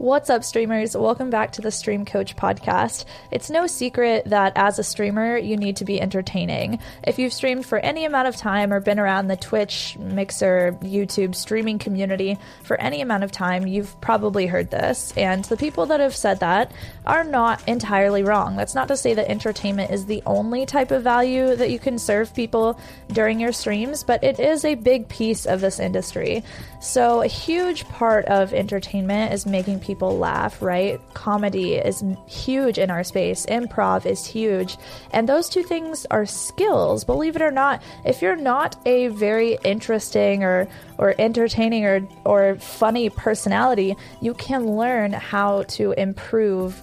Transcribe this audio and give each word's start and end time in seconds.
What's 0.00 0.30
up, 0.30 0.44
streamers? 0.44 0.96
Welcome 0.96 1.28
back 1.28 1.52
to 1.52 1.60
the 1.60 1.70
Stream 1.70 2.06
Coach 2.06 2.34
podcast. 2.34 3.04
It's 3.30 3.50
no 3.50 3.66
secret 3.66 4.24
that 4.30 4.54
as 4.56 4.78
a 4.78 4.82
streamer, 4.82 5.36
you 5.36 5.58
need 5.58 5.76
to 5.76 5.84
be 5.84 6.00
entertaining. 6.00 6.78
If 7.06 7.18
you've 7.18 7.34
streamed 7.34 7.66
for 7.66 7.78
any 7.78 8.06
amount 8.06 8.26
of 8.26 8.34
time 8.34 8.72
or 8.72 8.80
been 8.80 8.98
around 8.98 9.28
the 9.28 9.36
Twitch, 9.36 9.98
Mixer, 9.98 10.78
YouTube 10.80 11.34
streaming 11.34 11.78
community 11.78 12.38
for 12.62 12.80
any 12.80 13.02
amount 13.02 13.24
of 13.24 13.30
time, 13.30 13.66
you've 13.66 14.00
probably 14.00 14.46
heard 14.46 14.70
this. 14.70 15.12
And 15.18 15.44
the 15.44 15.58
people 15.58 15.84
that 15.84 16.00
have 16.00 16.16
said 16.16 16.40
that 16.40 16.72
are 17.04 17.22
not 17.22 17.62
entirely 17.68 18.22
wrong. 18.22 18.56
That's 18.56 18.74
not 18.74 18.88
to 18.88 18.96
say 18.96 19.12
that 19.12 19.30
entertainment 19.30 19.90
is 19.90 20.06
the 20.06 20.22
only 20.24 20.64
type 20.64 20.92
of 20.92 21.02
value 21.02 21.54
that 21.56 21.70
you 21.70 21.78
can 21.78 21.98
serve 21.98 22.34
people 22.34 22.80
during 23.12 23.38
your 23.38 23.52
streams, 23.52 24.02
but 24.02 24.24
it 24.24 24.40
is 24.40 24.64
a 24.64 24.76
big 24.76 25.10
piece 25.10 25.44
of 25.44 25.60
this 25.60 25.78
industry. 25.78 26.42
So, 26.80 27.20
a 27.20 27.26
huge 27.26 27.86
part 27.90 28.24
of 28.24 28.54
entertainment 28.54 29.34
is 29.34 29.44
making 29.44 29.80
people 29.80 29.89
laugh, 29.98 30.62
right? 30.62 31.00
Comedy 31.14 31.74
is 31.74 32.04
huge 32.26 32.78
in 32.78 32.90
our 32.90 33.04
space, 33.04 33.46
improv 33.46 34.06
is 34.06 34.26
huge. 34.26 34.76
And 35.12 35.28
those 35.28 35.48
two 35.48 35.62
things 35.62 36.06
are 36.10 36.26
skills, 36.26 37.04
believe 37.04 37.36
it 37.36 37.42
or 37.42 37.50
not. 37.50 37.82
If 38.04 38.22
you're 38.22 38.36
not 38.36 38.76
a 38.86 39.08
very 39.08 39.58
interesting 39.64 40.44
or, 40.44 40.68
or 40.98 41.14
entertaining 41.18 41.84
or, 41.84 42.08
or 42.24 42.56
funny 42.56 43.10
personality, 43.10 43.96
you 44.20 44.34
can 44.34 44.76
learn 44.76 45.12
how 45.12 45.62
to 45.64 45.92
improve 45.92 46.82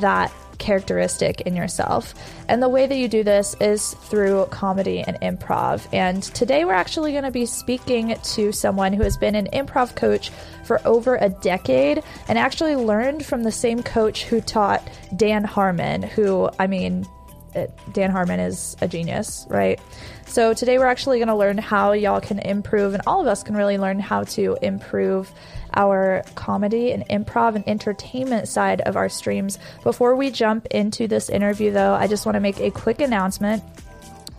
that 0.00 0.32
characteristic 0.58 1.42
in 1.42 1.56
yourself. 1.56 2.14
And 2.48 2.62
the 2.62 2.68
way 2.68 2.86
that 2.86 2.96
you 2.96 3.08
do 3.08 3.22
this 3.22 3.54
is 3.60 3.94
through 3.94 4.46
comedy 4.46 5.00
and 5.00 5.16
improv. 5.20 5.86
And 5.92 6.22
today 6.22 6.64
we're 6.64 6.72
actually 6.72 7.12
going 7.12 7.24
to 7.24 7.30
be 7.30 7.46
speaking 7.46 8.16
to 8.20 8.52
someone 8.52 8.92
who 8.92 9.02
has 9.02 9.16
been 9.16 9.34
an 9.34 9.48
improv 9.52 9.96
coach 9.96 10.30
for 10.64 10.80
over 10.86 11.16
a 11.16 11.28
decade 11.28 12.02
and 12.28 12.38
actually 12.38 12.76
learned 12.76 13.24
from 13.24 13.42
the 13.42 13.52
same 13.52 13.82
coach 13.82 14.24
who 14.24 14.40
taught 14.40 14.86
Dan 15.16 15.44
Harmon, 15.44 16.02
who, 16.02 16.50
I 16.58 16.66
mean, 16.66 17.06
uh, 17.54 17.66
Dan 17.92 18.10
Harmon 18.10 18.40
is 18.40 18.76
a 18.80 18.88
genius, 18.88 19.46
right? 19.48 19.80
So 20.26 20.52
today 20.52 20.78
we're 20.78 20.86
actually 20.86 21.18
going 21.18 21.28
to 21.28 21.34
learn 21.34 21.56
how 21.56 21.92
y'all 21.92 22.20
can 22.20 22.38
improve, 22.38 22.92
and 22.92 23.02
all 23.06 23.20
of 23.20 23.26
us 23.26 23.42
can 23.42 23.56
really 23.56 23.78
learn 23.78 23.98
how 23.98 24.24
to 24.24 24.58
improve 24.60 25.32
our 25.78 26.24
comedy 26.34 26.90
and 26.90 27.08
improv 27.08 27.54
and 27.54 27.66
entertainment 27.68 28.48
side 28.48 28.80
of 28.82 28.96
our 28.96 29.08
streams. 29.08 29.58
Before 29.84 30.16
we 30.16 30.30
jump 30.30 30.66
into 30.66 31.06
this 31.06 31.30
interview, 31.30 31.70
though, 31.70 31.94
I 31.94 32.08
just 32.08 32.26
want 32.26 32.34
to 32.34 32.40
make 32.40 32.60
a 32.60 32.70
quick 32.70 33.00
announcement. 33.00 33.62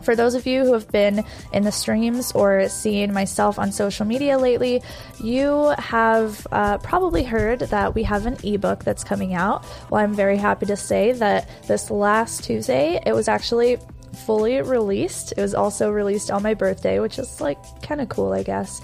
For 0.02 0.16
those 0.16 0.36
of 0.36 0.46
you 0.46 0.64
who 0.64 0.74
have 0.74 0.92
been 0.92 1.24
in 1.54 1.64
the 1.64 1.72
streams 1.72 2.32
or 2.34 2.68
seen 2.68 3.14
myself 3.14 3.58
on 3.58 3.72
social 3.72 4.06
media 4.06 4.38
lately, 4.38 4.82
you 5.22 5.74
have 5.78 6.46
uh, 6.52 6.78
probably 6.80 7.24
heard 7.24 7.60
that 7.60 7.96
we 7.96 8.04
have 8.04 8.26
an 8.26 8.38
ebook 8.44 8.84
that's 8.84 9.04
coming 9.04 9.34
out. 9.34 9.66
Well, 9.90 10.04
I'm 10.04 10.14
very 10.14 10.38
happy 10.38 10.66
to 10.68 10.76
say 10.76 11.14
that 11.14 11.50
this 11.68 11.90
last 11.90 12.44
Tuesday, 12.44 13.02
it 13.06 13.14
was 13.14 13.28
actually 13.28 13.78
fully 14.26 14.62
released. 14.62 15.34
It 15.38 15.42
was 15.42 15.56
also 15.56 15.90
released 15.90 16.32
on 16.32 16.44
my 16.44 16.54
birthday, 16.54 17.00
which 17.00 17.20
is 17.20 17.40
like 17.40 17.58
kind 17.82 18.02
of 18.02 18.10
cool, 18.10 18.34
I 18.34 18.44
guess. 18.44 18.82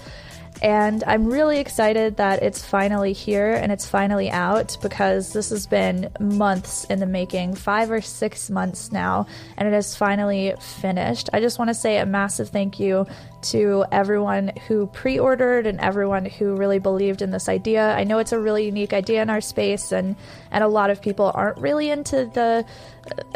And 0.62 1.04
I'm 1.06 1.26
really 1.26 1.58
excited 1.58 2.16
that 2.16 2.42
it's 2.42 2.64
finally 2.64 3.12
here 3.12 3.52
and 3.52 3.70
it's 3.70 3.86
finally 3.86 4.30
out 4.30 4.78
because 4.80 5.32
this 5.32 5.50
has 5.50 5.66
been 5.66 6.10
months 6.18 6.84
in 6.84 6.98
the 6.98 7.06
making, 7.06 7.54
five 7.54 7.90
or 7.90 8.00
six 8.00 8.48
months 8.48 8.90
now, 8.90 9.26
and 9.56 9.68
it 9.68 9.74
is 9.74 9.94
finally 9.94 10.54
finished. 10.58 11.28
I 11.32 11.40
just 11.40 11.58
want 11.58 11.68
to 11.68 11.74
say 11.74 11.98
a 11.98 12.06
massive 12.06 12.48
thank 12.48 12.80
you 12.80 13.06
to 13.42 13.84
everyone 13.92 14.52
who 14.66 14.86
pre 14.86 15.18
ordered 15.18 15.66
and 15.66 15.78
everyone 15.80 16.24
who 16.24 16.56
really 16.56 16.78
believed 16.78 17.20
in 17.20 17.30
this 17.30 17.48
idea. 17.48 17.94
I 17.94 18.04
know 18.04 18.18
it's 18.18 18.32
a 18.32 18.40
really 18.40 18.64
unique 18.64 18.94
idea 18.94 19.20
in 19.22 19.28
our 19.28 19.42
space, 19.42 19.92
and, 19.92 20.16
and 20.50 20.64
a 20.64 20.68
lot 20.68 20.88
of 20.88 21.02
people 21.02 21.30
aren't 21.34 21.58
really 21.58 21.90
into 21.90 22.30
the 22.32 22.64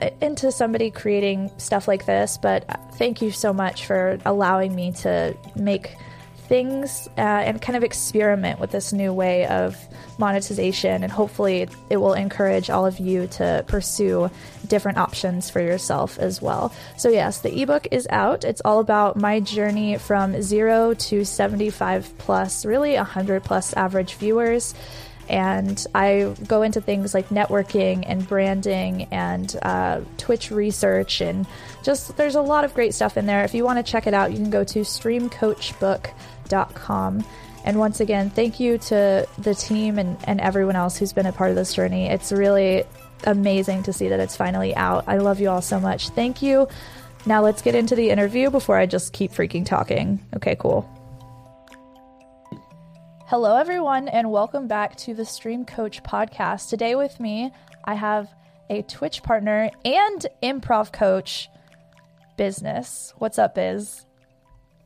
uh, 0.00 0.10
into 0.20 0.50
somebody 0.50 0.90
creating 0.90 1.50
stuff 1.56 1.86
like 1.86 2.04
this 2.04 2.38
but 2.38 2.64
thank 2.94 3.22
you 3.22 3.30
so 3.30 3.52
much 3.52 3.86
for 3.86 4.18
allowing 4.24 4.74
me 4.74 4.90
to 4.90 5.36
make 5.54 5.94
things 6.50 7.08
uh, 7.16 7.20
and 7.20 7.62
kind 7.62 7.76
of 7.76 7.84
experiment 7.84 8.58
with 8.58 8.72
this 8.72 8.92
new 8.92 9.12
way 9.12 9.46
of 9.46 9.78
monetization. 10.18 11.04
And 11.04 11.12
hopefully, 11.12 11.68
it 11.88 11.96
will 11.96 12.14
encourage 12.14 12.68
all 12.68 12.84
of 12.84 12.98
you 12.98 13.28
to 13.38 13.64
pursue 13.68 14.28
different 14.66 14.98
options 14.98 15.48
for 15.48 15.60
yourself 15.60 16.18
as 16.18 16.42
well. 16.42 16.74
So, 16.98 17.08
yes, 17.08 17.40
the 17.40 17.62
ebook 17.62 17.86
is 17.92 18.08
out. 18.10 18.44
It's 18.44 18.60
all 18.64 18.80
about 18.80 19.16
my 19.16 19.38
journey 19.38 19.96
from 19.96 20.42
zero 20.42 20.92
to 20.92 21.24
75 21.24 22.18
plus, 22.18 22.66
really 22.66 22.96
100 22.96 23.44
plus 23.44 23.72
average 23.74 24.14
viewers 24.14 24.74
and 25.28 25.86
I 25.94 26.34
go 26.48 26.62
into 26.62 26.80
things 26.80 27.14
like 27.14 27.28
networking 27.28 28.02
and 28.04 28.26
branding 28.26 29.06
and 29.12 29.56
uh, 29.62 30.00
Twitch 30.18 30.50
research 30.50 31.20
and 31.20 31.46
just 31.84 32.16
there's 32.16 32.34
a 32.34 32.42
lot 32.42 32.64
of 32.64 32.74
great 32.74 32.94
stuff 32.94 33.16
in 33.16 33.26
there. 33.26 33.44
If 33.44 33.54
you 33.54 33.64
want 33.64 33.78
to 33.78 33.88
check 33.88 34.08
it 34.08 34.14
out, 34.14 34.32
you 34.32 34.38
can 34.38 34.50
go 34.50 34.64
to 34.64 34.80
streamcoachbook.com 34.80 36.14
com. 36.74 37.24
And 37.64 37.78
once 37.78 38.00
again, 38.00 38.30
thank 38.30 38.58
you 38.58 38.78
to 38.78 39.26
the 39.38 39.54
team 39.54 39.98
and, 39.98 40.16
and 40.24 40.40
everyone 40.40 40.76
else 40.76 40.96
who's 40.96 41.12
been 41.12 41.26
a 41.26 41.32
part 41.32 41.50
of 41.50 41.56
this 41.56 41.74
journey. 41.74 42.06
It's 42.06 42.32
really 42.32 42.84
amazing 43.24 43.82
to 43.84 43.92
see 43.92 44.08
that 44.08 44.20
it's 44.20 44.36
finally 44.36 44.74
out. 44.74 45.04
I 45.06 45.18
love 45.18 45.40
you 45.40 45.50
all 45.50 45.62
so 45.62 45.78
much. 45.78 46.08
Thank 46.10 46.42
you. 46.42 46.68
Now 47.26 47.42
let's 47.42 47.60
get 47.60 47.74
into 47.74 47.94
the 47.94 48.10
interview 48.10 48.50
before 48.50 48.78
I 48.78 48.86
just 48.86 49.12
keep 49.12 49.32
freaking 49.32 49.66
talking. 49.66 50.24
Okay, 50.36 50.56
cool. 50.58 50.88
Hello, 53.26 53.56
everyone, 53.56 54.08
and 54.08 54.32
welcome 54.32 54.66
back 54.66 54.96
to 54.96 55.14
the 55.14 55.24
Stream 55.24 55.64
Coach 55.64 56.02
podcast. 56.02 56.68
Today, 56.68 56.96
with 56.96 57.20
me, 57.20 57.52
I 57.84 57.94
have 57.94 58.28
a 58.68 58.82
Twitch 58.82 59.22
partner 59.22 59.70
and 59.84 60.26
improv 60.42 60.92
coach, 60.92 61.48
Business. 62.36 63.12
What's 63.18 63.38
up, 63.38 63.54
Biz? 63.54 64.06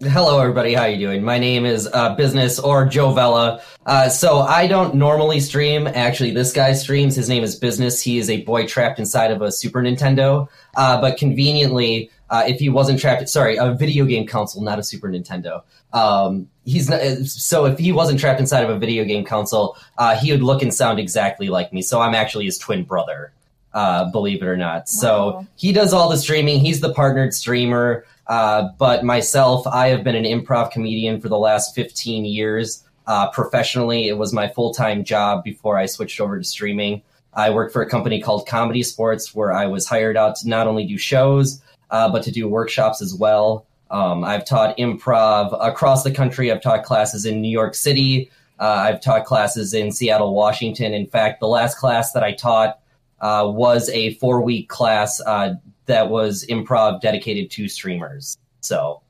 Hello, 0.03 0.41
everybody. 0.41 0.75
How 0.75 0.82
are 0.82 0.88
you 0.88 1.06
doing? 1.06 1.22
My 1.22 1.38
name 1.38 1.65
is 1.65 1.88
uh, 1.93 2.16
Business 2.16 2.59
or 2.59 2.84
Joe 2.84 3.12
Vella. 3.12 3.62
Uh, 3.87 4.09
so 4.09 4.41
I 4.41 4.66
don't 4.66 4.97
normally 4.97 5.38
stream. 5.38 5.87
Actually, 5.87 6.32
this 6.32 6.53
guy 6.53 6.72
streams. 6.72 7.15
His 7.15 7.28
name 7.28 7.44
is 7.44 7.55
Business. 7.55 8.03
He 8.03 8.19
is 8.19 8.28
a 8.28 8.43
boy 8.43 8.66
trapped 8.66 8.99
inside 8.99 9.31
of 9.31 9.41
a 9.41 9.53
Super 9.53 9.81
Nintendo. 9.81 10.49
Uh, 10.77 11.00
but 11.00 11.16
conveniently, 11.16 12.10
uh, 12.28 12.43
if 12.44 12.59
he 12.59 12.69
wasn't 12.69 12.99
trapped, 12.99 13.28
sorry, 13.28 13.56
a 13.56 13.72
video 13.72 14.05
game 14.05 14.27
console, 14.27 14.62
not 14.62 14.81
a 14.81 14.82
Super 14.82 15.09
Nintendo. 15.09 15.62
Um, 15.93 16.49
he's 16.65 16.91
not, 16.91 17.00
so 17.26 17.65
if 17.66 17.78
he 17.78 17.93
wasn't 17.93 18.19
trapped 18.19 18.41
inside 18.41 18.65
of 18.65 18.71
a 18.71 18.78
video 18.78 19.05
game 19.05 19.25
console, 19.25 19.76
uh, 19.97 20.16
he 20.16 20.32
would 20.32 20.43
look 20.43 20.61
and 20.61 20.75
sound 20.75 20.99
exactly 20.99 21.49
like 21.49 21.72
me. 21.72 21.82
So 21.82 22.00
I'm 22.00 22.16
actually 22.16 22.47
his 22.47 22.59
twin 22.59 22.82
brother. 22.82 23.32
Uh, 23.72 24.11
believe 24.11 24.43
it 24.43 24.47
or 24.47 24.56
not. 24.56 24.81
Wow. 24.81 24.84
So 24.87 25.47
he 25.56 25.72
does 25.72 25.93
all 25.93 26.09
the 26.09 26.16
streaming. 26.16 26.61
He's 26.61 26.81
the 26.81 26.93
partnered 26.93 27.34
streamer. 27.34 28.06
Uh, 28.27 28.69
but 28.79 29.05
myself, 29.05 29.67
I 29.67 29.89
have 29.89 30.03
been 30.05 30.17
an 30.17 30.25
improv 30.25 30.71
comedian 30.71 31.21
for 31.21 31.29
the 31.29 31.39
last 31.39 31.75
15 31.75 32.25
years. 32.25 32.83
Uh, 33.07 33.31
professionally, 33.31 34.09
it 34.09 34.17
was 34.17 34.33
my 34.33 34.49
full 34.49 34.73
time 34.73 35.05
job 35.05 35.45
before 35.45 35.77
I 35.77 35.87
switched 35.87 36.21
over 36.21 36.39
to 36.39 36.45
streaming. 36.45 37.03
I 37.35 37.51
worked 37.51 37.73
for 37.73 37.83
a 37.83 37.89
company 37.89 38.21
called 38.21 38.47
ComedySportz, 38.47 39.35
where 39.35 39.53
I 39.53 39.67
was 39.67 39.87
hired 39.87 40.17
out 40.17 40.37
to 40.37 40.49
not 40.49 40.67
only 40.67 40.87
do 40.87 40.97
shows, 40.97 41.61
uh, 41.91 42.11
but 42.11 42.23
to 42.25 42.31
do 42.31 42.49
workshops 42.49 43.03
as 43.03 43.15
well. 43.15 43.67
Um, 43.91 44.25
I've 44.25 44.45
taught 44.45 44.77
improv 44.79 45.56
across 45.61 46.03
the 46.03 46.11
country. 46.11 46.51
I've 46.51 46.62
taught 46.62 46.85
classes 46.85 47.27
in 47.27 47.43
New 47.43 47.51
York 47.51 47.75
City. 47.75 48.31
Uh, 48.59 48.87
I've 48.87 49.01
taught 49.01 49.25
classes 49.25 49.75
in 49.75 49.93
Seattle, 49.93 50.35
Washington. 50.35 50.95
In 50.95 51.06
fact, 51.06 51.41
the 51.41 51.49
last 51.49 51.77
class 51.77 52.12
that 52.12 52.23
I 52.23 52.33
taught 52.33 52.79
uh, 53.21 53.47
was 53.53 53.89
a 53.91 54.15
four 54.15 54.41
week 54.41 54.69
class 54.69 55.21
uh, 55.27 55.55
that 55.87 56.11
was 56.11 56.47
improv 56.49 57.00
dedicated 57.00 57.50
to 57.53 57.69
streamers. 57.69 58.39
So 58.61 59.03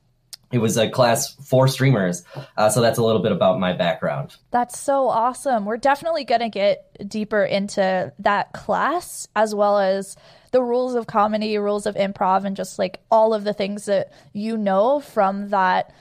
it 0.51 0.59
was 0.59 0.77
a 0.77 0.89
class 0.89 1.35
for 1.35 1.67
streamers. 1.67 2.23
Uh, 2.55 2.69
so 2.69 2.81
that's 2.81 2.97
a 2.97 3.03
little 3.03 3.21
bit 3.21 3.31
about 3.31 3.59
my 3.59 3.73
background. 3.73 4.35
That's 4.51 4.79
so 4.79 5.09
awesome. 5.09 5.65
We're 5.65 5.77
definitely 5.77 6.23
going 6.23 6.41
to 6.41 6.49
get 6.49 7.09
deeper 7.09 7.43
into 7.43 8.13
that 8.19 8.53
class 8.53 9.27
as 9.35 9.55
well 9.55 9.79
as 9.79 10.15
the 10.51 10.61
rules 10.61 10.95
of 10.95 11.07
comedy, 11.07 11.57
rules 11.57 11.85
of 11.85 11.95
improv, 11.95 12.45
and 12.45 12.55
just 12.55 12.79
like 12.79 13.01
all 13.11 13.33
of 13.33 13.43
the 13.43 13.53
things 13.53 13.85
that 13.85 14.13
you 14.33 14.55
know 14.57 14.99
from 14.99 15.49
that 15.49 15.93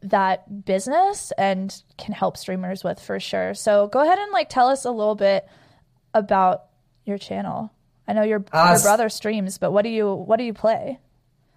that 0.00 0.64
business 0.64 1.32
and 1.36 1.82
can 1.96 2.14
help 2.14 2.36
streamers 2.36 2.84
with 2.84 3.00
for 3.00 3.18
sure. 3.18 3.52
So 3.52 3.88
go 3.88 4.00
ahead 4.00 4.18
and 4.18 4.32
like 4.32 4.48
tell 4.48 4.68
us 4.68 4.84
a 4.84 4.90
little 4.92 5.16
bit 5.16 5.46
about 6.14 6.66
your 7.04 7.18
channel. 7.18 7.72
I 8.08 8.14
know 8.14 8.22
your 8.22 8.42
uh, 8.52 8.70
your 8.72 8.82
brother 8.82 9.10
streams, 9.10 9.58
but 9.58 9.70
what 9.70 9.82
do 9.82 9.90
you 9.90 10.12
what 10.12 10.38
do 10.38 10.44
you 10.44 10.54
play? 10.54 10.98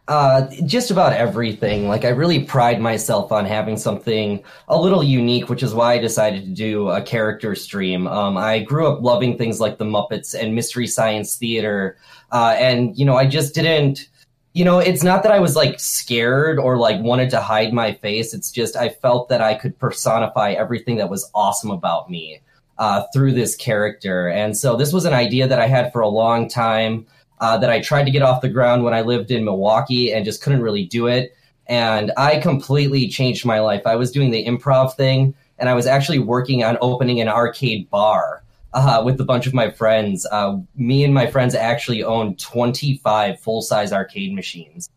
Uh, 0.07 0.50
just 0.65 0.92
about 0.92 1.13
everything. 1.13 1.88
Like 1.88 2.03
I 2.03 2.09
really 2.09 2.44
pride 2.44 2.81
myself 2.81 3.31
on 3.31 3.45
having 3.45 3.77
something 3.77 4.44
a 4.68 4.80
little 4.80 5.03
unique, 5.03 5.48
which 5.48 5.63
is 5.63 5.74
why 5.74 5.94
I 5.94 6.00
decided 6.00 6.44
to 6.44 6.50
do 6.50 6.89
a 6.89 7.01
character 7.01 7.56
stream. 7.56 8.07
Um, 8.07 8.36
I 8.36 8.59
grew 8.59 8.88
up 8.88 9.01
loving 9.01 9.38
things 9.38 9.62
like 9.62 9.77
the 9.77 9.86
Muppets 9.86 10.33
and 10.33 10.53
Mystery 10.53 10.88
Science 10.88 11.38
Theater, 11.38 11.98
uh, 12.33 12.56
and 12.59 12.98
you 12.98 13.06
know 13.06 13.15
I 13.15 13.25
just 13.25 13.56
didn't. 13.56 14.09
You 14.53 14.65
know, 14.65 14.80
it's 14.80 15.01
not 15.01 15.24
that 15.24 15.31
I 15.31 15.39
was 15.39 15.56
like 15.56 15.80
scared 15.80 16.59
or 16.59 16.75
like 16.75 17.00
wanted 17.00 17.30
to 17.30 17.39
hide 17.39 17.71
my 17.71 17.94
face. 17.94 18.33
It's 18.33 18.51
just 18.51 18.75
I 18.75 18.89
felt 18.89 19.30
that 19.30 19.39
I 19.39 19.53
could 19.53 19.80
personify 19.80 20.51
everything 20.51 20.98
that 20.98 21.09
was 21.09 21.31
awesome 21.33 21.71
about 21.71 22.09
me. 22.09 22.42
Uh, 22.81 23.06
through 23.13 23.31
this 23.31 23.56
character. 23.56 24.28
And 24.28 24.57
so 24.57 24.75
this 24.75 24.92
was 24.92 25.06
an 25.06 25.13
idea 25.13 25.48
that 25.48 25.62
I 25.62 25.68
had 25.68 25.94
for 25.94 26.01
a 26.01 26.07
long 26.07 26.50
time 26.50 27.06
uh, 27.39 27.56
that 27.60 27.69
I 27.69 27.80
tried 27.80 28.06
to 28.06 28.12
get 28.12 28.24
off 28.24 28.42
the 28.42 28.50
ground 28.50 28.83
when 28.83 28.92
I 28.92 29.01
lived 29.01 29.30
in 29.30 29.45
Milwaukee 29.45 30.12
and 30.12 30.25
just 30.25 30.42
couldn't 30.42 30.63
really 30.63 30.86
do 30.86 31.06
it. 31.06 31.36
And 31.68 32.12
I 32.18 32.39
completely 32.39 33.07
changed 33.07 33.45
my 33.45 33.60
life. 33.60 33.83
I 33.86 33.95
was 33.95 34.12
doing 34.12 34.31
the 34.31 34.44
improv 34.44 34.95
thing 34.95 35.36
and 35.60 35.69
I 35.69 35.75
was 35.75 35.86
actually 35.86 36.18
working 36.18 36.63
on 36.63 36.80
opening 36.81 37.22
an 37.22 37.30
arcade 37.30 37.88
bar. 37.89 38.44
Uh, 38.74 39.01
with 39.04 39.19
a 39.19 39.25
bunch 39.25 39.45
of 39.48 39.54
my 39.54 39.69
friends. 39.69 40.25
Uh, 40.31 40.57
me 40.77 41.04
and 41.04 41.13
my 41.13 41.27
friends 41.27 41.54
actually 41.54 42.06
owned 42.06 42.39
25 42.39 43.38
full 43.38 43.62
size 43.62 43.92
arcade 43.92 44.34
machines. 44.34 44.89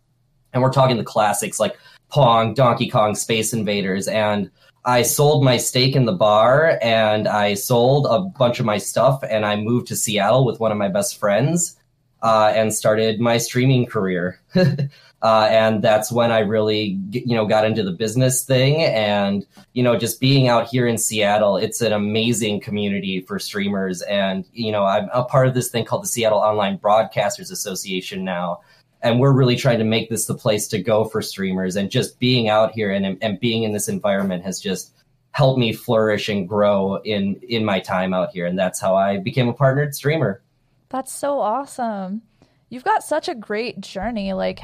And 0.52 0.62
we're 0.62 0.70
talking 0.70 0.96
the 0.96 1.02
classics 1.02 1.58
like 1.58 1.76
Pong, 2.08 2.54
Donkey 2.54 2.88
Kong, 2.88 3.16
Space 3.16 3.52
Invaders. 3.52 4.06
And 4.06 4.48
I 4.84 5.02
sold 5.02 5.42
my 5.42 5.56
stake 5.56 5.96
in 5.96 6.04
the 6.04 6.12
bar 6.12 6.78
and 6.82 7.26
I 7.26 7.54
sold 7.54 8.06
a 8.08 8.20
bunch 8.20 8.60
of 8.60 8.66
my 8.66 8.76
stuff 8.76 9.22
and 9.28 9.44
I 9.46 9.56
moved 9.56 9.88
to 9.88 9.96
Seattle 9.96 10.44
with 10.44 10.60
one 10.60 10.72
of 10.72 10.78
my 10.78 10.88
best 10.88 11.19
friends 11.19 11.76
uh, 12.22 12.52
and 12.54 12.72
started 12.72 13.19
my 13.19 13.38
streaming 13.38 13.86
career. 13.86 14.40
uh, 14.54 15.48
and 15.50 15.81
that's 15.81 16.12
when 16.12 16.31
I 16.31 16.40
really, 16.40 16.98
you 17.10 17.34
know, 17.34 17.46
got 17.46 17.64
into 17.64 17.82
the 17.82 17.92
business 17.92 18.44
thing 18.44 18.82
and, 18.82 19.46
you 19.72 19.82
know, 19.82 19.96
just 19.96 20.20
being 20.20 20.48
out 20.48 20.66
here 20.66 20.87
in 20.87 20.98
Seattle, 20.98 21.56
it's 21.56 21.80
an 21.80 21.92
amazing 21.92 22.60
community 22.60 23.20
for 23.22 23.38
streamers. 23.38 24.02
And, 24.02 24.44
you 24.52 24.70
know, 24.70 24.84
I'm 24.84 25.08
a 25.14 25.25
part 25.25 25.48
of 25.48 25.54
this 25.54 25.70
thing 25.70 25.87
called 25.87 26.02
the 26.02 26.08
Seattle 26.08 26.40
Online 26.40 26.78
Broadcasters 26.78 27.50
Association 27.50 28.22
now 28.22 28.60
and 29.04 29.20
we're 29.20 29.32
really 29.32 29.54
trying 29.54 29.78
to 29.78 29.84
make 29.84 30.08
this 30.08 30.24
the 30.24 30.34
place 30.34 30.66
to 30.68 30.82
go 30.82 31.04
for 31.04 31.20
streamers. 31.20 31.76
And 31.76 31.90
just 31.90 32.18
being 32.18 32.48
out 32.48 32.72
here 32.72 32.90
and, 32.90 33.18
and 33.22 33.38
being 33.38 33.62
in 33.62 33.72
this 33.72 33.86
environment 33.86 34.42
has 34.44 34.58
just 34.58 34.94
helped 35.32 35.58
me 35.58 35.72
flourish 35.74 36.28
and 36.30 36.48
grow 36.48 36.96
in 36.96 37.36
in 37.48 37.64
my 37.64 37.80
time 37.80 38.14
out 38.14 38.30
here. 38.30 38.46
And 38.46 38.58
that's 38.58 38.80
how 38.80 38.96
i 38.96 39.18
became 39.18 39.46
a 39.48 39.52
partnered 39.52 39.94
streamer. 39.94 40.42
That's 40.88 41.12
so 41.12 41.38
awesome. 41.38 42.22
You've 42.70 42.84
got 42.84 43.04
such 43.04 43.28
a 43.28 43.34
great 43.34 43.80
journey 43.80 44.32
like 44.32 44.60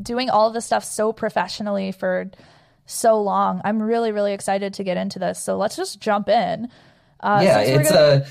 doing 0.00 0.30
all 0.30 0.46
of 0.46 0.54
this 0.54 0.64
stuff 0.64 0.84
so 0.84 1.12
professionally 1.12 1.90
for 1.90 2.30
so 2.86 3.20
long. 3.20 3.60
I'm 3.64 3.82
really 3.82 4.12
really 4.12 4.32
excited 4.32 4.74
to 4.74 4.84
get 4.84 4.96
into 4.96 5.18
this. 5.18 5.42
So 5.42 5.56
let's 5.56 5.74
just 5.74 6.00
jump 6.00 6.28
in. 6.28 6.68
Uh, 7.18 7.40
yeah 7.42 7.60
it's 7.60 7.90
gonna... 7.90 8.24
a 8.24 8.26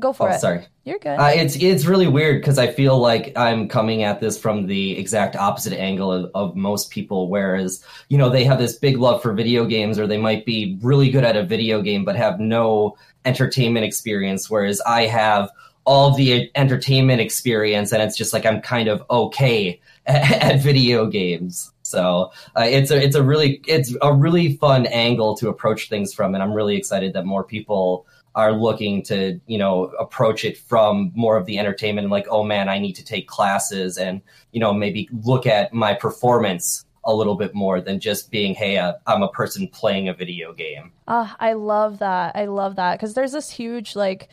Go 0.00 0.12
for 0.12 0.28
oh, 0.28 0.32
it. 0.32 0.40
Sorry. 0.40 0.66
You're 0.84 0.98
good. 0.98 1.16
Uh, 1.16 1.30
it's 1.32 1.54
it's 1.56 1.84
really 1.84 2.08
weird 2.08 2.40
because 2.40 2.58
I 2.58 2.72
feel 2.72 2.98
like 2.98 3.32
I'm 3.36 3.68
coming 3.68 4.02
at 4.02 4.20
this 4.20 4.36
from 4.38 4.66
the 4.66 4.98
exact 4.98 5.36
opposite 5.36 5.74
angle 5.74 6.10
of, 6.10 6.30
of, 6.34 6.56
most 6.56 6.90
people. 6.90 7.28
Whereas 7.28 7.84
you 8.08 8.18
know 8.18 8.28
they 8.28 8.42
have 8.44 8.58
this 8.58 8.76
big 8.76 8.96
love 8.96 9.22
for 9.22 9.32
video 9.32 9.64
games, 9.64 9.98
or 9.98 10.06
they 10.06 10.18
might 10.18 10.44
be 10.44 10.78
really 10.82 11.10
good 11.10 11.24
at 11.24 11.36
a 11.36 11.44
video 11.44 11.82
game 11.82 12.04
but 12.04 12.16
have 12.16 12.40
no 12.40 12.96
entertainment 13.24 13.84
experience. 13.84 14.50
Whereas 14.50 14.80
I 14.80 15.02
have 15.06 15.50
all 15.84 16.14
the 16.14 16.50
entertainment 16.54 17.20
experience, 17.20 17.92
and 17.92 18.02
it's 18.02 18.16
just 18.16 18.32
like 18.32 18.46
I'm 18.46 18.60
kind 18.60 18.88
of 18.88 19.04
okay 19.10 19.80
at, 20.06 20.32
at 20.42 20.62
video 20.62 21.06
games. 21.06 21.70
So 21.82 22.32
uh, 22.56 22.62
it's 22.62 22.90
a 22.90 23.00
it's 23.00 23.14
a 23.14 23.22
really 23.22 23.60
it's 23.68 23.94
a 24.02 24.12
really 24.12 24.56
fun 24.56 24.86
angle 24.86 25.36
to 25.36 25.48
approach 25.48 25.88
things 25.88 26.12
from, 26.12 26.34
and 26.34 26.42
I'm 26.42 26.52
really 26.52 26.76
excited 26.76 27.12
that 27.12 27.24
more 27.24 27.44
people 27.44 28.06
are 28.34 28.52
looking 28.52 29.02
to 29.02 29.40
you 29.46 29.58
know 29.58 29.84
approach 29.98 30.44
it 30.44 30.56
from 30.56 31.12
more 31.14 31.36
of 31.36 31.46
the 31.46 31.58
entertainment 31.58 32.04
and 32.04 32.10
like 32.10 32.26
oh 32.30 32.42
man 32.42 32.68
i 32.68 32.78
need 32.78 32.94
to 32.94 33.04
take 33.04 33.28
classes 33.28 33.98
and 33.98 34.20
you 34.52 34.60
know 34.60 34.72
maybe 34.72 35.08
look 35.24 35.46
at 35.46 35.72
my 35.72 35.92
performance 35.92 36.84
a 37.04 37.14
little 37.14 37.34
bit 37.34 37.54
more 37.54 37.80
than 37.80 37.98
just 37.98 38.30
being 38.30 38.54
hey 38.54 38.78
uh, 38.78 38.94
i'm 39.06 39.22
a 39.22 39.28
person 39.28 39.68
playing 39.68 40.08
a 40.08 40.14
video 40.14 40.52
game. 40.52 40.92
Uh, 41.08 41.28
i 41.40 41.52
love 41.52 41.98
that. 41.98 42.34
I 42.36 42.46
love 42.46 42.76
that. 42.76 42.98
Because 42.98 43.14
there's 43.14 43.32
this 43.32 43.50
huge 43.50 43.96
like 43.96 44.28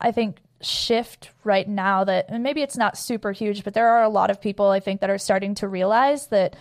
i 0.00 0.10
think 0.10 0.38
shift 0.62 1.30
right 1.44 1.68
now 1.68 2.02
that 2.04 2.32
maybe 2.40 2.62
it's 2.62 2.78
not 2.78 2.96
super 2.96 3.30
huge 3.30 3.62
but 3.62 3.74
there 3.74 3.88
are 3.88 4.02
a 4.02 4.08
lot 4.08 4.30
of 4.30 4.40
people 4.40 4.70
i 4.70 4.80
think 4.80 5.02
that 5.02 5.10
are 5.10 5.18
starting 5.18 5.54
to 5.54 5.68
realize 5.68 6.28
that 6.28 6.56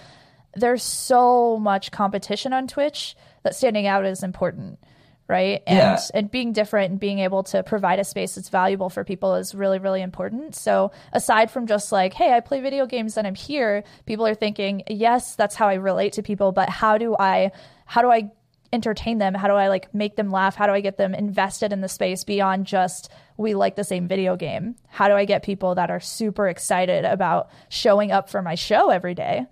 there's 0.54 0.84
so 0.84 1.58
much 1.58 1.92
competition 1.92 2.52
on 2.52 2.68
twitch 2.68 3.16
that 3.44 3.56
standing 3.56 3.88
out 3.88 4.06
is 4.06 4.22
important 4.22 4.78
right? 5.28 5.64
And 5.66 5.78
yeah. 5.78 6.00
and 6.14 6.30
being 6.30 6.54
different 6.54 6.92
and 6.92 7.00
being 7.00 7.20
able 7.20 7.44
to 7.44 7.64
provide 7.64 8.00
a 8.00 8.04
space 8.04 8.36
that's 8.36 8.50
valuable 8.50 8.90
for 8.90 9.04
people 9.04 9.36
is 9.36 9.56
really 9.56 9.80
really 9.80 10.02
important. 10.02 10.56
So 10.56 10.92
aside 11.14 11.50
from 11.52 11.68
just 11.68 11.92
like 11.92 12.14
hey 12.14 12.34
i 12.34 12.40
play 12.40 12.62
video 12.62 12.86
games 12.86 13.18
and 13.18 13.26
i'm 13.26 13.36
here 13.36 13.84
people 14.06 14.26
are 14.26 14.36
thinking 14.36 14.84
yes 14.88 15.36
that's 15.36 15.56
how 15.56 15.68
i 15.68 15.76
relate 15.76 16.14
to 16.14 16.22
people 16.22 16.52
but 16.52 16.70
how 16.70 16.98
do 16.98 17.16
i 17.18 17.52
how 17.86 18.02
do 18.02 18.12
i 18.12 18.30
entertain 18.74 19.18
them? 19.18 19.34
How 19.34 19.48
do 19.48 19.54
i 19.54 19.68
like 19.68 19.94
make 19.96 20.16
them 20.16 20.30
laugh? 20.32 20.56
How 20.56 20.68
do 20.68 20.74
i 20.74 20.82
get 20.82 20.98
them 20.98 21.16
invested 21.16 21.72
in 21.74 21.82
the 21.82 21.88
space 21.88 22.24
beyond 22.24 22.68
just 22.68 23.12
we 23.38 23.56
like 23.56 23.76
the 23.76 23.84
same 23.84 24.08
video 24.08 24.36
game? 24.36 24.76
How 24.88 25.08
do 25.08 25.16
i 25.16 25.26
get 25.26 25.44
people 25.44 25.76
that 25.76 25.90
are 25.90 26.00
super 26.00 26.48
excited 26.48 27.06
about 27.06 27.50
showing 27.70 28.12
up 28.12 28.30
for 28.30 28.42
my 28.42 28.56
show 28.56 28.90
every 28.90 29.16
day? 29.16 29.46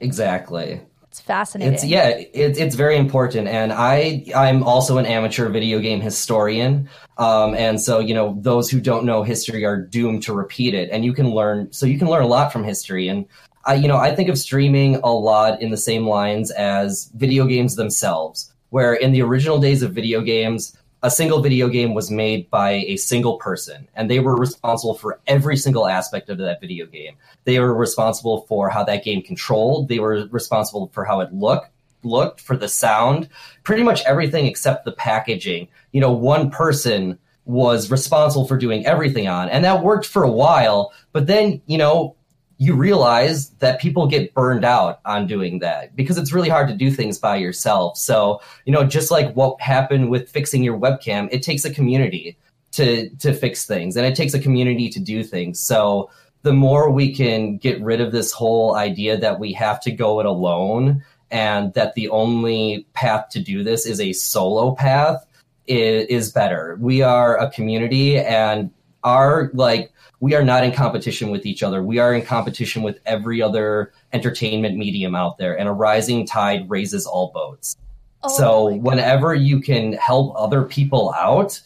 Exactly 0.00 0.80
it's 1.16 1.24
fascinating. 1.24 1.72
It's 1.72 1.84
yeah, 1.84 2.08
it, 2.08 2.58
it's 2.58 2.74
very 2.74 2.98
important, 2.98 3.48
and 3.48 3.72
I 3.72 4.24
I'm 4.36 4.62
also 4.62 4.98
an 4.98 5.06
amateur 5.06 5.48
video 5.48 5.78
game 5.80 6.02
historian, 6.02 6.90
um, 7.16 7.54
and 7.54 7.80
so 7.80 8.00
you 8.00 8.12
know 8.12 8.36
those 8.38 8.68
who 8.68 8.82
don't 8.82 9.06
know 9.06 9.22
history 9.22 9.64
are 9.64 9.80
doomed 9.80 10.24
to 10.24 10.34
repeat 10.34 10.74
it, 10.74 10.90
and 10.90 11.06
you 11.06 11.14
can 11.14 11.30
learn 11.30 11.72
so 11.72 11.86
you 11.86 11.98
can 11.98 12.08
learn 12.08 12.22
a 12.22 12.26
lot 12.26 12.52
from 12.52 12.64
history, 12.64 13.08
and 13.08 13.24
I 13.64 13.76
you 13.76 13.88
know 13.88 13.96
I 13.96 14.14
think 14.14 14.28
of 14.28 14.36
streaming 14.36 14.96
a 14.96 15.10
lot 15.10 15.62
in 15.62 15.70
the 15.70 15.78
same 15.78 16.06
lines 16.06 16.50
as 16.50 17.10
video 17.14 17.46
games 17.46 17.76
themselves, 17.76 18.52
where 18.68 18.92
in 18.92 19.12
the 19.12 19.22
original 19.22 19.58
days 19.58 19.82
of 19.82 19.92
video 19.92 20.20
games 20.20 20.76
a 21.02 21.10
single 21.10 21.40
video 21.40 21.68
game 21.68 21.94
was 21.94 22.10
made 22.10 22.50
by 22.50 22.84
a 22.86 22.96
single 22.96 23.36
person 23.36 23.88
and 23.94 24.10
they 24.10 24.18
were 24.18 24.36
responsible 24.36 24.94
for 24.94 25.20
every 25.26 25.56
single 25.56 25.86
aspect 25.86 26.28
of 26.28 26.38
that 26.38 26.60
video 26.60 26.86
game. 26.86 27.16
They 27.44 27.60
were 27.60 27.74
responsible 27.74 28.42
for 28.48 28.70
how 28.70 28.82
that 28.84 29.04
game 29.04 29.22
controlled. 29.22 29.88
They 29.88 29.98
were 29.98 30.26
responsible 30.30 30.90
for 30.92 31.04
how 31.04 31.20
it 31.20 31.32
looked 31.32 31.70
looked 32.02 32.40
for 32.40 32.56
the 32.56 32.68
sound 32.68 33.28
pretty 33.64 33.82
much 33.82 34.04
everything 34.04 34.46
except 34.46 34.84
the 34.84 34.92
packaging. 34.92 35.68
You 35.92 36.00
know 36.00 36.12
one 36.12 36.50
person 36.50 37.18
was 37.44 37.90
responsible 37.90 38.46
for 38.46 38.56
doing 38.56 38.84
everything 38.86 39.28
on 39.28 39.48
and 39.48 39.64
that 39.64 39.84
worked 39.84 40.06
for 40.06 40.24
a 40.24 40.30
while 40.30 40.92
but 41.12 41.28
then 41.28 41.62
you 41.66 41.78
know 41.78 42.15
you 42.58 42.74
realize 42.74 43.50
that 43.58 43.80
people 43.80 44.06
get 44.06 44.32
burned 44.32 44.64
out 44.64 45.00
on 45.04 45.26
doing 45.26 45.58
that 45.58 45.94
because 45.94 46.16
it's 46.16 46.32
really 46.32 46.48
hard 46.48 46.68
to 46.68 46.74
do 46.74 46.90
things 46.90 47.18
by 47.18 47.36
yourself. 47.36 47.98
So, 47.98 48.40
you 48.64 48.72
know, 48.72 48.84
just 48.84 49.10
like 49.10 49.34
what 49.34 49.60
happened 49.60 50.10
with 50.10 50.30
fixing 50.30 50.62
your 50.62 50.78
webcam, 50.78 51.28
it 51.30 51.42
takes 51.42 51.64
a 51.64 51.72
community 51.72 52.38
to 52.72 53.10
to 53.16 53.32
fix 53.32 53.66
things 53.66 53.96
and 53.96 54.06
it 54.06 54.14
takes 54.14 54.34
a 54.34 54.38
community 54.38 54.88
to 54.88 55.00
do 55.00 55.22
things. 55.22 55.60
So, 55.60 56.10
the 56.42 56.52
more 56.52 56.90
we 56.90 57.14
can 57.14 57.58
get 57.58 57.82
rid 57.82 58.00
of 58.00 58.12
this 58.12 58.32
whole 58.32 58.76
idea 58.76 59.18
that 59.18 59.40
we 59.40 59.52
have 59.52 59.80
to 59.80 59.90
go 59.90 60.20
it 60.20 60.26
alone 60.26 61.04
and 61.30 61.74
that 61.74 61.94
the 61.94 62.08
only 62.08 62.86
path 62.94 63.28
to 63.30 63.40
do 63.40 63.64
this 63.64 63.84
is 63.84 64.00
a 64.00 64.12
solo 64.12 64.74
path 64.74 65.26
is, 65.66 66.06
is 66.06 66.32
better. 66.32 66.78
We 66.80 67.02
are 67.02 67.36
a 67.36 67.50
community 67.50 68.18
and 68.18 68.70
our 69.02 69.50
like 69.54 69.92
we 70.26 70.34
are 70.34 70.42
not 70.42 70.64
in 70.64 70.72
competition 70.72 71.30
with 71.30 71.46
each 71.46 71.62
other. 71.62 71.84
We 71.84 72.00
are 72.00 72.12
in 72.12 72.22
competition 72.26 72.82
with 72.82 72.98
every 73.06 73.40
other 73.40 73.92
entertainment 74.12 74.76
medium 74.76 75.14
out 75.14 75.38
there, 75.38 75.56
and 75.56 75.68
a 75.68 75.72
rising 75.72 76.26
tide 76.26 76.68
raises 76.68 77.06
all 77.06 77.30
boats. 77.30 77.76
Oh 78.24 78.36
so 78.36 78.74
whenever 78.74 79.36
you 79.36 79.60
can 79.60 79.92
help 79.92 80.34
other 80.36 80.64
people 80.64 81.14
out, 81.16 81.60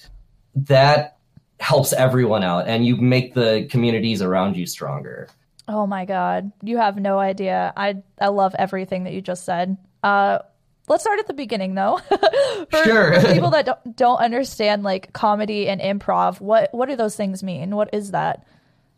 that 0.54 1.16
helps 1.58 1.94
everyone 1.94 2.44
out, 2.44 2.68
and 2.68 2.84
you 2.84 2.96
make 2.96 3.32
the 3.32 3.66
communities 3.70 4.20
around 4.20 4.58
you 4.58 4.66
stronger. 4.66 5.28
Oh 5.66 5.86
my 5.86 6.04
god, 6.04 6.52
you 6.62 6.76
have 6.76 6.98
no 6.98 7.18
idea. 7.18 7.72
I 7.78 8.02
I 8.20 8.28
love 8.28 8.54
everything 8.58 9.04
that 9.04 9.14
you 9.14 9.22
just 9.22 9.46
said. 9.46 9.78
Uh, 10.02 10.40
let's 10.90 11.04
start 11.04 11.18
at 11.18 11.26
the 11.26 11.32
beginning 11.32 11.74
though. 11.74 11.98
for, 12.70 12.84
sure. 12.84 13.20
for 13.20 13.32
people 13.32 13.50
that 13.50 13.64
don't, 13.64 13.96
don't 13.96 14.18
understand 14.18 14.82
like 14.82 15.12
comedy 15.14 15.68
and 15.68 15.80
improv, 15.80 16.40
what 16.40 16.68
what 16.74 16.88
do 16.88 16.96
those 16.96 17.16
things 17.16 17.42
mean? 17.42 17.74
What 17.74 17.88
is 17.94 18.10
that? 18.10 18.44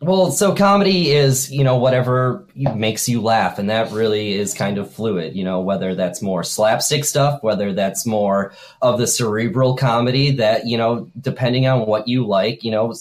Well, 0.00 0.32
so 0.32 0.52
comedy 0.52 1.12
is, 1.12 1.52
you 1.52 1.62
know, 1.62 1.76
whatever 1.76 2.44
makes 2.56 3.08
you 3.08 3.20
laugh. 3.20 3.60
And 3.60 3.70
that 3.70 3.92
really 3.92 4.32
is 4.32 4.52
kind 4.52 4.78
of 4.78 4.92
fluid, 4.92 5.36
you 5.36 5.44
know, 5.44 5.60
whether 5.60 5.94
that's 5.94 6.20
more 6.20 6.42
slapstick 6.42 7.04
stuff, 7.04 7.40
whether 7.44 7.72
that's 7.72 8.04
more 8.04 8.52
of 8.80 8.98
the 8.98 9.06
cerebral 9.06 9.76
comedy 9.76 10.32
that, 10.32 10.66
you 10.66 10.76
know, 10.76 11.08
depending 11.20 11.68
on 11.68 11.86
what 11.86 12.08
you 12.08 12.26
like, 12.26 12.64
you 12.64 12.72
know, 12.72 12.92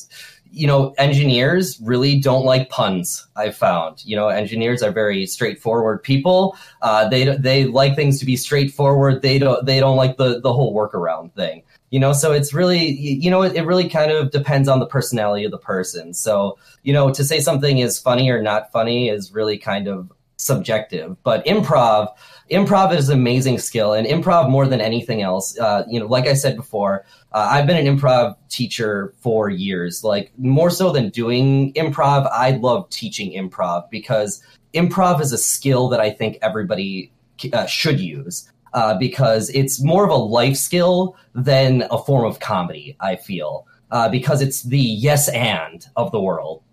you 0.52 0.68
know, 0.68 0.94
engineers 0.98 1.80
really 1.82 2.20
don't 2.20 2.46
like 2.46 2.70
puns. 2.70 3.26
I've 3.36 3.56
found, 3.56 4.04
you 4.06 4.16
know, 4.16 4.28
engineers 4.28 4.84
are 4.84 4.92
very 4.92 5.26
straightforward 5.26 6.04
people. 6.04 6.58
Uh, 6.82 7.08
they 7.08 7.36
they 7.38 7.66
like 7.66 7.96
things 7.96 8.20
to 8.20 8.26
be 8.26 8.36
straightforward. 8.36 9.22
They 9.22 9.40
don't 9.40 9.66
they 9.66 9.80
don't 9.80 9.98
like 9.98 10.18
the 10.18 10.42
the 10.42 10.54
whole 10.54 10.76
workaround 10.76 11.34
thing. 11.34 11.64
You 11.90 12.00
know, 12.00 12.14
so 12.14 12.32
it's 12.34 12.54
really 12.54 12.92
you 12.92 13.32
know 13.32 13.42
it, 13.44 13.56
it 13.56 13.64
really 13.64 13.90
kind 13.90 14.12
of 14.12 14.32
depends 14.32 14.68
on 14.68 14.80
the 14.80 14.86
personality 14.86 15.46
of 15.46 15.52
the 15.52 15.58
person. 15.58 16.14
So 16.14 16.58
you 16.84 16.92
know, 16.94 17.14
to 17.14 17.24
say 17.24 17.40
something 17.40 17.78
is 17.78 18.00
funny 18.00 18.30
or 18.30 18.42
not 18.42 18.72
funny 18.72 19.10
is 19.10 19.34
really 19.34 19.58
kind 19.58 19.88
of 19.88 20.12
subjective. 20.42 21.16
But 21.24 21.46
improv, 21.46 22.10
improv 22.52 22.96
is 22.96 23.10
an 23.10 23.18
amazing 23.18 23.58
skill, 23.58 23.94
and 23.94 24.06
improv 24.06 24.50
more 24.50 24.68
than 24.68 24.82
anything 24.82 25.22
else. 25.22 25.58
Uh, 25.58 25.84
you 25.90 26.00
know, 26.00 26.06
like 26.06 26.28
I 26.28 26.34
said 26.34 26.56
before, 26.56 27.06
uh, 27.32 27.48
I've 27.50 27.66
been 27.66 27.88
an 27.88 27.98
improv 27.98 28.36
teacher 28.50 29.14
for 29.20 29.50
years. 29.50 30.04
Like 30.04 30.32
more 30.38 30.70
so 30.70 30.92
than 30.92 31.10
doing 31.10 31.74
improv, 31.74 32.30
I 32.32 32.52
love 32.52 32.90
teaching 32.90 33.32
improv 33.32 33.90
because 33.90 34.44
improv 34.74 35.22
is 35.22 35.32
a 35.32 35.38
skill 35.38 35.88
that 35.90 36.02
I 36.02 36.12
think 36.12 36.38
everybody 36.42 37.12
uh, 37.54 37.66
should 37.66 38.00
use. 38.00 38.48
Uh, 38.74 38.98
because 38.98 39.50
it's 39.50 39.84
more 39.84 40.06
of 40.06 40.10
a 40.10 40.16
life 40.16 40.56
skill 40.56 41.18
than 41.36 41.84
a 41.92 41.98
form 41.98 42.26
of 42.26 42.40
comedy, 42.40 42.96
I 43.02 43.18
feel. 43.18 43.68
Uh, 43.92 44.08
because 44.08 44.42
it's 44.42 44.64
the 44.64 44.80
yes 44.80 45.28
and 45.28 45.86
of 45.98 46.14
the 46.14 46.22
world. 46.22 46.64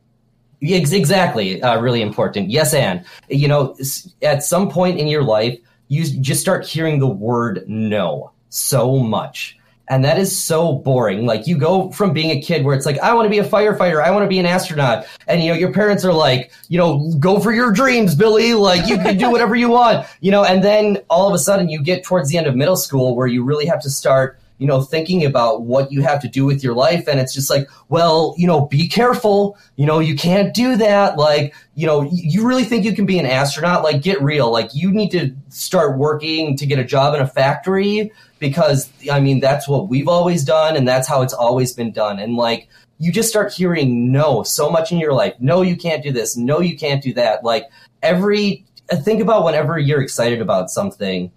Exactly, 0.60 1.62
uh, 1.62 1.80
really 1.80 2.02
important. 2.02 2.50
Yes, 2.50 2.74
and 2.74 3.04
you 3.28 3.48
know, 3.48 3.76
at 4.22 4.42
some 4.42 4.70
point 4.70 4.98
in 4.98 5.06
your 5.06 5.22
life, 5.22 5.58
you 5.88 6.04
just 6.04 6.40
start 6.40 6.66
hearing 6.66 6.98
the 6.98 7.06
word 7.06 7.64
no 7.66 8.32
so 8.50 8.98
much. 8.98 9.56
And 9.90 10.04
that 10.04 10.18
is 10.18 10.36
so 10.38 10.74
boring. 10.74 11.24
Like 11.24 11.46
you 11.46 11.56
go 11.56 11.90
from 11.92 12.12
being 12.12 12.30
a 12.30 12.42
kid 12.42 12.64
where 12.64 12.76
it's 12.76 12.84
like, 12.84 12.98
I 12.98 13.14
want 13.14 13.24
to 13.24 13.30
be 13.30 13.38
a 13.38 13.44
firefighter, 13.44 14.02
I 14.02 14.10
want 14.10 14.24
to 14.24 14.28
be 14.28 14.38
an 14.38 14.44
astronaut, 14.44 15.06
and 15.26 15.42
you 15.42 15.48
know, 15.48 15.54
your 15.54 15.72
parents 15.72 16.04
are 16.04 16.12
like, 16.12 16.52
you 16.68 16.76
know, 16.76 17.10
go 17.18 17.40
for 17.40 17.52
your 17.52 17.72
dreams, 17.72 18.14
Billy. 18.14 18.52
Like 18.52 18.86
you 18.86 18.96
can 18.96 19.16
do 19.16 19.30
whatever 19.30 19.56
you 19.56 19.70
want, 19.70 20.06
you 20.20 20.30
know. 20.30 20.44
And 20.44 20.62
then 20.62 20.98
all 21.08 21.26
of 21.26 21.34
a 21.34 21.38
sudden, 21.38 21.70
you 21.70 21.82
get 21.82 22.04
towards 22.04 22.28
the 22.28 22.36
end 22.36 22.46
of 22.46 22.54
middle 22.54 22.76
school 22.76 23.16
where 23.16 23.26
you 23.26 23.42
really 23.44 23.64
have 23.64 23.80
to 23.82 23.90
start 23.90 24.38
you 24.58 24.66
know, 24.66 24.82
thinking 24.82 25.24
about 25.24 25.62
what 25.62 25.90
you 25.90 26.02
have 26.02 26.20
to 26.20 26.28
do 26.28 26.44
with 26.44 26.62
your 26.62 26.74
life. 26.74 27.08
And 27.08 27.20
it's 27.20 27.32
just 27.32 27.48
like, 27.48 27.68
well, 27.88 28.34
you 28.36 28.46
know, 28.46 28.66
be 28.66 28.88
careful. 28.88 29.56
You 29.76 29.86
know, 29.86 30.00
you 30.00 30.16
can't 30.16 30.52
do 30.52 30.76
that. 30.76 31.16
Like, 31.16 31.54
you 31.74 31.86
know, 31.86 32.08
you 32.12 32.46
really 32.46 32.64
think 32.64 32.84
you 32.84 32.92
can 32.92 33.06
be 33.06 33.18
an 33.18 33.26
astronaut? 33.26 33.84
Like, 33.84 34.02
get 34.02 34.20
real. 34.20 34.50
Like, 34.50 34.74
you 34.74 34.90
need 34.90 35.10
to 35.12 35.34
start 35.48 35.96
working 35.96 36.56
to 36.56 36.66
get 36.66 36.78
a 36.78 36.84
job 36.84 37.14
in 37.14 37.20
a 37.20 37.26
factory 37.26 38.12
because, 38.40 38.90
I 39.10 39.20
mean, 39.20 39.40
that's 39.40 39.68
what 39.68 39.88
we've 39.88 40.08
always 40.08 40.44
done 40.44 40.76
and 40.76 40.86
that's 40.86 41.08
how 41.08 41.22
it's 41.22 41.34
always 41.34 41.72
been 41.72 41.92
done. 41.92 42.18
And 42.18 42.36
like, 42.36 42.68
you 42.98 43.12
just 43.12 43.28
start 43.28 43.52
hearing 43.52 44.10
no 44.10 44.42
so 44.42 44.70
much 44.70 44.90
in 44.90 44.98
your 44.98 45.12
life. 45.12 45.34
No, 45.38 45.62
you 45.62 45.76
can't 45.76 46.02
do 46.02 46.10
this. 46.12 46.36
No, 46.36 46.60
you 46.60 46.76
can't 46.76 47.02
do 47.02 47.14
that. 47.14 47.44
Like, 47.44 47.66
every, 48.02 48.64
think 48.92 49.22
about 49.22 49.44
whenever 49.44 49.78
you're 49.78 50.02
excited 50.02 50.40
about 50.40 50.68
something 50.68 51.30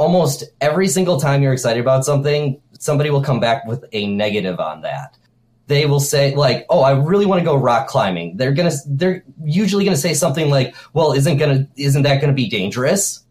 almost 0.00 0.44
every 0.62 0.88
single 0.88 1.20
time 1.20 1.42
you're 1.42 1.52
excited 1.52 1.78
about 1.78 2.06
something, 2.06 2.58
somebody 2.78 3.10
will 3.10 3.22
come 3.22 3.38
back 3.38 3.66
with 3.66 3.84
a 3.92 4.06
negative 4.06 4.58
on 4.58 4.80
that. 4.80 5.18
They 5.66 5.84
will 5.84 6.00
say 6.00 6.34
like, 6.34 6.64
"Oh, 6.70 6.80
I 6.80 6.92
really 6.92 7.26
want 7.26 7.40
to 7.40 7.44
go 7.44 7.54
rock 7.54 7.86
climbing." 7.86 8.38
They're 8.38 8.52
gonna, 8.52 8.72
they're 8.86 9.22
usually 9.44 9.84
gonna 9.84 9.98
say 9.98 10.14
something 10.14 10.48
like, 10.48 10.74
"Well, 10.94 11.12
isn't 11.12 11.36
gonna, 11.36 11.68
isn't 11.76 12.02
that 12.02 12.22
gonna 12.22 12.32
be 12.32 12.48
dangerous?" 12.48 13.22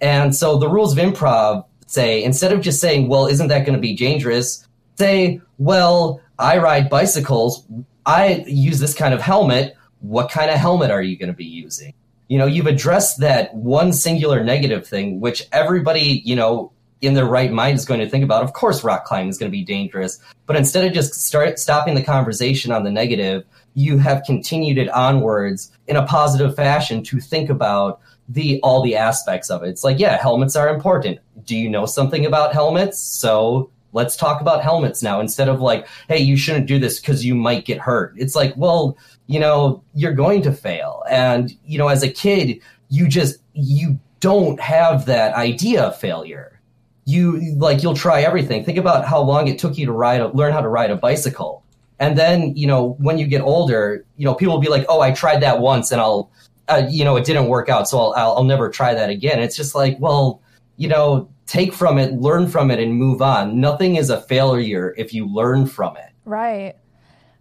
And 0.00 0.34
so 0.34 0.56
the 0.56 0.68
rules 0.68 0.96
of 0.96 1.04
improv 1.04 1.66
say 1.86 2.24
instead 2.24 2.52
of 2.52 2.62
just 2.62 2.80
saying, 2.80 3.08
"Well, 3.08 3.26
isn't 3.26 3.48
that 3.48 3.66
gonna 3.66 3.78
be 3.90 3.94
dangerous?" 3.94 4.66
Say, 4.98 5.42
"Well, 5.58 6.20
I 6.38 6.56
ride 6.56 6.88
bicycles. 6.88 7.66
I 8.06 8.44
use 8.46 8.78
this 8.80 8.94
kind 8.94 9.12
of 9.12 9.20
helmet. 9.20 9.76
What 10.00 10.30
kind 10.30 10.50
of 10.50 10.56
helmet 10.56 10.90
are 10.90 11.02
you 11.02 11.18
gonna 11.18 11.34
be 11.34 11.44
using?" 11.44 11.92
You 12.28 12.38
know 12.38 12.46
you've 12.46 12.66
addressed 12.66 13.20
that 13.20 13.54
one 13.54 13.92
singular 13.92 14.42
negative 14.42 14.86
thing 14.86 15.20
which 15.20 15.42
everybody 15.52 16.22
you 16.24 16.36
know 16.36 16.72
in 17.00 17.14
their 17.14 17.26
right 17.26 17.52
mind 17.52 17.76
is 17.76 17.84
going 17.84 18.00
to 18.00 18.08
think 18.08 18.24
about. 18.24 18.42
Of 18.42 18.54
course 18.54 18.82
rock 18.82 19.04
climbing 19.04 19.28
is 19.28 19.38
going 19.38 19.50
to 19.50 19.56
be 19.56 19.64
dangerous. 19.64 20.18
But 20.46 20.56
instead 20.56 20.86
of 20.86 20.92
just 20.92 21.14
start 21.14 21.58
stopping 21.58 21.94
the 21.94 22.02
conversation 22.02 22.72
on 22.72 22.84
the 22.84 22.90
negative 22.90 23.44
you 23.74 23.98
have 23.98 24.22
continued 24.24 24.78
it 24.78 24.88
onwards 24.90 25.72
in 25.88 25.96
a 25.96 26.06
positive 26.06 26.54
fashion 26.54 27.02
to 27.02 27.20
think 27.20 27.50
about 27.50 28.00
the 28.28 28.60
all 28.62 28.82
the 28.82 28.96
aspects 28.96 29.50
of 29.50 29.62
it. 29.62 29.68
It's 29.68 29.84
like 29.84 29.98
yeah 29.98 30.16
helmets 30.16 30.56
are 30.56 30.68
important. 30.68 31.18
Do 31.44 31.56
you 31.56 31.68
know 31.68 31.84
something 31.84 32.24
about 32.24 32.52
helmets? 32.54 33.00
So 33.00 33.70
let's 33.92 34.16
talk 34.16 34.40
about 34.40 34.62
helmets 34.62 35.02
now. 35.02 35.20
Instead 35.20 35.48
of 35.48 35.60
like 35.60 35.86
hey 36.08 36.18
you 36.18 36.36
shouldn't 36.36 36.66
do 36.66 36.78
this 36.78 37.00
because 37.00 37.24
you 37.24 37.34
might 37.34 37.66
get 37.66 37.78
hurt. 37.78 38.14
It's 38.16 38.34
like 38.34 38.54
well 38.56 38.96
you 39.26 39.40
know, 39.40 39.82
you're 39.94 40.12
going 40.12 40.42
to 40.42 40.52
fail. 40.52 41.02
And, 41.08 41.52
you 41.64 41.78
know, 41.78 41.88
as 41.88 42.02
a 42.02 42.08
kid, 42.08 42.60
you 42.88 43.08
just, 43.08 43.38
you 43.54 43.98
don't 44.20 44.60
have 44.60 45.06
that 45.06 45.34
idea 45.34 45.84
of 45.84 45.98
failure. 45.98 46.60
You, 47.06 47.54
like, 47.56 47.82
you'll 47.82 47.96
try 47.96 48.22
everything. 48.22 48.64
Think 48.64 48.78
about 48.78 49.04
how 49.04 49.20
long 49.20 49.48
it 49.48 49.58
took 49.58 49.76
you 49.76 49.86
to 49.86 49.92
ride, 49.92 50.20
a, 50.20 50.28
learn 50.28 50.52
how 50.52 50.60
to 50.60 50.68
ride 50.68 50.90
a 50.90 50.96
bicycle. 50.96 51.62
And 52.00 52.18
then, 52.18 52.56
you 52.56 52.66
know, 52.66 52.96
when 52.98 53.18
you 53.18 53.26
get 53.26 53.40
older, 53.40 54.04
you 54.16 54.24
know, 54.24 54.34
people 54.34 54.54
will 54.54 54.60
be 54.60 54.68
like, 54.68 54.86
oh, 54.88 55.00
I 55.00 55.12
tried 55.12 55.40
that 55.42 55.60
once 55.60 55.92
and 55.92 56.00
I'll, 56.00 56.30
uh, 56.68 56.82
you 56.88 57.04
know, 57.04 57.16
it 57.16 57.24
didn't 57.24 57.46
work 57.46 57.68
out. 57.68 57.88
So 57.88 57.98
I'll, 57.98 58.14
I'll, 58.16 58.36
I'll 58.38 58.44
never 58.44 58.68
try 58.70 58.94
that 58.94 59.10
again. 59.10 59.38
It's 59.38 59.56
just 59.56 59.74
like, 59.74 59.98
well, 60.00 60.40
you 60.76 60.88
know, 60.88 61.28
take 61.46 61.72
from 61.72 61.98
it, 61.98 62.14
learn 62.14 62.48
from 62.48 62.70
it, 62.70 62.80
and 62.80 62.94
move 62.94 63.22
on. 63.22 63.60
Nothing 63.60 63.96
is 63.96 64.10
a 64.10 64.20
failure 64.22 64.94
if 64.96 65.14
you 65.14 65.26
learn 65.26 65.66
from 65.66 65.96
it. 65.96 66.10
Right. 66.24 66.74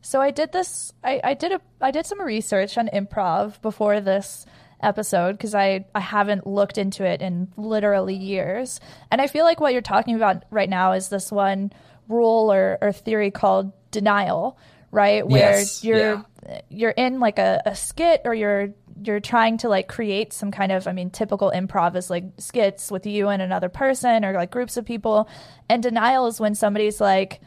So 0.04 0.22
I 0.22 0.32
did 0.32 0.52
this. 0.52 0.92
I, 1.02 1.22
I 1.24 1.34
did 1.34 1.54
a. 1.54 1.62
I 1.80 1.92
did 1.92 2.06
some 2.06 2.22
research 2.22 2.78
on 2.78 2.90
improv 2.94 3.62
before 3.62 4.02
this 4.02 4.46
episode 4.82 5.38
because 5.38 5.56
I 5.56 5.86
I 5.96 6.02
haven't 6.02 6.46
looked 6.46 6.78
into 6.78 7.06
it 7.06 7.22
in 7.22 7.48
literally 7.56 8.16
years, 8.16 8.82
and 9.10 9.22
I 9.22 9.28
feel 9.28 9.46
like 9.46 9.62
what 9.62 9.72
you're 9.72 9.82
talking 9.82 10.16
about 10.16 10.44
right 10.52 10.70
now 10.70 10.92
is 10.92 11.08
this 11.08 11.32
one 11.32 11.72
rule 12.10 12.52
or, 12.52 12.78
or 12.82 12.92
theory 12.92 13.32
called 13.32 13.72
denial, 13.92 14.58
right? 14.92 15.26
Where 15.26 15.60
yes, 15.60 15.86
you're 15.86 16.26
yeah. 16.46 16.62
you're 16.70 16.92
in 16.92 17.22
like 17.22 17.40
a, 17.40 17.62
a 17.66 17.74
skit 17.74 18.24
or 18.26 18.34
you're 18.34 18.74
you're 19.02 19.22
trying 19.22 19.58
to 19.60 19.70
like 19.70 19.88
create 19.88 20.32
some 20.32 20.52
kind 20.52 20.72
of 20.72 20.88
i 20.88 20.92
mean 20.92 21.10
typical 21.10 21.52
improv 21.54 21.96
is 21.96 22.12
like 22.12 22.26
skits 22.38 22.92
with 22.92 23.08
you 23.08 23.30
and 23.30 23.42
another 23.42 23.68
person 23.68 24.24
or 24.24 24.34
like 24.34 24.52
groups 24.52 24.78
of 24.78 24.86
people 24.86 25.28
and 25.68 25.82
denial 25.82 26.28
is 26.28 26.40
when 26.40 26.54
somebody's 26.54 27.02
like 27.02 27.42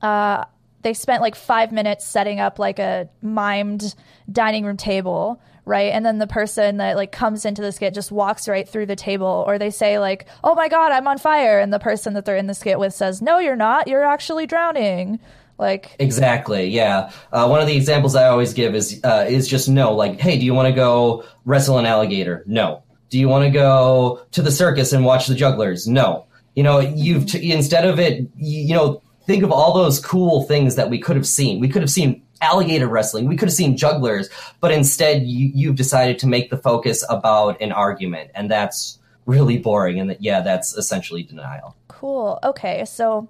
uh 0.00 0.42
they 0.82 0.94
spent 0.94 1.22
like 1.22 1.34
five 1.34 1.72
minutes 1.72 2.06
setting 2.06 2.40
up 2.40 2.58
like 2.58 2.78
a 2.78 3.08
mimed 3.22 3.94
dining 4.30 4.64
room 4.64 4.76
table 4.76 5.40
right? 5.68 5.92
And 5.92 6.04
then 6.04 6.18
the 6.18 6.26
person 6.26 6.78
that 6.78 6.96
like 6.96 7.12
comes 7.12 7.44
into 7.44 7.60
the 7.60 7.70
skit 7.70 7.92
just 7.92 8.10
walks 8.10 8.48
right 8.48 8.66
through 8.66 8.86
the 8.86 8.96
table 8.96 9.44
or 9.46 9.58
they 9.58 9.70
say 9.70 9.98
like 9.98 10.26
oh 10.42 10.54
my 10.54 10.68
god 10.68 10.90
i'm 10.90 11.06
on 11.06 11.18
fire. 11.18 11.60
And 11.60 11.72
the 11.72 11.78
person 11.78 12.14
that 12.14 12.24
they're 12.24 12.36
in 12.36 12.46
the 12.46 12.54
skit 12.54 12.78
with 12.78 12.94
says 12.94 13.22
no 13.22 13.38
you're 13.38 13.54
not. 13.54 13.86
You're 13.86 14.04
actually 14.04 14.46
drowning. 14.46 15.20
Like 15.58 15.94
exactly. 15.98 16.68
Yeah. 16.68 17.10
Uh, 17.32 17.46
one 17.48 17.60
of 17.60 17.66
the 17.66 17.76
examples 17.76 18.16
i 18.16 18.26
always 18.28 18.54
give 18.54 18.74
is 18.74 19.00
uh, 19.04 19.26
is 19.28 19.46
just 19.46 19.68
no. 19.68 19.94
Like 19.94 20.18
hey 20.18 20.38
do 20.38 20.44
you 20.46 20.54
want 20.54 20.68
to 20.68 20.74
go 20.74 21.24
wrestle 21.44 21.78
an 21.78 21.84
alligator? 21.84 22.42
No. 22.46 22.82
Do 23.10 23.18
you 23.18 23.28
want 23.28 23.44
to 23.44 23.50
go 23.50 24.22
to 24.32 24.42
the 24.42 24.50
circus 24.50 24.92
and 24.92 25.04
watch 25.04 25.26
the 25.26 25.34
jugglers? 25.34 25.86
No. 25.86 26.26
You 26.54 26.62
know 26.62 26.80
you've 26.80 27.26
t- 27.26 27.52
instead 27.52 27.84
of 27.84 28.00
it 28.00 28.26
you 28.36 28.74
know 28.74 29.02
think 29.28 29.44
of 29.44 29.52
all 29.52 29.74
those 29.74 30.00
cool 30.00 30.44
things 30.44 30.74
that 30.76 30.88
we 30.88 30.98
could 30.98 31.14
have 31.14 31.26
seen. 31.26 31.60
We 31.60 31.68
could 31.68 31.82
have 31.82 31.90
seen 31.90 32.22
alligator 32.40 32.88
wrestling. 32.88 33.26
We 33.26 33.36
could 33.36 33.48
have 33.48 33.54
seen 33.54 33.76
jugglers, 33.76 34.30
but 34.60 34.72
instead 34.72 35.24
you, 35.24 35.50
you've 35.54 35.76
decided 35.76 36.18
to 36.20 36.26
make 36.26 36.48
the 36.48 36.56
focus 36.56 37.04
about 37.10 37.60
an 37.60 37.70
argument, 37.70 38.30
and 38.34 38.50
that's 38.50 38.98
really 39.26 39.58
boring. 39.58 40.00
And 40.00 40.08
that, 40.08 40.22
yeah, 40.22 40.40
that's 40.40 40.74
essentially 40.74 41.22
denial. 41.22 41.76
Cool. 41.88 42.38
Okay, 42.42 42.86
so 42.86 43.28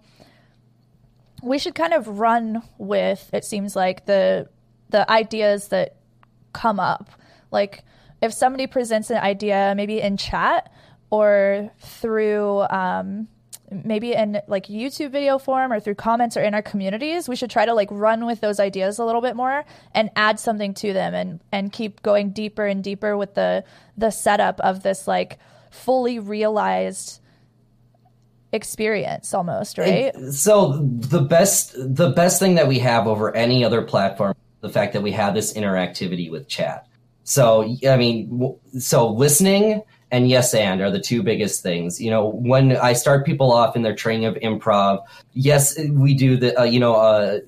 we 1.43 1.59
should 1.59 1.75
kind 1.75 1.93
of 1.93 2.21
run 2.21 2.63
with 2.79 3.29
it 3.33 3.45
seems 3.45 3.75
like 3.75 4.07
the 4.07 4.49
the 4.91 5.11
ideas 5.11 5.69
that 5.69 5.97
come 6.53 6.79
up. 6.79 7.11
Like 7.51 7.83
if 8.23 8.33
somebody 8.33 8.69
presents 8.69 9.11
an 9.11 9.19
idea, 9.19 9.75
maybe 9.77 10.01
in 10.01 10.17
chat 10.17 10.73
or 11.11 11.73
through 11.81 12.61
um, 12.71 13.27
maybe 13.71 14.13
in 14.13 14.41
like 14.47 14.67
YouTube 14.67 15.11
video 15.11 15.39
form 15.39 15.73
or 15.73 15.81
through 15.81 15.97
comments 15.97 16.37
or 16.37 16.43
in 16.43 16.55
our 16.55 16.63
communities, 16.63 17.29
we 17.29 17.37
should 17.37 17.51
try 17.51 17.67
to 17.67 17.75
like 17.75 17.89
run 17.91 18.27
with 18.27 18.41
those 18.41 18.61
ideas 18.61 18.99
a 18.99 19.05
little 19.05 19.21
bit 19.21 19.37
more 19.37 19.65
and 19.95 20.11
add 20.17 20.41
something 20.41 20.75
to 20.75 20.93
them 20.93 21.15
and 21.15 21.41
and 21.53 21.73
keep 21.73 22.03
going 22.03 22.31
deeper 22.31 22.67
and 22.67 22.83
deeper 22.83 23.17
with 23.17 23.35
the 23.35 23.65
the 23.97 24.11
setup 24.11 24.61
of 24.61 24.83
this 24.83 25.07
like 25.07 25.39
fully 25.71 26.19
realized 26.19 27.21
experience 28.53 29.35
almost, 29.35 29.79
right? 29.79 30.15
so 30.31 30.79
the 30.83 31.21
best 31.21 31.75
the 31.77 32.11
best 32.11 32.39
thing 32.39 32.55
that 32.55 32.69
we 32.69 32.79
have 32.79 33.07
over 33.07 33.35
any 33.35 33.65
other 33.65 33.83
platform 33.83 34.35
the 34.61 34.69
fact 34.69 34.93
that 34.93 35.03
we 35.03 35.13
have 35.13 35.35
this 35.35 35.53
interactivity 35.53 36.31
with 36.31 36.49
chat. 36.49 36.87
So 37.25 37.77
I 37.87 37.97
mean 37.97 38.59
so 38.79 39.09
listening 39.09 39.83
and 40.11 40.29
yes 40.29 40.55
and 40.55 40.81
are 40.81 40.91
the 40.91 41.01
two 41.01 41.23
biggest 41.23 41.63
things. 41.63 42.01
You 42.01 42.11
know 42.11 42.27
when 42.27 42.77
i 42.77 42.93
start 42.93 43.27
people 43.27 43.53
off 43.53 43.77
in 43.77 43.83
their 43.83 43.95
training 43.95 44.27
of 44.27 44.35
improv 44.37 45.05
yes 45.33 45.79
we 45.91 46.15
do 46.15 46.37
the 46.37 46.59
uh, 46.59 46.65
you 46.65 46.81
know 46.81 46.95
uh, 46.95 47.41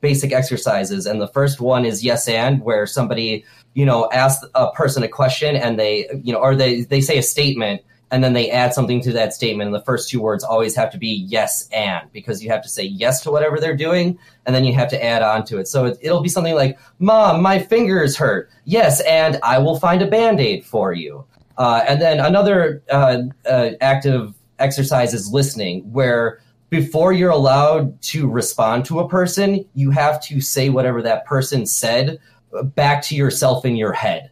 basic 0.00 0.32
exercises. 0.32 1.06
And 1.06 1.20
the 1.20 1.28
first 1.28 1.60
one 1.60 1.84
is 1.84 2.04
yes 2.04 2.28
and 2.28 2.60
where 2.62 2.86
somebody 2.86 3.44
you 3.74 3.84
know 3.84 4.08
asks 4.12 4.44
a 4.54 4.70
person 4.72 5.02
a 5.02 5.08
question 5.08 5.56
and 5.56 5.78
they 5.78 6.08
you 6.22 6.32
know 6.32 6.38
or 6.38 6.54
they 6.54 6.82
they 6.82 7.00
say 7.00 7.18
a 7.18 7.22
statement 7.22 7.82
and 8.10 8.22
then 8.22 8.32
they 8.32 8.48
add 8.48 8.72
something 8.72 9.00
to 9.00 9.12
that 9.12 9.34
statement. 9.34 9.66
And 9.66 9.74
the 9.74 9.82
first 9.82 10.08
two 10.08 10.20
words 10.20 10.44
always 10.44 10.76
have 10.76 10.92
to 10.92 10.98
be 10.98 11.24
yes 11.26 11.68
and 11.72 12.12
because 12.12 12.44
you 12.44 12.50
have 12.50 12.62
to 12.62 12.68
say 12.68 12.84
yes 12.84 13.20
to 13.22 13.30
whatever 13.32 13.58
they're 13.58 13.76
doing 13.76 14.18
and 14.46 14.54
then 14.54 14.64
you 14.64 14.72
have 14.74 14.88
to 14.90 15.04
add 15.04 15.22
on 15.22 15.44
to 15.46 15.58
it. 15.58 15.66
So 15.66 15.86
it, 15.86 15.98
will 16.04 16.20
be 16.20 16.28
something 16.28 16.54
like 16.54 16.78
mom 17.00 17.42
my 17.42 17.58
fingers 17.58 18.16
hurt. 18.16 18.50
Yes 18.66 19.00
and 19.00 19.38
i 19.42 19.58
will 19.58 19.78
find 19.78 20.00
a 20.00 20.06
band-aid 20.06 20.64
for 20.64 20.92
you 20.92 21.24
uh, 21.58 21.84
and 21.86 22.00
then 22.00 22.20
another 22.20 22.82
uh, 22.90 23.22
uh, 23.48 23.70
active 23.80 24.34
exercise 24.58 25.14
is 25.14 25.32
listening 25.32 25.80
where 25.92 26.40
before 26.70 27.12
you're 27.12 27.30
allowed 27.30 28.00
to 28.02 28.28
respond 28.28 28.84
to 28.84 29.00
a 29.00 29.08
person 29.08 29.64
you 29.74 29.90
have 29.90 30.20
to 30.20 30.40
say 30.40 30.68
whatever 30.68 31.02
that 31.02 31.24
person 31.24 31.66
said 31.66 32.18
back 32.74 33.02
to 33.02 33.14
yourself 33.14 33.64
in 33.64 33.76
your 33.76 33.92
head 33.92 34.30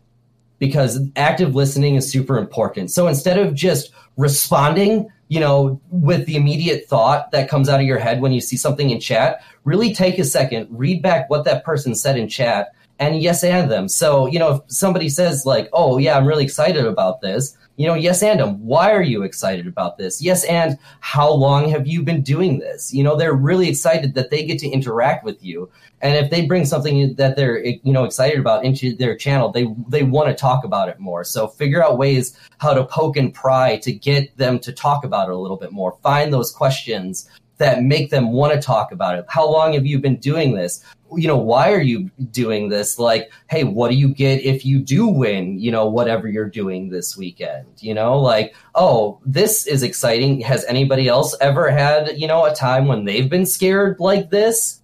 because 0.63 1.01
active 1.17 1.57
listening 1.57 1.97
is 1.97 2.09
super 2.09 2.39
important. 2.39 2.89
So 2.93 3.09
instead 3.09 3.37
of 3.37 3.53
just 3.53 3.91
responding, 4.17 5.09
you 5.27 5.41
know, 5.41 5.81
with 5.91 6.25
the 6.27 6.37
immediate 6.37 6.87
thought 6.87 7.33
that 7.33 7.49
comes 7.49 7.69
out 7.69 7.81
of 7.81 7.87
your 7.87 7.99
head 7.99 8.21
when 8.21 8.31
you 8.31 8.41
see 8.41 8.57
something 8.57 8.91
in 8.91 9.01
chat, 9.01 9.43
really 9.65 9.93
take 9.93 10.21
a 10.21 10.25
second, 10.25 10.69
read 10.71 11.03
back 11.03 11.29
what 11.29 11.45
that 11.47 11.65
person 11.65 11.97
said 11.97 12.17
in 12.17 12.29
chat 12.29 12.77
and 13.03 13.23
yes 13.23 13.43
and 13.45 13.71
them. 13.71 13.89
So, 13.89 14.27
you 14.27 14.39
know, 14.39 14.57
if 14.57 14.61
somebody 14.69 15.09
says 15.09 15.45
like, 15.47 15.69
"Oh, 15.73 15.99
yeah, 15.99 16.17
I'm 16.17 16.27
really 16.27 16.45
excited 16.45 16.87
about 16.87 17.21
this." 17.21 17.57
You 17.77 17.87
know, 17.87 17.95
yes 17.95 18.23
and 18.23 18.39
them. 18.39 18.65
Why 18.65 18.93
are 18.93 19.03
you 19.03 19.23
excited 19.23 19.67
about 19.67 19.97
this? 19.97 20.23
Yes 20.23 20.45
and 20.45 20.79
how 21.01 21.31
long 21.31 21.71
have 21.71 21.87
you 21.87 22.03
been 22.03 22.23
doing 22.23 22.59
this? 22.59 22.93
You 22.93 23.03
know, 23.03 23.17
they're 23.17 23.33
really 23.33 23.69
excited 23.69 24.15
that 24.15 24.31
they 24.31 24.45
get 24.45 24.59
to 24.61 24.69
interact 24.69 25.25
with 25.25 25.43
you 25.43 25.71
and 26.03 26.17
if 26.17 26.31
they 26.31 26.45
bring 26.45 26.67
something 26.67 27.15
that 27.15 27.37
they're 27.37 27.65
you 27.65 27.93
know 27.93 28.05
excited 28.05 28.39
about 28.39 28.65
into 28.65 28.95
their 28.97 29.17
channel 29.17 29.51
they 29.51 29.67
they 29.89 30.03
want 30.03 30.29
to 30.29 30.35
talk 30.35 30.65
about 30.65 30.89
it 30.89 30.99
more 30.99 31.25
so 31.25 31.47
figure 31.47 31.83
out 31.83 31.97
ways 31.97 32.37
how 32.59 32.75
to 32.75 32.85
poke 32.85 33.17
and 33.17 33.33
pry 33.33 33.79
to 33.79 33.93
get 33.93 34.37
them 34.37 34.59
to 34.59 34.73
talk 34.73 35.05
about 35.05 35.29
it 35.29 35.35
a 35.35 35.39
little 35.39 35.57
bit 35.57 35.73
more 35.73 35.97
find 36.03 36.33
those 36.33 36.51
questions 36.51 37.31
that 37.59 37.83
make 37.83 38.11
them 38.11 38.33
want 38.33 38.53
to 38.53 38.61
talk 38.61 38.93
about 38.93 39.17
it 39.17 39.25
how 39.29 39.49
long 39.49 39.73
have 39.73 39.87
you 39.87 39.99
been 39.99 40.17
doing 40.17 40.55
this 40.55 40.85
you 41.17 41.29
know 41.29 41.37
why 41.37 41.73
are 41.73 41.81
you 41.81 42.11
doing 42.31 42.69
this 42.69 42.99
like 42.99 43.33
hey 43.49 43.65
what 43.65 43.91
do 43.91 43.97
you 43.97 44.09
get 44.09 44.43
if 44.43 44.65
you 44.65 44.79
do 44.79 45.07
win 45.07 45.59
you 45.59 45.71
know 45.71 45.87
whatever 45.87 46.29
you're 46.29 46.49
doing 46.49 46.89
this 46.89 47.17
weekend 47.17 47.67
you 47.79 47.95
know 47.95 48.19
like 48.19 48.55
oh 48.75 49.21
this 49.25 49.67
is 49.67 49.83
exciting 49.83 50.41
has 50.41 50.65
anybody 50.65 51.09
else 51.09 51.37
ever 51.41 51.71
had 51.71 52.19
you 52.19 52.27
know 52.27 52.45
a 52.45 52.55
time 52.55 52.87
when 52.87 53.05
they've 53.05 53.31
been 53.31 53.47
scared 53.47 53.97
like 53.99 54.31
this 54.31 54.81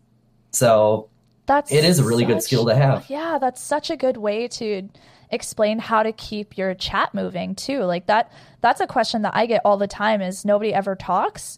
so 0.53 1.09
that's 1.49 1.73
it 1.73 1.83
is 1.83 1.99
a 1.99 2.05
really 2.05 2.25
such, 2.25 2.29
good 2.29 2.43
skill 2.43 2.67
to 2.67 2.75
have. 2.75 3.09
Yeah, 3.09 3.39
that's 3.41 3.61
such 3.61 3.91
a 3.91 3.97
good 3.97 4.19
way 4.19 4.49
to 4.49 4.89
explain 5.31 5.79
how 5.79 6.03
to 6.03 6.13
keep 6.13 6.57
your 6.57 6.75
chat 6.75 7.15
moving 7.15 7.55
too. 7.55 7.81
Like 7.85 8.07
that 8.07 8.31
that's 8.61 8.81
a 8.81 8.87
question 8.87 9.23
that 9.23 9.35
I 9.35 9.47
get 9.47 9.63
all 9.65 9.79
the 9.79 9.89
time 9.89 10.21
is 10.21 10.45
nobody 10.45 10.73
ever 10.73 10.95
talks. 10.95 11.57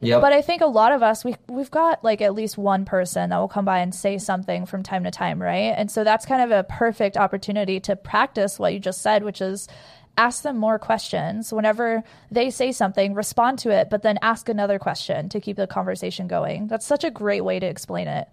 Yep. 0.00 0.20
But 0.20 0.32
I 0.32 0.42
think 0.42 0.62
a 0.62 0.66
lot 0.66 0.92
of 0.92 1.02
us 1.02 1.24
we 1.24 1.36
we've 1.48 1.70
got 1.70 2.02
like 2.04 2.20
at 2.20 2.34
least 2.34 2.58
one 2.58 2.84
person 2.84 3.30
that 3.30 3.38
will 3.38 3.48
come 3.48 3.64
by 3.64 3.80
and 3.80 3.94
say 3.94 4.18
something 4.18 4.66
from 4.66 4.82
time 4.82 5.04
to 5.04 5.10
time, 5.10 5.40
right? 5.40 5.74
And 5.76 5.90
so 5.90 6.04
that's 6.04 6.26
kind 6.26 6.42
of 6.42 6.50
a 6.50 6.64
perfect 6.64 7.16
opportunity 7.16 7.80
to 7.80 7.96
practice 7.96 8.58
what 8.58 8.72
you 8.72 8.78
just 8.78 9.02
said, 9.02 9.22
which 9.22 9.40
is 9.40 9.68
ask 10.16 10.42
them 10.42 10.58
more 10.58 10.78
questions. 10.78 11.52
Whenever 11.52 12.02
they 12.30 12.50
say 12.50 12.72
something, 12.72 13.14
respond 13.14 13.60
to 13.60 13.70
it, 13.70 13.88
but 13.88 14.02
then 14.02 14.18
ask 14.20 14.48
another 14.48 14.78
question 14.78 15.28
to 15.28 15.40
keep 15.40 15.56
the 15.56 15.66
conversation 15.66 16.26
going. 16.26 16.66
That's 16.66 16.86
such 16.86 17.04
a 17.04 17.10
great 17.10 17.42
way 17.42 17.60
to 17.60 17.66
explain 17.66 18.08
it. 18.08 18.28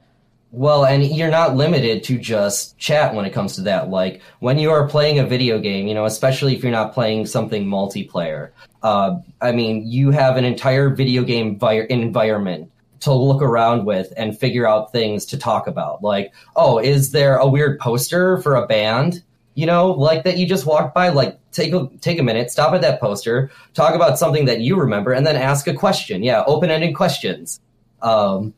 Well, 0.56 0.86
and 0.86 1.06
you're 1.06 1.30
not 1.30 1.58
limited 1.58 2.06
to 2.06 2.18
just 2.18 2.78
chat 2.78 3.14
when 3.14 3.26
it 3.26 3.34
comes 3.34 3.56
to 3.56 3.62
that. 3.64 3.90
Like 3.90 4.22
when 4.40 4.58
you 4.58 4.72
are 4.72 4.88
playing 4.88 5.20
a 5.20 5.26
video 5.26 5.60
game, 5.60 5.86
you 5.86 5.94
know, 5.94 6.06
especially 6.06 6.56
if 6.56 6.64
you're 6.64 6.72
not 6.72 6.94
playing 6.94 7.26
something 7.26 7.66
multiplayer. 7.66 8.52
Uh, 8.82 9.18
I 9.42 9.52
mean, 9.52 9.86
you 9.86 10.12
have 10.12 10.38
an 10.38 10.46
entire 10.46 10.90
video 10.96 11.24
game 11.24 11.60
vi- 11.60 11.88
environment 11.90 12.72
to 13.02 13.12
look 13.14 13.42
around 13.42 13.84
with 13.84 14.14
and 14.16 14.40
figure 14.40 14.66
out 14.66 14.94
things 14.94 15.26
to 15.26 15.38
talk 15.38 15.68
about. 15.68 16.02
Like, 16.02 16.32
oh, 16.56 16.78
is 16.78 17.12
there 17.12 17.36
a 17.36 17.46
weird 17.46 17.78
poster 17.78 18.42
for 18.42 18.56
a 18.56 18.66
band? 18.66 19.24
you 19.56 19.66
know, 19.66 19.92
like 19.92 20.26
that 20.26 20.38
you 20.38 20.46
just 20.46 20.66
walked 20.66 20.94
by, 20.94 21.10
like 21.10 21.40
take 21.52 21.74
a 21.74 21.90
take 22.02 22.20
a 22.20 22.24
minute, 22.24 22.52
stop 22.52 22.74
at 22.74 22.82
that 22.82 23.00
poster, 23.00 23.50
talk 23.74 23.96
about 23.96 24.20
something 24.20 24.46
that 24.46 24.60
you 24.60 24.76
remember, 24.76 25.14
and 25.14 25.26
then 25.26 25.38
ask 25.38 25.66
a 25.68 25.74
question. 25.74 26.24
Yeah, 26.24 26.44
open 26.46 26.70
ended 26.70 26.94
questions. 26.94 27.62
Um, 28.02 28.54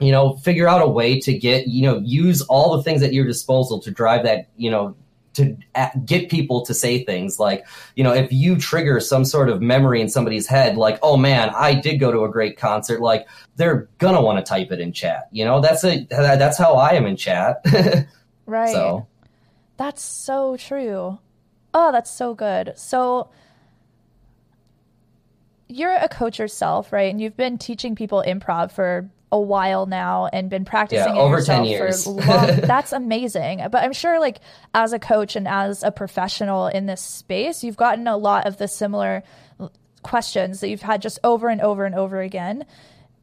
you 0.00 0.12
know, 0.12 0.36
figure 0.36 0.68
out 0.68 0.82
a 0.82 0.88
way 0.88 1.20
to 1.20 1.36
get 1.36 1.66
you 1.68 1.82
know 1.82 1.98
use 1.98 2.42
all 2.42 2.76
the 2.76 2.82
things 2.82 3.02
at 3.02 3.12
your 3.12 3.24
disposal 3.24 3.80
to 3.80 3.90
drive 3.90 4.24
that 4.24 4.48
you 4.56 4.70
know 4.70 4.96
to 5.34 5.54
get 6.06 6.30
people 6.30 6.64
to 6.64 6.72
say 6.72 7.04
things 7.04 7.38
like 7.38 7.66
you 7.94 8.02
know 8.02 8.12
if 8.12 8.32
you 8.32 8.56
trigger 8.56 8.98
some 9.00 9.22
sort 9.22 9.50
of 9.50 9.60
memory 9.60 10.00
in 10.00 10.08
somebody's 10.08 10.46
head 10.46 10.78
like 10.78 10.98
oh 11.02 11.14
man 11.14 11.50
i 11.54 11.74
did 11.74 11.98
go 11.98 12.10
to 12.10 12.24
a 12.24 12.28
great 12.30 12.56
concert 12.56 13.02
like 13.02 13.28
they're 13.56 13.86
gonna 13.98 14.22
want 14.22 14.38
to 14.38 14.48
type 14.48 14.72
it 14.72 14.80
in 14.80 14.94
chat 14.94 15.28
you 15.32 15.44
know 15.44 15.60
that's 15.60 15.84
a 15.84 16.06
that's 16.08 16.56
how 16.56 16.76
i 16.76 16.92
am 16.92 17.04
in 17.04 17.16
chat 17.16 17.62
right 18.46 18.72
so 18.72 19.06
that's 19.76 20.02
so 20.02 20.56
true. 20.56 21.18
Oh, 21.74 21.92
that's 21.92 22.10
so 22.10 22.34
good. 22.34 22.72
So 22.76 23.28
you're 25.68 25.94
a 25.94 26.08
coach 26.08 26.38
yourself, 26.38 26.92
right? 26.92 27.10
And 27.10 27.20
you've 27.20 27.36
been 27.36 27.58
teaching 27.58 27.94
people 27.94 28.24
improv 28.26 28.72
for 28.72 29.10
a 29.32 29.40
while 29.40 29.86
now 29.86 30.28
and 30.32 30.48
been 30.48 30.64
practicing 30.64 31.14
yeah, 31.14 31.20
over 31.20 31.42
10 31.42 31.64
years. 31.64 32.04
for 32.04 32.10
long. 32.10 32.46
that's 32.62 32.92
amazing. 32.92 33.60
But 33.70 33.82
I'm 33.82 33.92
sure 33.92 34.20
like 34.20 34.40
as 34.72 34.92
a 34.92 34.98
coach 34.98 35.36
and 35.36 35.48
as 35.48 35.82
a 35.82 35.90
professional 35.90 36.68
in 36.68 36.86
this 36.86 37.00
space, 37.00 37.64
you've 37.64 37.76
gotten 37.76 38.06
a 38.06 38.16
lot 38.16 38.46
of 38.46 38.58
the 38.58 38.68
similar 38.68 39.22
questions 40.02 40.60
that 40.60 40.68
you've 40.68 40.82
had 40.82 41.02
just 41.02 41.18
over 41.24 41.48
and 41.48 41.60
over 41.60 41.84
and 41.84 41.94
over 41.94 42.20
again. 42.20 42.64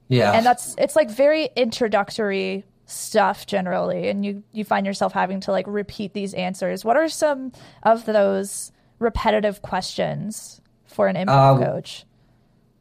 Yeah. 0.10 0.34
And 0.34 0.46
that's 0.46 0.76
it's 0.78 0.96
like 0.96 1.10
very 1.10 1.50
introductory 1.56 2.66
stuff 2.86 3.48
generally 3.48 4.10
and 4.10 4.26
you 4.26 4.44
you 4.52 4.66
find 4.66 4.86
yourself 4.86 5.14
having 5.14 5.40
to 5.40 5.52
like 5.52 5.66
repeat 5.68 6.14
these 6.14 6.34
answers 6.34 6.84
what 6.84 6.98
are 6.98 7.08
some 7.08 7.52
of 7.84 8.06
those 8.06 8.74
repetitive 9.00 9.62
questions 9.62 10.62
for 10.86 11.08
an 11.08 11.16
improv 11.16 11.62
uh, 11.62 11.66
coach 11.66 12.06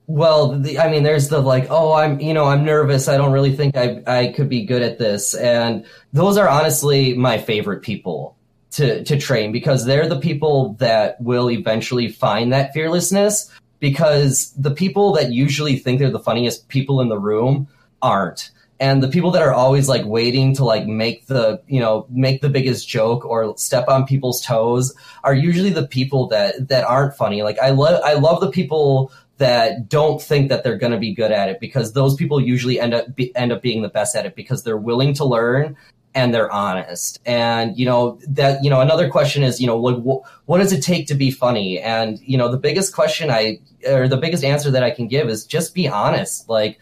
well 0.07 0.59
the, 0.59 0.79
i 0.79 0.91
mean 0.91 1.03
there's 1.03 1.29
the 1.29 1.41
like 1.41 1.67
oh 1.71 1.93
i'm 1.93 2.21
you 2.21 2.35
know 2.35 2.45
i'm 2.45 2.65
nervous. 2.65 3.09
I 3.09 3.17
don't 3.17 3.33
really 3.33 3.55
think 3.55 3.77
i 3.77 4.03
i 4.07 4.29
could 4.29 4.49
be 4.49 4.65
good 4.65 4.83
at 4.83 4.99
this. 4.99 5.35
And 5.35 5.85
those 6.13 6.37
are 6.37 6.49
honestly 6.49 7.15
my 7.15 7.39
favorite 7.39 7.83
people 7.83 8.37
to 8.73 9.05
to 9.05 9.19
train 9.19 9.53
because 9.53 9.85
they're 9.85 10.09
the 10.09 10.21
people 10.21 10.75
that 10.75 11.21
will 11.21 11.51
eventually 11.51 12.09
find 12.09 12.53
that 12.53 12.73
fearlessness 12.73 13.51
because 13.81 14.53
the 14.57 14.71
people 14.71 15.13
that 15.13 15.33
usually 15.33 15.77
think 15.77 15.99
they're 15.99 16.11
the 16.11 16.21
funniest 16.21 16.69
people 16.69 17.01
in 17.01 17.09
the 17.09 17.19
room 17.19 17.67
aren't. 18.01 18.51
And 18.79 19.03
the 19.03 19.09
people 19.09 19.31
that 19.33 19.43
are 19.43 19.53
always 19.53 19.89
like 19.89 20.05
waiting 20.05 20.55
to 20.57 20.65
like 20.65 20.87
make 20.87 21.27
the 21.27 21.61
you 21.69 21.79
know 21.79 22.07
make 22.11 22.41
the 22.41 22.49
biggest 22.49 22.89
joke 22.89 23.25
or 23.25 23.57
step 23.57 23.89
on 23.89 24.07
people's 24.07 24.41
toes 24.41 24.95
are 25.23 25.35
usually 25.35 25.71
the 25.71 25.87
people 25.87 26.27
that 26.29 26.69
that 26.69 26.85
aren't 26.85 27.17
funny. 27.17 27.43
Like 27.43 27.59
i 27.61 27.71
love 27.71 28.01
i 28.05 28.15
love 28.15 28.41
the 28.41 28.51
people 28.51 29.13
that 29.39 29.89
don't 29.89 30.21
think 30.21 30.49
that 30.49 30.63
they're 30.63 30.77
going 30.77 30.93
to 30.93 30.99
be 30.99 31.15
good 31.15 31.33
at 31.33 31.49
it 31.49 31.59
because 31.61 31.93
those 31.93 32.15
people 32.15 32.41
usually 32.41 32.79
end 32.79 32.95
up 32.95 33.15
be, 33.15 33.35
end 33.35 33.53
up 33.53 33.63
being 33.63 33.83
the 33.83 33.89
best 33.89 34.15
at 34.15 34.27
it 34.27 34.37
because 34.37 34.63
they're 34.63 34.77
willing 34.77 35.15
to 35.15 35.25
learn 35.25 35.77
and 36.15 36.35
they're 36.35 36.51
honest. 36.51 37.21
And 37.25 37.79
you 37.79 37.87
know 37.87 38.19
that 38.29 38.63
you 38.63 38.71
know 38.71 38.81
another 38.81 39.09
question 39.09 39.43
is 39.43 39.61
you 39.61 39.67
know 39.67 39.77
what, 39.77 40.25
what 40.47 40.59
does 40.59 40.73
it 40.73 40.83
take 40.83 41.07
to 41.09 41.15
be 41.15 41.31
funny? 41.31 41.81
And 41.81 42.19
you 42.21 42.37
know 42.37 42.51
the 42.51 42.59
biggest 42.59 42.95
question 42.95 43.31
i 43.31 43.59
or 43.87 44.09
the 44.09 44.17
biggest 44.17 44.45
answer 44.45 44.71
that 44.71 44.83
i 44.83 44.91
can 44.91 45.09
give 45.09 45.29
is 45.29 45.47
just 45.47 45.75
be 45.75 45.89
honest. 45.89 46.49
Like 46.49 46.79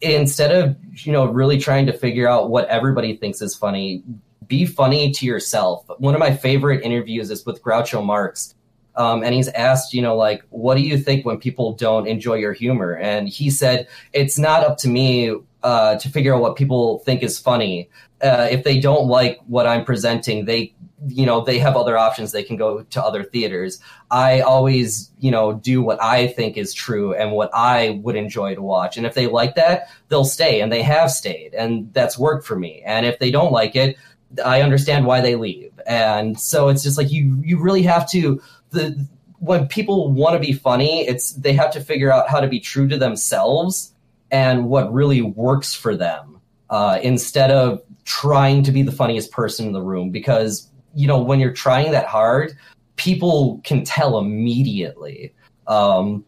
instead 0.00 0.52
of 0.52 0.76
you 1.06 1.12
know 1.12 1.26
really 1.26 1.58
trying 1.58 1.86
to 1.86 1.92
figure 1.92 2.28
out 2.28 2.50
what 2.50 2.66
everybody 2.68 3.16
thinks 3.16 3.42
is 3.42 3.54
funny 3.54 4.02
be 4.46 4.66
funny 4.66 5.12
to 5.12 5.24
yourself. 5.24 5.86
One 5.98 6.12
of 6.12 6.18
my 6.18 6.34
favorite 6.34 6.82
interviews 6.82 7.30
is 7.30 7.46
with 7.46 7.62
groucho 7.62 8.04
marx 8.04 8.54
um, 9.00 9.24
and 9.24 9.34
he's 9.34 9.48
asked 9.48 9.94
you 9.94 10.02
know 10.02 10.14
like 10.14 10.42
what 10.50 10.76
do 10.76 10.82
you 10.82 10.98
think 10.98 11.24
when 11.24 11.38
people 11.38 11.72
don't 11.72 12.06
enjoy 12.06 12.34
your 12.34 12.52
humor? 12.52 12.92
And 12.92 13.28
he 13.28 13.48
said 13.50 13.88
it's 14.12 14.38
not 14.38 14.62
up 14.62 14.76
to 14.78 14.88
me 14.88 15.34
uh, 15.62 15.96
to 15.96 16.08
figure 16.08 16.34
out 16.34 16.40
what 16.40 16.56
people 16.56 16.98
think 17.00 17.22
is 17.22 17.38
funny. 17.38 17.88
Uh, 18.22 18.48
if 18.50 18.64
they 18.64 18.78
don't 18.78 19.06
like 19.06 19.40
what 19.46 19.66
i'm 19.66 19.82
presenting 19.82 20.44
they 20.44 20.74
you 21.08 21.24
know 21.24 21.40
they 21.40 21.58
have 21.58 21.76
other 21.76 21.96
options. 21.96 22.32
They 22.32 22.42
can 22.42 22.58
go 22.58 22.82
to 22.82 23.02
other 23.02 23.24
theaters. 23.24 23.80
I 24.10 24.40
always 24.40 25.10
you 25.18 25.30
know 25.30 25.54
do 25.54 25.80
what 25.80 26.02
i 26.02 26.26
think 26.26 26.58
is 26.58 26.74
true 26.74 27.14
and 27.14 27.32
what 27.32 27.50
i 27.54 28.00
would 28.02 28.16
enjoy 28.16 28.54
to 28.54 28.60
watch. 28.60 28.98
And 28.98 29.06
if 29.06 29.14
they 29.14 29.26
like 29.26 29.54
that 29.54 29.88
they'll 30.08 30.26
stay 30.38 30.60
and 30.60 30.70
they 30.70 30.82
have 30.82 31.10
stayed 31.10 31.54
and 31.54 31.90
that's 31.94 32.18
worked 32.18 32.46
for 32.46 32.58
me. 32.58 32.82
And 32.84 33.06
if 33.06 33.18
they 33.18 33.30
don't 33.30 33.52
like 33.52 33.74
it 33.76 33.96
i 34.44 34.60
understand 34.60 35.06
why 35.06 35.22
they 35.22 35.36
leave. 35.36 35.72
And 35.86 36.38
so 36.38 36.68
it's 36.68 36.82
just 36.82 36.98
like 36.98 37.10
you 37.10 37.40
you 37.42 37.58
really 37.58 37.82
have 37.82 38.08
to 38.10 38.42
the 38.70 39.06
when 39.38 39.66
people 39.68 40.12
want 40.12 40.34
to 40.34 40.38
be 40.38 40.52
funny 40.52 41.06
it's 41.06 41.32
they 41.32 41.52
have 41.52 41.70
to 41.72 41.80
figure 41.80 42.12
out 42.12 42.28
how 42.28 42.40
to 42.40 42.48
be 42.48 42.60
true 42.60 42.86
to 42.86 42.98
themselves 42.98 43.94
and 44.30 44.66
what 44.66 44.92
really 44.92 45.22
works 45.22 45.74
for 45.74 45.96
them 45.96 46.40
uh, 46.70 47.00
instead 47.02 47.50
of 47.50 47.82
trying 48.04 48.62
to 48.62 48.72
be 48.72 48.82
the 48.82 48.92
funniest 48.92 49.30
person 49.32 49.66
in 49.66 49.72
the 49.72 49.82
room. 49.82 50.10
Because 50.10 50.68
you 50.94 51.06
know, 51.06 51.20
when 51.20 51.38
you're 51.38 51.52
trying 51.52 51.92
that 51.92 52.06
hard, 52.06 52.56
people 52.96 53.60
can 53.64 53.84
tell 53.84 54.18
immediately. 54.18 55.34
Um, 55.66 56.24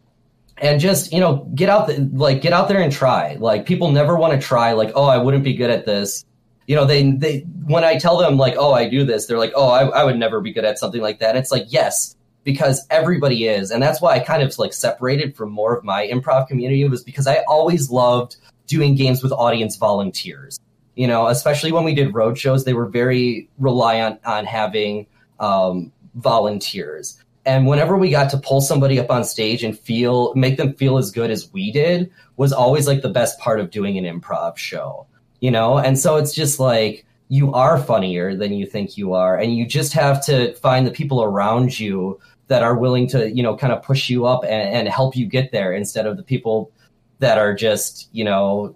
and 0.57 0.79
just 0.79 1.11
you 1.11 1.19
know 1.19 1.49
get 1.55 1.67
out 1.67 1.87
the, 1.87 2.09
like 2.13 2.41
get 2.41 2.53
out 2.53 2.67
there 2.67 2.79
and 2.79 2.91
try. 2.91 3.35
Like 3.35 3.65
people 3.65 3.91
never 3.91 4.15
want 4.15 4.39
to 4.39 4.45
try 4.45 4.73
like 4.73 4.91
oh 4.95 5.05
i 5.05 5.17
wouldn't 5.17 5.43
be 5.43 5.53
good 5.53 5.71
at 5.71 5.85
this. 5.85 6.23
You 6.67 6.75
know 6.75 6.85
they 6.85 7.11
they 7.11 7.39
when 7.65 7.83
i 7.83 7.97
tell 7.97 8.17
them 8.17 8.37
like 8.37 8.55
oh 8.57 8.71
i 8.71 8.87
do 8.87 9.03
this 9.03 9.25
they're 9.25 9.37
like 9.37 9.51
oh 9.55 9.67
i, 9.67 9.83
I 9.85 10.03
would 10.05 10.17
never 10.17 10.39
be 10.39 10.53
good 10.53 10.63
at 10.63 10.77
something 10.77 11.01
like 11.01 11.19
that. 11.19 11.35
It's 11.35 11.51
like 11.51 11.65
yes 11.69 12.15
because 12.43 12.85
everybody 12.89 13.47
is. 13.47 13.71
And 13.71 13.81
that's 13.81 14.01
why 14.01 14.13
i 14.13 14.19
kind 14.19 14.43
of 14.43 14.57
like 14.59 14.73
separated 14.73 15.35
from 15.35 15.49
more 15.51 15.75
of 15.75 15.83
my 15.83 16.07
improv 16.07 16.47
community 16.47 16.87
was 16.87 17.03
because 17.03 17.27
i 17.27 17.43
always 17.47 17.89
loved 17.89 18.37
doing 18.67 18.95
games 18.95 19.21
with 19.21 19.31
audience 19.31 19.75
volunteers. 19.77 20.59
You 20.95 21.07
know 21.07 21.27
especially 21.27 21.71
when 21.71 21.83
we 21.83 21.95
did 21.95 22.13
road 22.13 22.37
shows 22.37 22.65
they 22.65 22.73
were 22.73 22.87
very 22.87 23.49
reliant 23.57 24.19
on 24.25 24.45
having 24.45 25.07
um, 25.39 25.91
volunteers. 26.15 27.19
And 27.45 27.67
whenever 27.67 27.97
we 27.97 28.09
got 28.09 28.29
to 28.29 28.37
pull 28.37 28.61
somebody 28.61 28.97
up 28.99 29.11
on 29.11 29.25
stage 29.25 29.63
and 29.63 29.77
feel 29.77 30.33
make 30.35 30.57
them 30.57 30.73
feel 30.73 30.97
as 30.97 31.11
good 31.11 31.31
as 31.31 31.51
we 31.51 31.71
did 31.71 32.11
was 32.37 32.53
always 32.53 32.87
like 32.87 33.01
the 33.01 33.09
best 33.09 33.39
part 33.39 33.59
of 33.59 33.69
doing 33.69 33.97
an 33.97 34.05
improv 34.05 34.57
show 34.57 35.07
you 35.43 35.51
know? 35.51 35.77
And 35.77 35.99
so 35.99 36.15
it's 36.15 36.33
just 36.33 36.57
like 36.57 37.05
you 37.27 37.53
are 37.53 37.77
funnier 37.77 38.33
than 38.33 38.53
you 38.53 38.65
think 38.65 38.97
you 38.97 39.13
are. 39.13 39.37
And 39.37 39.53
you 39.53 39.65
just 39.65 39.91
have 39.91 40.25
to 40.27 40.53
find 40.53 40.87
the 40.87 40.91
people 40.91 41.21
around 41.21 41.77
you 41.77 42.17
that 42.53 42.63
are 42.63 42.77
willing 42.77 43.07
to 43.07 43.29
you 43.31 43.43
know 43.43 43.55
kind 43.57 43.73
of 43.73 43.81
push 43.81 44.09
you 44.09 44.25
up 44.25 44.43
and, 44.43 44.75
and 44.75 44.87
help 44.87 45.15
you 45.15 45.25
get 45.25 45.51
there 45.51 45.73
instead 45.73 46.05
of 46.05 46.17
the 46.17 46.23
people 46.23 46.71
that 47.19 47.37
are 47.37 47.53
just 47.53 48.09
you 48.11 48.23
know 48.23 48.75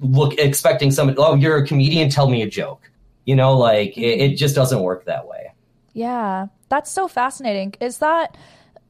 look 0.00 0.34
expecting 0.38 0.90
somebody 0.90 1.16
oh 1.18 1.34
you're 1.34 1.56
a 1.56 1.66
comedian 1.66 2.08
tell 2.08 2.28
me 2.28 2.42
a 2.42 2.48
joke 2.48 2.90
you 3.24 3.34
know 3.34 3.56
like 3.56 3.96
it, 3.96 4.20
it 4.20 4.36
just 4.36 4.54
doesn't 4.54 4.82
work 4.82 5.04
that 5.04 5.26
way 5.26 5.52
yeah 5.92 6.46
that's 6.74 6.90
so 6.90 7.06
fascinating. 7.06 7.74
Is 7.80 7.98
that 7.98 8.36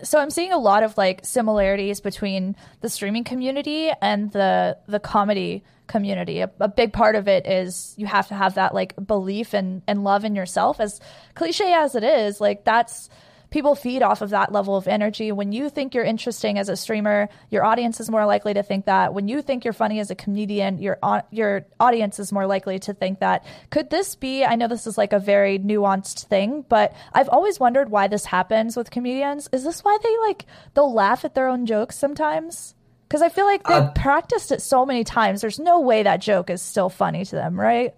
so 0.03 0.19
I'm 0.19 0.31
seeing 0.31 0.53
a 0.53 0.59
lot 0.59 0.83
of 0.83 0.97
like 0.97 1.25
similarities 1.25 2.01
between 2.01 2.57
the 2.81 2.89
streaming 2.89 3.25
community 3.25 3.91
and 4.01 4.33
the 4.33 4.79
the 4.87 5.01
comedy 5.01 5.63
community. 5.87 6.41
A, 6.41 6.51
a, 6.61 6.69
big 6.69 6.95
part 6.95 7.15
of 7.15 7.29
it 7.29 7.47
is 7.47 7.95
you 7.99 8.07
have 8.07 8.29
to 8.29 8.35
have 8.35 8.55
that 8.55 8.75
like 8.75 8.95
belief 9.07 9.53
and 9.53 9.83
and 9.87 10.03
love 10.03 10.25
in 10.25 10.35
yourself 10.35 10.81
as 10.81 10.99
cliche 11.35 11.73
as 11.75 11.95
it 11.95 12.05
is. 12.05 12.41
Like 12.41 12.65
that's 12.65 13.11
people 13.55 13.77
feed 13.77 14.03
off 14.03 14.21
of 14.21 14.31
that 14.31 14.51
level 14.51 14.77
of 14.77 14.89
energy. 14.89 15.31
When 15.31 15.53
you 15.53 15.71
think 15.71 15.95
you're 15.95 16.03
interesting 16.03 16.59
as 16.59 16.69
a 16.69 16.77
streamer, 16.77 17.29
your 17.51 17.65
audience 17.65 18.01
is 18.01 18.11
more 18.11 18.27
likely 18.27 18.53
to 18.55 18.65
think 18.65 18.87
that. 18.87 19.15
When 19.15 19.29
you 19.29 19.43
think 19.43 19.65
you're 19.65 19.73
funny 19.73 20.01
as 20.01 20.11
a 20.11 20.17
comedian, 20.17 20.79
your 20.79 20.99
your 21.31 21.65
audience 21.79 22.19
is 22.19 22.33
more 22.33 22.49
likely 22.49 22.81
to 22.81 22.93
think 22.93 23.21
that. 23.21 23.47
Could 23.71 23.91
this 23.91 24.17
be? 24.17 24.45
I 24.45 24.57
know 24.57 24.67
this 24.67 24.89
is 24.89 24.99
like 24.99 25.13
a 25.13 25.21
very 25.21 25.61
nuanced 25.61 26.25
thing, 26.25 26.65
but 26.69 26.95
I've 27.13 27.29
always 27.29 27.61
wondered 27.61 27.91
why 27.91 28.09
this 28.09 28.25
happens 28.25 28.77
with 28.77 28.91
comedians. 28.91 29.49
Is 29.53 29.63
this 29.63 29.85
why 29.85 29.99
they 30.03 30.19
like 30.19 30.47
they'll 30.75 30.93
laugh 30.93 31.25
at 31.25 31.37
their 31.37 31.47
own 31.47 31.65
jokes 31.65 31.97
sometimes? 31.97 32.75
Because 33.09 33.23
I 33.23 33.29
feel 33.29 33.45
like 33.45 33.63
they've 33.63 33.77
uh, 33.77 33.93
practiced 33.93 34.51
it 34.51 34.63
so 34.63 34.85
many 34.85 35.05
times. 35.05 35.43
There's 35.43 35.61
no 35.61 35.79
way 35.79 36.03
that 36.03 36.21
joke 36.21 36.51
is 36.51 36.61
still 36.61 36.89
funny 36.89 37.25
to 37.25 37.37
them, 37.37 37.61
right? 37.61 37.95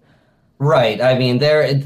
Right. 0.59 0.99
I 1.01 1.17
mean, 1.17 1.37
there. 1.37 1.79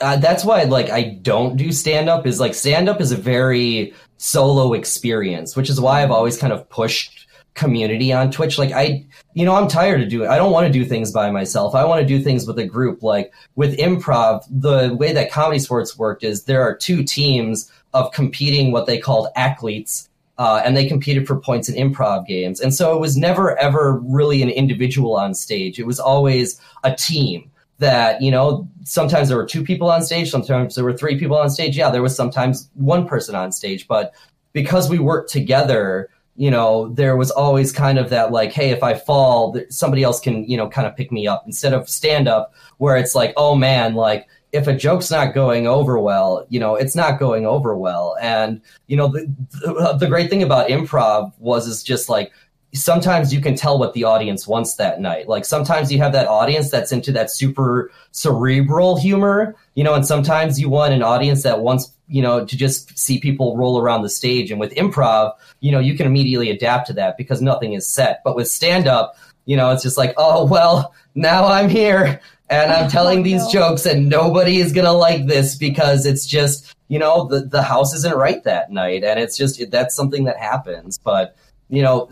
Uh, 0.00 0.16
that's 0.16 0.44
why, 0.44 0.64
like, 0.64 0.90
I 0.90 1.18
don't 1.22 1.56
do 1.56 1.70
stand 1.70 2.08
up. 2.08 2.26
Is 2.26 2.40
like 2.40 2.54
stand 2.54 2.88
up 2.88 3.00
is 3.00 3.12
a 3.12 3.16
very 3.16 3.94
solo 4.16 4.72
experience, 4.72 5.56
which 5.56 5.70
is 5.70 5.80
why 5.80 6.02
I've 6.02 6.10
always 6.10 6.36
kind 6.36 6.52
of 6.52 6.68
pushed 6.68 7.28
community 7.54 8.12
on 8.12 8.30
Twitch. 8.32 8.58
Like, 8.58 8.72
I, 8.72 9.06
you 9.34 9.44
know, 9.44 9.54
I'm 9.54 9.68
tired 9.68 10.02
of 10.02 10.08
doing. 10.08 10.28
I 10.28 10.36
don't 10.36 10.50
want 10.50 10.66
to 10.66 10.72
do 10.72 10.84
things 10.84 11.12
by 11.12 11.30
myself. 11.30 11.74
I 11.74 11.84
want 11.84 12.00
to 12.00 12.06
do 12.06 12.20
things 12.20 12.46
with 12.46 12.58
a 12.58 12.64
group. 12.64 13.02
Like 13.02 13.32
with 13.54 13.78
improv, 13.78 14.44
the 14.50 14.94
way 14.96 15.12
that 15.12 15.30
ComedySportz 15.30 15.96
worked 15.96 16.24
is 16.24 16.44
there 16.44 16.62
are 16.62 16.74
two 16.74 17.04
teams 17.04 17.70
of 17.94 18.10
competing 18.12 18.72
what 18.72 18.86
they 18.86 18.98
called 18.98 19.28
athletes. 19.36 20.08
Uh, 20.38 20.62
and 20.64 20.74
they 20.74 20.88
competed 20.88 21.26
for 21.26 21.38
points 21.38 21.68
in 21.68 21.74
improv 21.74 22.26
games. 22.26 22.60
And 22.60 22.72
so 22.74 22.96
it 22.96 23.00
was 23.00 23.14
never 23.14 23.58
ever 23.58 24.00
really 24.02 24.40
an 24.40 24.48
individual 24.48 25.14
on 25.14 25.34
stage. 25.34 25.78
It 25.78 25.86
was 25.86 26.00
always 26.00 26.58
a 26.82 26.94
team 26.94 27.50
that 27.80 28.22
you 28.22 28.30
know 28.30 28.68
sometimes 28.84 29.28
there 29.28 29.36
were 29.36 29.46
two 29.46 29.64
people 29.64 29.90
on 29.90 30.02
stage 30.02 30.30
sometimes 30.30 30.74
there 30.74 30.84
were 30.84 30.96
three 30.96 31.18
people 31.18 31.36
on 31.36 31.50
stage 31.50 31.76
yeah 31.76 31.90
there 31.90 32.02
was 32.02 32.14
sometimes 32.14 32.70
one 32.74 33.08
person 33.08 33.34
on 33.34 33.50
stage 33.50 33.88
but 33.88 34.14
because 34.52 34.88
we 34.88 34.98
worked 34.98 35.30
together 35.30 36.08
you 36.36 36.50
know 36.50 36.88
there 36.90 37.16
was 37.16 37.30
always 37.30 37.72
kind 37.72 37.98
of 37.98 38.10
that 38.10 38.32
like 38.32 38.52
hey 38.52 38.70
if 38.70 38.82
i 38.82 38.94
fall 38.94 39.58
somebody 39.70 40.02
else 40.02 40.20
can 40.20 40.44
you 40.44 40.56
know 40.56 40.68
kind 40.68 40.86
of 40.86 40.94
pick 40.94 41.10
me 41.10 41.26
up 41.26 41.42
instead 41.46 41.72
of 41.72 41.88
stand 41.88 42.28
up 42.28 42.54
where 42.76 42.96
it's 42.96 43.14
like 43.14 43.32
oh 43.36 43.54
man 43.54 43.94
like 43.94 44.28
if 44.52 44.66
a 44.66 44.74
joke's 44.74 45.10
not 45.10 45.32
going 45.32 45.66
over 45.68 45.98
well, 45.98 46.44
you 46.48 46.58
know, 46.58 46.74
it's 46.74 46.96
not 46.96 47.20
going 47.20 47.46
over 47.46 47.76
well. 47.76 48.16
And, 48.20 48.60
you 48.88 48.96
know, 48.96 49.06
the, 49.06 49.32
the, 49.60 49.96
the 50.00 50.06
great 50.08 50.28
thing 50.28 50.42
about 50.42 50.68
improv 50.68 51.32
was 51.38 51.68
is 51.68 51.84
just 51.84 52.08
like 52.08 52.32
sometimes 52.72 53.34
you 53.34 53.40
can 53.40 53.56
tell 53.56 53.78
what 53.78 53.94
the 53.94 54.04
audience 54.04 54.46
wants 54.46 54.74
that 54.76 55.00
night. 55.00 55.28
Like 55.28 55.44
sometimes 55.44 55.90
you 55.90 55.98
have 55.98 56.12
that 56.12 56.28
audience 56.28 56.70
that's 56.70 56.92
into 56.92 57.12
that 57.12 57.30
super 57.30 57.90
cerebral 58.12 58.96
humor, 58.96 59.56
you 59.74 59.82
know, 59.82 59.94
and 59.94 60.06
sometimes 60.06 60.60
you 60.60 60.68
want 60.68 60.94
an 60.94 61.02
audience 61.02 61.42
that 61.42 61.60
wants, 61.60 61.92
you 62.08 62.22
know, 62.22 62.44
to 62.44 62.56
just 62.56 62.96
see 62.98 63.18
people 63.18 63.56
roll 63.56 63.80
around 63.80 64.02
the 64.02 64.08
stage. 64.08 64.50
And 64.50 64.60
with 64.60 64.72
improv, 64.74 65.32
you 65.60 65.72
know, 65.72 65.80
you 65.80 65.96
can 65.96 66.06
immediately 66.06 66.50
adapt 66.50 66.86
to 66.88 66.92
that 66.94 67.16
because 67.16 67.42
nothing 67.42 67.72
is 67.72 67.88
set. 67.88 68.20
But 68.24 68.36
with 68.36 68.48
stand 68.48 68.86
up, 68.86 69.16
you 69.46 69.56
know, 69.56 69.70
it's 69.70 69.82
just 69.82 69.98
like, 69.98 70.14
oh, 70.16 70.44
well, 70.44 70.94
now 71.16 71.46
I'm 71.46 71.68
here 71.68 72.20
and 72.48 72.72
I'm 72.72 72.88
telling 72.90 73.24
these 73.24 73.46
jokes 73.48 73.84
and 73.84 74.08
nobody 74.08 74.58
is 74.58 74.72
going 74.72 74.84
to 74.84 74.92
like 74.92 75.26
this 75.26 75.56
because 75.56 76.06
it's 76.06 76.24
just, 76.24 76.72
you 76.86 77.00
know, 77.00 77.26
the, 77.26 77.40
the 77.40 77.62
house 77.62 77.94
isn't 77.94 78.16
right 78.16 78.44
that 78.44 78.70
night. 78.70 79.02
And 79.02 79.18
it's 79.18 79.36
just, 79.36 79.60
that's 79.72 79.96
something 79.96 80.24
that 80.24 80.36
happens. 80.36 80.98
But, 80.98 81.36
you 81.68 81.82
know, 81.82 82.08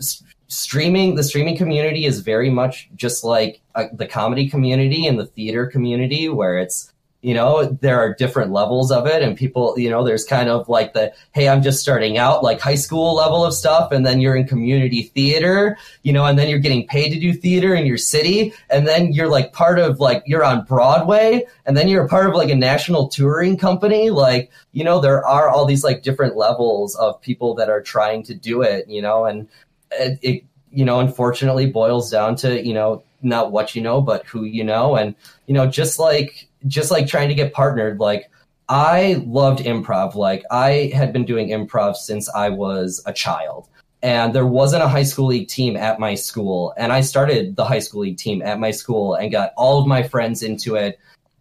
streaming 0.49 1.15
the 1.15 1.23
streaming 1.23 1.55
community 1.55 2.05
is 2.05 2.19
very 2.19 2.49
much 2.49 2.89
just 2.95 3.23
like 3.23 3.61
uh, 3.75 3.85
the 3.93 4.07
comedy 4.07 4.49
community 4.49 5.05
and 5.05 5.19
the 5.19 5.27
theater 5.27 5.67
community 5.67 6.27
where 6.27 6.57
it's 6.57 6.91
you 7.21 7.35
know 7.35 7.65
there 7.81 7.99
are 7.99 8.15
different 8.15 8.51
levels 8.51 8.91
of 8.91 9.05
it 9.05 9.21
and 9.21 9.37
people 9.37 9.77
you 9.77 9.89
know 9.91 10.03
there's 10.03 10.23
kind 10.25 10.49
of 10.49 10.67
like 10.67 10.93
the 10.93 11.13
hey 11.33 11.47
i'm 11.47 11.61
just 11.61 11.81
starting 11.81 12.17
out 12.17 12.43
like 12.43 12.59
high 12.59 12.75
school 12.75 13.13
level 13.13 13.45
of 13.45 13.53
stuff 13.53 13.91
and 13.91 14.05
then 14.05 14.19
you're 14.19 14.35
in 14.35 14.47
community 14.47 15.03
theater 15.03 15.77
you 16.01 16.11
know 16.11 16.25
and 16.25 16.39
then 16.39 16.49
you're 16.49 16.57
getting 16.57 16.87
paid 16.87 17.09
to 17.09 17.19
do 17.19 17.31
theater 17.31 17.75
in 17.75 17.85
your 17.85 17.97
city 17.97 18.51
and 18.71 18.87
then 18.87 19.11
you're 19.11 19.27
like 19.27 19.53
part 19.53 19.77
of 19.77 19.99
like 19.99 20.23
you're 20.25 20.45
on 20.45 20.63
broadway 20.65 21.45
and 21.69 21.77
then 21.77 21.87
you're 21.87 22.05
a 22.05 22.09
part 22.09 22.25
of 22.25 22.33
like 22.33 22.49
a 22.49 22.55
national 22.55 23.09
touring 23.09 23.55
company. 23.55 24.09
Like 24.09 24.49
you 24.71 24.83
know 24.83 24.99
there 24.99 25.23
are 25.23 25.49
all 25.49 25.65
these 25.65 25.83
like 25.83 26.01
different 26.01 26.35
levels 26.35 26.95
of 26.95 27.21
people 27.21 27.53
that 27.55 27.69
are 27.69 27.81
trying 27.81 28.23
to 28.23 28.33
do 28.33 28.63
it 28.63 28.89
you 28.89 29.03
know 29.03 29.25
and 29.25 29.47
it, 29.91 30.19
it 30.21 30.43
you 30.71 30.85
know 30.85 30.99
unfortunately 30.99 31.65
boils 31.65 32.11
down 32.11 32.35
to 32.35 32.65
you 32.65 32.73
know 32.73 33.03
not 33.21 33.51
what 33.51 33.75
you 33.75 33.81
know 33.81 34.01
but 34.01 34.25
who 34.25 34.43
you 34.43 34.63
know. 34.63 34.95
And 34.95 35.15
you 35.47 35.53
know 35.53 35.67
just 35.67 35.99
like 35.99 36.47
just 36.67 36.91
like 36.91 37.07
trying 37.07 37.29
to 37.29 37.35
get 37.35 37.53
partnered 37.53 37.99
like 37.99 38.29
i 38.67 39.23
loved 39.25 39.59
improv. 39.59 40.15
Like 40.15 40.43
i 40.51 40.91
had 40.93 41.13
been 41.13 41.25
doing 41.25 41.49
improv 41.49 41.95
since 41.95 42.29
i 42.29 42.49
was 42.49 43.01
a 43.05 43.13
child. 43.13 43.67
And 44.01 44.33
there 44.33 44.45
wasn't 44.45 44.83
a 44.83 44.87
high 44.87 45.03
school 45.03 45.25
league 45.25 45.49
team 45.49 45.75
at 45.75 45.99
my 45.99 46.15
school. 46.15 46.73
And 46.77 46.91
i 46.91 47.01
started 47.01 47.55
the 47.55 47.65
high 47.65 47.79
school 47.79 48.01
league 48.01 48.17
team 48.17 48.41
at 48.41 48.59
my 48.59 48.71
school 48.71 49.15
and 49.15 49.31
got 49.31 49.53
all 49.57 49.81
of 49.81 49.87
my 49.87 50.03
friends 50.03 50.43
into 50.43 50.75
it. 50.75 50.99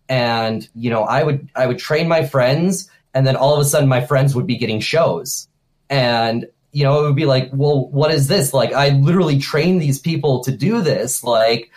And 0.09 0.69
you 0.75 0.91
know 0.91 1.03
i 1.03 1.23
would 1.23 1.49
i 1.55 1.67
would 1.67 1.79
train 1.79 2.09
my 2.09 2.25
friends 2.25 2.91
and 3.15 3.27
then 3.27 3.37
all 3.37 3.55
of 3.55 3.61
a 3.61 3.65
sudden 3.65 3.89
my 3.89 4.05
friends 4.05 4.35
would 4.35 4.47
be 4.47 4.57
getting 4.57 4.81
shows. 4.81 5.49
And 5.91 6.47
you 6.73 6.85
know, 6.85 7.01
it 7.01 7.03
would 7.03 7.17
be 7.17 7.27
like, 7.27 7.51
well, 7.53 7.89
what 7.89 8.13
is 8.13 8.29
this? 8.29 8.53
Like, 8.53 8.73
I 8.73 8.91
literally 8.91 9.39
trained 9.39 9.81
these 9.81 9.99
people 9.99 10.43
to 10.45 10.53
do 10.53 10.83
this. 10.83 11.25
Like, 11.25 11.71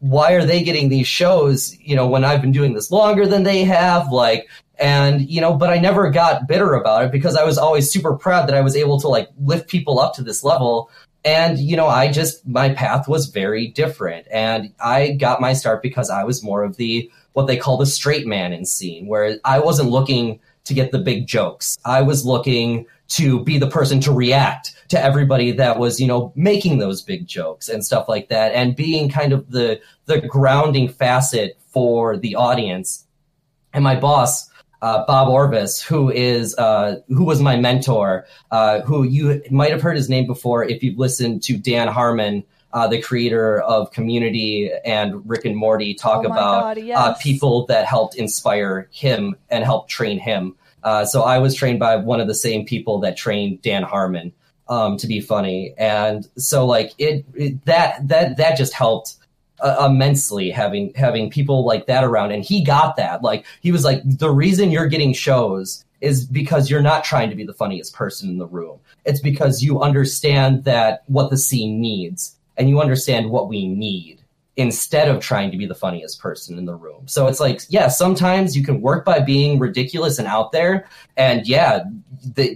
why 0.00 0.32
are 0.32 0.44
they 0.44 0.62
getting 0.62 0.88
these 0.88 1.06
shows, 1.06 1.76
you 1.80 1.96
know, 1.96 2.06
when 2.06 2.24
I've 2.24 2.40
been 2.40 2.52
doing 2.52 2.74
this 2.74 2.90
longer 2.90 3.26
than 3.26 3.42
they 3.42 3.64
have? 3.64 4.12
Like, 4.12 4.48
and, 4.78 5.28
you 5.28 5.40
know, 5.40 5.54
but 5.54 5.70
I 5.70 5.78
never 5.78 6.10
got 6.10 6.46
bitter 6.46 6.74
about 6.74 7.04
it 7.04 7.12
because 7.12 7.36
I 7.36 7.44
was 7.44 7.58
always 7.58 7.90
super 7.90 8.14
proud 8.14 8.48
that 8.48 8.54
I 8.54 8.60
was 8.60 8.76
able 8.76 9.00
to 9.00 9.08
like 9.08 9.28
lift 9.40 9.68
people 9.68 9.98
up 9.98 10.14
to 10.14 10.22
this 10.22 10.44
level. 10.44 10.90
And, 11.24 11.58
you 11.58 11.76
know, 11.76 11.88
I 11.88 12.12
just, 12.12 12.46
my 12.46 12.68
path 12.68 13.08
was 13.08 13.26
very 13.26 13.66
different. 13.66 14.28
And 14.30 14.72
I 14.78 15.12
got 15.12 15.40
my 15.40 15.52
start 15.52 15.82
because 15.82 16.10
I 16.10 16.22
was 16.22 16.44
more 16.44 16.62
of 16.62 16.76
the, 16.76 17.10
what 17.32 17.48
they 17.48 17.56
call 17.56 17.76
the 17.76 17.86
straight 17.86 18.26
man 18.26 18.52
in 18.52 18.64
scene, 18.64 19.08
where 19.08 19.38
I 19.44 19.58
wasn't 19.58 19.90
looking 19.90 20.38
to 20.64 20.74
get 20.74 20.92
the 20.92 20.98
big 20.98 21.26
jokes. 21.26 21.76
I 21.84 22.02
was 22.02 22.24
looking 22.24 22.86
to 23.08 23.42
be 23.42 23.58
the 23.58 23.68
person 23.68 24.00
to 24.00 24.12
react 24.12 24.74
to 24.88 25.02
everybody 25.02 25.52
that 25.52 25.78
was, 25.78 26.00
you 26.00 26.06
know, 26.06 26.32
making 26.34 26.78
those 26.78 27.02
big 27.02 27.26
jokes 27.26 27.68
and 27.68 27.84
stuff 27.84 28.08
like 28.08 28.28
that 28.28 28.52
and 28.52 28.76
being 28.76 29.08
kind 29.08 29.32
of 29.32 29.50
the 29.50 29.80
the 30.06 30.20
grounding 30.20 30.88
facet 30.88 31.58
for 31.68 32.16
the 32.16 32.34
audience. 32.34 33.04
And 33.72 33.84
my 33.84 33.98
boss, 33.98 34.48
uh, 34.80 35.04
Bob 35.06 35.28
Orvis, 35.28 35.82
who 35.82 36.10
is 36.10 36.54
uh, 36.56 37.00
who 37.08 37.24
was 37.24 37.40
my 37.40 37.56
mentor, 37.56 38.26
uh, 38.50 38.80
who 38.80 39.04
you 39.04 39.42
might 39.50 39.72
have 39.72 39.82
heard 39.82 39.96
his 39.96 40.08
name 40.08 40.26
before 40.26 40.64
if 40.64 40.82
you've 40.82 40.98
listened 40.98 41.42
to 41.44 41.56
Dan 41.56 41.88
Harmon, 41.88 42.44
uh, 42.72 42.86
the 42.86 43.00
creator 43.00 43.60
of 43.60 43.90
Community 43.92 44.70
and 44.84 45.28
Rick 45.28 45.44
and 45.44 45.56
Morty, 45.56 45.94
talk 45.94 46.24
oh 46.24 46.30
about 46.30 46.76
God, 46.76 46.78
uh, 46.78 46.80
yes. 46.80 47.22
people 47.22 47.66
that 47.66 47.86
helped 47.86 48.16
inspire 48.16 48.88
him 48.90 49.36
and 49.50 49.64
help 49.64 49.88
train 49.88 50.18
him 50.18 50.56
Uh, 50.82 51.04
so 51.04 51.22
I 51.22 51.38
was 51.38 51.54
trained 51.54 51.78
by 51.78 51.96
one 51.96 52.20
of 52.20 52.28
the 52.28 52.34
same 52.34 52.64
people 52.64 53.00
that 53.00 53.16
trained 53.16 53.62
Dan 53.62 53.82
Harmon 53.82 54.32
um, 54.68 54.96
to 54.98 55.06
be 55.06 55.20
funny, 55.20 55.74
and 55.78 56.28
so 56.36 56.66
like 56.66 56.92
it, 56.98 57.24
it 57.34 57.64
that 57.64 58.06
that 58.08 58.36
that 58.36 58.56
just 58.56 58.72
helped 58.72 59.14
uh, 59.60 59.86
immensely 59.90 60.50
having 60.50 60.92
having 60.94 61.30
people 61.30 61.64
like 61.64 61.86
that 61.86 62.04
around, 62.04 62.32
and 62.32 62.44
he 62.44 62.62
got 62.62 62.96
that. 62.96 63.22
Like 63.22 63.46
he 63.60 63.72
was 63.72 63.84
like 63.84 64.00
the 64.04 64.30
reason 64.30 64.70
you're 64.70 64.86
getting 64.86 65.12
shows 65.12 65.84
is 66.00 66.24
because 66.24 66.70
you're 66.70 66.82
not 66.82 67.04
trying 67.04 67.30
to 67.30 67.36
be 67.36 67.44
the 67.44 67.54
funniest 67.54 67.94
person 67.94 68.28
in 68.28 68.38
the 68.38 68.46
room. 68.46 68.78
It's 69.04 69.20
because 69.20 69.62
you 69.62 69.80
understand 69.80 70.64
that 70.64 71.02
what 71.06 71.30
the 71.30 71.36
scene 71.36 71.80
needs 71.80 72.36
and 72.56 72.68
you 72.68 72.80
understand 72.80 73.30
what 73.30 73.48
we 73.48 73.66
need 73.66 74.17
instead 74.58 75.06
of 75.08 75.20
trying 75.20 75.52
to 75.52 75.56
be 75.56 75.66
the 75.66 75.74
funniest 75.74 76.20
person 76.20 76.58
in 76.58 76.64
the 76.64 76.74
room. 76.74 77.06
So 77.06 77.28
it's 77.28 77.38
like, 77.38 77.60
yeah, 77.68 77.86
sometimes 77.86 78.56
you 78.56 78.64
can 78.64 78.82
work 78.82 79.04
by 79.04 79.20
being 79.20 79.60
ridiculous 79.60 80.18
and 80.18 80.26
out 80.26 80.50
there. 80.50 80.88
And 81.16 81.46
yeah, 81.46 81.84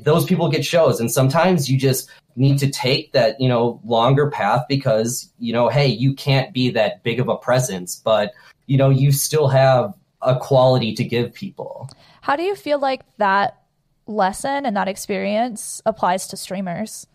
those 0.02 0.24
people 0.24 0.50
get 0.50 0.64
shows. 0.64 0.98
And 0.98 1.10
sometimes 1.10 1.70
you 1.70 1.78
just 1.78 2.10
need 2.34 2.58
to 2.58 2.68
take 2.68 3.12
that, 3.12 3.40
you 3.40 3.48
know, 3.48 3.80
longer 3.84 4.28
path 4.28 4.64
because, 4.68 5.30
you 5.38 5.52
know, 5.52 5.68
hey, 5.68 5.86
you 5.86 6.12
can't 6.12 6.52
be 6.52 6.70
that 6.70 7.04
big 7.04 7.20
of 7.20 7.28
a 7.28 7.36
presence, 7.36 7.94
but, 7.94 8.32
you 8.66 8.76
know, 8.76 8.90
you 8.90 9.12
still 9.12 9.46
have 9.46 9.94
a 10.22 10.36
quality 10.36 10.92
to 10.94 11.04
give 11.04 11.32
people. 11.32 11.88
How 12.20 12.34
do 12.34 12.42
you 12.42 12.56
feel 12.56 12.80
like 12.80 13.02
that 13.18 13.62
lesson 14.08 14.66
and 14.66 14.76
that 14.76 14.88
experience 14.88 15.80
applies 15.86 16.26
to 16.28 16.36
streamers? 16.36 17.06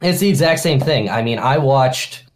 It's 0.00 0.20
the 0.20 0.28
exact 0.28 0.60
same 0.60 0.78
thing. 0.78 1.10
I 1.10 1.22
mean, 1.22 1.40
I 1.40 1.58
watched 1.58 2.29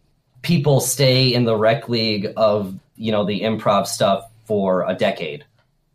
people 0.45 0.81
stay 0.81 1.35
in 1.35 1.45
the 1.45 1.57
rec 1.57 1.89
league 1.89 2.33
of, 2.37 2.79
you 2.97 3.11
know, 3.11 3.25
the 3.25 3.41
improv 3.41 3.87
stuff 3.87 4.31
for 4.45 4.89
a 4.89 4.95
decade. 4.95 5.45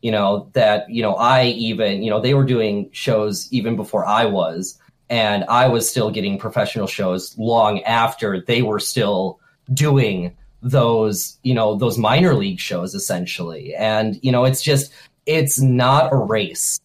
You 0.01 0.11
know, 0.11 0.49
that, 0.53 0.89
you 0.89 1.01
know, 1.01 1.15
I 1.15 1.45
even, 1.45 2.03
you 2.03 2.09
know, 2.09 2.19
they 2.19 2.33
were 2.33 2.45
doing 2.45 2.89
shows 2.91 3.47
even 3.51 3.75
before 3.75 4.05
I 4.05 4.25
was, 4.25 4.77
and 5.09 5.45
I 5.45 5.67
was 5.67 5.89
still 5.89 6.09
getting 6.09 6.37
professional 6.37 6.87
shows 6.87 7.37
long 7.37 7.81
after 7.83 8.41
they 8.41 8.61
were 8.61 8.79
still 8.79 9.39
doing 9.73 10.35
those, 10.61 11.37
you 11.43 11.53
know, 11.53 11.75
those 11.75 11.97
minor 11.97 12.33
league 12.33 12.59
shows 12.59 12.93
essentially. 12.95 13.75
And, 13.75 14.19
you 14.21 14.31
know, 14.31 14.45
it's 14.45 14.61
just, 14.61 14.91
it's 15.25 15.59
not 15.59 16.11
a 16.11 16.17
race 16.17 16.79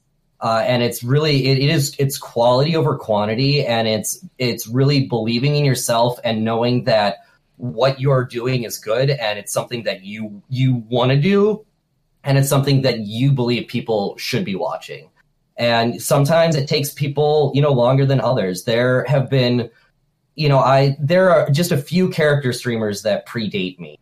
uh, 0.45 0.63
and 0.67 0.83
it's 0.83 1.03
really 1.03 1.47
it, 1.47 1.59
it 1.59 1.71
is 1.71 1.97
it's 1.99 2.19
quality 2.19 2.77
over 2.77 2.99
quantity 2.99 3.65
and 3.65 3.89
it's 3.89 4.23
it's 4.39 4.69
really 4.69 5.07
believing 5.07 5.57
in 5.57 5.65
yourself 5.65 6.19
and 6.23 6.45
knowing 6.45 6.85
that 6.85 7.25
what 7.57 8.01
you're 8.01 8.25
doing 8.25 8.65
is 8.65 8.79
good 8.79 9.11
and 9.11 9.39
it's 9.39 9.53
something 9.53 9.85
that 9.85 10.05
you 10.05 10.43
you 10.49 10.85
want 10.89 11.11
to 11.11 11.21
do 11.21 11.65
and 12.25 12.39
it's 12.39 12.49
something 12.49 12.83
that 12.83 13.01
you 13.01 13.33
believe 13.33 13.69
people 13.69 14.17
should 14.17 14.45
be 14.45 14.55
watching. 14.55 15.11
And 15.57 16.03
sometimes 16.03 16.57
it 16.57 16.67
takes 16.67 16.93
people 16.93 17.53
you 17.55 17.63
know 17.63 17.73
longer 17.73 18.07
than 18.07 18.21
others. 18.21 18.65
There 18.65 19.05
have 19.05 19.31
been 19.31 19.71
you 20.37 20.49
know 20.49 20.59
i 20.59 20.97
there 20.99 21.31
are 21.31 21.49
just 21.51 21.71
a 21.71 21.77
few 21.77 22.09
character 22.09 22.53
streamers 22.53 23.03
that 23.03 23.27
predate 23.27 23.79
me 23.79 23.99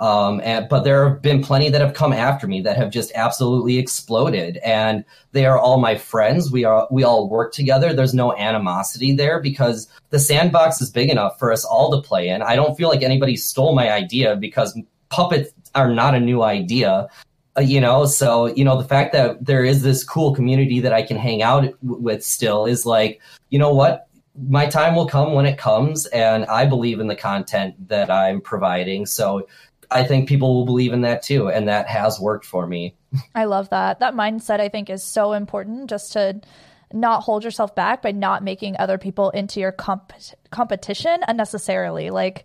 um, 0.00 0.40
and, 0.42 0.68
but 0.68 0.82
there 0.82 1.08
have 1.08 1.22
been 1.22 1.42
plenty 1.42 1.68
that 1.70 1.80
have 1.80 1.94
come 1.94 2.12
after 2.12 2.48
me 2.48 2.60
that 2.62 2.76
have 2.76 2.90
just 2.90 3.12
absolutely 3.14 3.78
exploded, 3.78 4.56
and 4.58 5.04
they 5.32 5.46
are 5.46 5.58
all 5.58 5.78
my 5.78 5.96
friends. 5.96 6.50
We 6.50 6.64
are 6.64 6.88
we 6.90 7.04
all 7.04 7.28
work 7.28 7.52
together. 7.52 7.92
There's 7.92 8.14
no 8.14 8.36
animosity 8.36 9.14
there 9.14 9.40
because 9.40 9.88
the 10.10 10.18
sandbox 10.18 10.80
is 10.80 10.90
big 10.90 11.10
enough 11.10 11.38
for 11.38 11.52
us 11.52 11.64
all 11.64 11.90
to 11.92 12.06
play 12.06 12.28
in. 12.28 12.42
I 12.42 12.56
don't 12.56 12.76
feel 12.76 12.88
like 12.88 13.02
anybody 13.02 13.36
stole 13.36 13.74
my 13.74 13.92
idea 13.92 14.34
because 14.34 14.76
puppets 15.10 15.52
are 15.76 15.92
not 15.92 16.16
a 16.16 16.20
new 16.20 16.42
idea. 16.42 17.08
Uh, 17.56 17.60
you 17.60 17.80
know, 17.80 18.04
so 18.04 18.46
you 18.46 18.64
know 18.64 18.76
the 18.76 18.88
fact 18.88 19.12
that 19.12 19.44
there 19.44 19.64
is 19.64 19.82
this 19.82 20.02
cool 20.02 20.34
community 20.34 20.80
that 20.80 20.92
I 20.92 21.02
can 21.02 21.16
hang 21.16 21.40
out 21.40 21.62
w- 21.62 22.02
with 22.02 22.24
still 22.24 22.66
is 22.66 22.84
like, 22.84 23.20
you 23.50 23.60
know 23.60 23.72
what, 23.72 24.08
my 24.36 24.66
time 24.66 24.96
will 24.96 25.06
come 25.06 25.32
when 25.32 25.46
it 25.46 25.56
comes 25.56 26.06
and 26.06 26.44
i 26.46 26.66
believe 26.66 26.98
in 26.98 27.06
the 27.06 27.14
content 27.14 27.74
that 27.88 28.10
i'm 28.10 28.40
providing 28.40 29.06
so 29.06 29.46
I 29.90 30.04
think 30.04 30.28
people 30.28 30.54
will 30.54 30.64
believe 30.64 30.92
in 30.92 31.02
that 31.02 31.22
too, 31.22 31.48
and 31.48 31.68
that 31.68 31.88
has 31.88 32.20
worked 32.20 32.44
for 32.44 32.66
me. 32.66 32.94
I 33.34 33.44
love 33.44 33.70
that. 33.70 34.00
That 34.00 34.14
mindset 34.14 34.60
I 34.60 34.68
think 34.68 34.90
is 34.90 35.02
so 35.02 35.32
important 35.32 35.90
just 35.90 36.12
to 36.14 36.40
not 36.92 37.22
hold 37.22 37.44
yourself 37.44 37.74
back 37.74 38.02
by 38.02 38.12
not 38.12 38.42
making 38.42 38.76
other 38.78 38.98
people 38.98 39.30
into 39.30 39.60
your 39.60 39.72
comp- 39.72 40.12
competition 40.50 41.20
unnecessarily. 41.26 42.10
Like 42.10 42.44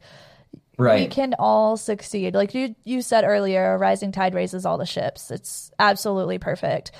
right. 0.77 1.01
we 1.01 1.07
can 1.07 1.35
all 1.37 1.77
succeed. 1.77 2.33
Like 2.33 2.53
you 2.55 2.75
you 2.83 3.01
said 3.01 3.23
earlier, 3.23 3.73
a 3.73 3.77
rising 3.77 4.11
tide 4.11 4.33
raises 4.33 4.65
all 4.65 4.77
the 4.77 4.85
ships. 4.85 5.31
It's 5.31 5.71
absolutely 5.77 6.39
perfect. 6.39 6.91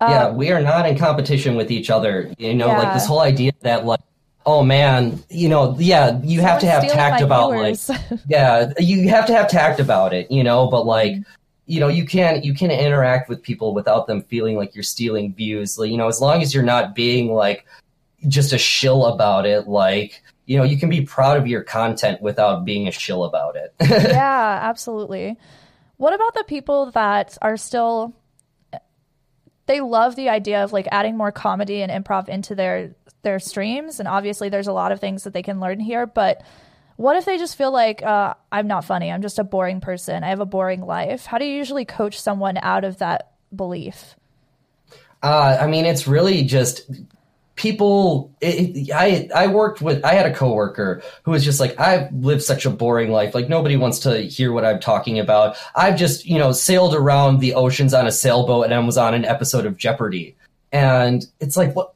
yeah, 0.00 0.26
um, 0.26 0.36
we 0.36 0.50
are 0.50 0.60
not 0.60 0.86
in 0.86 0.98
competition 0.98 1.54
with 1.54 1.70
each 1.70 1.90
other. 1.90 2.34
You 2.38 2.54
know, 2.54 2.66
yeah. 2.66 2.78
like 2.78 2.94
this 2.94 3.06
whole 3.06 3.20
idea 3.20 3.52
that 3.60 3.86
like 3.86 4.00
oh 4.46 4.62
man, 4.62 5.22
you 5.28 5.48
know, 5.48 5.76
yeah, 5.78 6.18
you 6.22 6.40
have 6.40 6.60
to 6.60 6.66
have 6.66 6.82
tact 6.88 7.20
about 7.20 7.50
viewers. 7.50 7.88
like, 7.88 8.00
yeah, 8.28 8.72
you 8.78 9.08
have 9.08 9.26
to 9.26 9.34
have 9.34 9.50
tact 9.50 9.80
about 9.80 10.14
it, 10.14 10.30
you 10.30 10.44
know, 10.44 10.68
but 10.68 10.86
like, 10.86 11.12
mm-hmm. 11.12 11.32
you 11.66 11.80
know, 11.80 11.88
you 11.88 12.06
can 12.06 12.42
you 12.42 12.54
can 12.54 12.70
interact 12.70 13.28
with 13.28 13.42
people 13.42 13.74
without 13.74 14.06
them 14.06 14.22
feeling 14.22 14.56
like 14.56 14.74
you're 14.74 14.84
stealing 14.84 15.34
views. 15.34 15.78
Like, 15.78 15.90
you 15.90 15.96
know, 15.96 16.06
as 16.06 16.20
long 16.20 16.40
as 16.42 16.54
you're 16.54 16.62
not 16.62 16.94
being 16.94 17.32
like 17.32 17.66
just 18.28 18.52
a 18.52 18.58
shill 18.58 19.06
about 19.06 19.44
it, 19.44 19.66
like, 19.66 20.22
you 20.46 20.56
know, 20.56 20.64
you 20.64 20.78
can 20.78 20.88
be 20.88 21.02
proud 21.02 21.36
of 21.36 21.46
your 21.46 21.62
content 21.62 22.22
without 22.22 22.64
being 22.64 22.86
a 22.86 22.92
shill 22.92 23.24
about 23.24 23.56
it. 23.56 23.74
yeah, 23.80 24.60
absolutely. 24.62 25.36
What 25.96 26.14
about 26.14 26.34
the 26.34 26.44
people 26.44 26.92
that 26.92 27.36
are 27.42 27.56
still 27.56 28.14
they 29.66 29.80
love 29.80 30.14
the 30.14 30.28
idea 30.28 30.62
of 30.62 30.72
like 30.72 30.86
adding 30.92 31.16
more 31.16 31.32
comedy 31.32 31.82
and 31.82 31.90
improv 31.90 32.28
into 32.28 32.54
their 32.54 32.94
their 33.26 33.40
streams 33.40 33.98
and 33.98 34.06
obviously 34.06 34.48
there's 34.48 34.68
a 34.68 34.72
lot 34.72 34.92
of 34.92 35.00
things 35.00 35.24
that 35.24 35.32
they 35.32 35.42
can 35.42 35.58
learn 35.58 35.80
here 35.80 36.06
but 36.06 36.44
what 36.94 37.16
if 37.16 37.24
they 37.24 37.36
just 37.38 37.56
feel 37.56 37.72
like 37.72 38.00
uh, 38.04 38.32
i'm 38.52 38.68
not 38.68 38.84
funny 38.84 39.10
i'm 39.10 39.20
just 39.20 39.40
a 39.40 39.44
boring 39.44 39.80
person 39.80 40.22
i 40.22 40.28
have 40.28 40.38
a 40.38 40.46
boring 40.46 40.80
life? 40.80 41.26
How 41.26 41.38
do 41.38 41.44
you 41.44 41.52
usually 41.52 41.84
coach 41.84 42.20
someone 42.20 42.56
out 42.56 42.84
of 42.84 42.98
that 42.98 43.32
belief? 43.54 44.14
Uh, 45.24 45.58
i 45.60 45.66
mean 45.66 45.84
it's 45.84 46.06
really 46.06 46.44
just 46.44 46.88
people 47.56 48.32
it, 48.40 48.92
i 48.92 49.28
i 49.34 49.48
worked 49.48 49.82
with 49.82 50.04
i 50.04 50.12
had 50.12 50.26
a 50.26 50.32
coworker 50.32 51.02
who 51.24 51.32
was 51.32 51.42
just 51.42 51.58
like 51.58 51.78
i've 51.80 52.12
lived 52.12 52.42
such 52.42 52.64
a 52.64 52.70
boring 52.70 53.10
life 53.10 53.34
like 53.34 53.48
nobody 53.48 53.76
wants 53.76 53.98
to 53.98 54.20
hear 54.20 54.52
what 54.52 54.64
i'm 54.64 54.78
talking 54.78 55.18
about. 55.18 55.56
I've 55.74 55.96
just 55.96 56.26
you 56.26 56.38
know 56.38 56.52
sailed 56.52 56.94
around 56.94 57.40
the 57.40 57.54
oceans 57.54 57.92
on 57.92 58.06
a 58.06 58.12
sailboat 58.12 58.66
and 58.66 58.74
i 58.74 58.78
was 58.78 58.96
on 58.96 59.14
an 59.14 59.24
episode 59.24 59.66
of 59.66 59.76
jeopardy. 59.76 60.36
And 60.72 61.24
it's 61.40 61.56
like 61.56 61.74
what 61.74 61.94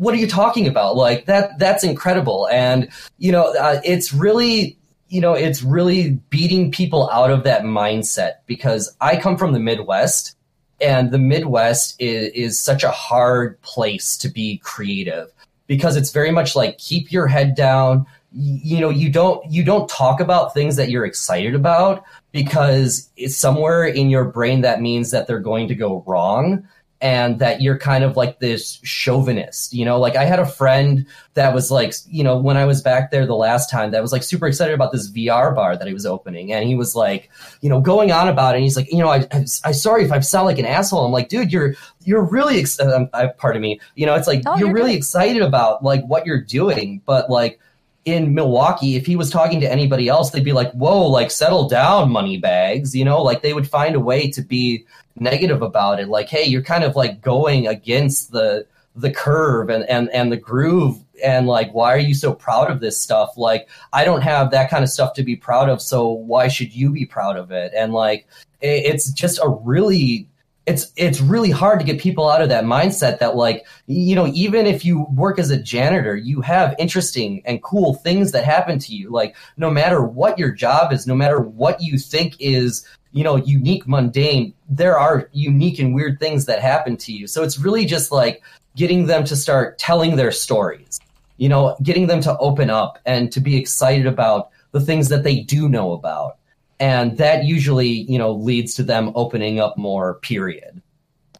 what 0.00 0.14
are 0.14 0.16
you 0.16 0.26
talking 0.26 0.66
about? 0.66 0.96
Like 0.96 1.26
that, 1.26 1.58
that's 1.58 1.84
incredible. 1.84 2.48
And, 2.50 2.88
you 3.18 3.30
know, 3.30 3.54
uh, 3.54 3.82
it's 3.84 4.14
really, 4.14 4.78
you 5.08 5.20
know, 5.20 5.34
it's 5.34 5.62
really 5.62 6.12
beating 6.30 6.72
people 6.72 7.10
out 7.10 7.30
of 7.30 7.44
that 7.44 7.64
mindset 7.64 8.36
because 8.46 8.96
I 9.02 9.18
come 9.18 9.36
from 9.36 9.52
the 9.52 9.60
Midwest 9.60 10.36
and 10.80 11.10
the 11.10 11.18
Midwest 11.18 11.96
is, 12.00 12.32
is 12.32 12.64
such 12.64 12.82
a 12.82 12.90
hard 12.90 13.60
place 13.60 14.16
to 14.16 14.30
be 14.30 14.56
creative 14.64 15.30
because 15.66 15.96
it's 15.96 16.12
very 16.12 16.30
much 16.30 16.56
like 16.56 16.78
keep 16.78 17.12
your 17.12 17.26
head 17.26 17.54
down. 17.54 18.06
You 18.32 18.80
know, 18.80 18.88
you 18.88 19.10
don't, 19.10 19.44
you 19.52 19.62
don't 19.62 19.86
talk 19.86 20.20
about 20.20 20.54
things 20.54 20.76
that 20.76 20.88
you're 20.88 21.04
excited 21.04 21.54
about 21.54 22.04
because 22.32 23.10
it's 23.18 23.36
somewhere 23.36 23.84
in 23.84 24.08
your 24.08 24.24
brain 24.24 24.62
that 24.62 24.80
means 24.80 25.10
that 25.10 25.26
they're 25.26 25.40
going 25.40 25.68
to 25.68 25.74
go 25.74 26.02
wrong 26.06 26.66
and 27.00 27.38
that 27.38 27.62
you're 27.62 27.78
kind 27.78 28.04
of 28.04 28.16
like 28.16 28.40
this 28.40 28.78
chauvinist, 28.82 29.72
you 29.72 29.84
know, 29.84 29.98
like 29.98 30.16
I 30.16 30.24
had 30.24 30.38
a 30.38 30.44
friend 30.44 31.06
that 31.34 31.54
was 31.54 31.70
like, 31.70 31.94
you 32.06 32.22
know, 32.22 32.36
when 32.36 32.58
I 32.58 32.66
was 32.66 32.82
back 32.82 33.10
there 33.10 33.26
the 33.26 33.34
last 33.34 33.70
time 33.70 33.92
that 33.92 34.02
was 34.02 34.12
like 34.12 34.22
super 34.22 34.46
excited 34.46 34.74
about 34.74 34.92
this 34.92 35.10
VR 35.10 35.54
bar 35.54 35.76
that 35.76 35.86
he 35.86 35.94
was 35.94 36.04
opening. 36.04 36.52
And 36.52 36.68
he 36.68 36.76
was 36.76 36.94
like, 36.94 37.30
you 37.62 37.70
know, 37.70 37.80
going 37.80 38.12
on 38.12 38.28
about 38.28 38.54
it. 38.54 38.58
And 38.58 38.64
he's 38.64 38.76
like, 38.76 38.92
you 38.92 38.98
know, 38.98 39.08
I, 39.08 39.26
I, 39.32 39.44
I 39.64 39.72
sorry 39.72 40.04
if 40.04 40.12
I 40.12 40.20
sound 40.20 40.44
like 40.46 40.58
an 40.58 40.66
asshole. 40.66 41.06
I'm 41.06 41.12
like, 41.12 41.30
dude, 41.30 41.52
you're, 41.52 41.74
you're 42.04 42.24
really, 42.24 42.60
ex- 42.60 42.78
um, 42.78 43.08
I, 43.14 43.28
pardon 43.28 43.62
me, 43.62 43.80
you 43.94 44.04
know, 44.04 44.14
it's 44.14 44.26
like, 44.26 44.42
oh, 44.44 44.56
you're, 44.56 44.68
you're 44.68 44.74
really 44.74 44.92
good. 44.92 44.98
excited 44.98 45.42
about 45.42 45.82
like 45.82 46.04
what 46.04 46.26
you're 46.26 46.42
doing, 46.42 47.00
but 47.06 47.30
like, 47.30 47.58
in 48.04 48.34
Milwaukee, 48.34 48.96
if 48.96 49.06
he 49.06 49.16
was 49.16 49.30
talking 49.30 49.60
to 49.60 49.70
anybody 49.70 50.08
else, 50.08 50.30
they'd 50.30 50.44
be 50.44 50.52
like, 50.52 50.72
whoa, 50.72 51.06
like 51.06 51.30
settle 51.30 51.68
down, 51.68 52.10
money 52.10 52.38
bags, 52.38 52.94
you 52.94 53.04
know, 53.04 53.22
like 53.22 53.42
they 53.42 53.52
would 53.52 53.68
find 53.68 53.94
a 53.94 54.00
way 54.00 54.30
to 54.30 54.42
be 54.42 54.86
negative 55.16 55.62
about 55.62 56.00
it. 56.00 56.08
Like, 56.08 56.28
hey, 56.28 56.44
you're 56.44 56.62
kind 56.62 56.84
of 56.84 56.96
like 56.96 57.20
going 57.20 57.66
against 57.66 58.32
the 58.32 58.66
the 58.96 59.10
curve 59.10 59.70
and, 59.70 59.84
and, 59.84 60.10
and 60.10 60.32
the 60.32 60.36
groove. 60.36 60.98
And 61.24 61.46
like 61.46 61.72
why 61.72 61.94
are 61.94 61.98
you 61.98 62.14
so 62.14 62.34
proud 62.34 62.70
of 62.70 62.80
this 62.80 63.00
stuff? 63.00 63.36
Like 63.36 63.68
i 63.92 64.04
don't 64.04 64.22
have 64.22 64.50
that 64.50 64.70
kind 64.70 64.82
of 64.82 64.90
stuff 64.90 65.12
to 65.14 65.22
be 65.22 65.36
proud 65.36 65.68
of 65.68 65.80
so 65.80 66.08
why 66.08 66.48
should 66.48 66.74
you 66.74 66.90
be 66.90 67.06
proud 67.06 67.36
of 67.36 67.50
it? 67.52 67.72
And 67.76 67.92
like 67.92 68.26
it's 68.62 69.12
just 69.12 69.38
a 69.42 69.48
really 69.48 70.26
it's 70.70 70.92
it's 70.96 71.20
really 71.20 71.50
hard 71.50 71.80
to 71.80 71.84
get 71.84 72.00
people 72.00 72.28
out 72.28 72.40
of 72.40 72.48
that 72.48 72.64
mindset 72.64 73.18
that 73.18 73.36
like 73.36 73.66
you 73.86 74.14
know 74.14 74.26
even 74.28 74.66
if 74.66 74.84
you 74.84 75.06
work 75.10 75.38
as 75.38 75.50
a 75.50 75.60
janitor 75.60 76.16
you 76.16 76.40
have 76.40 76.74
interesting 76.78 77.42
and 77.44 77.62
cool 77.62 77.94
things 77.94 78.32
that 78.32 78.44
happen 78.44 78.78
to 78.78 78.94
you 78.94 79.10
like 79.10 79.36
no 79.56 79.70
matter 79.70 80.02
what 80.02 80.38
your 80.38 80.50
job 80.50 80.92
is 80.92 81.06
no 81.06 81.14
matter 81.14 81.40
what 81.40 81.82
you 81.82 81.98
think 81.98 82.36
is 82.38 82.86
you 83.12 83.24
know, 83.24 83.36
unique, 83.36 83.86
mundane, 83.88 84.54
there 84.68 84.98
are 84.98 85.28
unique 85.32 85.78
and 85.78 85.94
weird 85.94 86.20
things 86.20 86.46
that 86.46 86.60
happen 86.60 86.96
to 86.96 87.12
you. 87.12 87.26
So 87.26 87.42
it's 87.42 87.58
really 87.58 87.84
just 87.84 88.12
like 88.12 88.42
getting 88.76 89.06
them 89.06 89.24
to 89.24 89.36
start 89.36 89.78
telling 89.78 90.16
their 90.16 90.30
stories, 90.30 91.00
you 91.36 91.48
know, 91.48 91.76
getting 91.82 92.06
them 92.06 92.20
to 92.22 92.36
open 92.38 92.70
up 92.70 92.98
and 93.04 93.32
to 93.32 93.40
be 93.40 93.56
excited 93.56 94.06
about 94.06 94.50
the 94.72 94.80
things 94.80 95.08
that 95.08 95.24
they 95.24 95.40
do 95.40 95.68
know 95.68 95.92
about. 95.92 96.36
And 96.80 97.16
that 97.18 97.44
usually, 97.44 97.88
you 97.88 98.18
know, 98.18 98.32
leads 98.32 98.74
to 98.74 98.82
them 98.82 99.12
opening 99.14 99.60
up 99.60 99.76
more, 99.78 100.14
period. 100.20 100.80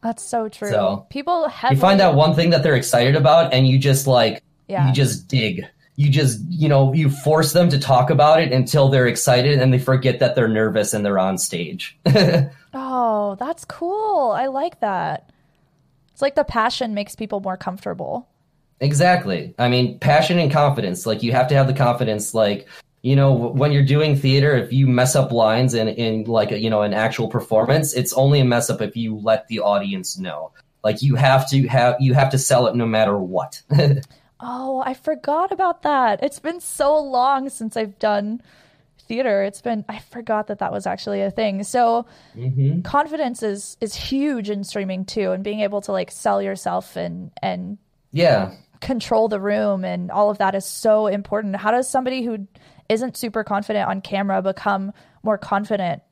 That's 0.03 0.23
so 0.23 0.49
true. 0.49 0.71
So, 0.71 1.07
People 1.11 1.49
heavily, 1.49 1.77
You 1.77 1.81
find 1.81 1.99
that 2.01 2.15
one 2.15 2.35
thing 2.35 2.51
that 2.51 2.63
they're 2.63 2.77
excited 2.77 3.17
about 3.17 3.53
and 3.53 3.67
you 3.67 3.79
just 3.79 4.07
like, 4.07 4.43
Yeah. 4.69 4.87
you 4.87 4.93
just 4.93 5.29
dig. 5.29 5.67
You 5.97 6.09
just, 6.11 6.41
you 6.49 6.69
know, 6.69 6.93
you 6.95 7.11
force 7.11 7.53
them 7.53 7.69
to 7.71 7.79
talk 7.79 8.09
about 8.11 8.41
it 8.41 8.53
until 8.53 8.89
they're 8.89 9.07
excited 9.07 9.59
and 9.59 9.73
they 9.73 9.79
forget 9.79 10.19
that 10.21 10.35
they're 10.35 10.49
nervous 10.49 10.95
and 10.95 11.05
they're 11.05 11.19
on 11.19 11.37
stage. 11.39 11.99
Oh, 12.73 13.35
that's 13.41 13.65
cool. 13.65 14.31
I 14.31 14.47
like 14.47 14.79
that. 14.79 15.31
It's 16.13 16.23
like 16.23 16.37
the 16.37 16.45
passion 16.45 16.95
makes 16.95 17.17
people 17.17 17.41
more 17.41 17.57
comfortable. 17.57 18.29
Exactly. 18.79 19.55
I 19.59 19.69
mean, 19.69 19.99
passion 19.99 20.39
and 20.39 20.53
confidence. 20.53 21.05
Like 21.05 21.23
you 21.25 21.33
have 21.33 21.49
to 21.49 21.55
have 21.57 21.67
the 21.67 21.73
confidence. 21.75 22.33
Like 22.33 22.69
you 23.03 23.17
know, 23.17 23.33
when 23.33 23.73
you're 23.73 23.83
doing 23.85 24.17
theater, 24.17 24.55
if 24.57 24.73
you 24.73 24.87
mess 24.87 25.17
up 25.17 25.33
lines 25.33 25.75
in 25.75 25.89
in 25.89 26.25
like 26.25 26.53
a, 26.53 26.59
you 26.59 26.71
know 26.71 26.83
an 26.83 26.95
actual 26.95 27.29
performance, 27.29 27.95
it's 27.95 28.13
only 28.15 28.41
a 28.41 28.45
mess 28.45 28.71
up 28.71 28.81
if 28.83 28.97
you 28.97 29.17
let 29.19 29.49
the 29.49 29.61
audience 29.61 30.19
know. 30.19 30.53
Like 30.85 31.03
you 31.03 31.15
have 31.17 31.49
to 31.51 31.67
have 31.69 31.97
you 32.01 32.15
have 32.15 32.31
to 32.31 32.39
sell 32.39 32.67
it 32.67 32.75
no 32.77 32.87
matter 32.87 33.19
what. 33.19 33.63
Oh, 34.41 34.83
I 34.85 34.95
forgot 34.95 35.53
about 35.53 35.83
that. 35.83 36.23
It's 36.23 36.39
been 36.39 36.61
so 36.61 36.99
long 36.99 37.49
since 37.51 37.77
I've 37.77 37.99
done 37.99 38.41
theater. 38.99 39.43
It's 39.43 39.61
been 39.61 39.85
I 39.89 39.99
forgot 39.99 40.47
that 40.47 40.61
that 40.61 40.73
was 40.73 40.87
actually 40.87 41.21
a 41.23 41.31
thing. 41.31 41.63
So 41.65 42.07
hmm 42.35 42.81
confidence 42.83 43.43
is 43.43 43.77
is 43.81 43.95
huge 43.95 44.49
in 44.51 44.65
streaming 44.65 45.05
too, 45.05 45.33
and 45.33 45.45
being 45.45 45.61
able 45.61 45.81
to 45.83 45.93
like 45.93 46.11
sell 46.11 46.41
yourself 46.41 46.97
and 46.97 47.31
and 47.43 47.79
Yeah. 48.13 48.53
control 48.81 49.29
the 49.29 49.41
room 49.41 49.85
and 49.85 50.11
all 50.11 50.31
of 50.31 50.39
that 50.39 50.55
is 50.55 50.65
so 50.65 51.07
important. 51.07 51.57
How 51.57 51.71
does 51.71 51.89
somebody 51.89 52.23
who 52.23 52.47
isn't 52.91 53.17
super 53.17 53.45
confident 53.45 53.89
on 53.89 54.03
camera 54.03 54.43
become 54.43 54.93
more 55.23 55.39
confident? 55.39 56.03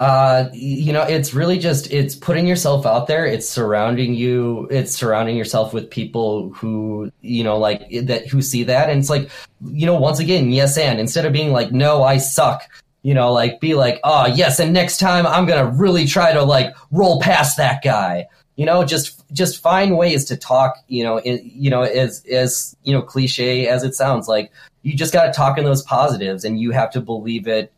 Uh, 0.00 0.48
you 0.52 0.92
know, 0.92 1.02
it's 1.02 1.34
really 1.34 1.58
just 1.58 1.92
it's 1.92 2.14
putting 2.14 2.46
yourself 2.46 2.86
out 2.86 3.08
there. 3.08 3.26
It's 3.26 3.48
surrounding 3.48 4.14
you. 4.14 4.68
It's 4.70 4.94
surrounding 4.94 5.36
yourself 5.36 5.74
with 5.74 5.90
people 5.90 6.50
who 6.50 7.10
you 7.20 7.42
know 7.42 7.58
like 7.58 7.82
that 8.04 8.28
who 8.28 8.40
see 8.40 8.62
that, 8.64 8.90
and 8.90 9.00
it's 9.00 9.10
like 9.10 9.28
you 9.60 9.86
know 9.86 9.98
once 9.98 10.20
again, 10.20 10.52
yes, 10.52 10.78
and 10.78 11.00
instead 11.00 11.26
of 11.26 11.32
being 11.32 11.52
like, 11.52 11.72
no, 11.72 12.04
I 12.04 12.18
suck. 12.18 12.62
You 13.02 13.14
know, 13.14 13.32
like 13.32 13.60
be 13.60 13.74
like, 13.74 14.00
oh 14.04 14.26
yes, 14.26 14.60
and 14.60 14.72
next 14.72 14.98
time 14.98 15.26
I'm 15.26 15.46
gonna 15.46 15.66
really 15.66 16.06
try 16.06 16.32
to 16.32 16.44
like 16.44 16.74
roll 16.92 17.20
past 17.20 17.56
that 17.56 17.82
guy. 17.82 18.28
You 18.58 18.66
know, 18.66 18.84
just 18.84 19.24
just 19.32 19.62
find 19.62 19.96
ways 19.96 20.26
to 20.26 20.36
talk. 20.36 20.76
You 20.88 21.04
know, 21.04 21.20
in, 21.20 21.40
you 21.42 21.70
know, 21.70 21.82
as 21.82 22.22
as 22.26 22.76
you 22.82 22.92
know, 22.92 23.00
cliche 23.00 23.68
as 23.68 23.84
it 23.84 23.94
sounds, 23.94 24.28
like 24.28 24.52
you 24.82 24.94
just 24.94 25.14
got 25.14 25.26
to 25.26 25.32
talk 25.32 25.56
in 25.56 25.64
those 25.64 25.82
positives, 25.82 26.44
and 26.44 26.60
you 26.60 26.72
have 26.72 26.90
to 26.90 27.00
believe 27.00 27.48
it 27.48 27.72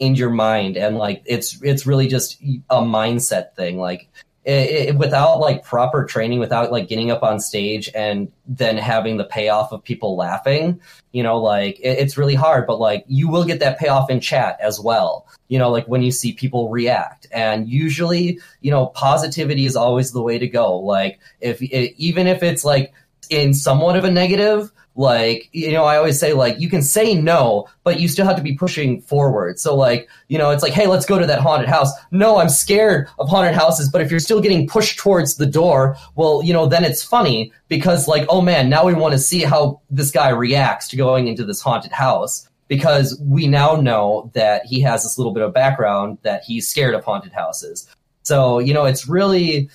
in 0.00 0.16
your 0.16 0.30
mind 0.30 0.76
and 0.76 0.98
like 0.98 1.22
it's 1.24 1.62
it's 1.62 1.86
really 1.86 2.08
just 2.08 2.40
a 2.68 2.80
mindset 2.80 3.54
thing 3.54 3.78
like 3.78 4.08
it, 4.44 4.88
it, 4.88 4.96
without 4.96 5.40
like 5.40 5.64
proper 5.64 6.04
training 6.04 6.38
without 6.38 6.70
like 6.70 6.88
getting 6.88 7.10
up 7.10 7.22
on 7.22 7.40
stage 7.40 7.90
and 7.94 8.30
then 8.46 8.76
having 8.76 9.16
the 9.16 9.24
payoff 9.24 9.72
of 9.72 9.82
people 9.82 10.16
laughing 10.16 10.80
you 11.12 11.22
know 11.22 11.38
like 11.38 11.78
it, 11.80 11.98
it's 11.98 12.18
really 12.18 12.34
hard 12.34 12.66
but 12.66 12.78
like 12.78 13.04
you 13.06 13.28
will 13.28 13.44
get 13.44 13.60
that 13.60 13.78
payoff 13.78 14.10
in 14.10 14.20
chat 14.20 14.58
as 14.60 14.80
well. 14.80 15.26
You 15.48 15.58
know 15.58 15.70
like 15.70 15.86
when 15.86 16.02
you 16.02 16.10
see 16.10 16.32
people 16.32 16.70
react. 16.70 17.26
And 17.32 17.68
usually 17.68 18.40
you 18.60 18.70
know 18.70 18.86
positivity 18.86 19.66
is 19.66 19.76
always 19.76 20.12
the 20.12 20.22
way 20.22 20.38
to 20.38 20.48
go. 20.48 20.78
Like 20.78 21.20
if 21.40 21.62
even 21.62 22.26
if 22.26 22.42
it's 22.42 22.64
like 22.64 22.92
in 23.30 23.54
somewhat 23.54 23.96
of 23.96 24.04
a 24.04 24.10
negative 24.10 24.70
like 24.96 25.48
you 25.52 25.72
know 25.72 25.84
i 25.84 25.96
always 25.96 26.18
say 26.18 26.32
like 26.32 26.58
you 26.60 26.68
can 26.68 26.82
say 26.82 27.14
no 27.14 27.66
but 27.82 27.98
you 27.98 28.06
still 28.08 28.24
have 28.24 28.36
to 28.36 28.42
be 28.42 28.54
pushing 28.54 29.00
forward. 29.02 29.58
So 29.58 29.74
like 29.74 30.08
you 30.28 30.38
know 30.38 30.50
it's 30.50 30.62
like 30.62 30.72
hey 30.72 30.86
let's 30.86 31.06
go 31.06 31.18
to 31.18 31.26
that 31.26 31.40
haunted 31.40 31.68
house. 31.68 31.90
No 32.10 32.38
i'm 32.38 32.48
scared 32.48 33.08
of 33.18 33.28
haunted 33.28 33.54
houses 33.54 33.88
but 33.88 34.00
if 34.00 34.10
you're 34.10 34.20
still 34.20 34.40
getting 34.40 34.66
pushed 34.66 34.98
towards 34.98 35.36
the 35.36 35.46
door 35.46 35.96
well 36.14 36.42
you 36.42 36.52
know 36.52 36.66
then 36.66 36.84
it's 36.84 37.02
funny 37.02 37.52
because 37.68 38.06
like 38.08 38.26
oh 38.28 38.40
man 38.40 38.68
now 38.68 38.84
we 38.84 38.94
want 38.94 39.12
to 39.12 39.18
see 39.18 39.42
how 39.42 39.80
this 39.90 40.10
guy 40.10 40.28
reacts 40.28 40.88
to 40.88 40.96
going 40.96 41.28
into 41.28 41.44
this 41.44 41.60
haunted 41.60 41.92
house 41.92 42.48
because 42.68 43.20
we 43.22 43.46
now 43.46 43.76
know 43.76 44.30
that 44.34 44.64
he 44.64 44.80
has 44.80 45.02
this 45.02 45.18
little 45.18 45.32
bit 45.32 45.42
of 45.42 45.52
background 45.52 46.18
that 46.22 46.42
he's 46.44 46.68
scared 46.68 46.94
of 46.94 47.04
haunted 47.04 47.32
houses. 47.32 47.86
So 48.22 48.58
you 48.58 48.72
know 48.72 48.84
it's 48.84 49.08
really 49.08 49.68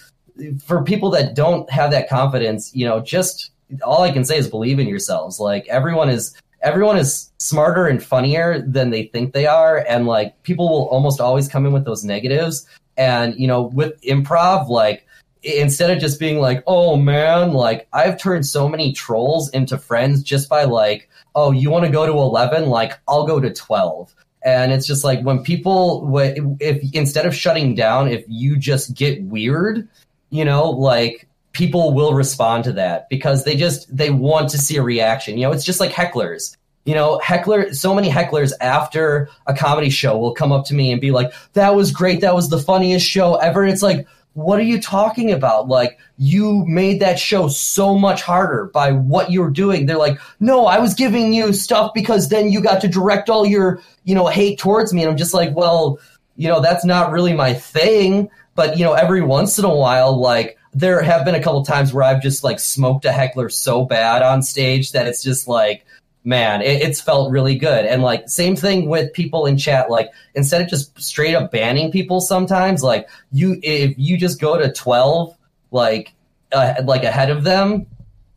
for 0.65 0.83
people 0.83 1.09
that 1.11 1.35
don't 1.35 1.69
have 1.69 1.91
that 1.91 2.07
confidence 2.07 2.73
you 2.73 2.87
know 2.87 3.01
just 3.01 3.51
all 3.83 4.03
I 4.03 4.11
can 4.11 4.25
say 4.25 4.37
is 4.37 4.47
believe 4.47 4.79
in 4.79 4.87
yourselves. 4.87 5.39
Like 5.39 5.67
everyone 5.67 6.09
is 6.09 6.35
everyone 6.61 6.97
is 6.97 7.31
smarter 7.39 7.87
and 7.87 8.03
funnier 8.03 8.61
than 8.61 8.89
they 8.89 9.03
think 9.03 9.33
they 9.33 9.45
are. 9.45 9.85
And 9.87 10.07
like 10.07 10.41
people 10.43 10.69
will 10.69 10.87
almost 10.89 11.21
always 11.21 11.47
come 11.47 11.65
in 11.65 11.73
with 11.73 11.85
those 11.85 12.03
negatives. 12.03 12.67
And 12.97 13.39
you 13.39 13.47
know 13.47 13.63
with 13.63 13.99
improv 14.01 14.67
like 14.67 15.05
instead 15.41 15.89
of 15.89 15.99
just 15.99 16.19
being 16.19 16.39
like 16.39 16.61
oh 16.67 16.97
man 16.97 17.53
like 17.53 17.87
I've 17.93 18.19
turned 18.19 18.45
so 18.45 18.67
many 18.67 18.91
trolls 18.91 19.49
into 19.51 19.77
friends 19.77 20.21
just 20.21 20.49
by 20.49 20.65
like 20.65 21.09
oh 21.33 21.51
you 21.51 21.69
want 21.69 21.85
to 21.85 21.91
go 21.91 22.05
to 22.05 22.11
11 22.11 22.67
like 22.67 22.99
I'll 23.07 23.25
go 23.25 23.39
to 23.39 23.53
12 23.53 24.13
and 24.43 24.73
it's 24.73 24.85
just 24.85 25.05
like 25.05 25.21
when 25.21 25.43
people 25.43 26.13
if 26.59 26.93
instead 26.93 27.25
of 27.25 27.33
shutting 27.33 27.73
down 27.73 28.09
if 28.09 28.25
you 28.27 28.57
just 28.57 28.93
get 28.95 29.23
weird 29.23 29.87
you 30.29 30.43
know 30.43 30.69
like 30.69 31.27
people 31.51 31.93
will 31.93 32.13
respond 32.13 32.63
to 32.65 32.73
that 32.73 33.09
because 33.09 33.43
they 33.43 33.55
just 33.55 33.95
they 33.95 34.09
want 34.09 34.49
to 34.49 34.57
see 34.57 34.77
a 34.77 34.83
reaction. 34.83 35.37
You 35.37 35.43
know 35.43 35.51
it's 35.51 35.65
just 35.65 35.79
like 35.79 35.91
hecklers. 35.91 36.55
You 36.85 36.95
know 36.95 37.19
heckler 37.19 37.73
so 37.73 37.93
many 37.93 38.09
hecklers 38.09 38.51
after 38.61 39.29
a 39.45 39.53
comedy 39.53 39.89
show 39.89 40.17
will 40.17 40.33
come 40.33 40.51
up 40.51 40.65
to 40.67 40.73
me 40.73 40.91
and 40.91 41.01
be 41.01 41.11
like 41.11 41.33
that 41.53 41.75
was 41.75 41.91
great. 41.91 42.21
That 42.21 42.35
was 42.35 42.49
the 42.49 42.59
funniest 42.59 43.05
show 43.05 43.35
ever. 43.35 43.65
It's 43.65 43.81
like 43.81 44.07
what 44.33 44.59
are 44.59 44.63
you 44.63 44.79
talking 44.79 45.31
about? 45.31 45.67
Like 45.67 45.99
you 46.17 46.63
made 46.65 47.01
that 47.01 47.19
show 47.19 47.47
so 47.47 47.97
much 47.97 48.21
harder 48.21 48.69
by 48.73 48.91
what 48.91 49.31
you 49.31 49.41
were 49.41 49.49
doing. 49.49 49.85
They're 49.85 49.97
like 49.97 50.19
no 50.39 50.65
i 50.65 50.79
was 50.79 50.93
giving 50.93 51.33
you 51.33 51.53
stuff 51.53 51.91
because 51.93 52.29
then 52.29 52.51
you 52.51 52.61
got 52.61 52.81
to 52.81 52.87
direct 52.87 53.29
all 53.29 53.45
your 53.45 53.81
you 54.03 54.15
know 54.15 54.27
hate 54.27 54.59
towards 54.59 54.93
me. 54.93 55.01
And 55.01 55.11
i'm 55.11 55.17
just 55.17 55.33
like 55.33 55.55
well 55.55 55.99
you 56.35 56.47
know 56.47 56.61
that's 56.61 56.85
not 56.85 57.11
really 57.11 57.33
my 57.33 57.53
thing. 57.53 58.29
But 58.55 58.77
you 58.77 58.83
know 58.83 58.93
every 58.93 59.21
once 59.21 59.57
in 59.57 59.65
a 59.65 59.73
while 59.73 60.19
like 60.19 60.58
there 60.79 61.01
have 61.01 61.25
been 61.25 61.35
a 61.35 61.43
couple 61.43 61.63
times 61.65 61.93
where 61.93 62.03
I've 62.03 62.21
just 62.21 62.43
like 62.43 62.59
smoked 62.59 63.03
a 63.03 63.11
heckler 63.11 63.49
so 63.49 63.83
bad 63.83 64.21
on 64.21 64.41
stage 64.41 64.93
that 64.93 65.07
it's 65.07 65.21
just 65.21 65.47
like, 65.47 65.85
man, 66.23 66.61
it, 66.61 66.81
it's 66.81 67.01
felt 67.01 67.31
really 67.31 67.55
good. 67.55 67.85
And 67.85 68.01
like, 68.01 68.29
same 68.29 68.55
thing 68.55 68.87
with 68.87 69.11
people 69.11 69.45
in 69.45 69.57
chat. 69.57 69.89
Like, 69.89 70.09
instead 70.35 70.61
of 70.61 70.69
just 70.69 70.97
straight 71.01 71.35
up 71.35 71.51
banning 71.51 71.91
people, 71.91 72.21
sometimes 72.21 72.81
like 72.81 73.09
you, 73.31 73.59
if 73.61 73.93
you 73.97 74.17
just 74.17 74.39
go 74.39 74.57
to 74.57 74.71
twelve, 74.71 75.35
like, 75.71 76.13
uh, 76.53 76.75
like 76.85 77.03
ahead 77.03 77.29
of 77.29 77.43
them, 77.43 77.85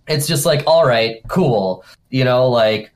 it's 0.09 0.26
just 0.26 0.44
like, 0.44 0.64
all 0.66 0.85
right, 0.85 1.20
cool, 1.28 1.85
you 2.11 2.24
know, 2.24 2.48
like 2.48 2.90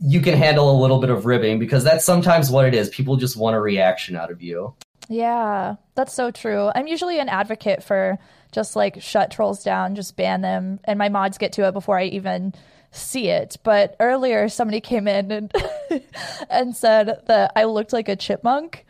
you 0.00 0.20
can 0.20 0.34
handle 0.34 0.70
a 0.70 0.78
little 0.80 0.98
bit 0.98 1.10
of 1.10 1.26
ribbing 1.26 1.60
because 1.60 1.84
that's 1.84 2.04
sometimes 2.04 2.50
what 2.50 2.66
it 2.66 2.74
is. 2.74 2.88
People 2.88 3.16
just 3.16 3.36
want 3.36 3.54
a 3.54 3.60
reaction 3.60 4.16
out 4.16 4.32
of 4.32 4.42
you. 4.42 4.74
Yeah, 5.08 5.76
that's 5.94 6.14
so 6.14 6.30
true. 6.30 6.70
I'm 6.74 6.86
usually 6.86 7.20
an 7.20 7.28
advocate 7.28 7.82
for 7.82 8.18
just 8.52 8.76
like 8.76 9.00
shut 9.02 9.30
trolls 9.30 9.62
down, 9.64 9.94
just 9.94 10.16
ban 10.16 10.40
them, 10.40 10.80
and 10.84 10.98
my 10.98 11.08
mods 11.08 11.38
get 11.38 11.52
to 11.54 11.66
it 11.66 11.72
before 11.72 11.98
I 11.98 12.04
even 12.04 12.54
see 12.92 13.28
it. 13.28 13.56
But 13.62 13.96
earlier, 14.00 14.48
somebody 14.48 14.80
came 14.80 15.06
in 15.08 15.30
and 15.30 15.52
and 16.50 16.74
said 16.76 17.22
that 17.26 17.52
I 17.56 17.64
looked 17.64 17.92
like 17.92 18.08
a 18.08 18.16
chipmunk, 18.16 18.84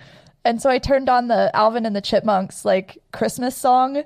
and 0.44 0.61
so 0.62 0.70
I 0.70 0.79
turned 0.79 1.09
on 1.09 1.29
the 1.29 1.51
Alvin 1.55 1.85
and 1.87 1.94
the 1.94 2.01
Chipmunks 2.01 2.64
like 2.64 2.99
Christmas 3.12 3.57
song, 3.57 4.03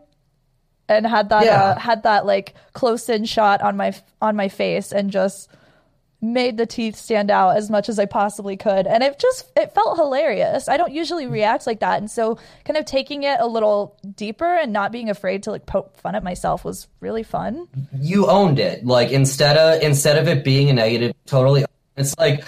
and 0.89 1.07
had 1.07 1.29
that 1.31 1.45
Yeah. 1.45 1.63
uh, 1.63 1.79
had 1.79 2.03
that 2.03 2.27
like 2.27 2.55
close 2.73 3.09
in 3.09 3.25
shot 3.25 3.63
on 3.63 3.77
my 3.77 3.95
on 4.21 4.37
my 4.37 4.49
face, 4.49 4.93
and 4.93 5.11
just 5.11 5.49
made 6.25 6.57
the 6.57 6.67
teeth 6.67 6.97
stand 6.97 7.31
out 7.31 7.57
as 7.57 7.71
much 7.71 7.89
as 7.89 7.99
I 7.99 8.07
possibly 8.07 8.57
could. 8.57 8.87
And 8.87 9.03
it 9.03 9.19
just 9.19 9.51
it 9.57 9.75
felt 9.75 9.99
hilarious. 9.99 10.69
I 10.69 10.77
don't 10.77 10.93
usually 10.93 11.27
react 11.27 11.67
like 11.67 11.81
that. 11.81 11.99
And 11.99 12.11
so 12.11 12.39
kind 12.65 12.77
of 12.77 12.85
taking 12.85 13.23
it 13.25 13.39
a 13.41 13.47
little 13.47 13.97
deeper 14.17 14.47
and 14.57 14.73
not 14.73 14.91
being 14.93 15.11
afraid 15.11 15.43
to 15.45 15.51
like 15.51 15.67
poke 15.67 15.97
fun 15.97 16.15
at 16.15 16.25
myself 16.25 16.65
was 16.65 16.89
really 17.01 17.23
fun. 17.23 17.69
you 17.99 18.27
owned 18.29 18.59
it. 18.59 18.85
Like 18.85 19.11
instead 19.11 19.57
of 19.57 19.83
instead 19.83 20.19
of 20.19 20.29
it 20.29 20.45
being 20.45 20.71
a 20.71 20.73
negative, 20.73 21.15
totally. 21.27 21.65
It's 21.97 22.17
like, 22.19 22.45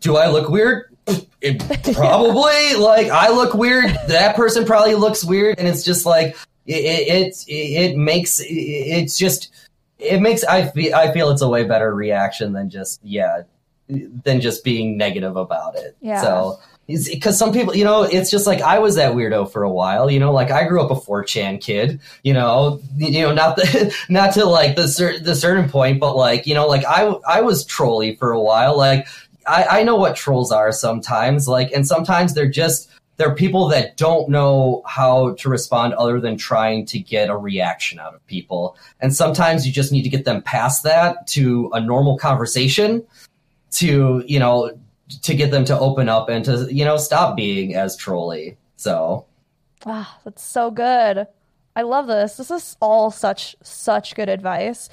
do 0.00 0.16
I 0.16 0.28
look 0.28 0.48
weird? 0.48 0.96
It, 1.40 1.60
probably. 1.94 2.74
like 2.74 3.08
I 3.08 3.30
look 3.30 3.54
weird. 3.54 3.90
That 4.08 4.34
person 4.36 4.64
probably 4.64 4.94
looks 4.94 5.24
weird, 5.24 5.58
and 5.58 5.68
it's 5.68 5.84
just 5.84 6.06
like 6.06 6.36
it. 6.66 6.74
It, 6.74 7.44
it, 7.46 7.92
it 7.92 7.96
makes 7.96 8.40
it, 8.40 8.46
it's 8.46 9.16
just 9.18 9.52
it 9.98 10.20
makes 10.20 10.44
I 10.44 10.68
feel 10.68 10.94
I 10.94 11.12
feel 11.12 11.30
it's 11.30 11.42
a 11.42 11.48
way 11.48 11.64
better 11.64 11.94
reaction 11.94 12.52
than 12.52 12.70
just 12.70 13.00
yeah 13.02 13.42
than 13.88 14.40
just 14.40 14.64
being 14.64 14.96
negative 14.96 15.36
about 15.36 15.76
it. 15.76 15.96
Yeah. 16.00 16.20
So 16.20 16.58
because 16.86 17.36
some 17.36 17.52
people, 17.52 17.76
you 17.76 17.84
know, 17.84 18.02
it's 18.04 18.30
just 18.30 18.46
like 18.46 18.60
I 18.60 18.78
was 18.78 18.94
that 18.94 19.14
weirdo 19.14 19.50
for 19.50 19.64
a 19.64 19.70
while. 19.70 20.10
You 20.10 20.20
know, 20.20 20.32
like 20.32 20.50
I 20.50 20.64
grew 20.68 20.80
up 20.80 20.90
a 20.90 20.94
4chan 20.94 21.60
kid. 21.60 22.00
You 22.22 22.34
know, 22.34 22.80
you 22.96 23.22
know, 23.22 23.34
not 23.34 23.56
the 23.56 23.94
not 24.08 24.34
to 24.34 24.44
like 24.44 24.76
the 24.76 24.86
cer- 24.86 25.18
the 25.18 25.34
certain 25.34 25.68
point, 25.68 25.98
but 25.98 26.16
like 26.16 26.46
you 26.46 26.54
know, 26.54 26.66
like 26.66 26.84
I 26.84 27.02
I 27.28 27.40
was 27.40 27.64
trolly 27.64 28.16
for 28.16 28.32
a 28.32 28.40
while. 28.40 28.76
Like 28.76 29.06
I, 29.46 29.80
I 29.80 29.82
know 29.82 29.96
what 29.96 30.16
trolls 30.16 30.52
are 30.52 30.72
sometimes. 30.72 31.48
Like, 31.48 31.70
and 31.72 31.86
sometimes 31.86 32.34
they're 32.34 32.48
just 32.48 32.88
they're 33.16 33.34
people 33.34 33.68
that 33.68 33.96
don't 33.96 34.28
know 34.28 34.82
how 34.86 35.34
to 35.34 35.48
respond 35.48 35.94
other 35.94 36.20
than 36.20 36.36
trying 36.36 36.84
to 36.86 36.98
get 36.98 37.30
a 37.30 37.36
reaction 37.36 37.98
out 37.98 38.14
of 38.14 38.26
people. 38.26 38.76
And 39.00 39.14
sometimes 39.14 39.66
you 39.66 39.72
just 39.72 39.92
need 39.92 40.02
to 40.02 40.08
get 40.08 40.24
them 40.24 40.42
past 40.42 40.82
that 40.82 41.26
to 41.28 41.70
a 41.72 41.80
normal 41.80 42.18
conversation 42.18 43.04
to 43.72 44.24
you 44.26 44.38
know 44.38 44.78
to 45.22 45.34
get 45.34 45.50
them 45.50 45.64
to 45.64 45.78
open 45.78 46.08
up 46.08 46.28
and 46.28 46.44
to 46.44 46.68
you 46.72 46.84
know 46.84 46.96
stop 46.96 47.36
being 47.36 47.74
as 47.74 47.96
trolly. 47.96 48.56
So, 48.76 49.26
ah, 49.84 50.18
that's 50.24 50.42
so 50.42 50.70
good. 50.70 51.26
I 51.74 51.82
love 51.82 52.06
this. 52.06 52.36
This 52.36 52.50
is 52.50 52.76
all 52.80 53.10
such 53.10 53.56
such 53.62 54.14
good 54.14 54.28
advice. 54.28 54.88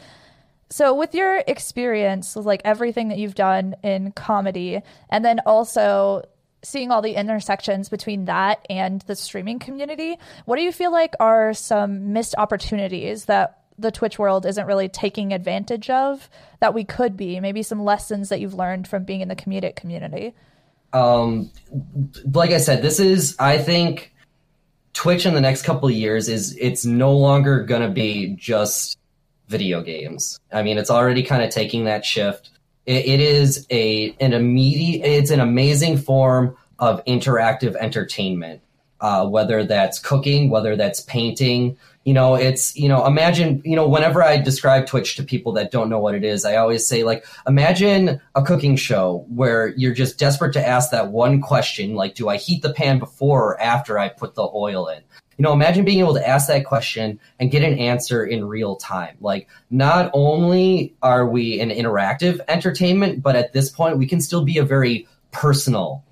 So, 0.69 0.93
with 0.93 1.13
your 1.13 1.43
experience, 1.47 2.36
with 2.36 2.45
like 2.45 2.61
everything 2.65 3.09
that 3.09 3.17
you've 3.17 3.36
done 3.36 3.76
in 3.84 4.11
comedy, 4.11 4.82
and 5.09 5.24
then 5.24 5.39
also 5.45 6.24
seeing 6.64 6.91
all 6.91 7.01
the 7.01 7.16
intersections 7.16 7.89
between 7.89 8.26
that 8.26 8.66
and 8.70 9.01
the 9.01 9.16
streaming 9.16 9.59
community, 9.59 10.18
what 10.45 10.55
do 10.55 10.61
you 10.61 10.72
feel 10.72 10.91
like 10.91 11.14
are 11.20 11.53
some 11.53 12.14
missed 12.14 12.36
opportunities 12.38 13.26
that 13.26 13.59
the 13.78 13.91
Twitch 13.91 14.18
world 14.18 14.45
isn't 14.45 14.66
really 14.66 14.88
taking 14.88 15.34
advantage 15.34 15.89
of 15.89 16.30
that 16.59 16.74
we 16.74 16.84
could 16.84 17.18
be? 17.18 17.39
Maybe 17.39 17.64
some 17.64 17.84
lessons 17.84 18.30
that 18.30 18.39
you've 18.39 18.53
learned 18.53 18.88
from 18.88 19.03
being 19.03 19.22
in 19.22 19.28
the 19.28 19.36
comedic 19.36 19.76
community. 19.76 20.34
Um, 20.93 21.51
like 22.32 22.51
I 22.51 22.59
said, 22.59 22.82
this 22.82 22.99
is 22.99 23.36
I 23.39 23.57
think 23.57 24.14
Twitch 24.93 25.26
in 25.26 25.34
the 25.34 25.41
next 25.41 25.64
couple 25.64 25.89
of 25.89 25.95
years 25.95 26.30
is 26.30 26.55
it's 26.57 26.86
no 26.86 27.18
longer 27.18 27.64
gonna 27.64 27.89
be 27.89 28.36
just 28.36 28.97
video 29.47 29.82
games. 29.82 30.39
I 30.51 30.64
mean, 30.64 30.78
it's 30.78 30.91
already 30.91 31.24
kind 31.24 31.43
of 31.43 31.49
taking 31.49 31.86
that 31.86 32.05
shift. 32.05 32.51
It, 32.86 33.06
it 33.06 33.20
is 33.20 33.66
a 33.70 34.16
an 34.20 34.34
immediate. 34.34 35.06
It's 35.06 35.32
an 35.32 35.40
amazing 35.40 35.98
form 35.98 36.58
of 36.80 37.04
interactive 37.06 37.76
entertainment. 37.76 38.62
Uh, 39.02 39.28
whether 39.28 39.66
that's 39.66 40.00
cooking, 40.00 40.50
whether 40.50 40.78
that's 40.78 41.02
painting, 41.02 41.78
you 42.04 42.14
know 42.14 42.36
it's 42.36 42.76
you 42.76 42.90
know 42.90 43.06
imagine 43.06 43.62
you 43.64 43.76
know 43.76 43.88
whenever 43.88 44.22
i 44.24 44.38
describe 44.38 44.86
twitch 44.86 45.16
to 45.16 45.24
people 45.24 45.54
that 45.54 45.72
don't 45.72 45.90
know 45.90 46.00
what 46.00 46.16
it 46.16 46.24
is 46.24 46.46
i 46.46 46.56
always 46.56 46.86
say 46.86 47.04
like 47.04 47.26
imagine 47.48 48.22
a 48.36 48.42
cooking 48.42 48.76
show 48.76 49.26
where 49.30 49.70
you're 49.70 49.94
just 49.94 50.18
desperate 50.18 50.54
to 50.54 50.66
ask 50.66 50.92
that 50.92 51.10
one 51.10 51.42
question 51.42 51.96
like 51.96 52.16
do 52.16 52.30
i 52.30 52.38
heat 52.38 52.62
the 52.62 52.74
pan 52.74 53.00
before 53.00 53.44
or 53.44 53.62
after 53.62 53.98
i 53.98 54.10
put 54.10 54.36
the 54.36 54.48
oil 54.54 54.88
in 54.88 55.02
you 55.38 55.44
know 55.44 55.54
imagine 55.54 55.86
being 55.86 56.00
able 56.00 56.14
to 56.14 56.28
ask 56.28 56.48
that 56.48 56.66
question 56.66 57.20
and 57.40 57.52
get 57.52 57.64
an 57.64 57.78
answer 57.78 58.26
in 58.26 58.46
real 58.46 58.76
time. 58.76 59.18
Like 59.20 59.48
not 59.70 60.12
only 60.14 60.96
are 61.02 61.28
we 61.28 61.60
an 61.60 61.70
interactive 61.70 62.40
entertainment 62.48 63.22
but 63.24 63.36
at 63.36 63.54
this 63.54 63.70
point 63.70 63.98
we 63.98 64.08
can 64.08 64.22
still 64.22 64.44
be 64.44 64.58
a 64.58 64.66
very 64.66 65.08
personal 65.32 66.04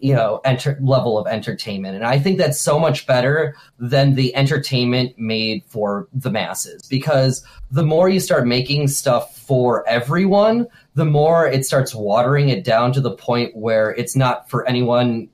you 0.00 0.14
know 0.14 0.40
enter- 0.44 0.78
level 0.80 1.18
of 1.18 1.26
entertainment. 1.26 1.96
And 1.96 2.04
i 2.04 2.18
think 2.18 2.38
that's 2.38 2.60
so 2.60 2.78
much 2.78 3.06
better 3.06 3.56
than 3.78 4.14
the 4.14 4.34
entertainment 4.36 5.18
made 5.18 5.64
for 5.66 6.08
the 6.12 6.30
masses. 6.30 6.82
Because 6.88 7.44
the 7.70 7.84
more 7.84 8.08
you 8.08 8.20
start 8.20 8.46
making 8.46 8.88
stuff 8.88 9.36
for 9.36 9.86
everyone 9.88 10.68
the 10.94 11.04
more 11.04 11.46
it 11.46 11.64
starts 11.64 11.94
watering 11.94 12.48
it 12.48 12.64
down 12.64 12.92
to 12.92 13.00
the 13.00 13.12
point 13.12 13.54
where 13.56 13.90
it's 13.92 14.16
not 14.16 14.50
for 14.50 14.66
anyone 14.66 15.28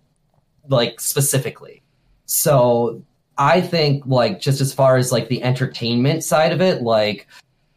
like 0.69 1.01
specifically. 1.01 1.83
So 2.27 3.03
i 3.39 3.61
think 3.61 4.05
like 4.07 4.41
just 4.41 4.61
as 4.61 4.73
far 4.73 4.97
as 4.97 5.13
like 5.13 5.29
the 5.29 5.43
entertainment 5.43 6.23
side 6.23 6.53
of 6.53 6.61
it 6.61 6.83
like 6.83 7.27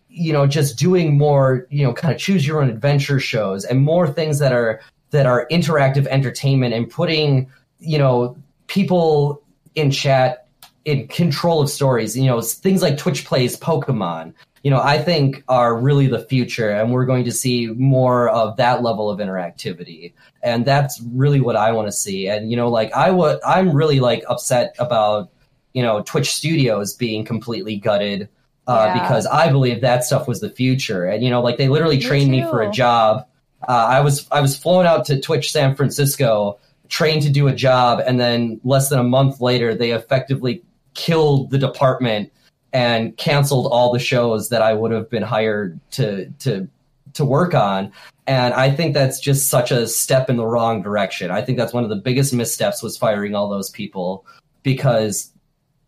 you 0.10 0.34
know 0.34 0.48
just 0.48 0.78
doing 0.78 1.18
more 1.18 1.68
you 1.70 1.86
know 1.86 1.94
kind 1.94 2.14
of 2.14 2.20
choose 2.20 2.46
your 2.46 2.62
own 2.62 2.70
adventure 2.70 3.20
shows 3.20 3.64
and 3.66 3.82
more 3.82 4.08
things 4.08 4.40
that 4.40 4.54
are 4.54 4.82
that 5.12 5.26
are 5.26 5.48
interactive 5.52 6.08
entertainment 6.08 6.74
and 6.74 6.90
putting 6.90 7.50
you 7.80 7.98
know 7.98 8.36
people 8.68 9.42
in 9.76 9.92
chat 9.92 10.48
in 10.86 11.08
control 11.08 11.62
of 11.62 11.70
stories 11.70 12.18
you 12.18 12.26
know 12.26 12.42
things 12.42 12.82
like 12.82 12.98
twitch 12.98 13.26
plays 13.26 13.58
pokemon 13.60 14.34
you 14.64 14.72
know 14.72 14.82
i 14.82 14.98
think 14.98 15.44
are 15.48 15.80
really 15.80 16.08
the 16.08 16.26
future 16.26 16.70
and 16.70 16.92
we're 16.92 17.06
going 17.06 17.24
to 17.24 17.32
see 17.32 17.68
more 17.68 18.30
of 18.30 18.58
that 18.58 18.82
level 18.84 19.10
of 19.10 19.20
interactivity. 19.20 20.14
And 20.44 20.66
that's 20.66 21.02
really 21.14 21.40
what 21.40 21.56
i 21.56 21.72
want 21.72 21.88
to 21.88 21.92
see. 21.92 22.28
And 22.28 22.50
you 22.52 22.58
know 22.58 22.70
like 22.70 22.92
i 22.94 23.10
would 23.10 23.40
i'm 23.46 23.72
really 23.72 24.00
like 24.00 24.24
upset 24.28 24.76
about 24.80 25.30
you 25.74 25.82
know 25.82 26.02
twitch 26.04 26.34
studios 26.34 26.94
being 26.94 27.26
completely 27.26 27.78
gutted 27.78 28.30
uh, 28.68 28.86
yeah. 28.88 29.02
because 29.02 29.26
i 29.28 29.50
believe 29.50 29.82
that 29.82 30.04
stuff 30.04 30.28
was 30.28 30.42
the 30.42 30.50
future 30.50 31.06
and 31.06 31.24
you 31.24 31.30
know 31.30 31.42
like 31.42 31.58
they 31.58 31.70
literally 31.70 32.00
trained 32.00 32.32
me, 32.32 32.42
me 32.42 32.50
for 32.50 32.62
a 32.62 32.72
job 32.72 33.26
uh, 33.68 33.72
I 33.90 34.02
was 34.02 34.28
I 34.32 34.42
was 34.42 34.58
flown 34.58 34.86
out 34.86 35.06
to 35.06 35.20
Twitch 35.20 35.52
San 35.52 35.76
Francisco, 35.76 36.60
trained 36.90 37.24
to 37.24 37.30
do 37.30 37.48
a 37.48 37.54
job, 37.54 38.02
and 38.06 38.20
then 38.20 38.60
less 38.64 38.90
than 38.90 39.00
a 39.00 39.04
month 39.04 39.42
later, 39.42 39.74
they 39.74 39.92
effectively 39.92 40.64
killed 40.94 41.50
the 41.50 41.58
department 41.58 42.32
and 42.74 43.16
canceled 43.18 43.68
all 43.72 43.92
the 43.92 44.00
shows 44.00 44.50
that 44.50 44.62
I 44.62 44.74
would 44.74 44.92
have 44.92 45.10
been 45.10 45.24
hired 45.24 45.80
to 45.92 46.30
to 46.40 46.68
to 47.14 47.26
work 47.26 47.56
on. 47.56 47.92
And 48.28 48.54
I 48.54 48.70
think 48.70 48.94
that's 48.94 49.20
just 49.20 49.50
such 49.50 49.72
a 49.72 49.88
step 49.88 50.30
in 50.30 50.36
the 50.36 50.46
wrong 50.46 50.82
direction. 50.82 51.32
I 51.32 51.42
think 51.42 51.58
that's 51.58 51.74
one 51.74 51.84
of 51.84 51.90
the 51.90 51.96
biggest 51.96 52.34
missteps 52.34 52.84
was 52.84 52.98
firing 52.98 53.34
all 53.34 53.48
those 53.48 53.70
people 53.70 54.26
because 54.64 55.32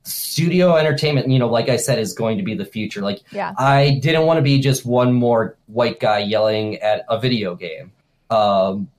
studio 0.10 0.76
entertainment, 0.76 1.30
you 1.30 1.40
know, 1.40 1.48
like 1.48 1.70
I 1.70 1.78
said, 1.78 2.00
is 2.00 2.14
going 2.14 2.38
to 2.38 2.44
be 2.44 2.56
the 2.56 2.66
future. 2.66 3.02
Like, 3.02 3.22
yeah. 3.32 3.54
I 3.58 4.00
didn't 4.02 4.26
want 4.26 4.38
to 4.38 4.42
be 4.42 4.60
just 4.60 4.86
one 4.86 5.14
more 5.14 5.58
white 5.68 6.00
guy 6.00 6.20
yelling 6.20 6.76
at 6.78 7.06
a 7.10 7.20
video 7.20 7.56
game. 7.56 7.92
Um, 8.30 8.90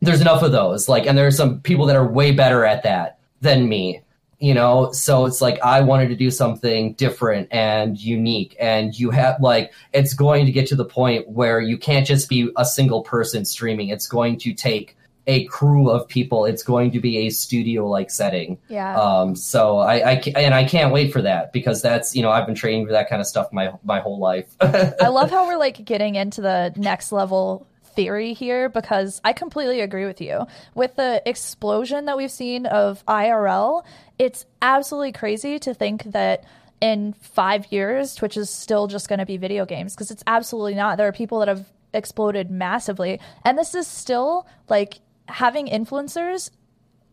there's 0.00 0.20
enough 0.20 0.42
of 0.42 0.52
those. 0.52 0.88
Like, 0.88 1.06
and 1.06 1.16
there 1.16 1.26
are 1.26 1.32
some 1.32 1.60
people 1.60 1.86
that 1.86 1.96
are 1.96 2.06
way 2.06 2.32
better 2.32 2.64
at 2.64 2.82
that 2.82 3.18
than 3.40 3.68
me. 3.68 4.02
You 4.38 4.52
know, 4.52 4.92
so 4.92 5.24
it's 5.24 5.40
like 5.40 5.58
I 5.62 5.80
wanted 5.80 6.08
to 6.08 6.14
do 6.14 6.30
something 6.30 6.92
different 6.92 7.48
and 7.50 7.98
unique, 7.98 8.54
and 8.60 8.94
you 8.94 9.08
have 9.08 9.40
like 9.40 9.72
it's 9.94 10.12
going 10.12 10.44
to 10.44 10.52
get 10.52 10.66
to 10.66 10.76
the 10.76 10.84
point 10.84 11.26
where 11.26 11.58
you 11.58 11.78
can't 11.78 12.06
just 12.06 12.28
be 12.28 12.50
a 12.54 12.64
single 12.66 13.00
person 13.00 13.46
streaming. 13.46 13.88
It's 13.88 14.06
going 14.06 14.38
to 14.40 14.52
take 14.52 14.94
a 15.26 15.44
crew 15.46 15.90
of 15.90 16.06
people. 16.08 16.44
It's 16.44 16.62
going 16.62 16.92
to 16.92 17.00
be 17.00 17.26
a 17.26 17.30
studio 17.30 17.88
like 17.88 18.10
setting. 18.10 18.58
Yeah. 18.68 18.98
Um, 18.98 19.34
so 19.34 19.78
I, 19.78 20.12
I 20.12 20.22
and 20.36 20.54
I 20.54 20.64
can't 20.64 20.92
wait 20.92 21.12
for 21.12 21.22
that 21.22 21.52
because 21.52 21.82
that's 21.82 22.14
you 22.14 22.22
know 22.22 22.30
I've 22.30 22.46
been 22.46 22.54
training 22.54 22.86
for 22.86 22.92
that 22.92 23.08
kind 23.08 23.20
of 23.20 23.26
stuff 23.26 23.52
my 23.52 23.72
my 23.84 24.00
whole 24.00 24.18
life. 24.18 24.54
I 24.60 25.08
love 25.08 25.30
how 25.30 25.46
we're 25.46 25.58
like 25.58 25.84
getting 25.84 26.14
into 26.14 26.40
the 26.40 26.72
next 26.76 27.12
level 27.12 27.66
theory 27.96 28.34
here 28.34 28.68
because 28.68 29.20
I 29.24 29.32
completely 29.32 29.80
agree 29.80 30.04
with 30.04 30.20
you. 30.20 30.46
With 30.74 30.94
the 30.96 31.22
explosion 31.26 32.04
that 32.04 32.16
we've 32.16 32.30
seen 32.30 32.66
of 32.66 33.04
IRL, 33.06 33.84
it's 34.18 34.44
absolutely 34.62 35.12
crazy 35.12 35.58
to 35.60 35.74
think 35.74 36.04
that 36.04 36.44
in 36.80 37.14
five 37.14 37.72
years, 37.72 38.14
Twitch 38.14 38.36
is 38.36 38.50
still 38.50 38.86
just 38.86 39.08
going 39.08 39.18
to 39.18 39.26
be 39.26 39.38
video 39.38 39.64
games 39.64 39.94
because 39.94 40.10
it's 40.10 40.22
absolutely 40.26 40.74
not. 40.74 40.98
There 40.98 41.08
are 41.08 41.12
people 41.12 41.38
that 41.40 41.48
have 41.48 41.66
exploded 41.94 42.50
massively, 42.50 43.18
and 43.44 43.58
this 43.58 43.74
is 43.74 43.86
still 43.86 44.46
like 44.68 44.98
having 45.28 45.66
influencers 45.66 46.50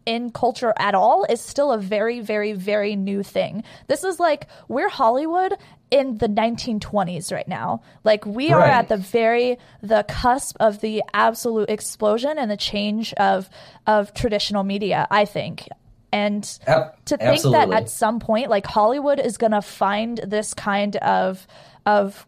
in 0.06 0.32
culture 0.32 0.74
at 0.78 0.96
all 0.96 1.26
is 1.26 1.42
still 1.42 1.72
a 1.72 1.78
very, 1.78 2.20
very, 2.20 2.54
very 2.54 2.96
new 2.96 3.24
thing. 3.24 3.64
This 3.88 4.04
is 4.04 4.20
like 4.20 4.48
we're 4.68 4.90
Hollywood 4.90 5.54
in 5.92 6.18
the 6.18 6.28
1920s 6.28 7.32
right 7.32 7.48
now. 7.48 7.82
Like 8.04 8.26
we 8.26 8.52
right. 8.52 8.62
are 8.62 8.66
at 8.66 8.90
the 8.90 8.98
very 8.98 9.58
the 9.82 10.04
cusp 10.08 10.58
of 10.60 10.82
the 10.82 11.04
absolute 11.14 11.70
explosion 11.70 12.38
and 12.38 12.50
the 12.50 12.58
change 12.58 13.14
of 13.14 13.50
of 13.88 14.14
traditional 14.14 14.64
media. 14.64 15.08
I 15.10 15.26
think. 15.26 15.68
And 16.12 16.44
to 16.44 16.94
think 17.08 17.22
absolutely. 17.22 17.72
that 17.72 17.84
at 17.84 17.90
some 17.90 18.20
point, 18.20 18.50
like 18.50 18.68
Hollywood 18.68 19.20
is 19.20 19.38
going 19.38 19.52
to 19.52 19.64
find 19.64 20.20
this 20.20 20.54
kind 20.54 20.96
of 20.98 21.48
of 21.88 22.28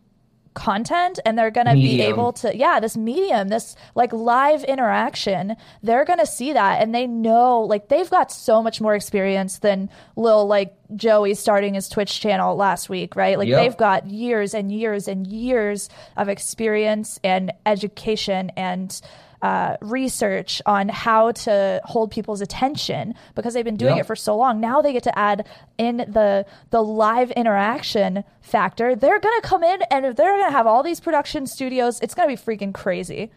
content 0.55 1.19
and 1.25 1.37
they're 1.37 1.51
going 1.51 1.67
to 1.67 1.73
be 1.73 2.01
able 2.01 2.31
to 2.31 2.55
yeah 2.55 2.79
this 2.79 2.97
medium 2.97 3.49
this 3.49 3.75
like 3.93 4.11
live 4.13 4.63
interaction 4.63 5.55
they're 5.83 6.05
going 6.05 6.17
to 6.17 6.25
see 6.25 6.53
that 6.53 6.81
and 6.81 6.95
they 6.95 7.05
know 7.05 7.61
like 7.61 7.89
they've 7.89 8.09
got 8.09 8.31
so 8.31 8.63
much 8.63 8.79
more 8.79 8.95
experience 8.95 9.59
than 9.59 9.89
lil 10.15 10.47
like 10.47 10.73
joey 10.95 11.33
starting 11.33 11.73
his 11.73 11.89
twitch 11.89 12.21
channel 12.21 12.55
last 12.55 12.89
week 12.89 13.15
right 13.17 13.37
like 13.37 13.49
yep. 13.49 13.61
they've 13.61 13.77
got 13.77 14.07
years 14.07 14.53
and 14.53 14.71
years 14.71 15.07
and 15.09 15.27
years 15.27 15.89
of 16.15 16.29
experience 16.29 17.19
and 17.23 17.51
education 17.65 18.49
and 18.55 19.01
uh, 19.45 19.77
research 19.79 20.59
on 20.65 20.89
how 20.89 21.31
to 21.31 21.79
hold 21.83 22.09
people's 22.09 22.41
attention 22.41 23.13
because 23.35 23.53
they've 23.53 23.63
been 23.63 23.77
doing 23.77 23.97
it 23.97 24.07
for 24.07 24.15
so 24.15 24.35
long. 24.35 24.59
Now 24.59 24.81
they 24.81 24.91
get 24.91 25.03
to 25.03 25.19
add 25.19 25.47
in 25.77 25.97
the 25.97 26.47
the 26.71 26.81
live 26.81 27.29
interaction 27.31 28.23
factor. 28.41 28.95
They're 28.95 29.19
gonna 29.19 29.41
come 29.41 29.63
in 29.63 29.83
and 29.91 30.17
they're 30.17 30.37
gonna 30.39 30.51
have 30.51 30.65
all 30.65 30.81
these 30.81 30.99
production 30.99 31.45
studios. 31.45 31.99
It's 32.01 32.15
gonna 32.15 32.27
be 32.27 32.35
freaking 32.35 32.73
crazy. 32.73 33.31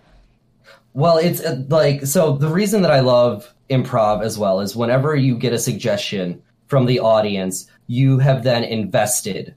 Well, 0.95 1.19
it's 1.19 1.43
uh, 1.43 1.63
like 1.69 2.07
so. 2.07 2.39
The 2.39 2.49
reason 2.49 2.81
that 2.83 2.91
I 2.91 3.01
love 3.01 3.53
improv 3.69 4.23
as 4.23 4.39
well 4.39 4.61
is 4.61 4.75
whenever 4.75 5.15
you 5.15 5.37
get 5.37 5.53
a 5.53 5.59
suggestion 5.59 6.43
from 6.69 6.87
the 6.87 7.01
audience, 7.01 7.71
you 7.87 8.19
have 8.19 8.45
then 8.45 8.65
invested 8.65 9.55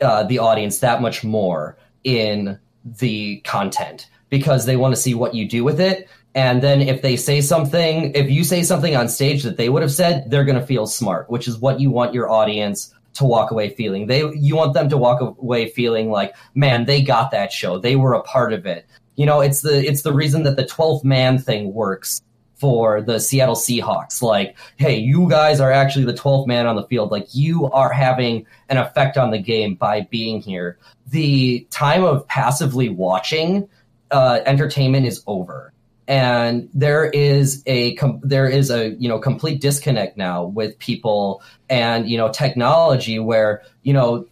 uh, 0.00 0.22
the 0.22 0.38
audience 0.38 0.78
that 0.78 1.02
much 1.02 1.22
more 1.22 1.76
in 2.02 2.58
the 2.82 3.40
content 3.40 4.08
because 4.32 4.64
they 4.64 4.76
want 4.76 4.94
to 4.94 5.00
see 5.00 5.12
what 5.12 5.34
you 5.34 5.46
do 5.46 5.62
with 5.62 5.78
it. 5.78 6.08
And 6.34 6.62
then 6.62 6.80
if 6.80 7.02
they 7.02 7.16
say 7.16 7.42
something, 7.42 8.14
if 8.14 8.30
you 8.30 8.44
say 8.44 8.62
something 8.62 8.96
on 8.96 9.10
stage 9.10 9.42
that 9.42 9.58
they 9.58 9.68
would 9.68 9.82
have 9.82 9.92
said, 9.92 10.30
they're 10.30 10.46
going 10.46 10.58
to 10.58 10.66
feel 10.66 10.86
smart, 10.86 11.28
which 11.28 11.46
is 11.46 11.58
what 11.58 11.80
you 11.80 11.90
want 11.90 12.14
your 12.14 12.30
audience 12.30 12.94
to 13.12 13.26
walk 13.26 13.50
away 13.50 13.68
feeling. 13.74 14.06
They 14.06 14.24
you 14.32 14.56
want 14.56 14.72
them 14.72 14.88
to 14.88 14.96
walk 14.96 15.20
away 15.20 15.68
feeling 15.68 16.10
like, 16.10 16.34
man, 16.54 16.86
they 16.86 17.02
got 17.02 17.30
that 17.32 17.52
show. 17.52 17.78
They 17.78 17.94
were 17.94 18.14
a 18.14 18.22
part 18.22 18.54
of 18.54 18.64
it. 18.64 18.86
You 19.16 19.26
know, 19.26 19.42
it's 19.42 19.60
the 19.60 19.86
it's 19.86 20.00
the 20.00 20.14
reason 20.14 20.44
that 20.44 20.56
the 20.56 20.64
12th 20.64 21.04
man 21.04 21.36
thing 21.36 21.74
works 21.74 22.22
for 22.54 23.02
the 23.02 23.20
Seattle 23.20 23.54
Seahawks. 23.54 24.22
Like, 24.22 24.56
hey, 24.78 24.96
you 24.96 25.28
guys 25.28 25.60
are 25.60 25.70
actually 25.70 26.06
the 26.06 26.14
12th 26.14 26.46
man 26.46 26.66
on 26.66 26.76
the 26.76 26.86
field. 26.86 27.10
Like, 27.10 27.26
you 27.34 27.66
are 27.72 27.92
having 27.92 28.46
an 28.70 28.78
effect 28.78 29.18
on 29.18 29.30
the 29.30 29.38
game 29.38 29.74
by 29.74 30.06
being 30.10 30.40
here. 30.40 30.78
The 31.08 31.66
time 31.70 32.02
of 32.02 32.26
passively 32.28 32.88
watching 32.88 33.68
uh, 34.12 34.40
entertainment 34.46 35.06
is 35.06 35.22
over. 35.26 35.72
And 36.08 36.68
there 36.74 37.04
is 37.06 37.62
a 37.66 37.94
com- 37.94 38.20
there 38.22 38.48
is 38.48 38.70
a 38.70 38.90
you 38.90 39.08
know 39.08 39.18
complete 39.18 39.60
disconnect 39.60 40.16
now 40.16 40.44
with 40.44 40.78
people 40.78 41.42
and 41.70 42.08
you 42.08 42.18
know 42.18 42.28
technology 42.28 43.18
where 43.18 43.62
you 43.82 43.92
know 43.92 44.26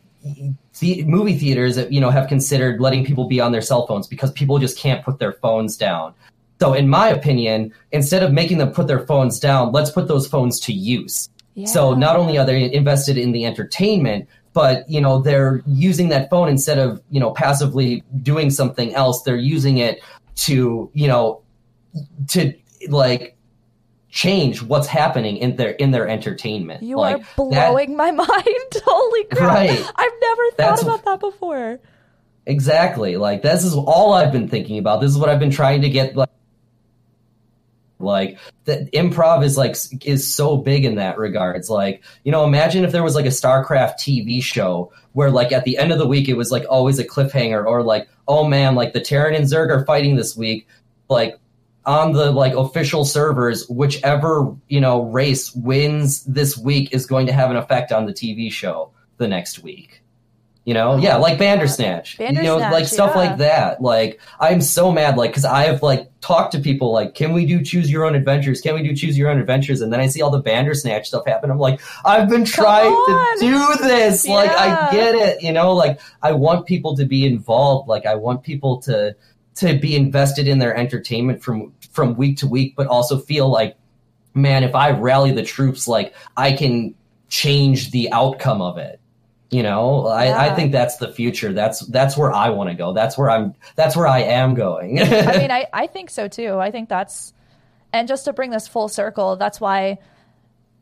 the 0.81 1.05
movie 1.05 1.39
theaters 1.39 1.79
you 1.89 2.01
know 2.01 2.11
have 2.11 2.29
considered 2.29 2.81
letting 2.81 3.05
people 3.05 3.29
be 3.29 3.41
on 3.41 3.53
their 3.53 3.63
cell 3.63 3.87
phones 3.87 4.09
because 4.09 4.33
people 4.33 4.59
just 4.59 4.77
can't 4.77 5.05
put 5.05 5.21
their 5.21 5.33
phones 5.33 5.77
down 5.77 6.13
so, 6.61 6.75
in 6.75 6.91
my 6.91 7.09
opinion, 7.09 7.73
instead 7.91 8.23
of 8.23 8.33
making 8.33 8.59
them 8.59 8.71
put 8.71 8.87
their 8.87 9.07
phones 9.07 9.41
down, 9.41 9.73
let's 9.73 9.91
put 9.91 10.09
those 10.09 10.27
phones 10.27 10.61
to 10.61 10.75
use. 10.75 11.31
Yeah. 11.55 11.67
So, 11.67 11.95
not 11.95 12.17
only 12.17 12.37
are 12.37 12.45
they 12.45 12.71
invested 12.71 13.17
in 13.17 13.33
the 13.33 13.47
entertainment, 13.47 14.29
but 14.53 14.89
you 14.89 15.01
know 15.01 15.21
they're 15.21 15.63
using 15.67 16.09
that 16.09 16.31
phone 16.31 16.49
instead 16.49 16.79
of 16.79 17.03
you 17.11 17.21
know 17.21 17.31
passively 17.33 18.03
doing 18.23 18.51
something 18.51 18.95
else. 18.95 19.23
They're 19.23 19.37
using 19.37 19.79
it 19.79 20.01
to 20.47 20.91
you 20.93 21.09
know 21.09 21.43
to 22.29 22.53
like 22.89 23.37
change 24.11 24.61
what's 24.63 24.87
happening 24.87 25.37
in 25.37 25.57
their 25.57 25.71
in 25.71 25.91
their 25.91 26.09
entertainment. 26.09 26.83
You 26.83 26.97
like, 26.97 27.21
are 27.21 27.27
blowing 27.37 27.97
that, 27.97 27.97
my 27.97 28.11
mind. 28.11 28.83
Holy 28.85 29.25
crap! 29.25 29.41
Right. 29.41 29.93
I've 29.97 30.13
never 30.21 30.51
thought 30.57 30.83
about 30.83 31.05
that 31.05 31.21
before. 31.21 31.81
Exactly. 32.47 33.17
Like 33.17 33.43
this 33.43 33.65
is 33.65 33.75
all 33.75 34.13
I've 34.13 34.33
been 34.33 34.49
thinking 34.49 34.79
about. 34.79 35.01
This 35.01 35.11
is 35.11 35.19
what 35.19 35.29
I've 35.29 35.39
been 35.39 35.51
trying 35.51 35.83
to 35.83 35.89
get 35.89 36.17
like 36.17 36.31
like 38.01 38.39
the 38.65 38.89
improv 38.93 39.45
is 39.45 39.57
like 39.57 39.77
is 40.05 40.33
so 40.35 40.57
big 40.57 40.85
in 40.85 40.97
that 40.97 41.19
regard. 41.19 41.57
It's 41.57 41.71
like, 41.71 42.03
you 42.25 42.33
know, 42.33 42.45
imagine 42.45 42.85
if 42.85 42.93
there 42.93 43.03
was 43.03 43.15
like 43.15 43.27
a 43.27 43.29
StarCraft 43.29 43.95
TV 43.95 44.43
show 44.43 44.93
where 45.13 45.31
like 45.31 45.53
at 45.53 45.65
the 45.65 45.79
end 45.79 45.93
of 45.93 45.99
the 45.99 46.07
week 46.07 46.29
it 46.29 46.37
was 46.37 46.51
like 46.51 46.65
always 46.69 46.99
a 46.99 47.05
cliffhanger 47.05 47.65
or 47.65 47.83
like, 47.83 48.09
oh 48.29 48.47
man, 48.47 48.75
like 48.75 48.93
the 48.93 49.01
Terran 49.01 49.35
and 49.35 49.47
Zerg 49.47 49.71
are 49.71 49.85
fighting 49.85 50.17
this 50.17 50.37
week. 50.37 50.67
Like 51.09 51.39
on 51.87 52.13
the 52.13 52.31
like 52.31 52.55
official 52.55 53.05
servers, 53.05 53.69
whichever, 53.69 54.55
you 54.69 54.81
know, 54.81 55.03
race 55.03 55.55
wins 55.55 56.25
this 56.25 56.57
week 56.57 56.93
is 56.93 57.07
going 57.07 57.27
to 57.27 57.33
have 57.33 57.51
an 57.51 57.57
effect 57.57 57.93
on 57.93 58.07
the 58.07 58.13
TV 58.13 58.53
show 58.53 58.93
the 59.17 59.29
next 59.29 59.61
week. 59.61 60.00
You 60.67 60.75
know, 60.75 60.99
yeah, 60.99 61.17
like 61.17 61.39
Bandersnatch. 61.39 62.19
Bandersnatch 62.19 62.45
you 62.45 62.49
know, 62.49 62.59
like 62.59 62.87
stuff 62.87 63.13
yeah. 63.15 63.19
like 63.19 63.39
that. 63.39 63.81
Like, 63.81 64.21
I'm 64.39 64.61
so 64.61 64.93
mad, 64.93 65.17
like, 65.17 65.31
because 65.31 65.47
I've 65.47 65.83
like 65.83 66.11
talked 66.21 66.53
to 66.53 66.59
people, 66.61 66.93
like, 66.93 67.15
can 67.15 67.33
we 67.33 67.47
do 67.47 67.63
choose 67.65 67.91
your 67.91 68.05
own 68.05 68.15
adventures? 68.15 68.61
Can 68.61 68.75
we 68.75 68.83
do 68.83 68.95
choose 68.95 69.17
your 69.17 69.31
own 69.31 69.41
adventures? 69.41 69.81
And 69.81 69.91
then 69.91 70.01
I 70.01 70.07
see 70.07 70.21
all 70.21 70.31
the 70.31 70.43
Bandersnatch 70.43 71.09
stuff 71.09 71.25
happen. 71.27 71.51
I'm 71.51 71.59
like, 71.59 71.81
I've 72.05 72.29
been 72.29 72.45
trying 72.45 72.91
to 72.91 73.37
do 73.41 73.75
this. 73.79 74.27
Yeah. 74.27 74.35
Like, 74.35 74.51
I 74.51 74.93
get 74.93 75.15
it. 75.15 75.43
You 75.43 75.51
know, 75.51 75.73
like, 75.73 75.99
I 76.23 76.33
want 76.33 76.67
people 76.67 76.95
to 76.99 77.07
be 77.07 77.27
involved. 77.27 77.89
Like, 77.89 78.05
I 78.05 78.15
want 78.15 78.43
people 78.43 78.83
to 78.83 79.17
to 79.57 79.79
be 79.79 79.97
invested 79.97 80.47
in 80.47 80.59
their 80.59 80.77
entertainment 80.77 81.43
from 81.43 81.73
from 81.91 82.17
week 82.17 82.37
to 82.39 82.47
week, 82.47 82.75
but 82.77 82.87
also 82.87 83.19
feel 83.19 83.49
like, 83.49 83.77
man, 84.35 84.63
if 84.63 84.75
I 84.75 84.91
rally 84.91 85.33
the 85.33 85.43
troops, 85.43 85.89
like, 85.89 86.15
I 86.37 86.53
can 86.53 86.95
change 87.31 87.93
the 87.93 88.13
outcome 88.13 88.61
of 88.61 88.77
it 88.77 89.00
you 89.51 89.63
know, 89.65 90.07
yeah. 90.07 90.15
I, 90.15 90.47
I 90.47 90.55
think 90.55 90.73
that's 90.73 90.97
the 90.97 91.13
future. 91.13 91.53
That's 91.53 91.81
that's 91.81 92.17
where 92.17 92.33
I 92.33 92.51
want 92.51 92.71
to 92.71 92.77
go. 92.77 92.93
That's 92.93 93.19
where 93.19 93.31
I'm. 93.31 93.55
That's 93.75 93.97
where 93.97 94.07
I 94.07 94.21
am 94.21 94.55
going. 94.55 95.01
I 95.01 95.39
mean, 95.39 95.51
I 95.51 95.67
I 95.73 95.87
think 95.89 96.11
so 96.11 96.29
too. 96.29 96.59
I 96.59 96.71
think 96.71 96.89
that's, 96.89 97.33
and 97.93 98.07
just 98.07 98.27
to 98.27 98.33
bring 98.33 98.51
this 98.51 98.69
full 98.69 98.89
circle, 98.89 99.37
that's 99.37 99.61
why 99.61 99.99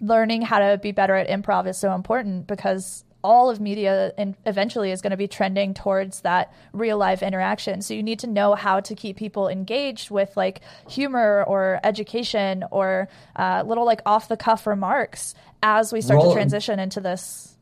learning 0.01 0.43
how 0.43 0.59
to 0.59 0.79
be 0.79 0.93
better 0.93 1.15
at 1.15 1.29
improv 1.29 1.67
is 1.67 1.79
so 1.79 1.93
important 1.95 2.47
because 2.47 3.05
all 3.25 3.51
of 3.51 3.61
media 3.61 4.13
and 4.17 4.37
eventually 4.47 4.93
is 4.93 5.03
going 5.03 5.11
to 5.11 5.17
be 5.17 5.27
trending 5.27 5.75
towards 5.75 6.21
that 6.21 6.53
real 6.73 6.97
life 6.97 7.23
interaction. 7.23 7.83
So 7.83 7.95
you 7.95 8.03
need 8.03 8.21
to 8.21 8.27
know 8.27 8.55
how 8.55 8.81
to 8.81 8.95
keep 8.95 9.17
people 9.17 9.49
engaged 9.49 10.11
with 10.11 10.37
like 10.37 10.61
humor 10.89 11.43
or 11.45 11.81
education 11.83 12.65
or 12.71 13.09
uh, 13.35 13.65
little 13.67 13.85
like 13.85 14.03
off 14.07 14.29
the 14.29 14.37
cuff 14.37 14.67
remarks 14.67 15.35
as 15.63 15.93
we 15.93 16.01
start 16.01 16.19
Roll, 16.19 16.31
to 16.31 16.35
transition 16.35 16.79
into 16.79 17.01
this 17.01 17.58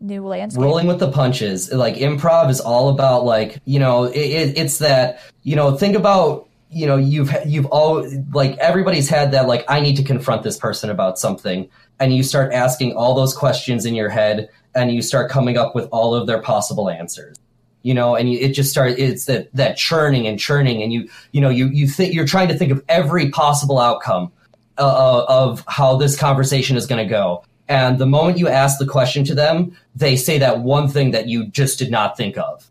new 0.00 0.26
landscape. 0.26 0.62
Rolling 0.62 0.86
with 0.86 0.98
the 0.98 1.10
punches. 1.10 1.72
Like 1.72 1.96
improv 1.96 2.50
is 2.50 2.60
all 2.60 2.88
about 2.88 3.24
like, 3.24 3.60
you 3.64 3.78
know, 3.78 4.04
it, 4.04 4.16
it, 4.16 4.58
it's 4.58 4.78
that, 4.78 5.20
you 5.42 5.56
know, 5.56 5.76
think 5.76 5.96
about 5.96 6.48
you 6.72 6.86
know 6.86 6.96
you've 6.96 7.34
you've 7.46 7.66
all 7.66 8.08
like 8.32 8.56
everybody's 8.58 9.08
had 9.08 9.32
that 9.32 9.48
like 9.48 9.64
i 9.68 9.80
need 9.80 9.96
to 9.96 10.04
confront 10.04 10.44
this 10.44 10.56
person 10.56 10.88
about 10.88 11.18
something 11.18 11.68
and 11.98 12.14
you 12.14 12.22
start 12.22 12.52
asking 12.52 12.96
all 12.96 13.14
those 13.14 13.34
questions 13.34 13.84
in 13.84 13.94
your 13.94 14.08
head 14.08 14.48
and 14.74 14.92
you 14.92 15.02
start 15.02 15.30
coming 15.30 15.56
up 15.56 15.74
with 15.74 15.88
all 15.90 16.14
of 16.14 16.28
their 16.28 16.40
possible 16.40 16.88
answers 16.88 17.36
you 17.82 17.92
know 17.92 18.14
and 18.14 18.30
you, 18.30 18.38
it 18.38 18.52
just 18.52 18.70
starts 18.70 18.94
it's 18.98 19.24
that 19.24 19.52
that 19.52 19.76
churning 19.76 20.28
and 20.28 20.38
churning 20.38 20.80
and 20.80 20.92
you 20.92 21.08
you 21.32 21.40
know 21.40 21.48
you 21.48 21.66
you 21.68 21.88
think 21.88 22.14
you're 22.14 22.26
trying 22.26 22.46
to 22.46 22.56
think 22.56 22.70
of 22.70 22.82
every 22.88 23.30
possible 23.30 23.78
outcome 23.78 24.30
uh, 24.78 25.24
of 25.28 25.64
how 25.66 25.96
this 25.96 26.16
conversation 26.16 26.76
is 26.76 26.86
going 26.86 27.04
to 27.04 27.10
go 27.10 27.44
and 27.70 27.98
the 27.98 28.06
moment 28.06 28.36
you 28.36 28.48
ask 28.48 28.80
the 28.80 28.86
question 28.86 29.24
to 29.26 29.34
them, 29.34 29.76
they 29.94 30.16
say 30.16 30.38
that 30.38 30.58
one 30.58 30.88
thing 30.88 31.12
that 31.12 31.28
you 31.28 31.46
just 31.46 31.78
did 31.78 31.88
not 31.88 32.16
think 32.16 32.36
of. 32.36 32.68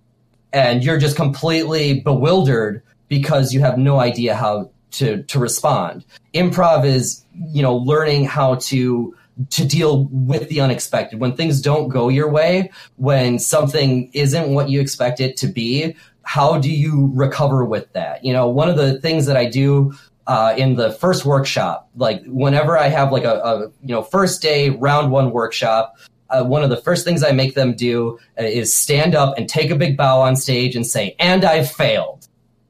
And 0.51 0.83
you're 0.83 0.97
just 0.97 1.15
completely 1.15 2.01
bewildered 2.01 2.83
because 3.07 3.53
you 3.53 3.61
have 3.61 3.77
no 3.77 4.01
idea 4.01 4.35
how 4.35 4.71
to, 4.91 5.23
to 5.23 5.39
respond. 5.39 6.03
Improv 6.33 6.85
is, 6.85 7.23
you 7.33 7.61
know, 7.61 7.77
learning 7.77 8.25
how 8.25 8.55
to 8.55 9.15
to 9.51 9.65
deal 9.65 10.09
with 10.11 10.49
the 10.49 10.59
unexpected. 10.59 11.21
When 11.21 11.33
things 11.33 11.61
don't 11.61 11.87
go 11.87 12.09
your 12.09 12.29
way, 12.29 12.69
when 12.97 13.39
something 13.39 14.11
isn't 14.11 14.49
what 14.49 14.67
you 14.67 14.81
expect 14.81 15.21
it 15.21 15.37
to 15.37 15.47
be, 15.47 15.95
how 16.23 16.59
do 16.59 16.69
you 16.69 17.09
recover 17.13 17.63
with 17.63 17.93
that? 17.93 18.25
You 18.25 18.33
know, 18.33 18.49
one 18.49 18.69
of 18.69 18.75
the 18.75 18.99
things 18.99 19.27
that 19.27 19.37
I 19.37 19.45
do 19.45 19.93
uh, 20.29 20.53
in 20.55 20.75
the 20.75 20.91
first 20.91 21.25
workshop. 21.25 21.89
Like 21.95 22.23
whenever 22.27 22.77
I 22.77 22.87
have 22.87 23.11
like 23.11 23.23
a, 23.23 23.39
a 23.39 23.59
you 23.81 23.95
know 23.95 24.03
first 24.03 24.43
day 24.43 24.69
round 24.69 25.11
one 25.11 25.31
workshop, 25.31 25.97
uh, 26.29 26.43
one 26.43 26.63
of 26.63 26.69
the 26.69 26.77
first 26.77 27.03
things 27.03 27.23
I 27.23 27.31
make 27.31 27.55
them 27.55 27.73
do 27.75 28.19
uh, 28.39 28.43
is 28.43 28.73
stand 28.73 29.15
up 29.15 29.35
and 29.39 29.49
take 29.49 29.71
a 29.71 29.75
big 29.75 29.97
bow 29.97 30.21
on 30.21 30.35
stage 30.35 30.75
and 30.75 30.85
say, 30.85 31.15
"And 31.19 31.43
I 31.43 31.63
failed." 31.63 32.27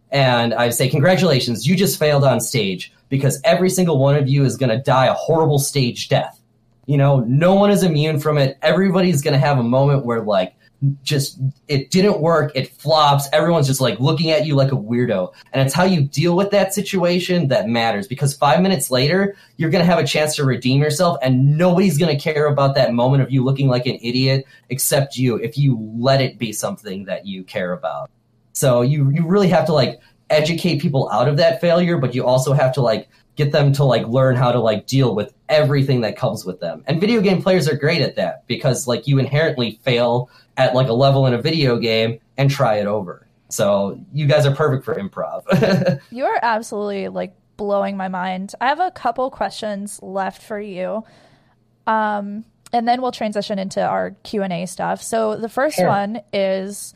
And 0.10 0.54
I 0.54 0.70
say, 0.70 0.88
"Congratulations, 0.88 1.68
you 1.68 1.76
just 1.76 2.00
failed 2.00 2.24
on 2.24 2.40
stage 2.40 2.94
because 3.10 3.42
every 3.44 3.70
single 3.70 4.00
one 4.00 4.16
of 4.16 4.30
you 4.30 4.46
is 4.46 4.56
going 4.56 4.70
to 4.70 4.82
die 4.82 5.08
a 5.08 5.14
horrible 5.14 5.60
stage 5.60 6.08
death." 6.08 6.40
You 6.86 6.96
know, 6.96 7.20
no 7.28 7.56
one 7.56 7.72
is 7.72 7.84
immune 7.84 8.22
from 8.22 8.38
it. 8.38 8.58
Everybody's 8.62 9.22
going 9.22 9.34
to 9.34 9.46
have 9.46 9.60
a 9.60 9.64
moment 9.64 10.06
where 10.06 10.22
like 10.22 10.56
just 11.04 11.40
it 11.68 11.92
didn't 11.92 12.22
work. 12.22 12.52
It 12.56 12.72
flops. 12.72 13.28
Everyone's 13.34 13.68
just 13.68 13.82
like 13.82 14.00
looking 14.00 14.32
at 14.32 14.46
you 14.46 14.56
like 14.56 14.72
a 14.72 14.76
weirdo. 14.76 15.34
And 15.52 15.66
it's 15.66 15.74
how 15.74 15.84
you 15.84 16.02
deal 16.02 16.36
with 16.36 16.52
that 16.52 16.74
situation 16.74 17.50
that 17.50 17.68
matters 17.68 18.08
because 18.08 18.34
five 18.34 18.62
minutes 18.62 18.90
later 18.90 19.36
you're 19.58 19.70
going 19.70 19.84
to 19.84 19.90
have 19.92 20.00
a 20.00 20.08
chance 20.08 20.36
to 20.38 20.46
redeem 20.46 20.82
yourself 20.82 21.18
and 21.22 21.58
nobody's 21.58 21.98
going 21.98 22.16
to 22.16 22.22
care 22.22 22.46
about 22.46 22.76
that 22.76 22.94
moment 22.94 23.24
of 23.24 23.32
you 23.32 23.44
looking 23.44 23.68
like 23.68 23.86
an 23.86 23.98
idiot 24.02 24.46
except 24.70 25.18
you 25.18 25.36
if 25.36 25.58
you 25.58 25.78
let 25.98 26.22
it 26.22 26.38
be 26.38 26.54
something 26.54 27.06
that 27.06 27.26
you 27.26 27.44
care 27.44 27.74
about. 27.74 28.10
So 28.54 28.82
you 28.82 29.10
you 29.12 29.28
really 29.28 29.50
have 29.50 29.66
to 29.66 29.74
like 29.74 30.00
educate 30.30 30.80
people 30.80 31.10
out 31.12 31.28
of 31.28 31.38
that 31.38 31.60
failure 31.60 31.98
but 31.98 32.14
you 32.14 32.24
also 32.24 32.54
have 32.54 32.72
to 32.72 32.82
like 32.82 33.10
get 33.40 33.54
them 33.54 33.72
to 33.72 33.86
like 33.86 34.06
learn 34.06 34.36
how 34.36 34.52
to 34.52 34.60
like 34.60 34.86
deal 34.86 35.16
with 35.16 35.34
everything 35.48 36.02
that 36.02 36.18
comes 36.18 36.44
with 36.44 36.60
them. 36.60 36.84
And 36.88 37.00
video 37.00 37.22
game 37.22 37.42
players 37.42 37.70
are 37.70 37.76
great 37.78 38.02
at 38.02 38.18
that 38.18 38.46
because 38.48 38.86
like 38.86 39.08
you 39.08 39.18
inherently 39.18 39.80
fail 39.82 40.30
at 40.60 40.76
like 40.76 40.90
a 40.90 40.94
level 40.94 41.26
in 41.26 41.34
a 41.34 41.42
video 41.42 41.78
game 41.78 42.20
and 42.38 42.52
try 42.52 42.76
it 42.76 42.86
over. 42.86 43.26
So 43.48 44.00
you 44.14 44.28
guys 44.28 44.46
are 44.46 44.54
perfect 44.54 44.84
for 44.84 44.94
improv. 44.94 46.02
you 46.12 46.26
are 46.26 46.38
absolutely 46.42 47.08
like 47.08 47.34
blowing 47.56 47.96
my 47.96 48.10
mind. 48.10 48.54
I 48.60 48.68
have 48.68 48.82
a 48.82 48.92
couple 48.92 49.32
questions 49.32 50.00
left 50.04 50.44
for 50.44 50.60
you. 50.60 51.06
Um, 51.88 52.44
and 52.74 52.88
then 52.88 53.02
we'll 53.02 53.14
transition 53.14 53.58
into 53.58 53.82
our 53.82 54.12
Q&A 54.24 54.66
stuff. 54.66 55.02
So 55.02 55.38
the 55.38 55.50
first 55.50 55.78
sure. 55.78 55.88
one 55.88 56.22
is 56.34 56.94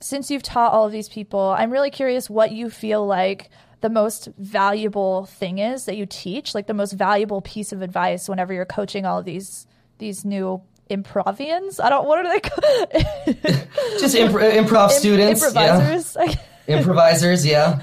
since 0.00 0.28
you've 0.28 0.42
taught 0.42 0.72
all 0.72 0.84
of 0.84 0.92
these 0.92 1.08
people, 1.08 1.54
I'm 1.56 1.70
really 1.70 1.90
curious 1.90 2.28
what 2.28 2.50
you 2.50 2.68
feel 2.68 3.06
like 3.06 3.48
the 3.80 3.88
most 3.88 4.28
valuable 4.38 5.26
thing 5.26 5.58
is 5.58 5.84
that 5.84 5.96
you 5.96 6.04
teach, 6.04 6.52
like 6.52 6.66
the 6.66 6.74
most 6.74 6.92
valuable 6.94 7.40
piece 7.42 7.72
of 7.72 7.80
advice 7.80 8.28
whenever 8.28 8.52
you're 8.52 8.66
coaching 8.66 9.06
all 9.06 9.20
of 9.20 9.24
these 9.24 9.66
these 9.98 10.24
new 10.24 10.60
improvians. 10.94 11.82
I 11.82 11.90
don't. 11.90 12.06
What 12.06 12.24
are 12.24 12.28
they 12.28 12.40
called? 12.40 13.68
Just 14.00 14.14
imp- 14.14 14.32
improv 14.32 14.90
students, 14.90 15.42
improvisers. 15.42 16.16
Yeah. 16.18 16.34
improvisers, 16.66 17.46
yeah, 17.46 17.82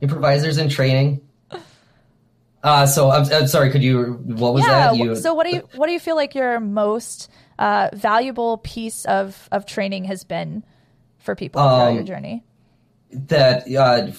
improvisers 0.00 0.58
in 0.58 0.68
training. 0.68 1.20
Uh, 2.62 2.86
so 2.86 3.10
I'm, 3.10 3.32
I'm, 3.32 3.46
sorry. 3.46 3.70
Could 3.70 3.82
you? 3.82 4.14
What 4.24 4.54
was 4.54 4.64
yeah, 4.64 4.88
that? 4.88 4.96
You, 4.96 5.16
so 5.16 5.34
what 5.34 5.46
do 5.46 5.54
you 5.54 5.68
what 5.74 5.86
do 5.86 5.92
you 5.92 6.00
feel 6.00 6.16
like 6.16 6.34
your 6.34 6.58
most 6.60 7.30
uh, 7.58 7.88
valuable 7.92 8.58
piece 8.58 9.04
of 9.04 9.48
of 9.52 9.66
training 9.66 10.04
has 10.04 10.24
been 10.24 10.64
for 11.18 11.34
people 11.34 11.60
um, 11.60 11.78
throughout 11.78 11.94
your 11.94 12.02
journey? 12.02 12.44
That 13.12 13.72
uh, 13.74 14.10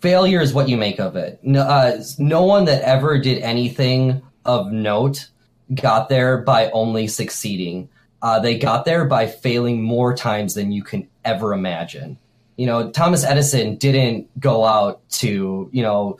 failure 0.00 0.40
is 0.40 0.54
what 0.54 0.68
you 0.68 0.76
make 0.76 1.00
of 1.00 1.16
it. 1.16 1.40
No, 1.42 1.62
uh, 1.62 2.02
no 2.18 2.44
one 2.44 2.64
that 2.66 2.82
ever 2.82 3.18
did 3.18 3.42
anything 3.42 4.22
of 4.44 4.72
note 4.72 5.28
got 5.74 6.08
there 6.08 6.38
by 6.38 6.70
only 6.70 7.06
succeeding. 7.06 7.88
Uh, 8.22 8.38
they 8.38 8.58
got 8.58 8.84
there 8.84 9.04
by 9.04 9.26
failing 9.26 9.82
more 9.82 10.14
times 10.14 10.54
than 10.54 10.72
you 10.72 10.82
can 10.82 11.08
ever 11.24 11.52
imagine. 11.52 12.18
You 12.56 12.66
know, 12.66 12.90
Thomas 12.90 13.24
Edison 13.24 13.76
didn't 13.76 14.28
go 14.38 14.64
out 14.64 15.08
to, 15.10 15.70
you 15.72 15.82
know, 15.82 16.18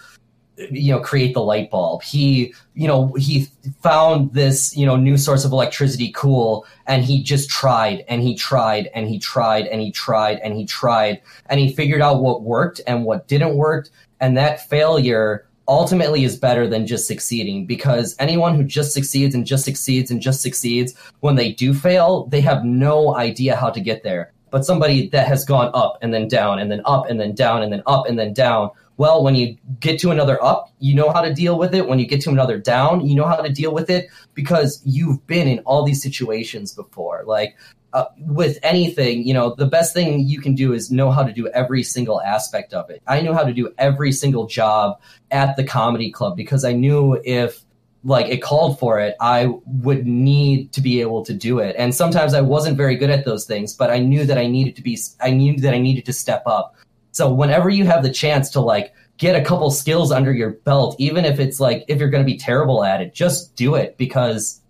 you 0.70 0.92
know 0.92 1.01
create 1.01 1.32
the 1.34 1.42
light 1.42 1.70
bulb 1.70 2.03
he 2.03 2.53
you 2.74 2.86
know 2.86 3.12
he 3.14 3.46
found 3.82 4.32
this 4.34 4.76
you 4.76 4.84
know 4.84 4.96
new 4.96 5.16
source 5.16 5.44
of 5.44 5.53
electricity 5.53 6.12
cool 6.14 6.66
and 6.86 7.05
he 7.05 7.22
just 7.22 7.48
tried 7.48 8.05
and 8.09 8.22
he 8.22 8.34
tried 8.34 8.88
and 8.94 9.09
he 9.09 9.18
tried 9.18 9.66
and 9.66 9.80
he 9.80 9.90
tried 9.90 10.38
and 10.40 10.55
he 10.55 10.66
tried 10.66 11.20
and 11.46 11.61
he 11.61 11.72
figured 11.72 12.03
out 12.03 12.22
what 12.22 12.42
worked 12.42 12.80
and 12.86 13.05
what 13.05 13.26
didn't 13.26 13.55
work 13.55 13.88
and 14.20 14.36
that 14.36 14.68
failure 14.68 15.46
ultimately 15.71 16.25
is 16.25 16.37
better 16.37 16.68
than 16.68 16.87
just 16.87 17.07
succeeding 17.07 17.64
because 17.64 18.16
anyone 18.18 18.55
who 18.55 18.64
just 18.64 18.93
succeeds 18.93 19.35
and 19.35 19.47
just 19.47 19.64
succeeds 19.64 20.11
and 20.11 20.21
just 20.21 20.43
succeeds 20.43 20.95
when 21.21 21.37
they 21.37 21.53
do 21.53 21.73
fail 21.73 22.27
they 22.27 22.41
have 22.41 22.64
no 22.64 23.16
idea 23.16 23.57
how 23.57 23.71
to 23.71 23.81
get 23.81 24.03
there 24.03 24.33
but 24.51 24.66
somebody 24.66 25.09
that 25.09 25.29
has 25.29 25.45
gone 25.45 25.71
up 25.73 25.97
and 26.03 26.12
then 26.12 26.27
down 26.27 26.59
and 26.59 26.71
then 26.73 26.83
up 26.85 27.09
and 27.09 27.21
then 27.21 27.35
down 27.35 27.62
and 27.62 27.73
then 27.73 27.83
up 27.87 28.07
and 28.07 28.18
then 28.18 28.35
down 28.35 28.68
well, 29.01 29.25
when 29.25 29.35
you 29.35 29.57
get 29.79 29.99
to 30.01 30.11
another 30.11 30.37
up, 30.45 30.71
you 30.79 30.95
know 30.95 31.09
how 31.09 31.23
to 31.23 31.33
deal 31.33 31.57
with 31.57 31.75
it. 31.75 31.89
When 31.89 31.99
you 31.99 32.07
get 32.07 32.21
to 32.21 32.29
another 32.29 32.59
down, 32.59 33.07
you 33.07 33.14
know 33.14 33.25
how 33.25 33.37
to 33.37 33.49
deal 33.49 33.73
with 33.73 33.89
it 33.89 34.11
because 34.35 34.83
you've 34.85 35.27
been 35.27 35.49
in 35.49 35.61
all 35.61 35.87
these 35.87 36.03
situations 36.03 36.75
before. 36.75 37.25
Like 37.27 37.57
uh, 37.93 38.05
with 38.18 38.59
anything, 38.62 39.26
you 39.26 39.34
know, 39.34 39.55
the 39.55 39.66
best 39.66 39.93
thing 39.93 40.26
you 40.26 40.41
can 40.41 40.55
do 40.55 40.72
is 40.72 40.91
know 40.91 41.11
how 41.11 41.22
to 41.22 41.32
do 41.32 41.49
every 41.49 41.82
single 41.82 42.20
aspect 42.20 42.72
of 42.72 42.88
it. 42.91 43.03
I 43.07 43.20
knew 43.20 43.32
how 43.32 43.43
to 43.43 43.53
do 43.53 43.72
every 43.78 44.12
single 44.12 44.47
job 44.47 45.01
at 45.30 45.57
the 45.57 45.64
comedy 45.64 46.11
club 46.11 46.36
because 46.36 46.64
I 46.64 46.72
knew 46.72 47.20
if 47.24 47.64
like 48.05 48.26
it 48.28 48.43
called 48.43 48.78
for 48.78 48.99
it, 48.99 49.14
I 49.20 49.53
would 49.66 50.07
need 50.07 50.72
to 50.72 50.80
be 50.80 51.01
able 51.01 51.24
to 51.24 51.34
do 51.34 51.59
it. 51.59 51.74
And 51.78 51.95
sometimes 51.95 52.32
I 52.32 52.41
wasn't 52.41 52.76
very 52.76 52.97
good 52.97 53.11
at 53.11 53.24
those 53.24 53.45
things, 53.45 53.74
but 53.74 53.91
I 53.91 53.99
knew 53.99 54.24
that 54.24 54.38
I 54.38 54.47
needed 54.47 54.76
to 54.76 54.82
be, 54.82 54.99
I 55.20 55.30
knew 55.30 55.57
that 55.59 55.74
I 55.74 55.78
needed 55.78 56.07
to 56.07 56.12
step 56.12 56.43
up. 56.47 56.74
So 57.12 57.32
whenever 57.32 57.68
you 57.68 57.84
have 57.86 58.03
the 58.03 58.11
chance 58.11 58.51
to 58.51 58.61
like 58.61 58.95
get 59.18 59.36
a 59.36 59.45
couple 59.45 59.70
skills 59.70 60.12
under 60.12 60.32
your 60.32 60.51
belt, 60.51 60.97
even 60.99 61.24
if 61.24 61.38
it's 61.41 61.61
like 61.61 61.84
if 61.88 61.99
you're 61.99 62.09
going 62.09 62.24
to 62.24 62.32
be 62.32 62.38
terrible 62.38 62.84
at 62.84 63.03
it, 63.03 63.12
just 63.12 63.55
do 63.57 63.74
it 63.74 63.99
because 63.99 64.61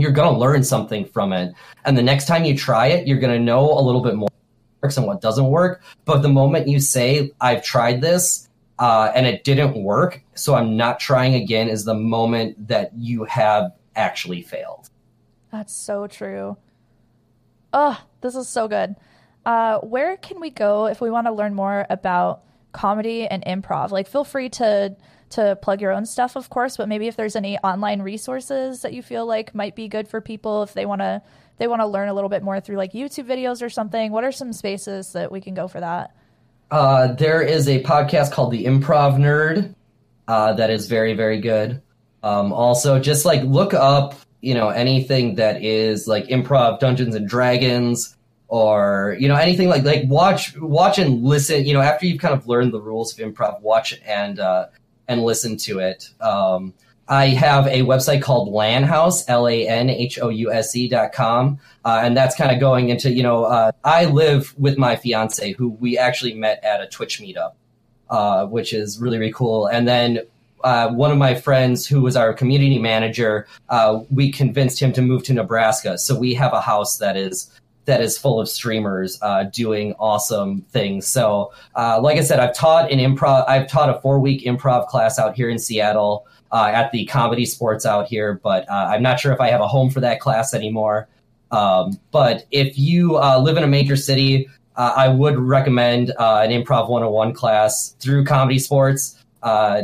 you're 0.00 0.10
going 0.10 0.32
to 0.32 0.38
learn 0.38 0.62
something 0.62 1.04
from 1.04 1.32
it. 1.32 1.54
And 1.84 1.96
the 1.96 2.02
next 2.02 2.26
time 2.26 2.44
you 2.44 2.56
try 2.56 2.88
it, 2.88 3.06
you're 3.06 3.18
going 3.18 3.36
to 3.36 3.42
know 3.42 3.70
a 3.72 3.80
little 3.80 4.02
bit 4.02 4.14
more 4.14 4.28
works 4.82 4.96
and 4.96 5.06
what 5.06 5.20
doesn't 5.20 5.46
work. 5.46 5.82
But 6.04 6.22
the 6.22 6.28
moment 6.28 6.68
you 6.68 6.80
say, 6.80 7.32
"I've 7.40 7.62
tried 7.62 8.00
this," 8.00 8.48
uh, 8.78 9.12
and 9.14 9.26
it 9.26 9.44
didn't 9.44 9.82
work, 9.82 10.22
so 10.34 10.54
I'm 10.54 10.76
not 10.76 11.00
trying 11.00 11.34
again, 11.34 11.68
is 11.68 11.84
the 11.84 11.94
moment 11.94 12.68
that 12.68 12.92
you 12.96 13.24
have 13.24 13.72
actually 13.96 14.42
failed. 14.42 14.88
That's 15.52 15.74
so 15.74 16.06
true. 16.06 16.56
Oh, 17.72 18.00
this 18.20 18.34
is 18.34 18.48
so 18.48 18.68
good. 18.68 18.96
Uh, 19.44 19.78
where 19.78 20.16
can 20.16 20.40
we 20.40 20.50
go 20.50 20.86
if 20.86 21.00
we 21.00 21.10
want 21.10 21.26
to 21.26 21.32
learn 21.32 21.54
more 21.54 21.86
about 21.90 22.42
comedy 22.72 23.26
and 23.26 23.44
improv? 23.44 23.90
Like, 23.90 24.08
feel 24.08 24.24
free 24.24 24.48
to 24.50 24.96
to 25.30 25.56
plug 25.62 25.80
your 25.80 25.92
own 25.92 26.04
stuff, 26.06 26.34
of 26.34 26.50
course, 26.50 26.76
but 26.76 26.88
maybe 26.88 27.06
if 27.06 27.16
there's 27.16 27.36
any 27.36 27.56
online 27.58 28.02
resources 28.02 28.82
that 28.82 28.92
you 28.92 29.02
feel 29.02 29.26
like 29.26 29.54
might 29.54 29.76
be 29.76 29.86
good 29.86 30.08
for 30.08 30.20
people 30.20 30.64
if 30.64 30.74
they 30.74 30.84
want 30.84 31.00
to 31.00 31.22
they 31.58 31.68
want 31.68 31.80
to 31.82 31.86
learn 31.86 32.08
a 32.08 32.14
little 32.14 32.30
bit 32.30 32.42
more 32.42 32.58
through 32.60 32.76
like 32.76 32.92
YouTube 32.92 33.26
videos 33.26 33.62
or 33.62 33.68
something. 33.68 34.12
What 34.12 34.24
are 34.24 34.32
some 34.32 34.52
spaces 34.52 35.12
that 35.12 35.30
we 35.30 35.40
can 35.40 35.54
go 35.54 35.68
for 35.68 35.80
that? 35.80 36.16
Uh, 36.70 37.12
there 37.12 37.42
is 37.42 37.68
a 37.68 37.82
podcast 37.82 38.32
called 38.32 38.50
The 38.52 38.64
Improv 38.64 39.18
Nerd 39.18 39.74
uh, 40.26 40.54
that 40.54 40.70
is 40.70 40.86
very 40.86 41.14
very 41.14 41.40
good. 41.40 41.82
Um, 42.22 42.52
also, 42.52 42.98
just 42.98 43.24
like 43.24 43.42
look 43.44 43.72
up 43.72 44.14
you 44.40 44.54
know 44.54 44.68
anything 44.70 45.36
that 45.36 45.62
is 45.62 46.08
like 46.08 46.26
improv 46.26 46.80
Dungeons 46.80 47.14
and 47.14 47.28
Dragons 47.28 48.16
or 48.50 49.16
you 49.20 49.28
know 49.28 49.36
anything 49.36 49.68
like 49.68 49.84
like 49.84 50.02
watch 50.08 50.56
watch 50.58 50.98
and 50.98 51.22
listen 51.22 51.64
you 51.64 51.72
know 51.72 51.80
after 51.80 52.04
you've 52.04 52.20
kind 52.20 52.34
of 52.34 52.46
learned 52.48 52.72
the 52.72 52.80
rules 52.80 53.16
of 53.16 53.24
improv 53.24 53.60
watch 53.62 53.98
and 54.04 54.40
uh, 54.40 54.66
and 55.08 55.22
listen 55.22 55.56
to 55.56 55.78
it 55.78 56.10
um, 56.20 56.74
i 57.08 57.28
have 57.28 57.68
a 57.68 57.82
website 57.82 58.20
called 58.20 58.52
lanhouse 58.52 59.22
l-a-n-h-o-u-s-e 59.28 60.88
dot 60.88 61.12
com 61.12 61.60
uh, 61.84 62.00
and 62.02 62.16
that's 62.16 62.34
kind 62.34 62.50
of 62.50 62.58
going 62.58 62.88
into 62.88 63.12
you 63.12 63.22
know 63.22 63.44
uh, 63.44 63.70
i 63.84 64.04
live 64.04 64.52
with 64.58 64.76
my 64.76 64.96
fiance 64.96 65.52
who 65.52 65.68
we 65.68 65.96
actually 65.96 66.34
met 66.34 66.62
at 66.64 66.80
a 66.80 66.88
twitch 66.88 67.20
meetup 67.20 67.52
uh, 68.10 68.46
which 68.46 68.72
is 68.72 68.98
really 69.00 69.16
really 69.16 69.32
cool 69.32 69.66
and 69.66 69.86
then 69.86 70.20
uh, 70.64 70.90
one 70.90 71.10
of 71.10 71.16
my 71.16 71.34
friends 71.34 71.86
who 71.86 72.02
was 72.02 72.16
our 72.16 72.34
community 72.34 72.78
manager, 72.78 73.46
uh, 73.70 74.00
we 74.10 74.30
convinced 74.30 74.78
him 74.78 74.92
to 74.92 75.00
move 75.00 75.22
to 75.22 75.32
Nebraska. 75.32 75.96
So 75.96 76.18
we 76.18 76.34
have 76.34 76.52
a 76.52 76.60
house 76.60 76.98
that 76.98 77.16
is 77.16 77.50
that 77.90 78.00
is 78.00 78.16
full 78.16 78.40
of 78.40 78.48
streamers 78.48 79.18
uh, 79.20 79.44
doing 79.44 79.94
awesome 79.98 80.62
things. 80.70 81.08
So, 81.08 81.52
uh, 81.74 82.00
like 82.00 82.18
I 82.18 82.22
said, 82.22 82.38
I've 82.38 82.54
taught 82.54 82.90
an 82.90 83.00
improv. 83.00 83.48
I've 83.48 83.68
taught 83.68 83.90
a 83.90 84.00
four 84.00 84.20
week 84.20 84.44
improv 84.44 84.86
class 84.86 85.18
out 85.18 85.34
here 85.34 85.50
in 85.50 85.58
Seattle 85.58 86.24
uh, 86.52 86.70
at 86.72 86.92
the 86.92 87.04
ComedySportz 87.06 87.84
out 87.84 88.06
here, 88.06 88.40
but 88.42 88.68
uh, 88.70 88.90
I'm 88.90 89.02
not 89.02 89.18
sure 89.18 89.32
if 89.32 89.40
I 89.40 89.48
have 89.48 89.60
a 89.60 89.66
home 89.66 89.90
for 89.90 89.98
that 90.00 90.20
class 90.20 90.54
anymore. 90.54 91.08
Um, 91.50 91.98
but 92.12 92.46
if 92.52 92.78
you 92.78 93.16
uh, 93.16 93.40
live 93.40 93.56
in 93.56 93.64
a 93.64 93.68
major 93.68 93.96
city, 93.96 94.48
uh, 94.76 94.94
I 94.96 95.08
would 95.08 95.36
recommend 95.36 96.10
an 96.10 96.50
Improv 96.50 96.88
101 96.88 97.34
class 97.34 97.96
through 97.98 98.24
ComedySportz. 98.24 99.20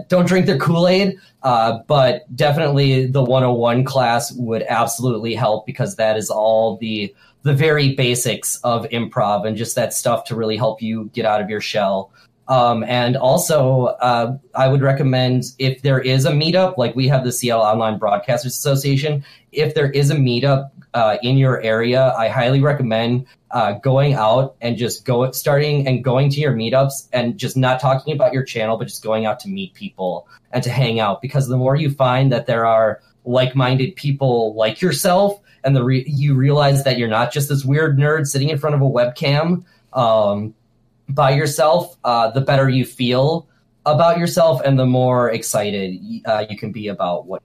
don't 0.09 0.29
drink 0.29 0.47
their 0.47 0.59
Kool 0.59 0.87
Aid, 0.87 1.19
but 1.43 2.23
definitely 2.37 3.07
the 3.07 3.23
101 3.23 3.83
class 3.83 4.31
would 4.35 4.63
absolutely 4.69 5.35
help 5.35 5.67
because 5.67 5.97
that 5.97 6.17
is 6.17 6.31
all 6.31 6.77
the 6.77 7.13
the 7.47 7.55
very 7.55 7.95
basics 7.95 8.59
of 8.65 8.87
improv 8.91 9.47
and 9.47 9.57
just 9.57 9.77
that 9.77 9.95
stuff 9.95 10.25
to 10.25 10.35
really 10.35 10.57
help 10.57 10.83
you 10.83 11.09
get 11.15 11.25
out 11.25 11.41
of 11.41 11.49
your 11.49 11.61
shell. 11.61 12.11
Um, 12.49 12.83
and 12.85 13.17
also, 13.17 13.87
uh, 14.11 14.37
I 14.55 14.67
would 14.67 14.83
recommend 14.83 15.45
if 15.59 15.83
there 15.83 16.01
is 16.01 16.25
a 16.25 16.33
meetup, 16.33 16.77
like 16.77 16.97
we 16.97 17.07
have 17.07 17.23
the 17.23 17.31
Seattle 17.31 17.63
Online 17.63 18.01
Broadcasters 18.01 18.47
Association, 18.47 19.25
if 19.53 19.75
there 19.75 19.91
is 19.93 20.11
a 20.11 20.17
meetup 20.17 20.71
uh, 20.95 21.19
in 21.23 21.37
your 21.37 21.61
area, 21.63 22.13
I 22.19 22.29
highly 22.29 22.61
recommend 22.61 23.27
uh, 23.53 23.73
going 23.75 24.15
out 24.15 24.57
and 24.61 24.77
just 24.77 25.05
go 25.05 25.31
starting 25.31 25.87
and 25.87 26.03
going 26.03 26.31
to 26.31 26.41
your 26.41 26.53
meetups 26.53 27.09
and 27.13 27.39
just 27.39 27.57
not 27.57 27.81
talking 27.81 28.13
about 28.13 28.33
your 28.33 28.43
channel, 28.43 28.77
but 28.77 28.89
just 28.89 29.05
going 29.05 29.25
out 29.25 29.39
to 29.41 29.49
meet 29.49 29.75
people 29.75 30.27
and 30.51 30.65
to 30.65 30.71
hang 30.71 30.99
out. 30.99 31.23
Because 31.23 31.47
the 31.47 31.57
more 31.57 31.77
you 31.77 31.91
find 31.91 32.33
that 32.33 32.47
there 32.47 32.67
are 32.67 33.03
like-minded 33.25 33.95
people 33.95 34.55
like 34.55 34.81
yourself 34.81 35.41
and 35.67 35.77
the 35.77 35.85
re- 35.85 36.05
you 36.07 36.35
realize 36.35 36.85
that 36.85 36.97
you're 36.97 37.09
not 37.09 37.33
just 37.33 37.49
this 37.49 37.65
weird 37.65 37.99
nerd 37.99 38.27
sitting 38.27 38.49
in 38.49 38.57
front 38.57 38.77
of 38.77 38.81
a 38.81 38.85
webcam 38.85 39.65
um, 39.93 40.55
by 41.09 41.33
yourself, 41.33 41.97
uh, 42.05 42.31
the 42.31 42.41
better 42.41 42.69
you 42.69 42.85
feel 42.85 43.49
about 43.85 44.19
yourself 44.19 44.63
and 44.65 44.79
the 44.79 44.87
more 44.87 45.31
excited 45.31 46.01
uh, 46.25 46.47
you 46.49 46.57
can 46.57 46.73
be 46.73 46.89
about 46.89 47.27
what 47.27 47.43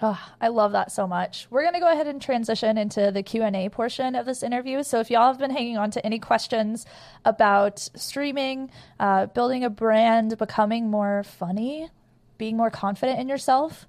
Oh, 0.00 0.20
I 0.40 0.46
love 0.46 0.72
that 0.72 0.92
so 0.92 1.08
much. 1.08 1.48
We're 1.50 1.62
going 1.62 1.74
to 1.74 1.80
go 1.80 1.90
ahead 1.90 2.06
and 2.06 2.22
transition 2.22 2.78
into 2.78 3.10
the 3.10 3.24
Q&A 3.24 3.68
portion 3.68 4.14
of 4.14 4.26
this 4.26 4.44
interview. 4.44 4.84
So 4.84 5.00
if 5.00 5.10
y'all 5.10 5.26
have 5.26 5.40
been 5.40 5.50
hanging 5.50 5.76
on 5.76 5.90
to 5.90 6.06
any 6.06 6.20
questions 6.20 6.86
about 7.24 7.80
streaming, 7.96 8.70
uh, 9.00 9.26
building 9.26 9.64
a 9.64 9.70
brand, 9.70 10.38
becoming 10.38 10.88
more 10.88 11.24
funny, 11.24 11.90
being 12.38 12.56
more 12.56 12.70
confident 12.70 13.18
in 13.18 13.28
yourself, 13.28 13.88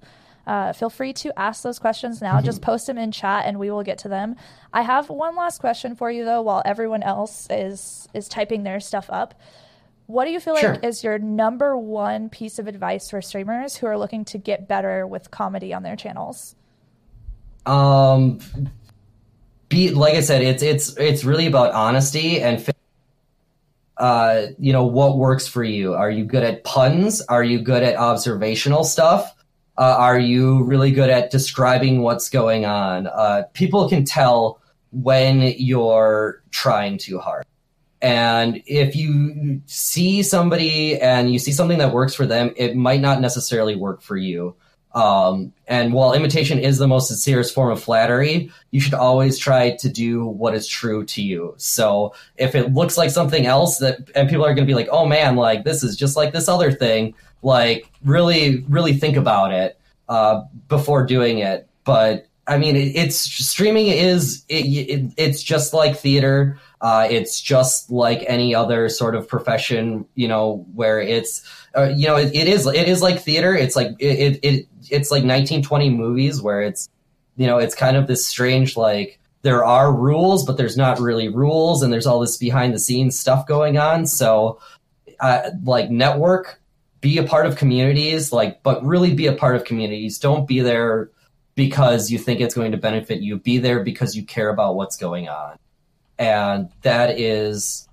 uh, 0.50 0.72
feel 0.72 0.90
free 0.90 1.12
to 1.12 1.38
ask 1.38 1.62
those 1.62 1.78
questions 1.78 2.20
now. 2.20 2.38
Mm-hmm. 2.38 2.46
Just 2.46 2.60
post 2.60 2.88
them 2.88 2.98
in 2.98 3.12
chat, 3.12 3.46
and 3.46 3.56
we 3.56 3.70
will 3.70 3.84
get 3.84 3.98
to 3.98 4.08
them. 4.08 4.34
I 4.72 4.82
have 4.82 5.08
one 5.08 5.36
last 5.36 5.60
question 5.60 5.94
for 5.94 6.10
you, 6.10 6.24
though, 6.24 6.42
while 6.42 6.60
everyone 6.64 7.04
else 7.04 7.46
is 7.48 8.08
is 8.14 8.28
typing 8.28 8.64
their 8.64 8.80
stuff 8.80 9.06
up. 9.10 9.40
What 10.08 10.24
do 10.24 10.32
you 10.32 10.40
feel 10.40 10.56
sure. 10.56 10.72
like 10.72 10.84
is 10.84 11.04
your 11.04 11.20
number 11.20 11.76
one 11.78 12.30
piece 12.30 12.58
of 12.58 12.66
advice 12.66 13.10
for 13.10 13.22
streamers 13.22 13.76
who 13.76 13.86
are 13.86 13.96
looking 13.96 14.24
to 14.24 14.38
get 14.38 14.66
better 14.66 15.06
with 15.06 15.30
comedy 15.30 15.72
on 15.72 15.84
their 15.84 15.94
channels? 15.94 16.56
Um, 17.64 18.40
be 19.68 19.92
like 19.92 20.14
I 20.14 20.20
said, 20.20 20.42
it's 20.42 20.64
it's 20.64 20.96
it's 20.96 21.22
really 21.22 21.46
about 21.46 21.74
honesty 21.74 22.42
and 22.42 22.58
uh, 23.98 24.46
you 24.58 24.72
know, 24.72 24.84
what 24.84 25.16
works 25.16 25.46
for 25.46 25.62
you? 25.62 25.94
Are 25.94 26.10
you 26.10 26.24
good 26.24 26.42
at 26.42 26.64
puns? 26.64 27.20
Are 27.20 27.44
you 27.44 27.60
good 27.60 27.84
at 27.84 27.94
observational 27.94 28.82
stuff? 28.82 29.36
Uh, 29.80 29.96
are 29.98 30.18
you 30.18 30.62
really 30.64 30.90
good 30.90 31.08
at 31.08 31.30
describing 31.30 32.02
what's 32.02 32.28
going 32.28 32.66
on? 32.66 33.06
Uh, 33.06 33.44
people 33.54 33.88
can 33.88 34.04
tell 34.04 34.60
when 34.92 35.40
you're 35.56 36.42
trying 36.50 36.98
too 36.98 37.18
hard. 37.18 37.46
And 38.02 38.62
if 38.66 38.94
you 38.94 39.62
see 39.64 40.22
somebody 40.22 41.00
and 41.00 41.32
you 41.32 41.38
see 41.38 41.52
something 41.52 41.78
that 41.78 41.94
works 41.94 42.14
for 42.14 42.26
them, 42.26 42.52
it 42.56 42.76
might 42.76 43.00
not 43.00 43.22
necessarily 43.22 43.74
work 43.74 44.02
for 44.02 44.18
you. 44.18 44.54
Um, 44.92 45.54
and 45.66 45.94
while 45.94 46.12
imitation 46.12 46.58
is 46.58 46.76
the 46.76 46.88
most 46.88 47.08
sincerest 47.08 47.54
form 47.54 47.70
of 47.70 47.82
flattery, 47.82 48.50
you 48.72 48.80
should 48.80 48.94
always 48.94 49.38
try 49.38 49.76
to 49.76 49.88
do 49.88 50.26
what 50.26 50.54
is 50.54 50.66
true 50.66 51.06
to 51.06 51.22
you. 51.22 51.54
So 51.56 52.12
if 52.36 52.54
it 52.54 52.74
looks 52.74 52.98
like 52.98 53.10
something 53.10 53.46
else 53.46 53.78
that, 53.78 54.10
and 54.14 54.28
people 54.28 54.44
are 54.44 54.52
going 54.54 54.66
to 54.66 54.70
be 54.70 54.74
like, 54.74 54.88
oh 54.90 55.06
man, 55.06 55.36
like 55.36 55.64
this 55.64 55.82
is 55.82 55.96
just 55.96 56.16
like 56.16 56.32
this 56.34 56.48
other 56.48 56.70
thing, 56.70 57.14
like 57.42 57.90
really, 58.04 58.64
really 58.68 58.94
think 58.94 59.16
about 59.16 59.52
it, 59.52 59.78
uh, 60.08 60.42
before 60.68 61.04
doing 61.04 61.38
it. 61.38 61.68
But 61.84 62.26
I 62.46 62.58
mean, 62.58 62.76
it, 62.76 62.96
it's 62.96 63.16
streaming 63.16 63.88
is, 63.88 64.44
it, 64.48 64.64
it, 64.66 65.12
it's 65.16 65.42
just 65.42 65.72
like 65.72 65.96
theater. 65.96 66.58
Uh, 66.80 67.06
it's 67.10 67.40
just 67.40 67.90
like 67.90 68.24
any 68.26 68.54
other 68.54 68.88
sort 68.88 69.14
of 69.14 69.28
profession, 69.28 70.06
you 70.14 70.28
know, 70.28 70.66
where 70.74 71.00
it's, 71.00 71.42
uh, 71.76 71.90
you 71.94 72.06
know, 72.06 72.16
it, 72.16 72.34
is 72.34 72.66
it 72.66 72.88
is 72.88 73.02
like 73.02 73.20
theater. 73.20 73.54
It's 73.54 73.76
like 73.76 73.88
it, 73.98 74.40
it 74.42 74.66
it's 74.90 75.10
like 75.10 75.22
1920 75.22 75.90
movies 75.90 76.42
where 76.42 76.62
it's 76.62 76.88
you 77.36 77.46
know 77.46 77.58
it's 77.58 77.74
kind 77.74 77.96
of 77.96 78.06
this 78.06 78.26
strange 78.26 78.76
like 78.76 79.20
there 79.42 79.64
are 79.64 79.94
rules, 79.94 80.44
but 80.44 80.56
there's 80.56 80.76
not 80.76 81.00
really 81.00 81.28
rules, 81.28 81.82
and 81.82 81.92
there's 81.92 82.06
all 82.06 82.20
this 82.20 82.36
behind 82.36 82.74
the 82.74 82.78
scenes 82.78 83.18
stuff 83.18 83.46
going 83.46 83.78
on. 83.78 84.06
So, 84.06 84.60
uh, 85.18 85.50
like 85.64 85.90
network, 85.90 86.59
be 87.00 87.18
a 87.18 87.22
part 87.22 87.46
of 87.46 87.56
communities, 87.56 88.32
like, 88.32 88.62
but 88.62 88.84
really 88.84 89.14
be 89.14 89.26
a 89.26 89.32
part 89.32 89.56
of 89.56 89.64
communities. 89.64 90.18
Don't 90.18 90.46
be 90.46 90.60
there 90.60 91.10
because 91.54 92.10
you 92.10 92.18
think 92.18 92.40
it's 92.40 92.54
going 92.54 92.72
to 92.72 92.78
benefit 92.78 93.20
you. 93.20 93.38
Be 93.38 93.58
there 93.58 93.82
because 93.82 94.14
you 94.14 94.24
care 94.24 94.48
about 94.50 94.76
what's 94.76 94.96
going 94.96 95.28
on, 95.28 95.58
and 96.18 96.70
that 96.82 97.18
is 97.18 97.88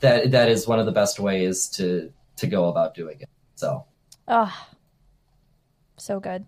that 0.00 0.30
that 0.30 0.48
is 0.48 0.66
one 0.66 0.78
of 0.78 0.86
the 0.86 0.92
best 0.92 1.18
ways 1.18 1.68
to 1.70 2.12
to 2.36 2.46
go 2.46 2.68
about 2.68 2.94
doing 2.94 3.20
it. 3.20 3.28
So, 3.56 3.84
oh, 4.28 4.66
so 5.96 6.20
good. 6.20 6.46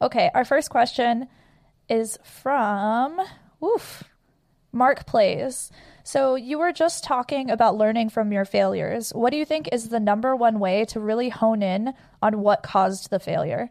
Okay, 0.00 0.30
our 0.34 0.44
first 0.44 0.70
question 0.70 1.28
is 1.88 2.18
from 2.22 3.20
oof, 3.62 4.04
Mark 4.72 5.06
Plays. 5.06 5.70
So, 6.08 6.36
you 6.36 6.58
were 6.58 6.72
just 6.72 7.04
talking 7.04 7.50
about 7.50 7.76
learning 7.76 8.08
from 8.08 8.32
your 8.32 8.46
failures. 8.46 9.10
What 9.10 9.28
do 9.28 9.36
you 9.36 9.44
think 9.44 9.68
is 9.72 9.90
the 9.90 10.00
number 10.00 10.34
one 10.34 10.58
way 10.58 10.86
to 10.86 11.00
really 11.00 11.28
hone 11.28 11.62
in 11.62 11.92
on 12.22 12.40
what 12.40 12.62
caused 12.62 13.10
the 13.10 13.18
failure? 13.18 13.70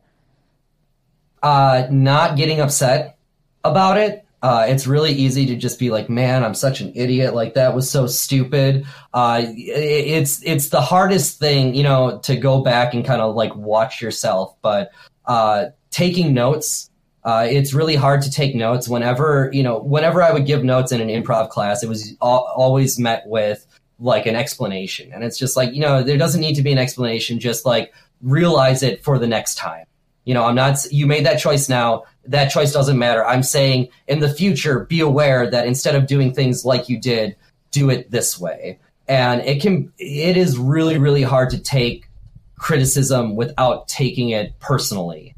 Uh, 1.42 1.88
not 1.90 2.38
getting 2.38 2.60
upset 2.60 3.18
about 3.64 3.98
it 3.98 4.24
uh, 4.42 4.68
it's 4.70 4.86
really 4.86 5.12
easy 5.12 5.48
to 5.48 5.56
just 5.56 5.80
be 5.80 5.90
like, 5.90 6.10
man, 6.10 6.44
I'm 6.44 6.54
such 6.54 6.80
an 6.80 6.92
idiot. 6.96 7.34
Like 7.34 7.56
that 7.56 7.74
was 7.74 7.90
so 7.90 8.06
stupid. 8.06 8.86
Uh, 9.12 9.46
it's 9.48 10.44
it's 10.44 10.70
the 10.70 10.80
hardest 10.80 11.40
thing, 11.40 11.74
you 11.74 11.82
know, 11.82 12.20
to 12.20 12.36
go 12.36 12.62
back 12.62 12.94
and 12.94 13.04
kind 13.04 13.20
of 13.20 13.36
like 13.36 13.56
watch 13.56 14.00
yourself. 14.00 14.56
But 14.62 14.92
uh, 15.26 15.66
taking 15.90 16.36
notes, 16.36 16.92
uh, 17.28 17.46
it's 17.50 17.74
really 17.74 17.96
hard 17.96 18.22
to 18.22 18.32
take 18.32 18.56
notes. 18.56 18.88
Whenever 18.88 19.50
you 19.54 19.62
know, 19.62 19.80
whenever 19.80 20.24
I 20.24 20.32
would 20.32 20.46
give 20.46 20.64
notes 20.64 20.92
in 20.92 21.02
an 21.02 21.10
improv 21.10 21.50
class, 21.50 21.84
it 21.84 21.90
was 21.90 22.16
always 22.22 22.98
met 22.98 23.24
with 23.28 23.66
like 24.00 24.26
an 24.26 24.36
explanation, 24.36 25.12
and 25.14 25.24
it's 25.24 25.38
just 25.38 25.58
like 25.58 25.74
you 25.74 25.82
know, 25.82 26.04
there 26.04 26.18
doesn't 26.18 26.42
need 26.42 26.56
to 26.56 26.64
be 26.64 26.72
an 26.72 26.78
explanation. 26.78 27.40
Just 27.40 27.66
like 27.66 27.94
realize 28.22 28.82
it 28.82 29.04
for 29.04 29.20
the 29.20 29.28
next 29.28 29.56
time. 29.56 29.86
You 30.24 30.34
know, 30.34 30.46
I'm 30.46 30.56
not. 30.56 30.78
You 30.92 31.06
made 31.06 31.26
that 31.26 31.40
choice 31.40 31.70
now 31.70 32.06
that 32.28 32.52
choice 32.52 32.72
doesn't 32.72 32.98
matter. 32.98 33.26
I'm 33.26 33.44
saying 33.44 33.90
in 34.08 34.20
the 34.20 34.30
future, 34.30 34.86
be 34.86 35.00
aware 35.00 35.50
that 35.50 35.66
instead 35.66 35.96
of 35.96 36.08
doing 36.08 36.34
things 36.34 36.66
like 36.66 36.90
you 36.90 37.00
did, 37.00 37.36
do 37.72 37.90
it 37.90 38.12
this 38.12 38.40
way. 38.40 38.80
And 39.08 39.42
it 39.42 39.62
can, 39.62 39.92
it 39.98 40.36
is 40.36 40.58
really, 40.58 40.98
really 40.98 41.24
hard 41.24 41.50
to 41.52 41.60
take 41.60 42.10
criticism 42.58 43.36
without 43.36 43.88
taking 43.88 44.30
it 44.30 44.60
personally. 44.60 45.36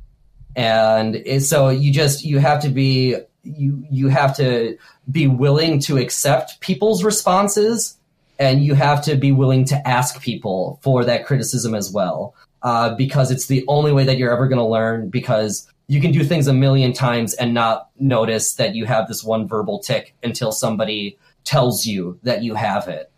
And 0.56 1.44
so 1.44 1.70
you 1.70 1.92
just, 1.92 2.24
you 2.26 2.40
have 2.40 2.62
to 2.62 2.70
be, 2.70 3.16
you, 3.44 3.86
you 3.90 4.08
have 4.10 4.36
to 4.38 4.78
be 5.10 5.28
willing 5.28 5.80
to 5.82 5.98
accept 5.98 6.60
people's 6.60 7.04
responses 7.04 7.98
and 8.40 8.64
you 8.64 8.74
have 8.74 9.04
to 9.04 9.16
be 9.16 9.32
willing 9.32 9.66
to 9.66 9.88
ask 9.88 10.22
people 10.22 10.80
for 10.82 11.06
that 11.06 11.26
criticism 11.26 11.76
as 11.76 11.92
well. 11.92 12.36
Uh, 12.62 12.94
because 12.96 13.32
it's 13.32 13.46
the 13.46 13.64
only 13.70 13.94
way 13.94 14.04
that 14.04 14.18
you're 14.18 14.34
ever 14.34 14.48
going 14.48 14.60
to 14.60 14.66
learn 14.66 15.10
because 15.10 15.72
you 15.88 16.02
can 16.02 16.12
do 16.12 16.26
things 16.26 16.46
a 16.48 16.54
million 16.54 16.92
times 16.92 17.34
and 17.36 17.54
not 17.54 17.90
notice 17.98 18.56
that 18.56 18.76
you 18.76 18.86
have 18.86 19.08
this 19.08 19.24
one 19.24 19.48
verbal 19.48 19.80
tic 19.80 20.14
until 20.24 20.52
somebody 20.52 21.18
tells 21.46 21.86
you 21.86 22.20
that 22.24 22.44
you 22.44 22.56
have 22.56 22.90
it. 22.90 23.10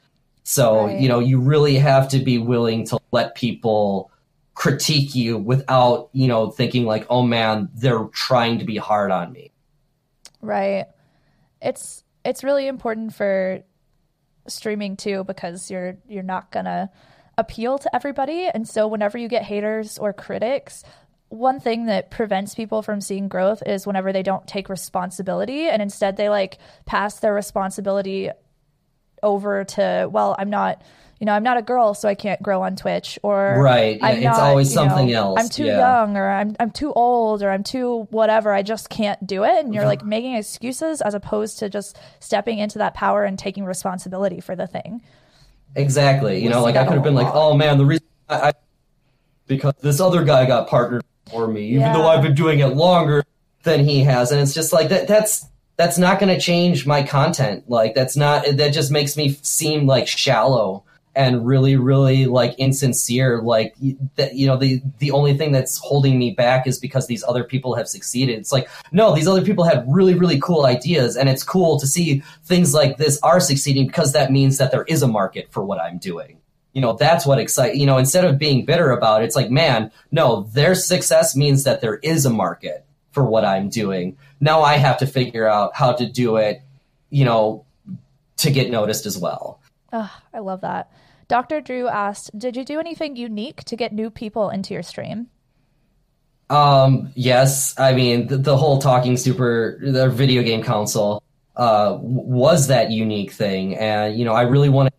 So, 0.44 0.86
right. 0.86 1.00
you 1.00 1.10
know, 1.10 1.20
you 1.20 1.40
really 1.40 1.76
have 1.78 2.08
to 2.10 2.20
be 2.20 2.38
willing 2.38 2.86
to 2.88 3.00
let 3.12 3.34
people 3.34 4.11
critique 4.62 5.16
you 5.16 5.40
without, 5.40 6.10
you 6.14 6.28
know, 6.28 6.52
thinking 6.52 6.86
like, 6.86 7.04
"Oh 7.10 7.24
man, 7.24 7.70
they're 7.74 8.06
trying 8.14 8.60
to 8.60 8.66
be 8.66 8.78
hard 8.78 9.10
on 9.10 9.34
me." 9.34 9.52
Right. 10.40 10.86
It's 11.64 12.04
it's 12.24 12.44
really 12.44 12.68
important 12.68 13.16
for 13.16 13.64
streaming 14.46 14.98
too 14.98 15.24
because 15.24 15.72
you're 15.72 15.98
you're 16.08 16.22
not 16.22 16.52
to 16.52 16.92
appeal 17.40 17.80
to 17.80 17.96
everybody 17.96 18.50
and 18.54 18.68
so 18.68 18.88
whenever 18.88 19.18
you 19.18 19.28
get 19.28 19.42
haters 19.44 19.98
or 19.98 20.14
critics 20.14 20.84
one 21.30 21.60
thing 21.60 21.86
that 21.86 22.12
prevents 22.12 22.54
people 22.54 22.82
from 22.82 23.00
seeing 23.00 23.30
growth 23.30 23.64
is 23.66 23.88
whenever 23.88 24.12
they 24.12 24.22
don't 24.22 24.46
take 24.48 24.68
responsibility 24.68 25.70
and 25.70 25.82
instead 25.82 26.18
they 26.18 26.28
like 26.28 26.58
pass 26.86 27.20
their 27.20 27.34
responsibility 27.34 28.30
over 29.24 29.64
to 29.64 30.10
well 30.12 30.36
i'm 30.38 30.50
not 30.50 30.82
you 31.22 31.26
know 31.26 31.34
i'm 31.34 31.44
not 31.44 31.56
a 31.56 31.62
girl 31.62 31.94
so 31.94 32.10
i 32.10 32.16
can't 32.16 32.42
grow 32.42 32.62
on 32.62 32.76
twitch 32.76 33.18
or 33.24 33.56
right 33.62 34.00
yeah, 34.02 34.10
it's 34.10 34.24
not, 34.24 34.40
always 34.40 34.74
something 34.74 35.08
know, 35.08 35.36
else 35.36 35.40
i'm 35.40 35.48
too 35.48 35.66
yeah. 35.66 35.78
young 35.78 36.18
or 36.18 36.28
I'm, 36.30 36.56
I'm 36.60 36.72
too 36.72 36.92
old 36.92 37.42
or 37.44 37.50
i'm 37.50 37.64
too 37.64 38.08
whatever 38.10 38.52
i 38.52 38.62
just 38.62 38.90
can't 38.90 39.26
do 39.26 39.46
it 39.46 39.64
and 39.64 39.74
you're 39.74 39.86
like 39.86 40.04
making 40.04 40.36
excuses 40.36 41.00
as 41.00 41.14
opposed 41.14 41.60
to 41.60 41.70
just 41.70 41.98
stepping 42.20 42.60
into 42.60 42.80
that 42.80 42.94
power 42.94 43.24
and 43.24 43.40
taking 43.40 43.64
responsibility 43.64 44.42
for 44.42 44.58
the 44.58 44.68
thing 44.68 45.02
exactly 45.76 46.40
you 46.40 46.46
we 46.46 46.50
know 46.50 46.62
like 46.62 46.76
i 46.76 46.84
could 46.84 46.96
have 46.96 47.04
been 47.04 47.14
oh, 47.14 47.22
lot. 47.22 47.26
like 47.26 47.36
oh 47.36 47.54
man 47.56 47.78
the 47.78 47.86
reason 47.86 48.06
I, 48.28 48.50
I 48.50 48.54
because 49.52 49.74
this 49.82 50.00
other 50.00 50.24
guy 50.24 50.46
got 50.46 50.68
partnered 50.68 51.04
for 51.30 51.48
me, 51.48 51.68
even 51.68 51.82
yeah. 51.82 51.94
though 51.94 52.08
I've 52.08 52.22
been 52.22 52.36
doing 52.36 52.60
it 52.60 52.68
longer 52.68 53.24
than 53.64 53.86
he 53.86 54.04
has. 54.04 54.32
And 54.32 54.42
it's 54.42 54.54
just 54.54 54.74
like 54.74 54.90
that. 54.90 55.08
That's 55.08 55.46
that's 55.78 55.98
not 55.98 56.20
going 56.20 56.34
to 56.34 56.40
change 56.40 56.86
my 56.86 57.04
content. 57.04 57.70
Like 57.70 57.94
that's 57.94 58.16
not. 58.16 58.46
That 58.46 58.70
just 58.70 58.92
makes 58.92 59.18
me 59.18 59.38
seem 59.42 59.86
like 59.86 60.08
shallow 60.08 60.84
and 61.16 61.46
really, 61.46 61.76
really 61.76 62.26
like 62.26 62.54
insincere. 62.58 63.42
Like 63.42 63.76
that, 64.16 64.36
you 64.36 64.48
know, 64.48 64.58
the 64.58 64.82
the 65.00 65.12
only 65.12 65.36
thing 65.38 65.52
that's 65.52 65.78
holding 65.78 66.18
me 66.18 66.32
back 66.32 66.68
is 66.68 66.80
because 66.80 67.08
these 67.08 67.24
other 67.24 67.44
people 67.44 67.76
have 67.76 67.88
succeeded. 67.88 68.40
It's 68.40 68.52
like 68.52 68.70
no, 68.92 69.14
these 69.16 69.28
other 69.28 69.44
people 69.44 69.64
had 69.64 69.86
really, 69.88 70.14
really 70.14 70.40
cool 70.40 70.66
ideas, 70.66 71.16
and 71.16 71.30
it's 71.30 71.44
cool 71.44 71.80
to 71.80 71.88
see 71.88 72.24
things 72.44 72.74
like 72.74 72.98
this 72.98 73.20
are 73.24 73.40
succeeding 73.40 73.88
because 73.88 74.14
that 74.14 74.32
means 74.32 74.58
that 74.58 74.72
there 74.72 74.84
is 74.84 75.04
a 75.04 75.08
market 75.08 75.52
for 75.52 75.64
what 75.64 75.82
I'm 75.82 75.98
doing 75.98 76.42
you 76.74 76.82
know 76.82 76.94
that's 76.94 77.26
what 77.26 77.40
excites 77.40 77.78
you 77.78 77.86
know 77.86 77.98
instead 77.98 78.26
of 78.26 78.38
being 78.38 78.66
bitter 78.66 78.92
about 78.92 79.22
it 79.22 79.26
it's 79.26 79.36
like 79.36 79.50
man 79.52 79.92
no 80.12 80.44
their 80.54 80.76
success 80.76 81.36
means 81.36 81.64
that 81.64 81.82
there 81.82 81.98
is 81.98 82.26
a 82.26 82.30
market 82.30 82.86
for 83.12 83.24
what 83.24 83.44
i'm 83.44 83.70
doing 83.70 84.18
now 84.40 84.62
i 84.62 84.78
have 84.78 84.98
to 84.98 85.06
figure 85.06 85.48
out 85.48 85.76
how 85.76 85.92
to 85.92 86.08
do 86.08 86.38
it 86.38 86.62
you 87.10 87.26
know 87.26 87.66
to 88.38 88.52
get 88.52 88.70
noticed 88.70 89.06
as 89.06 89.18
well 89.18 89.60
oh, 89.94 90.12
i 90.34 90.40
love 90.40 90.62
that 90.62 90.92
dr 91.32 91.62
drew 91.62 91.88
asked 91.88 92.30
did 92.38 92.56
you 92.56 92.64
do 92.66 92.80
anything 92.80 93.16
unique 93.16 93.64
to 93.64 93.76
get 93.76 93.94
new 93.94 94.10
people 94.10 94.50
into 94.50 94.74
your 94.74 94.84
stream 94.84 95.28
um 96.50 97.12
yes 97.16 97.74
i 97.80 97.94
mean 97.94 98.28
the, 98.28 98.38
the 98.38 98.58
whole 98.58 98.80
talking 98.80 99.16
super 99.18 99.80
the 99.82 100.10
video 100.10 100.44
game 100.44 100.62
console 100.62 101.24
uh 101.56 101.98
was 102.02 102.68
that 102.68 102.92
unique 102.92 103.32
thing 103.32 103.76
and 103.78 104.18
you 104.18 104.26
know 104.26 104.34
i 104.34 104.42
really 104.42 104.70
wanted 104.70 104.94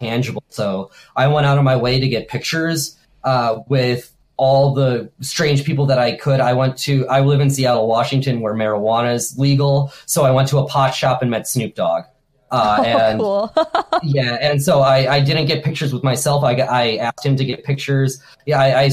tangible. 0.00 0.44
So 0.48 0.90
I 1.16 1.26
went 1.28 1.46
out 1.46 1.58
of 1.58 1.64
my 1.64 1.76
way 1.76 2.00
to 2.00 2.08
get 2.08 2.28
pictures 2.28 2.96
uh, 3.24 3.60
with 3.68 4.14
all 4.36 4.72
the 4.72 5.10
strange 5.20 5.64
people 5.64 5.86
that 5.86 5.98
I 5.98 6.16
could. 6.16 6.40
I 6.40 6.52
went 6.52 6.76
to, 6.78 7.06
I 7.08 7.20
live 7.20 7.40
in 7.40 7.50
Seattle, 7.50 7.88
Washington, 7.88 8.40
where 8.40 8.54
marijuana 8.54 9.14
is 9.14 9.36
legal. 9.38 9.92
So 10.06 10.24
I 10.24 10.30
went 10.30 10.48
to 10.48 10.58
a 10.58 10.66
pot 10.66 10.94
shop 10.94 11.22
and 11.22 11.30
met 11.30 11.48
Snoop 11.48 11.74
Dogg. 11.74 12.04
Uh, 12.50 12.76
Oh, 12.78 12.82
and 12.84 13.20
cool. 13.20 13.54
yeah, 14.02 14.38
and 14.40 14.62
so 14.62 14.80
I, 14.80 15.16
I 15.16 15.20
didn't 15.20 15.46
get 15.46 15.64
pictures 15.64 15.92
with 15.92 16.02
myself. 16.04 16.44
I, 16.44 16.52
I 16.54 16.96
asked 16.96 17.24
him 17.24 17.36
to 17.36 17.44
get 17.44 17.64
pictures. 17.64 18.22
Yeah, 18.46 18.60
I, 18.60 18.84
I, 18.84 18.90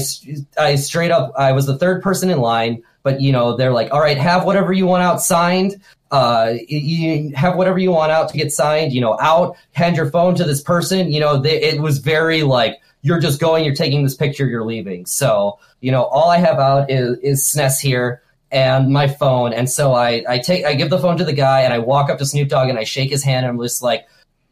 I 0.58 0.74
straight 0.76 1.10
up, 1.10 1.32
I 1.38 1.52
was 1.52 1.66
the 1.66 1.78
third 1.78 2.02
person 2.02 2.30
in 2.30 2.38
line, 2.40 2.82
but 3.02 3.20
you 3.20 3.32
know, 3.32 3.56
they're 3.56 3.72
like, 3.72 3.92
all 3.92 4.00
right, 4.00 4.18
have 4.18 4.44
whatever 4.44 4.72
you 4.72 4.86
want 4.86 5.02
out 5.02 5.20
signed. 5.22 5.80
Uh, 6.10 6.54
you- 6.68 6.78
you 6.78 7.36
have 7.36 7.56
whatever 7.56 7.78
you 7.78 7.90
want 7.90 8.12
out 8.12 8.28
to 8.30 8.36
get 8.36 8.52
signed, 8.52 8.92
you 8.92 9.00
know, 9.00 9.18
out, 9.20 9.56
hand 9.72 9.96
your 9.96 10.10
phone 10.10 10.34
to 10.36 10.44
this 10.44 10.60
person. 10.62 11.10
You 11.10 11.20
know, 11.20 11.38
they, 11.38 11.60
it 11.62 11.80
was 11.80 11.98
very 11.98 12.42
like, 12.42 12.76
you're 13.02 13.20
just 13.20 13.40
going, 13.40 13.64
you're 13.64 13.74
taking 13.74 14.02
this 14.02 14.14
picture, 14.16 14.46
you're 14.46 14.64
leaving. 14.64 15.06
So, 15.06 15.58
you 15.80 15.92
know, 15.92 16.04
all 16.04 16.28
I 16.30 16.38
have 16.38 16.58
out 16.58 16.90
is, 16.90 17.18
is 17.18 17.42
SNES 17.42 17.80
here 17.80 18.22
and 18.50 18.92
my 18.92 19.08
phone. 19.08 19.52
And 19.52 19.68
so 19.68 19.92
I, 19.92 20.24
I 20.28 20.38
take, 20.38 20.64
I 20.64 20.74
give 20.74 20.90
the 20.90 20.98
phone 20.98 21.16
to 21.18 21.24
the 21.24 21.32
guy 21.32 21.62
and 21.62 21.72
I 21.72 21.78
walk 21.78 22.10
up 22.10 22.18
to 22.18 22.26
Snoop 22.26 22.48
Dogg 22.48 22.68
and 22.68 22.78
I 22.78 22.84
shake 22.84 23.10
his 23.10 23.22
hand 23.22 23.44
and 23.44 23.54
I'm 23.54 23.62
just 23.62 23.82
like, 23.82 24.06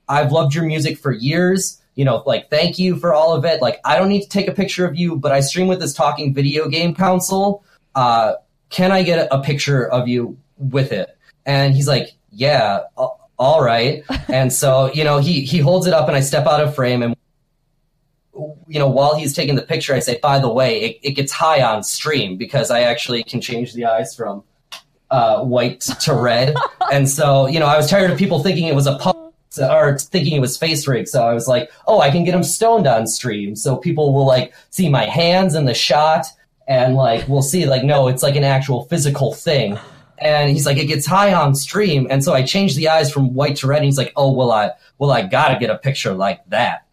I've 0.09 0.32
loved 0.32 0.55
your 0.55 0.64
music 0.64 0.99
for 0.99 1.12
years. 1.12 1.80
You 1.95 2.05
know, 2.05 2.22
like, 2.26 2.51
thank 2.51 2.78
you 2.78 2.97
for 2.97 3.14
all 3.14 3.34
of 3.34 3.45
it. 3.45 3.62
Like, 3.62 3.80
I 3.84 3.97
don't 3.97 4.09
need 4.09 4.22
to 4.22 4.28
take 4.28 4.49
a 4.49 4.53
picture 4.53 4.84
of 4.84 4.97
you, 4.97 5.16
but 5.16 5.30
I 5.32 5.40
stream 5.40 5.68
with 5.68 5.80
this 5.80 5.95
talking 5.95 6.34
video 6.34 6.68
game 6.68 6.95
console. 6.95 7.64
Uh, 7.95 8.34
can 8.70 8.90
I 8.90 9.05
get 9.05 9.20
a, 9.20 9.34
a 9.34 9.42
picture 9.42 9.86
of 9.86 10.09
you 10.09 10.36
with 10.59 10.90
it? 10.90 11.16
And 11.47 11.74
he's 11.74 11.86
like, 11.86 12.14
yeah, 12.32 12.80
all 12.97 13.62
right. 13.62 14.03
and 14.28 14.53
so, 14.53 14.92
you 14.92 15.05
know, 15.05 15.18
he, 15.18 15.42
he 15.42 15.59
holds 15.59 15.86
it 15.86 15.95
up 15.95 16.09
and 16.09 16.16
I 16.16 16.20
step 16.20 16.47
out 16.47 16.61
of 16.61 16.74
frame 16.74 17.03
and, 17.03 17.14
you 18.35 18.78
know, 18.78 18.89
while 18.89 19.14
he's 19.14 19.32
taking 19.32 19.55
the 19.55 19.62
picture, 19.62 19.95
I 19.95 20.01
say, 20.01 20.18
by 20.20 20.39
the 20.39 20.49
way, 20.49 20.80
it, 20.80 20.99
it 21.03 21.11
gets 21.12 21.32
high 21.32 21.62
on 21.62 21.82
stream 21.82 22.37
because 22.37 22.70
I 22.70 22.80
actually 22.80 23.22
can 23.24 23.41
change 23.41 23.74
the 23.74 23.87
eyes 23.87 24.14
from 24.14 24.43
uh, 25.11 25.43
white 25.43 25.80
to 25.80 26.14
red. 26.14 26.57
and 26.93 27.09
so, 27.09 27.47
you 27.47 27.61
know, 27.61 27.66
I 27.66 27.76
was 27.76 27.89
tired 27.89 28.11
of 28.11 28.18
people 28.18 28.43
thinking 28.43 28.66
it 28.66 28.74
was 28.74 28.87
a 28.87 28.99
pump 28.99 29.35
or 29.59 29.99
thinking 29.99 30.35
it 30.35 30.41
was 30.41 30.59
FaceRig. 30.59 31.09
So 31.09 31.26
I 31.26 31.35
was 31.35 31.47
like, 31.47 31.70
oh, 31.87 32.01
I 32.01 32.11
can 32.11 32.24
get 32.24 32.35
him 32.35 32.43
stoned 32.43 32.87
on 32.87 33.07
stream. 33.07 33.55
So 33.55 33.76
people 33.76 34.12
will 34.12 34.26
like 34.26 34.53
see 34.70 34.89
my 34.89 35.05
hands 35.05 35.55
in 35.55 35.64
the 35.64 35.74
shot 35.74 36.26
and 36.66 36.95
like 36.95 37.28
we'll 37.28 37.43
see 37.43 37.66
like, 37.66 37.85
no, 37.85 38.09
it's 38.09 38.22
like 38.22 38.37
an 38.37 38.45
actual 38.45 38.85
physical 38.87 39.32
thing. 39.32 39.78
And 40.18 40.51
he's 40.51 40.64
like, 40.64 40.78
it 40.78 40.87
gets 40.87 41.07
high 41.07 41.35
on 41.35 41.55
stream. 41.55 42.07
And 42.09 42.24
so 42.24 42.32
I 42.32 42.43
changed 42.43 42.76
the 42.76 42.89
eyes 42.89 43.12
from 43.12 43.35
white 43.35 43.57
to 43.57 43.66
red. 43.66 43.78
And 43.78 43.85
he's 43.85 43.99
like, 43.99 44.12
oh, 44.16 44.32
well, 44.32 44.53
I, 44.53 44.70
well, 44.99 45.11
I 45.11 45.22
gotta 45.22 45.59
get 45.59 45.70
a 45.70 45.78
picture 45.78 46.14
like 46.14 46.45
that. 46.49 46.84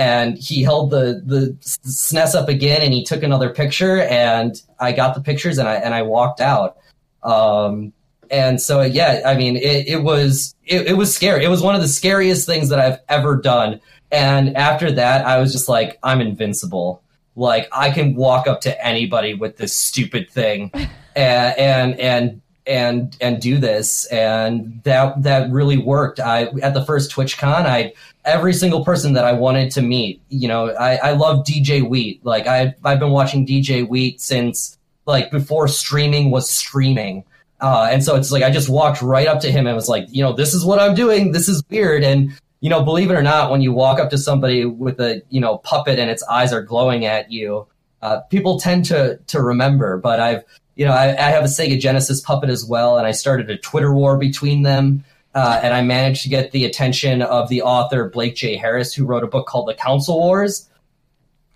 And 0.00 0.38
he 0.38 0.62
held 0.62 0.88
the, 0.88 1.22
the 1.26 1.54
SNES 1.60 2.34
up 2.34 2.48
again 2.48 2.80
and 2.80 2.94
he 2.94 3.04
took 3.04 3.22
another 3.22 3.50
picture 3.50 4.00
and 4.00 4.58
I 4.78 4.92
got 4.92 5.14
the 5.14 5.20
pictures 5.20 5.58
and 5.58 5.68
I, 5.68 5.74
and 5.74 5.94
I 5.94 6.00
walked 6.00 6.40
out. 6.40 6.78
Um, 7.22 7.92
and 8.30 8.62
so 8.62 8.80
yeah, 8.80 9.20
I 9.26 9.34
mean, 9.34 9.56
it, 9.56 9.88
it 9.88 10.02
was 10.02 10.54
it, 10.64 10.86
it 10.86 10.92
was 10.94 11.14
scary. 11.14 11.44
It 11.44 11.48
was 11.48 11.60
one 11.60 11.74
of 11.74 11.82
the 11.82 11.88
scariest 11.88 12.46
things 12.46 12.70
that 12.70 12.78
I've 12.78 12.98
ever 13.10 13.36
done. 13.36 13.78
And 14.10 14.56
after 14.56 14.90
that, 14.92 15.26
I 15.26 15.38
was 15.38 15.52
just 15.52 15.68
like, 15.68 15.98
I'm 16.02 16.22
invincible. 16.22 17.02
Like 17.36 17.68
I 17.70 17.90
can 17.90 18.14
walk 18.14 18.46
up 18.46 18.62
to 18.62 18.86
anybody 18.86 19.34
with 19.34 19.58
this 19.58 19.76
stupid 19.76 20.30
thing, 20.30 20.70
and 21.14 21.58
and 21.58 22.00
and 22.00 22.42
and 22.66 23.16
and 23.20 23.40
do 23.40 23.58
this. 23.58 24.06
And 24.06 24.80
that 24.84 25.22
that 25.22 25.50
really 25.50 25.78
worked. 25.78 26.20
I 26.20 26.46
at 26.62 26.74
the 26.74 26.84
first 26.84 27.10
TwitchCon, 27.12 27.66
I 27.66 27.92
every 28.24 28.52
single 28.52 28.84
person 28.84 29.14
that 29.14 29.24
I 29.24 29.32
wanted 29.32 29.70
to 29.72 29.82
meet. 29.82 30.20
You 30.28 30.48
know, 30.48 30.70
I 30.70 30.96
I 30.96 31.10
love 31.12 31.44
DJ 31.44 31.88
Wheat. 31.88 32.24
Like 32.24 32.46
I 32.46 32.74
I've 32.84 33.00
been 33.00 33.10
watching 33.10 33.46
DJ 33.46 33.86
Wheat 33.88 34.20
since 34.20 34.78
like 35.06 35.30
before 35.30 35.68
streaming 35.68 36.30
was 36.30 36.50
streaming. 36.50 37.24
Uh, 37.60 37.88
and 37.90 38.02
so 38.02 38.16
it's 38.16 38.32
like 38.32 38.42
I 38.42 38.50
just 38.50 38.68
walked 38.68 39.02
right 39.02 39.26
up 39.26 39.40
to 39.40 39.52
him 39.52 39.66
and 39.66 39.76
was 39.76 39.88
like, 39.88 40.06
you 40.10 40.22
know, 40.22 40.32
this 40.32 40.54
is 40.54 40.64
what 40.64 40.78
I'm 40.78 40.94
doing. 40.94 41.32
This 41.32 41.48
is 41.48 41.62
weird. 41.68 42.02
And 42.02 42.32
you 42.60 42.70
know, 42.70 42.82
believe 42.82 43.10
it 43.10 43.14
or 43.14 43.22
not, 43.22 43.50
when 43.50 43.62
you 43.62 43.72
walk 43.72 43.98
up 43.98 44.10
to 44.10 44.18
somebody 44.18 44.64
with 44.64 45.00
a 45.00 45.22
you 45.30 45.40
know 45.40 45.58
puppet 45.58 45.98
and 45.98 46.10
its 46.10 46.22
eyes 46.24 46.52
are 46.52 46.62
glowing 46.62 47.04
at 47.04 47.30
you, 47.30 47.66
uh, 48.02 48.20
people 48.30 48.60
tend 48.60 48.84
to 48.86 49.18
to 49.28 49.42
remember. 49.42 49.98
But 49.98 50.20
I've 50.20 50.44
you 50.76 50.84
know 50.84 50.92
I, 50.92 51.08
I 51.08 51.30
have 51.30 51.44
a 51.44 51.48
Sega 51.48 51.78
Genesis 51.78 52.20
puppet 52.20 52.50
as 52.50 52.64
well, 52.64 52.98
and 52.98 53.06
I 53.06 53.12
started 53.12 53.50
a 53.50 53.56
Twitter 53.56 53.94
war 53.94 54.16
between 54.16 54.62
them. 54.62 55.04
Uh, 55.34 55.60
and 55.62 55.72
I 55.72 55.82
managed 55.82 56.22
to 56.24 56.28
get 56.28 56.50
the 56.50 56.64
attention 56.64 57.22
of 57.22 57.48
the 57.48 57.62
author 57.62 58.08
Blake 58.08 58.34
J. 58.34 58.56
Harris, 58.56 58.92
who 58.92 59.04
wrote 59.04 59.22
a 59.22 59.28
book 59.28 59.46
called 59.46 59.68
The 59.68 59.74
Console 59.74 60.18
Wars. 60.18 60.68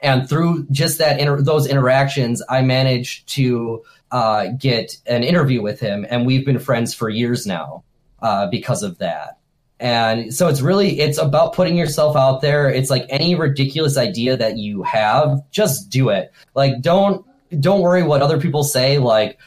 And 0.00 0.28
through 0.28 0.66
just 0.70 0.98
that 0.98 1.18
inter- 1.18 1.40
those 1.40 1.66
interactions, 1.66 2.42
I 2.48 2.62
managed 2.62 3.28
to 3.34 3.82
uh, 4.12 4.48
get 4.58 4.96
an 5.06 5.24
interview 5.24 5.60
with 5.60 5.80
him, 5.80 6.06
and 6.08 6.24
we've 6.24 6.44
been 6.44 6.58
friends 6.58 6.94
for 6.94 7.08
years 7.08 7.46
now 7.46 7.82
uh, 8.22 8.46
because 8.48 8.82
of 8.82 8.98
that. 8.98 9.38
And 9.80 10.32
so 10.32 10.46
it's 10.48 10.60
really 10.60 11.00
it's 11.00 11.18
about 11.18 11.52
putting 11.52 11.76
yourself 11.76 12.16
out 12.16 12.40
there. 12.40 12.70
It's 12.70 12.90
like 12.90 13.06
any 13.08 13.34
ridiculous 13.34 13.96
idea 13.96 14.36
that 14.36 14.56
you 14.56 14.82
have, 14.84 15.42
just 15.50 15.90
do 15.90 16.10
it. 16.10 16.32
Like 16.54 16.80
don't 16.80 17.26
don't 17.60 17.80
worry 17.80 18.02
what 18.02 18.22
other 18.22 18.40
people 18.40 18.62
say. 18.62 18.98
Like 18.98 19.38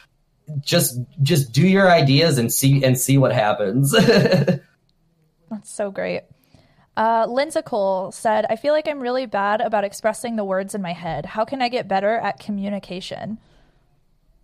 just 0.60 0.98
just 1.22 1.52
do 1.52 1.66
your 1.66 1.90
ideas 1.90 2.38
and 2.38 2.52
see 2.52 2.84
and 2.84 2.98
see 2.98 3.18
what 3.18 3.32
happens. 3.32 3.92
That's 5.50 5.70
so 5.70 5.90
great. 5.90 6.22
Uh, 6.96 7.26
Linda 7.28 7.62
Cole 7.62 8.10
said, 8.10 8.44
I 8.50 8.56
feel 8.56 8.74
like 8.74 8.88
I'm 8.88 8.98
really 8.98 9.26
bad 9.26 9.60
about 9.60 9.84
expressing 9.84 10.34
the 10.34 10.44
words 10.44 10.74
in 10.74 10.82
my 10.82 10.92
head. 10.92 11.26
How 11.26 11.44
can 11.44 11.62
I 11.62 11.68
get 11.68 11.86
better 11.86 12.16
at 12.16 12.40
communication? 12.40 13.38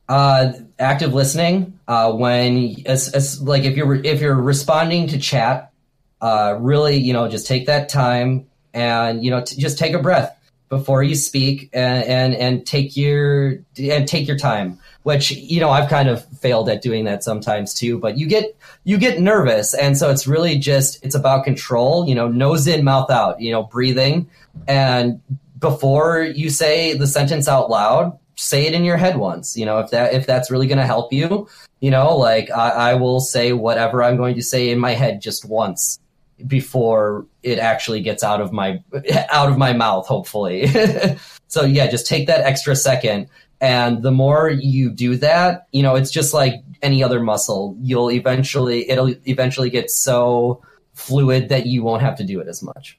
uh, 0.09 0.53
active 0.79 1.15
listening 1.15 1.79
uh, 1.89 2.13
when 2.13 2.77
as, 2.87 3.09
as, 3.13 3.41
like 3.41 3.65
if 3.65 3.77
you're 3.77 3.95
if 3.95 4.21
you're 4.21 4.35
responding 4.35 5.09
to 5.09 5.19
chat 5.19 5.73
uh, 6.21 6.57
really 6.61 6.97
you 6.97 7.13
know 7.13 7.29
just 7.29 7.47
take 7.47 7.67
that 7.67 7.89
time 7.89 8.47
and 8.73 9.25
you 9.25 9.31
know 9.31 9.43
t- 9.43 9.61
just 9.61 9.79
take 9.79 9.95
a 9.95 9.99
breath 9.99 10.37
before 10.69 11.03
you 11.03 11.15
speak 11.15 11.71
and, 11.73 12.05
and 12.05 12.35
and 12.35 12.67
take 12.67 12.97
your 12.97 13.59
and 13.79 14.07
take 14.07 14.27
your 14.29 14.37
time 14.37 14.79
which 15.05 15.31
you 15.31 15.61
know 15.61 15.71
I've 15.71 15.89
kind 15.89 16.09
of 16.09 16.25
failed 16.41 16.69
at 16.69 16.83
doing 16.83 17.05
that 17.05 17.23
sometimes 17.23 17.73
too 17.73 17.99
but 17.99 18.19
you 18.19 18.27
get 18.27 18.57
you 18.83 18.99
get 18.99 19.21
nervous. 19.21 19.73
And 19.73 19.97
so 19.97 20.11
it's 20.11 20.27
really 20.27 20.59
just 20.59 21.03
it's 21.05 21.15
about 21.15 21.45
control 21.45 22.09
you 22.09 22.15
know 22.15 22.29
nose 22.29 22.67
in 22.67 22.85
mouth 22.85 23.11
out 23.11 23.41
you 23.41 23.53
know 23.53 23.63
breathing. 23.63 24.29
And 24.67 25.21
before 25.59 26.23
you 26.23 26.51
say 26.51 26.95
the 26.95 27.07
sentence 27.07 27.49
out 27.49 27.71
loud 27.71 28.19
say 28.37 28.67
it 28.67 28.75
in 28.75 28.83
your 28.83 28.97
head 28.97 29.17
once 29.17 29.57
you 29.57 29.65
know 29.65 29.79
if 29.79 29.91
that 29.91 30.13
if 30.13 30.27
that's 30.27 30.51
really 30.51 30.67
going 30.67 30.79
to 30.79 30.85
help 30.85 31.13
you 31.13 31.49
you 31.79 31.89
know 31.89 32.17
like 32.17 32.51
I, 32.51 32.71
I 32.71 32.95
will 32.95 33.21
say 33.21 33.53
whatever 33.53 34.03
i'm 34.03 34.17
going 34.17 34.35
to 34.35 34.43
say 34.43 34.71
in 34.71 34.79
my 34.81 34.91
head 34.91 35.23
just 35.23 35.49
once 35.49 36.01
before 36.47 37.27
it 37.43 37.59
actually 37.59 38.01
gets 38.01 38.25
out 38.25 38.41
of 38.41 38.53
my 38.53 38.83
out 39.31 39.49
of 39.49 39.59
my 39.59 39.73
mouth 39.73 40.07
hopefully. 40.07 40.69
So 41.47 41.65
yeah 41.65 41.87
just 41.87 42.09
take 42.09 42.27
that 42.27 42.41
extra 42.41 42.75
second 42.75 43.29
and 43.65 44.03
the 44.03 44.11
more 44.11 44.51
you 44.51 44.91
do 44.91 45.17
that 45.17 45.67
you 45.73 45.83
know 45.83 45.95
it's 45.95 46.11
just 46.11 46.35
like 46.35 46.55
any 46.83 47.03
other 47.03 47.21
muscle 47.21 47.77
you'll 47.81 48.11
eventually 48.11 48.89
it'll 48.91 49.15
eventually 49.27 49.71
get 49.71 49.91
so 49.91 50.63
fluid 50.93 51.49
that 51.49 51.65
you 51.65 51.83
won't 51.83 52.03
have 52.03 52.17
to 52.17 52.25
do 52.25 52.41
it 52.41 52.47
as 52.47 52.63
much 52.63 52.99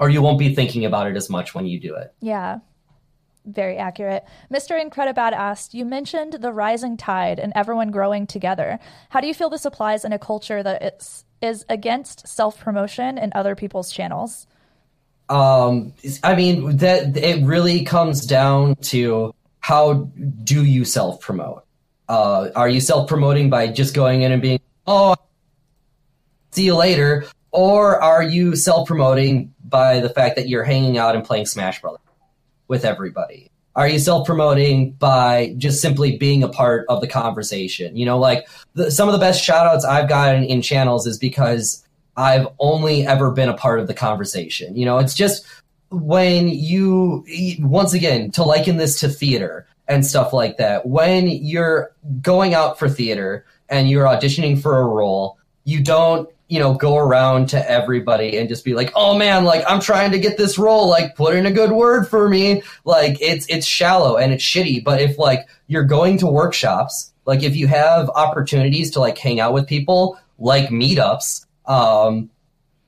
or 0.00 0.10
you 0.10 0.20
won't 0.20 0.38
be 0.38 0.52
thinking 0.52 0.84
about 0.84 1.06
it 1.06 1.16
as 1.16 1.30
much 1.30 1.54
when 1.54 1.64
you 1.66 1.78
do 1.78 1.94
it 1.94 2.12
Yeah, 2.20 2.58
very 3.44 3.76
accurate. 3.76 4.24
Mr. 4.52 4.80
Incredibad 4.80 5.32
asked, 5.32 5.74
You 5.74 5.84
mentioned 5.84 6.34
the 6.34 6.52
rising 6.52 6.96
tide 6.96 7.40
and 7.40 7.52
everyone 7.56 7.90
growing 7.90 8.26
together. 8.26 8.78
How 9.10 9.20
do 9.20 9.26
you 9.26 9.34
feel 9.34 9.50
this 9.50 9.64
applies 9.64 10.04
in 10.04 10.12
a 10.12 10.18
culture 10.18 10.62
that 10.62 10.94
is, 10.94 11.24
is 11.40 11.64
against 11.68 12.28
self 12.28 12.60
promotion 12.60 13.18
in 13.18 13.32
other 13.34 13.54
people's 13.56 13.90
channels? 13.90 14.46
um 15.28 15.94
i 16.24 16.34
mean 16.34 16.76
that 16.78 17.16
it 17.16 17.44
really 17.44 17.84
comes 17.84 18.26
down 18.26 18.74
to 18.76 19.32
how 19.62 20.10
do 20.44 20.64
you 20.64 20.84
self 20.84 21.20
promote 21.20 21.64
uh 22.08 22.50
are 22.54 22.68
you 22.68 22.80
self 22.80 23.08
promoting 23.08 23.48
by 23.48 23.66
just 23.66 23.94
going 23.94 24.22
in 24.22 24.30
and 24.30 24.42
being 24.42 24.60
oh 24.86 25.16
see 26.50 26.66
you 26.66 26.76
later 26.76 27.24
or 27.52 28.00
are 28.02 28.22
you 28.22 28.56
self 28.56 28.86
promoting 28.88 29.54
by 29.68 30.00
the 30.00 30.08
fact 30.08 30.36
that 30.36 30.48
you're 30.48 30.64
hanging 30.64 30.98
out 30.98 31.14
and 31.14 31.24
playing 31.24 31.46
smash 31.46 31.80
brothers 31.80 32.00
with 32.68 32.84
everybody? 32.84 33.50
Are 33.74 33.88
you 33.88 33.98
self 33.98 34.26
promoting 34.26 34.92
by 34.92 35.54
just 35.58 35.80
simply 35.80 36.16
being 36.18 36.42
a 36.42 36.48
part 36.48 36.86
of 36.88 37.00
the 37.00 37.06
conversation? 37.06 37.96
You 37.96 38.06
know 38.06 38.18
like 38.18 38.48
the, 38.74 38.90
some 38.90 39.08
of 39.08 39.12
the 39.12 39.18
best 39.18 39.42
shout 39.42 39.66
outs 39.66 39.84
i've 39.84 40.08
gotten 40.08 40.44
in 40.44 40.62
channels 40.62 41.06
is 41.06 41.18
because 41.18 41.86
I've 42.16 42.46
only 42.58 43.06
ever 43.06 43.30
been 43.30 43.48
a 43.48 43.54
part 43.56 43.80
of 43.80 43.86
the 43.86 43.94
conversation. 43.94 44.76
You 44.76 44.84
know, 44.84 44.98
it's 44.98 45.14
just 45.14 45.46
when 45.92 46.48
you, 46.48 47.24
once 47.60 47.92
again, 47.92 48.30
to 48.32 48.42
liken 48.42 48.76
this 48.78 49.00
to 49.00 49.08
theater 49.08 49.66
and 49.88 50.06
stuff 50.06 50.32
like 50.32 50.56
that, 50.56 50.86
when 50.86 51.28
you're 51.28 51.94
going 52.20 52.54
out 52.54 52.78
for 52.78 52.88
theater 52.88 53.44
and 53.68 53.88
you're 53.88 54.06
auditioning 54.06 54.60
for 54.60 54.78
a 54.78 54.84
role, 54.84 55.38
you 55.64 55.82
don't, 55.82 56.28
you 56.48 56.58
know, 56.58 56.74
go 56.74 56.96
around 56.96 57.48
to 57.48 57.70
everybody 57.70 58.36
and 58.36 58.48
just 58.48 58.64
be 58.64 58.74
like, 58.74 58.92
oh 58.94 59.16
man, 59.16 59.44
like 59.44 59.64
I'm 59.66 59.80
trying 59.80 60.10
to 60.12 60.18
get 60.18 60.36
this 60.36 60.58
role, 60.58 60.88
like 60.88 61.14
put 61.14 61.34
in 61.34 61.46
a 61.46 61.52
good 61.52 61.72
word 61.72 62.08
for 62.08 62.28
me. 62.28 62.62
Like 62.84 63.16
it's, 63.20 63.46
it's 63.46 63.66
shallow 63.66 64.16
and 64.16 64.32
it's 64.32 64.44
shitty. 64.44 64.84
But 64.84 65.00
if 65.00 65.18
like 65.18 65.48
you're 65.66 65.84
going 65.84 66.18
to 66.18 66.26
workshops, 66.26 67.12
like 67.24 67.42
if 67.42 67.56
you 67.56 67.68
have 67.68 68.10
opportunities 68.10 68.90
to 68.92 69.00
like 69.00 69.16
hang 69.16 69.40
out 69.40 69.54
with 69.54 69.66
people, 69.66 70.18
like 70.38 70.68
meetups, 70.68 71.46
um, 71.66 72.28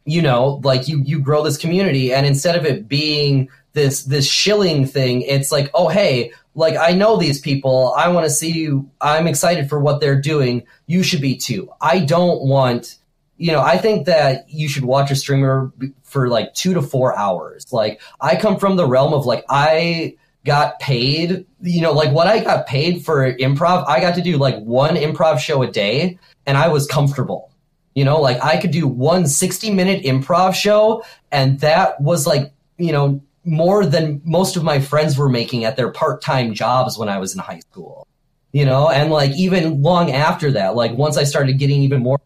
you 0.04 0.20
know, 0.20 0.60
like 0.64 0.88
you 0.88 1.02
you 1.04 1.20
grow 1.20 1.42
this 1.42 1.56
community, 1.56 2.12
and 2.12 2.26
instead 2.26 2.56
of 2.56 2.64
it 2.64 2.88
being 2.88 3.48
this 3.72 4.04
this 4.04 4.30
shilling 4.30 4.86
thing, 4.86 5.22
it's 5.22 5.50
like, 5.50 5.70
oh 5.74 5.88
hey, 5.88 6.32
like 6.54 6.76
I 6.76 6.92
know 6.92 7.16
these 7.16 7.40
people, 7.40 7.94
I 7.96 8.08
want 8.08 8.24
to 8.24 8.30
see 8.30 8.52
you. 8.52 8.90
I'm 9.00 9.26
excited 9.26 9.68
for 9.68 9.80
what 9.80 10.00
they're 10.00 10.20
doing. 10.20 10.64
You 10.86 11.02
should 11.02 11.20
be 11.20 11.36
too. 11.36 11.70
I 11.80 12.00
don't 12.00 12.42
want, 12.42 12.98
you 13.38 13.52
know, 13.52 13.60
I 13.60 13.78
think 13.78 14.06
that 14.06 14.48
you 14.48 14.68
should 14.68 14.84
watch 14.84 15.10
a 15.10 15.16
streamer 15.16 15.72
for 16.02 16.28
like 16.28 16.54
two 16.54 16.74
to 16.74 16.82
four 16.82 17.16
hours. 17.16 17.72
Like 17.72 18.00
I 18.20 18.36
come 18.36 18.58
from 18.58 18.76
the 18.76 18.86
realm 18.86 19.14
of 19.14 19.26
like 19.26 19.44
I 19.48 20.16
got 20.44 20.78
paid, 20.78 21.46
you 21.62 21.80
know, 21.80 21.92
like 21.92 22.12
what 22.12 22.28
I 22.28 22.44
got 22.44 22.66
paid 22.66 23.04
for 23.04 23.32
improv, 23.32 23.88
I 23.88 24.00
got 24.00 24.14
to 24.16 24.22
do 24.22 24.36
like 24.36 24.58
one 24.58 24.96
improv 24.96 25.38
show 25.38 25.62
a 25.62 25.70
day, 25.70 26.18
and 26.46 26.58
I 26.58 26.68
was 26.68 26.86
comfortable 26.86 27.50
you 27.94 28.04
know, 28.04 28.20
like 28.20 28.42
I 28.42 28.56
could 28.56 28.72
do 28.72 28.86
one 28.86 29.26
60 29.26 29.70
minute 29.70 30.04
improv 30.04 30.54
show, 30.54 31.04
and 31.30 31.60
that 31.60 32.00
was 32.00 32.26
like, 32.26 32.52
you 32.76 32.92
know, 32.92 33.22
more 33.44 33.86
than 33.86 34.20
most 34.24 34.56
of 34.56 34.64
my 34.64 34.80
friends 34.80 35.16
were 35.16 35.28
making 35.28 35.64
at 35.64 35.76
their 35.76 35.90
part 35.90 36.20
time 36.20 36.54
jobs 36.54 36.98
when 36.98 37.08
I 37.08 37.18
was 37.18 37.34
in 37.34 37.40
high 37.40 37.60
school. 37.60 38.06
You 38.52 38.64
know, 38.64 38.88
and 38.88 39.10
like 39.10 39.32
even 39.32 39.82
long 39.82 40.12
after 40.12 40.52
that, 40.52 40.76
like 40.76 40.92
once 40.92 41.16
I 41.16 41.24
started 41.24 41.58
getting 41.58 41.82
even 41.82 42.02
more, 42.02 42.20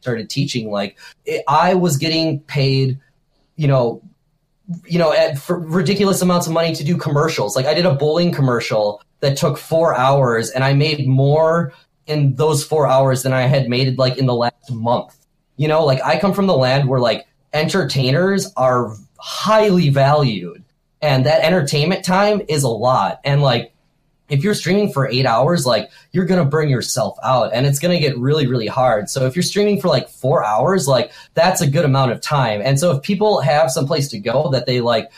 started 0.00 0.28
teaching, 0.28 0.70
like 0.70 0.98
it, 1.24 1.42
I 1.48 1.74
was 1.74 1.96
getting 1.96 2.40
paid, 2.40 2.98
you 3.56 3.66
know, 3.66 4.02
you 4.86 4.98
know, 4.98 5.12
at, 5.12 5.38
ridiculous 5.48 6.20
amounts 6.20 6.46
of 6.46 6.52
money 6.52 6.74
to 6.74 6.84
do 6.84 6.96
commercials. 6.96 7.56
Like 7.56 7.64
I 7.66 7.74
did 7.74 7.86
a 7.86 7.94
bowling 7.94 8.30
commercial 8.30 9.02
that 9.20 9.36
took 9.38 9.58
four 9.58 9.94
hours, 9.96 10.50
and 10.50 10.64
I 10.64 10.74
made 10.74 11.06
more 11.06 11.72
in 12.06 12.34
those 12.34 12.64
four 12.64 12.86
hours 12.86 13.22
than 13.22 13.32
I 13.32 13.42
had 13.42 13.68
made 13.68 13.88
it 13.88 13.98
like 13.98 14.18
in 14.18 14.26
the 14.26 14.34
last 14.34 14.70
month. 14.70 15.16
You 15.56 15.68
know, 15.68 15.84
like 15.84 16.02
I 16.02 16.18
come 16.18 16.32
from 16.32 16.46
the 16.46 16.56
land 16.56 16.88
where 16.88 17.00
like 17.00 17.26
entertainers 17.52 18.52
are 18.56 18.96
highly 19.18 19.90
valued 19.90 20.64
and 21.02 21.26
that 21.26 21.44
entertainment 21.44 22.04
time 22.04 22.42
is 22.48 22.62
a 22.62 22.68
lot. 22.68 23.20
And 23.24 23.42
like 23.42 23.72
if 24.28 24.44
you're 24.44 24.54
streaming 24.54 24.92
for 24.92 25.08
eight 25.08 25.26
hours, 25.26 25.66
like 25.66 25.90
you're 26.12 26.24
gonna 26.24 26.44
burn 26.44 26.68
yourself 26.68 27.18
out 27.22 27.52
and 27.52 27.66
it's 27.66 27.78
gonna 27.78 27.98
get 27.98 28.16
really, 28.16 28.46
really 28.46 28.68
hard. 28.68 29.10
So 29.10 29.26
if 29.26 29.34
you're 29.34 29.42
streaming 29.42 29.80
for 29.80 29.88
like 29.88 30.08
four 30.08 30.44
hours, 30.44 30.86
like 30.86 31.12
that's 31.34 31.60
a 31.60 31.66
good 31.66 31.84
amount 31.84 32.12
of 32.12 32.20
time. 32.20 32.62
And 32.62 32.78
so 32.78 32.92
if 32.92 33.02
people 33.02 33.40
have 33.40 33.70
some 33.70 33.86
place 33.86 34.08
to 34.08 34.18
go 34.18 34.50
that 34.50 34.66
they 34.66 34.80
like 34.80 35.10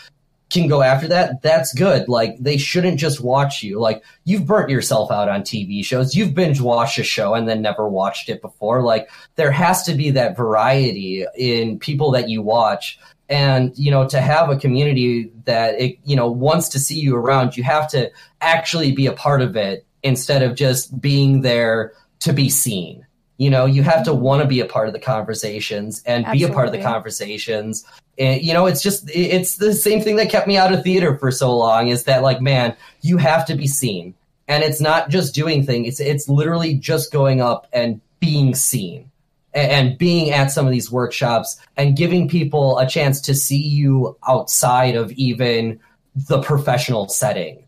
can 0.53 0.69
go 0.69 0.83
after 0.83 1.09
that, 1.09 1.41
that's 1.43 1.73
good. 1.73 2.09
Like 2.09 2.37
they 2.39 2.59
shouldn't 2.59 2.99
just 2.99 3.21
watch 3.21 3.63
you. 3.63 3.81
Like 3.81 4.05
you've 4.25 4.47
burnt 4.47 4.71
yourself 4.71 5.11
out 5.11 5.29
on 5.29 5.43
TV 5.43 5.85
shows. 5.85 6.15
You've 6.15 6.35
binge 6.35 6.61
watched 6.61 6.99
a 6.99 7.03
show 7.03 7.35
and 7.35 7.49
then 7.49 7.63
never 7.63 7.89
watched 7.89 8.29
it 8.29 8.43
before. 8.43 8.83
Like 8.83 9.09
there 9.37 9.51
has 9.51 9.83
to 9.85 9.95
be 9.95 10.11
that 10.11 10.37
variety 10.37 11.25
in 11.37 11.79
people 11.79 12.11
that 12.13 12.29
you 12.29 12.43
watch. 12.43 12.99
And, 13.29 13.77
you 13.79 13.91
know, 13.91 14.07
to 14.09 14.21
have 14.21 14.51
a 14.51 14.59
community 14.59 15.33
that 15.47 15.81
it, 15.81 15.99
you 16.05 16.17
know, 16.17 16.31
wants 16.31 16.69
to 16.71 16.79
see 16.79 17.01
you 17.01 17.17
around, 17.17 17.57
you 17.57 17.63
have 17.63 17.89
to 17.91 18.11
actually 18.43 18.93
be 18.93 19.07
a 19.07 19.13
part 19.13 19.41
of 19.41 19.57
it 19.57 19.87
instead 20.03 20.43
of 20.43 20.55
just 20.55 21.01
being 21.01 21.41
there 21.41 21.95
to 22.21 22.35
be 22.35 22.51
seen. 22.51 23.07
You 23.43 23.51
know, 23.51 23.67
you 23.67 23.83
have 23.83 24.05
to 24.05 24.15
want 24.15 24.43
to 24.43 24.49
be 24.49 24.61
a 24.61 24.67
part 24.67 24.87
of 24.87 24.93
the 24.93 25.01
conversations 25.01 26.03
and 26.07 26.25
Absolutely. 26.25 26.47
be 26.47 26.53
a 26.53 26.55
part 26.55 26.67
of 26.67 26.73
the 26.73 26.83
conversations 26.83 27.85
and, 28.19 28.43
you 28.43 28.53
know, 28.53 28.67
it's 28.67 28.83
just 28.83 29.11
it's 29.13 29.57
the 29.57 29.73
same 29.73 30.01
thing 30.01 30.17
that 30.17 30.31
kept 30.31 30.47
me 30.47 30.57
out 30.57 30.73
of 30.73 30.83
theater 30.83 31.17
for 31.17 31.31
so 31.31 31.57
long. 31.57 31.89
Is 31.89 32.05
that 32.05 32.23
like, 32.23 32.41
man, 32.41 32.77
you 33.01 33.17
have 33.17 33.47
to 33.47 33.55
be 33.55 33.67
seen, 33.67 34.15
and 34.49 34.63
it's 34.63 34.81
not 34.81 35.09
just 35.09 35.35
doing 35.35 35.65
things. 35.65 35.89
It's 35.89 36.01
it's 36.01 36.29
literally 36.29 36.75
just 36.75 37.11
going 37.11 37.41
up 37.41 37.67
and 37.73 38.01
being 38.21 38.55
seen, 38.55 39.11
and, 39.55 39.71
and 39.71 39.99
being 39.99 40.31
at 40.31 40.51
some 40.51 40.67
of 40.67 40.73
these 40.73 40.93
workshops 40.93 41.59
and 41.77 41.97
giving 41.97 42.29
people 42.29 42.79
a 42.79 42.87
chance 42.87 43.21
to 43.23 43.35
see 43.35 43.63
you 43.63 44.17
outside 44.29 44.95
of 44.95 45.11
even 45.13 45.81
the 46.15 46.43
professional 46.43 47.09
setting. 47.09 47.65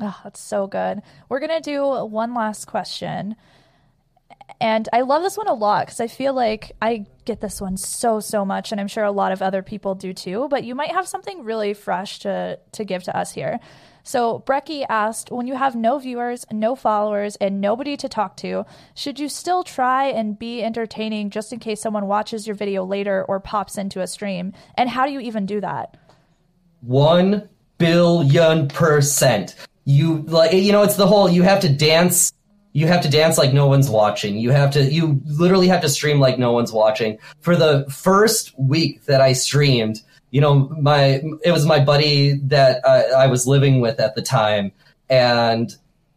Oh, 0.00 0.18
that's 0.22 0.40
so 0.40 0.68
good. 0.68 1.02
We're 1.28 1.40
gonna 1.40 1.60
do 1.60 1.82
one 1.82 2.32
last 2.32 2.66
question. 2.66 3.34
And 4.60 4.88
I 4.92 5.02
love 5.02 5.22
this 5.22 5.36
one 5.36 5.48
a 5.48 5.54
lot 5.54 5.86
because 5.86 6.00
I 6.00 6.06
feel 6.06 6.34
like 6.34 6.72
I 6.80 7.06
get 7.24 7.40
this 7.40 7.60
one 7.60 7.76
so 7.76 8.20
so 8.20 8.44
much 8.44 8.72
and 8.72 8.80
I'm 8.80 8.88
sure 8.88 9.04
a 9.04 9.12
lot 9.12 9.32
of 9.32 9.42
other 9.42 9.62
people 9.62 9.94
do 9.94 10.12
too, 10.12 10.48
but 10.50 10.64
you 10.64 10.74
might 10.74 10.92
have 10.92 11.08
something 11.08 11.44
really 11.44 11.74
fresh 11.74 12.20
to 12.20 12.58
to 12.72 12.84
give 12.84 13.02
to 13.04 13.16
us 13.16 13.32
here. 13.32 13.60
So 14.04 14.42
Brecky 14.46 14.84
asked, 14.88 15.30
when 15.30 15.46
you 15.46 15.54
have 15.54 15.76
no 15.76 15.98
viewers, 15.98 16.44
no 16.50 16.74
followers, 16.74 17.36
and 17.36 17.60
nobody 17.60 17.96
to 17.98 18.08
talk 18.08 18.36
to, 18.38 18.66
should 18.96 19.20
you 19.20 19.28
still 19.28 19.62
try 19.62 20.06
and 20.06 20.36
be 20.36 20.62
entertaining 20.62 21.30
just 21.30 21.52
in 21.52 21.60
case 21.60 21.80
someone 21.80 22.08
watches 22.08 22.46
your 22.46 22.56
video 22.56 22.84
later 22.84 23.24
or 23.28 23.38
pops 23.38 23.78
into 23.78 24.00
a 24.00 24.08
stream? 24.08 24.54
And 24.76 24.90
how 24.90 25.06
do 25.06 25.12
you 25.12 25.20
even 25.20 25.46
do 25.46 25.60
that? 25.60 25.96
One 26.80 27.48
billion 27.78 28.68
percent. 28.68 29.54
You 29.84 30.22
like 30.22 30.52
you 30.52 30.72
know, 30.72 30.82
it's 30.82 30.96
the 30.96 31.06
whole 31.06 31.28
you 31.28 31.42
have 31.42 31.60
to 31.60 31.68
dance 31.68 32.32
you 32.72 32.86
have 32.86 33.02
to 33.02 33.10
dance 33.10 33.36
like 33.36 33.52
no 33.52 33.66
one's 33.66 33.90
watching. 33.90 34.38
You 34.38 34.50
have 34.50 34.70
to, 34.72 34.82
you 34.82 35.20
literally 35.26 35.68
have 35.68 35.82
to 35.82 35.88
stream 35.88 36.20
like 36.20 36.38
no 36.38 36.52
one's 36.52 36.72
watching. 36.72 37.18
For 37.40 37.54
the 37.54 37.86
first 37.90 38.58
week 38.58 39.04
that 39.04 39.20
I 39.20 39.34
streamed, 39.34 40.00
you 40.30 40.40
know, 40.40 40.70
my, 40.80 41.22
it 41.44 41.52
was 41.52 41.66
my 41.66 41.84
buddy 41.84 42.38
that 42.44 42.86
I, 42.86 43.24
I 43.24 43.26
was 43.26 43.46
living 43.46 43.80
with 43.80 44.00
at 44.00 44.14
the 44.14 44.22
time. 44.22 44.72
And, 45.10 45.70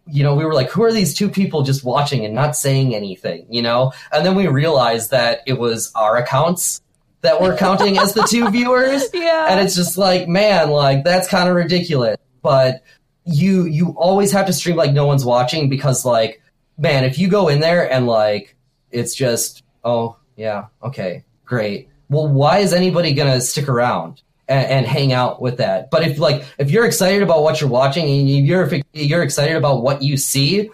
you 0.08 0.24
know, 0.24 0.36
we 0.36 0.46
were 0.46 0.54
like, 0.54 0.70
who 0.70 0.84
are 0.84 0.94
these 0.94 1.14
two 1.14 1.30
people 1.30 1.64
just 1.64 1.84
watching 1.84 2.24
and 2.24 2.34
not 2.34 2.56
saying 2.56 2.96
anything, 2.96 3.46
you 3.50 3.62
know? 3.62 3.92
And 4.14 4.26
then 4.26 4.36
we 4.36 4.48
realized 4.48 5.12
that 5.12 5.42
it 5.46 5.60
was 5.60 5.92
our 5.94 6.16
accounts 6.16 6.82
that 7.20 7.42
were 7.42 7.58
counting 7.58 7.98
as 7.98 8.14
the 8.14 8.24
two 8.24 8.50
viewers. 8.52 9.04
Yeah. 9.14 9.48
And 9.50 9.60
it's 9.60 9.76
just 9.76 9.98
like, 9.98 10.30
man, 10.30 10.70
like, 10.70 11.04
that's 11.04 11.28
kind 11.28 11.50
of 11.50 11.56
ridiculous. 11.56 12.16
But, 12.42 12.82
you 13.26 13.66
you 13.66 13.90
always 13.98 14.32
have 14.32 14.46
to 14.46 14.54
stream 14.54 14.76
like 14.76 14.94
no 14.94 15.08
one's 15.08 15.26
watching 15.26 15.68
because 15.68 16.06
like 16.06 16.42
man, 16.78 17.04
if 17.04 17.18
you 17.20 17.28
go 17.28 17.48
in 17.48 17.60
there 17.60 17.92
and 17.92 18.08
like 18.08 18.56
it's 18.92 19.16
just 19.16 19.64
oh 19.84 20.18
yeah 20.36 20.66
okay 20.84 21.24
great. 21.46 21.90
Well, 22.10 22.28
why 22.28 22.60
is 22.60 22.74
anybody 22.74 23.14
gonna 23.14 23.42
stick 23.42 23.70
around? 23.70 24.22
And, 24.48 24.68
and, 24.68 24.86
hang 24.86 25.12
out 25.12 25.42
with 25.42 25.58
that. 25.58 25.90
But 25.90 26.08
if 26.08 26.20
like 26.20 26.46
if 26.60 26.70
you're 26.70 26.86
excited 26.86 27.24
about 27.24 27.42
what 27.42 27.60
you're 27.60 27.70
watching 27.70 28.06
and 28.08 28.30
you're 28.30 28.70
you're 28.94 29.24
excited 29.24 29.56
about 29.56 29.82
what 29.82 30.04
you 30.04 30.18
see, 30.18 30.70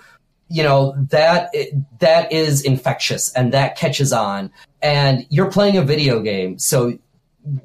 you 0.49 0.63
know 0.63 0.93
that 1.09 1.55
that 1.99 2.33
is 2.33 2.63
infectious 2.63 3.31
and 3.31 3.53
that 3.53 3.77
catches 3.77 4.11
on. 4.11 4.51
And 4.81 5.25
you're 5.29 5.49
playing 5.49 5.77
a 5.77 5.83
video 5.83 6.19
game, 6.19 6.59
so 6.59 6.97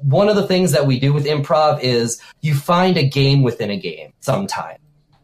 one 0.01 0.29
of 0.29 0.37
the 0.37 0.47
things 0.47 0.71
that 0.71 0.87
we 0.87 0.97
do 0.97 1.11
with 1.11 1.25
improv 1.25 1.81
is 1.81 2.21
you 2.39 2.55
find 2.55 2.95
a 2.95 3.07
game 3.07 3.43
within 3.43 3.69
a 3.69 3.77
game 3.77 4.13
sometime. 4.21 4.77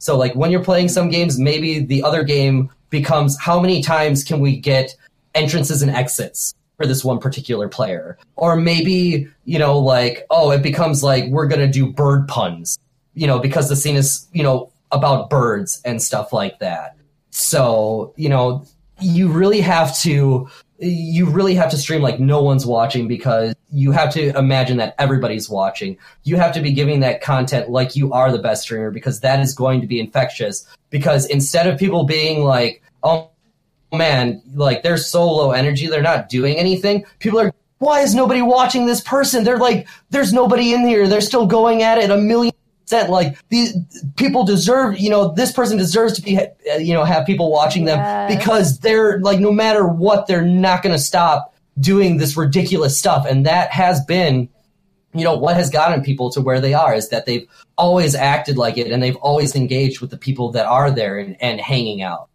So 0.04 0.18
like 0.18 0.36
when 0.36 0.52
you're 0.52 0.62
playing 0.62 0.90
some 0.90 1.08
games, 1.08 1.40
maybe 1.40 1.80
the 1.80 2.04
other 2.04 2.26
game 2.26 2.70
becomes 2.90 3.40
how 3.40 3.58
many 3.58 3.82
times 3.82 4.22
can 4.22 4.42
we 4.42 4.58
get 4.58 4.94
entrances 5.34 5.82
and 5.82 5.90
exits 5.90 6.54
for 6.76 6.86
this 6.86 7.06
one 7.06 7.20
particular 7.20 7.70
player? 7.70 8.18
Or 8.36 8.58
maybe, 8.58 9.30
you 9.46 9.58
know, 9.58 9.80
like, 9.80 10.26
oh, 10.30 10.52
it 10.52 10.62
becomes 10.62 11.04
like 11.04 11.30
we're 11.30 11.48
to 11.62 11.72
do 11.72 11.90
bird 11.90 12.28
puns, 12.28 12.78
you 13.14 13.28
know, 13.28 13.40
because 13.40 13.70
the 13.70 13.78
scene 13.78 13.96
is, 13.96 14.28
you 14.34 14.44
know, 14.44 14.74
about 14.92 15.30
birds 15.30 15.82
and 15.86 16.02
stuff 16.02 16.34
like 16.34 16.60
that. 16.60 16.98
So, 17.30 18.14
you 18.18 18.28
know, 18.28 18.66
you 19.00 19.30
really 19.30 19.62
have 19.62 19.98
to 20.00 20.50
you 20.80 21.30
really 21.30 21.56
have 21.56 21.72
to 21.72 21.78
stream 21.78 22.02
like 22.02 22.20
no 22.20 22.44
one's 22.44 22.66
watching 22.66 23.08
because 23.08 23.56
you 23.74 23.92
have 23.92 24.14
to 24.14 24.30
imagine 24.38 24.78
that 24.78 24.94
everybody's 25.00 25.50
watching. 25.50 25.98
You 26.24 26.38
have 26.38 26.54
to 26.54 26.62
be 26.62 26.72
giving 26.72 27.00
that 27.00 27.22
content 27.22 27.70
like 27.72 27.96
you 27.96 28.14
are 28.14 28.32
the 28.32 28.38
best 28.38 28.62
streamer 28.62 28.92
because 28.92 29.22
that 29.22 29.40
is 29.40 29.56
going 29.56 29.82
to 29.82 29.88
be 29.88 30.00
infectious. 30.00 30.66
Because 30.92 31.26
instead 31.26 31.68
of 31.68 31.80
people 31.80 32.04
being 32.04 32.44
like, 32.44 32.84
oh 33.02 33.32
man, 33.92 34.44
like 34.54 34.84
they're 34.84 34.98
so 34.98 35.30
low 35.30 35.52
energy, 35.52 35.88
they're 35.88 36.04
not 36.04 36.30
doing 36.30 36.56
anything, 36.56 37.04
people 37.18 37.40
are, 37.40 37.52
why 37.80 38.02
is 38.02 38.14
nobody 38.14 38.44
watching 38.44 38.86
this 38.86 39.02
person? 39.02 39.44
They're 39.44 39.58
like, 39.58 39.88
there's 40.12 40.32
nobody 40.32 40.74
in 40.74 40.88
here. 40.88 41.08
They're 41.08 41.20
still 41.20 41.48
going 41.48 41.82
at 41.82 41.98
it 41.98 42.12
a 42.12 42.18
million 42.18 42.54
percent. 42.86 43.10
Like 43.10 43.38
these 43.50 43.76
people 44.18 44.46
deserve, 44.46 45.00
you 45.00 45.10
know, 45.10 45.34
this 45.34 45.52
person 45.52 45.78
deserves 45.78 46.14
to 46.14 46.22
be, 46.22 46.40
you 46.78 46.94
know, 46.94 47.04
have 47.04 47.26
people 47.26 47.52
watching 47.52 47.86
them 47.86 47.98
yes. 47.98 48.36
because 48.38 48.80
they're 48.80 49.20
like, 49.20 49.40
no 49.40 49.52
matter 49.52 49.88
what, 49.88 50.28
they're 50.28 50.46
not 50.46 50.84
going 50.84 50.96
to 50.96 51.02
stop 51.02 51.53
doing 51.80 52.18
this 52.18 52.38
ridiculous 52.38 52.98
stuff. 52.98 53.26
And 53.28 53.46
that 53.46 53.72
has 53.72 54.04
been, 54.06 54.50
you 55.14 55.24
know, 55.24 55.38
what 55.38 55.56
has 55.56 55.70
gotten 55.70 56.04
people 56.04 56.30
to 56.32 56.42
where 56.42 56.62
they 56.62 56.74
are 56.74 56.94
is 56.94 57.10
that 57.10 57.26
they've 57.26 57.48
always 57.78 58.16
acted 58.16 58.58
like 58.58 58.78
it 58.78 58.92
and 58.92 59.02
they've 59.02 59.16
always 59.18 59.56
engaged 59.56 60.02
with 60.02 60.12
the 60.12 60.18
people 60.18 60.52
that 60.52 60.66
are 60.66 60.92
there 60.92 61.18
and, 61.18 61.36
and 61.42 61.60
hanging 61.60 62.02
out. 62.02 62.30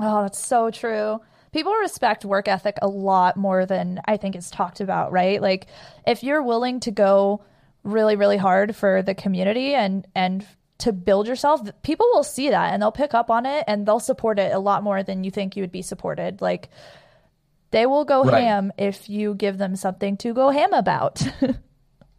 Oh, 0.00 0.22
that's 0.22 0.38
so 0.38 0.70
true 0.70 1.20
people 1.52 1.72
respect 1.74 2.24
work 2.24 2.48
ethic 2.48 2.76
a 2.82 2.88
lot 2.88 3.36
more 3.36 3.66
than 3.66 4.00
I 4.04 4.16
think 4.16 4.36
is 4.36 4.50
talked 4.50 4.80
about, 4.80 5.12
right? 5.12 5.40
Like 5.40 5.66
if 6.06 6.22
you're 6.22 6.42
willing 6.42 6.80
to 6.80 6.90
go 6.90 7.42
really 7.84 8.16
really 8.16 8.36
hard 8.36 8.74
for 8.76 9.02
the 9.02 9.14
community 9.14 9.74
and 9.74 10.06
and 10.14 10.46
to 10.78 10.92
build 10.92 11.26
yourself 11.26 11.60
people 11.82 12.06
will 12.12 12.24
see 12.24 12.50
that 12.50 12.72
and 12.72 12.82
they'll 12.82 12.92
pick 12.92 13.14
up 13.14 13.30
on 13.30 13.46
it 13.46 13.64
and 13.66 13.86
they'll 13.86 14.00
support 14.00 14.38
it 14.38 14.52
a 14.52 14.58
lot 14.58 14.82
more 14.82 15.02
than 15.02 15.24
you 15.24 15.30
think 15.30 15.56
you 15.56 15.62
would 15.62 15.72
be 15.72 15.80
supported 15.80 16.40
like 16.40 16.68
They 17.70 17.86
will 17.86 18.04
go 18.04 18.24
Right. 18.24 18.42
ham 18.42 18.72
if 18.78 19.08
you 19.08 19.34
give 19.34 19.58
them 19.58 19.76
something 19.76 20.16
to 20.18 20.32
go 20.32 20.50
ham 20.50 20.72
about. 20.72 21.22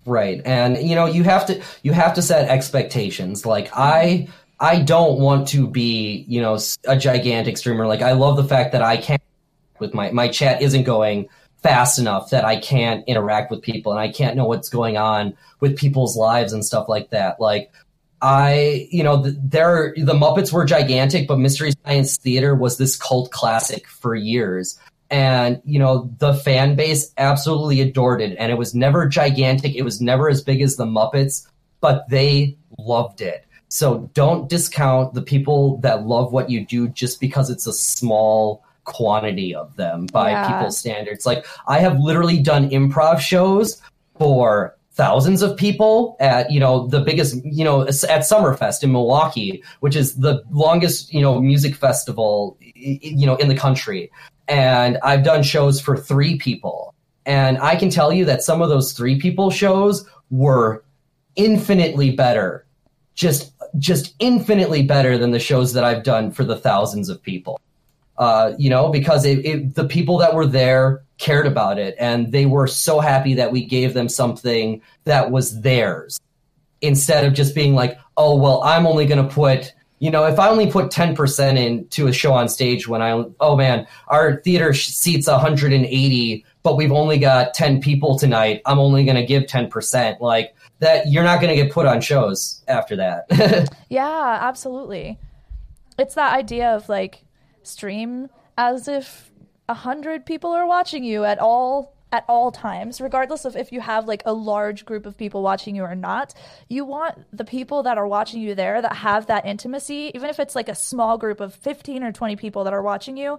Right. 0.05 0.41
And 0.43 0.77
you 0.77 0.95
know, 0.95 1.05
you 1.05 1.23
have 1.23 1.45
to 1.47 1.61
you 1.83 1.91
have 1.91 2.15
to 2.15 2.21
set 2.21 2.49
expectations. 2.49 3.45
Like 3.45 3.69
I 3.75 4.27
I 4.59 4.79
don't 4.81 5.19
want 5.19 5.47
to 5.49 5.67
be, 5.67 6.25
you 6.27 6.41
know, 6.41 6.57
a 6.85 6.97
gigantic 6.97 7.57
streamer. 7.57 7.85
Like 7.85 8.01
I 8.01 8.13
love 8.13 8.35
the 8.35 8.43
fact 8.43 8.71
that 8.71 8.81
I 8.81 8.97
can't 8.97 9.21
with 9.79 9.93
my 9.93 10.09
my 10.11 10.27
chat 10.27 10.61
isn't 10.63 10.83
going 10.83 11.27
fast 11.61 11.99
enough 11.99 12.29
that 12.31 12.43
I 12.43 12.59
can't 12.59 13.07
interact 13.07 13.51
with 13.51 13.61
people 13.61 13.91
and 13.91 14.01
I 14.01 14.09
can't 14.09 14.35
know 14.35 14.45
what's 14.45 14.69
going 14.69 14.97
on 14.97 15.35
with 15.59 15.77
people's 15.77 16.17
lives 16.17 16.53
and 16.53 16.65
stuff 16.65 16.89
like 16.89 17.09
that. 17.11 17.39
Like 17.39 17.71
I, 18.21 18.87
you 18.91 19.03
know, 19.03 19.21
th- 19.23 19.35
there 19.41 19.93
the 19.95 20.13
Muppets 20.13 20.51
were 20.51 20.65
gigantic, 20.65 21.27
but 21.27 21.37
Mystery 21.37 21.71
Science 21.85 22.17
Theater 22.17 22.55
was 22.55 22.77
this 22.77 22.95
cult 22.97 23.31
classic 23.31 23.87
for 23.87 24.15
years. 24.15 24.79
And, 25.11 25.61
you 25.65 25.79
know, 25.79 26.09
the 26.19 26.33
fan 26.33 26.75
base 26.75 27.11
absolutely 27.17 27.81
adored 27.81 28.21
it. 28.21 28.35
And 28.37 28.51
it 28.51 28.57
was 28.57 28.75
never 28.75 29.07
gigantic. 29.07 29.75
It 29.75 29.81
was 29.81 29.99
never 29.99 30.29
as 30.29 30.41
big 30.41 30.61
as 30.61 30.75
the 30.75 30.85
Muppets, 30.85 31.47
but 31.81 32.07
they 32.09 32.57
loved 32.77 33.21
it. 33.21 33.45
So 33.69 34.09
don't 34.13 34.49
discount 34.49 35.13
the 35.13 35.21
people 35.21 35.77
that 35.77 36.05
love 36.05 36.31
what 36.31 36.49
you 36.49 36.65
do 36.65 36.87
just 36.89 37.19
because 37.19 37.49
it's 37.49 37.67
a 37.67 37.73
small 37.73 38.63
quantity 38.83 39.53
of 39.53 39.75
them 39.75 40.07
by 40.07 40.31
Yeah. 40.31 40.47
people's 40.51 40.77
standards. 40.77 41.25
Like 41.25 41.45
I 41.67 41.79
have 41.79 41.99
literally 41.99 42.39
done 42.39 42.69
improv 42.69 43.19
shows 43.19 43.79
for 44.17 44.75
thousands 44.93 45.41
of 45.41 45.55
people 45.55 46.17
at 46.19 46.51
you 46.51 46.59
know 46.59 46.87
the 46.87 46.99
biggest 46.99 47.35
you 47.45 47.63
know 47.63 47.83
at 47.83 47.89
Summerfest 48.27 48.83
in 48.83 48.91
Milwaukee, 48.91 49.63
which 49.79 49.95
is 49.95 50.15
the 50.15 50.43
longest 50.51 51.13
you 51.13 51.21
know 51.21 51.39
music 51.39 51.75
festival 51.75 52.57
you 52.59 53.25
know 53.25 53.35
in 53.35 53.47
the 53.47 53.55
country. 53.55 54.11
And 54.49 54.97
I've 55.03 55.23
done 55.23 55.43
shows 55.43 55.79
for 55.79 55.95
three 55.95 56.37
people, 56.37 56.95
and 57.25 57.59
I 57.59 57.75
can 57.75 57.89
tell 57.89 58.11
you 58.11 58.25
that 58.25 58.41
some 58.41 58.61
of 58.61 58.69
those 58.69 58.93
three 58.93 59.19
people 59.19 59.51
shows 59.51 60.05
were 60.31 60.83
infinitely 61.35 62.11
better, 62.11 62.65
just 63.13 63.53
just 63.77 64.15
infinitely 64.19 64.81
better 64.81 65.17
than 65.17 65.31
the 65.31 65.39
shows 65.39 65.73
that 65.73 65.83
I've 65.83 66.03
done 66.03 66.31
for 66.31 66.43
the 66.43 66.57
thousands 66.57 67.09
of 67.09 67.21
people. 67.21 67.61
Uh, 68.17 68.53
you 68.57 68.69
know, 68.69 68.89
because 68.89 69.23
it, 69.23 69.45
it, 69.45 69.75
the 69.75 69.85
people 69.85 70.17
that 70.17 70.33
were 70.33 70.45
there 70.45 71.03
cared 71.19 71.47
about 71.47 71.79
it 71.79 71.95
and 71.99 72.33
they 72.33 72.45
were 72.45 72.67
so 72.67 72.99
happy 72.99 73.35
that 73.35 73.51
we 73.51 73.63
gave 73.63 73.93
them 73.93 74.09
something 74.09 74.81
that 75.05 75.31
was 75.31 75.61
theirs. 75.61 76.19
Instead 76.81 77.23
of 77.23 77.33
just 77.33 77.55
being 77.55 77.75
like, 77.75 77.97
oh, 78.17 78.35
well, 78.35 78.61
I'm 78.63 78.85
only 78.85 79.05
going 79.05 79.25
to 79.25 79.33
put, 79.33 79.73
you 79.99 80.09
know, 80.09 80.25
if 80.25 80.39
I 80.39 80.49
only 80.49 80.71
put 80.71 80.91
10% 80.91 81.57
into 81.57 82.07
a 82.07 82.13
show 82.13 82.33
on 82.33 82.49
stage 82.49 82.87
when 82.87 83.01
I, 83.01 83.23
oh 83.39 83.55
man, 83.55 83.85
our 84.07 84.41
theater 84.41 84.73
seats 84.73 85.27
180, 85.27 86.45
but 86.63 86.77
we've 86.77 86.91
only 86.91 87.19
got 87.19 87.53
10 87.53 87.81
people 87.81 88.17
tonight, 88.17 88.61
I'm 88.65 88.79
only 88.79 89.03
going 89.03 89.17
to 89.17 89.25
give 89.25 89.43
10%. 89.43 90.19
Like, 90.19 90.55
that 90.79 91.07
you're 91.09 91.23
not 91.23 91.41
going 91.41 91.55
to 91.55 91.61
get 91.61 91.71
put 91.71 91.85
on 91.85 92.01
shows 92.01 92.63
after 92.67 92.95
that. 92.97 93.69
Yeah, 93.89 94.37
absolutely. 94.41 95.17
It's 95.97 96.13
that 96.13 96.33
idea 96.33 96.75
of 96.75 96.87
like 96.89 97.25
stream 97.63 98.29
as 98.55 98.87
if 98.87 99.31
a 99.67 99.73
hundred 99.73 100.27
people 100.27 100.51
are 100.51 100.67
watching 100.67 101.03
you 101.03 101.25
at 101.25 101.39
all 101.39 101.95
at 102.11 102.25
all 102.27 102.51
times, 102.51 102.99
regardless 102.99 103.45
of 103.45 103.55
if 103.55 103.71
you 103.71 103.81
have 103.81 104.07
like 104.07 104.23
a 104.25 104.33
large 104.33 104.85
group 104.85 105.05
of 105.05 105.17
people 105.17 105.43
watching 105.43 105.75
you 105.75 105.83
or 105.83 105.95
not. 105.95 106.33
You 106.67 106.85
want 106.85 107.25
the 107.35 107.45
people 107.45 107.83
that 107.83 107.97
are 107.97 108.07
watching 108.07 108.41
you 108.41 108.55
there 108.55 108.81
that 108.81 108.97
have 108.97 109.27
that 109.27 109.45
intimacy, 109.45 110.11
even 110.15 110.29
if 110.29 110.39
it's 110.39 110.55
like 110.55 110.69
a 110.69 110.75
small 110.75 111.17
group 111.17 111.39
of 111.39 111.53
15 111.53 112.03
or 112.03 112.11
20 112.11 112.35
people 112.35 112.63
that 112.63 112.73
are 112.73 112.81
watching 112.81 113.15
you, 113.15 113.37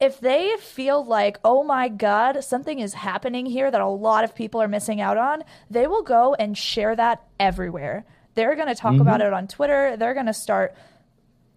if 0.00 0.18
they 0.18 0.56
feel 0.58 1.04
like, 1.04 1.38
oh 1.44 1.62
my 1.62 1.88
God, 1.88 2.42
something 2.42 2.78
is 2.78 2.94
happening 2.94 3.44
here 3.44 3.70
that 3.70 3.80
a 3.80 3.86
lot 3.86 4.24
of 4.24 4.34
people 4.34 4.60
are 4.62 4.68
missing 4.68 5.00
out 5.00 5.18
on, 5.18 5.44
they 5.68 5.86
will 5.86 6.02
go 6.02 6.34
and 6.34 6.56
share 6.56 6.96
that 6.96 7.22
everywhere. 7.38 8.04
They're 8.34 8.56
going 8.56 8.68
to 8.68 8.74
talk 8.74 8.92
mm-hmm. 8.92 9.02
about 9.02 9.20
it 9.20 9.32
on 9.32 9.46
Twitter. 9.46 9.96
They're 9.98 10.14
going 10.14 10.26
to 10.26 10.32
start. 10.32 10.74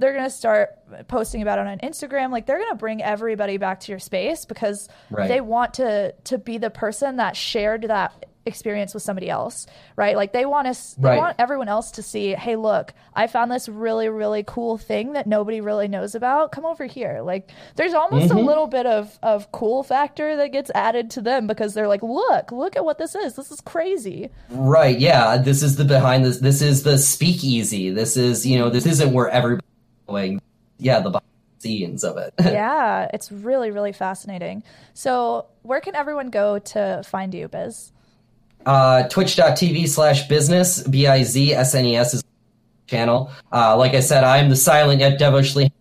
They're 0.04 0.12
going 0.14 0.26
to 0.26 0.30
start 0.30 0.72
posting 1.08 1.42
about 1.42 1.60
it 1.60 1.66
on 1.68 1.80
Instagram. 1.80 2.30
Like 2.32 2.46
they're 2.46 2.58
going 2.60 2.72
to 2.72 2.76
bring 2.76 3.02
everybody 3.02 3.56
back 3.56 3.80
to 3.82 3.92
your 3.94 4.00
space 4.00 4.44
because 4.44 4.90
Right. 5.10 5.30
they 5.30 5.40
want 5.40 5.76
to 5.76 6.14
to 6.26 6.38
be 6.38 6.58
the 6.58 6.70
person 6.70 7.16
that 7.18 7.38
shared 7.38 7.84
that 7.84 8.26
experience 8.46 8.94
with 8.94 9.02
somebody 9.02 9.30
else, 9.30 9.66
right? 9.96 10.18
Like 10.18 10.34
they 10.34 10.46
want 10.46 10.68
us 10.68 10.96
they 10.96 11.08
Right. 11.12 11.18
want 11.18 11.38
everyone 11.40 11.70
else 11.70 11.92
to 11.92 12.04
see, 12.04 12.34
hey, 12.34 12.58
look, 12.58 12.94
I 13.14 13.28
found 13.28 13.50
this 13.50 13.70
really, 13.70 14.10
really 14.10 14.44
cool 14.46 14.78
thing 14.78 15.14
that 15.14 15.26
nobody 15.28 15.62
really 15.62 15.88
knows 15.88 16.14
about. 16.14 16.52
Come 16.52 16.66
over 16.66 16.84
here. 16.84 17.22
Like 17.24 17.50
there's 17.78 17.94
almost 17.94 18.28
Mm-hmm. 18.28 18.38
a 18.38 18.42
little 18.42 18.68
bit 18.68 18.86
of, 18.86 19.18
of 19.24 19.50
cool 19.54 19.82
factor 19.84 20.36
that 20.36 20.52
gets 20.52 20.70
added 20.76 21.10
to 21.12 21.22
them 21.22 21.48
because 21.48 21.74
they're 21.74 21.88
like, 21.88 22.04
look, 22.04 22.52
look 22.52 22.76
at 22.76 22.84
what 22.84 22.98
this 22.98 23.16
is. 23.16 23.38
This 23.38 23.50
is 23.50 23.62
crazy. 23.62 24.30
Right. 24.50 25.00
Yeah. 25.00 25.38
This 25.38 25.64
is 25.64 25.78
the 25.78 25.86
behind 25.86 26.26
this. 26.26 26.40
This 26.40 26.62
is 26.62 26.84
the 26.84 26.98
speakeasy. 26.98 27.92
This 27.92 28.18
is 28.18 28.46
you 28.46 28.58
know 28.60 28.70
this 28.70 28.86
isn't 28.86 29.14
where 29.14 29.30
everybody's 29.30 29.64
Yeah, 30.08 31.00
the 31.00 31.22
scenes 31.60 32.04
of 32.04 32.18
it. 32.18 32.34
yeah, 32.40 33.10
it's 33.14 33.32
really, 33.32 33.72
really 33.72 33.94
fascinating. 33.94 34.64
So 34.94 35.46
where 35.62 35.80
can 35.80 35.96
everyone 35.96 36.30
go 36.30 36.60
to 36.60 37.02
find 37.06 37.34
you, 37.34 37.48
Biz? 37.48 37.94
uh, 38.66 39.08
Twitch.tv 39.08 39.88
slash 39.88 40.28
business 40.28 40.84
b 40.84 41.08
i 41.08 41.24
z 41.24 41.54
s 41.54 41.76
n 41.76 41.86
e 41.86 41.96
s 41.96 42.14
is 42.14 42.24
channel. 42.88 43.32
Uh, 43.52 43.76
like 43.78 43.94
I 43.94 44.00
said, 44.00 44.24
I'm 44.24 44.50
the 44.50 44.56
silent 44.56 45.00
yet 45.00 45.20
devilishly 45.20 45.72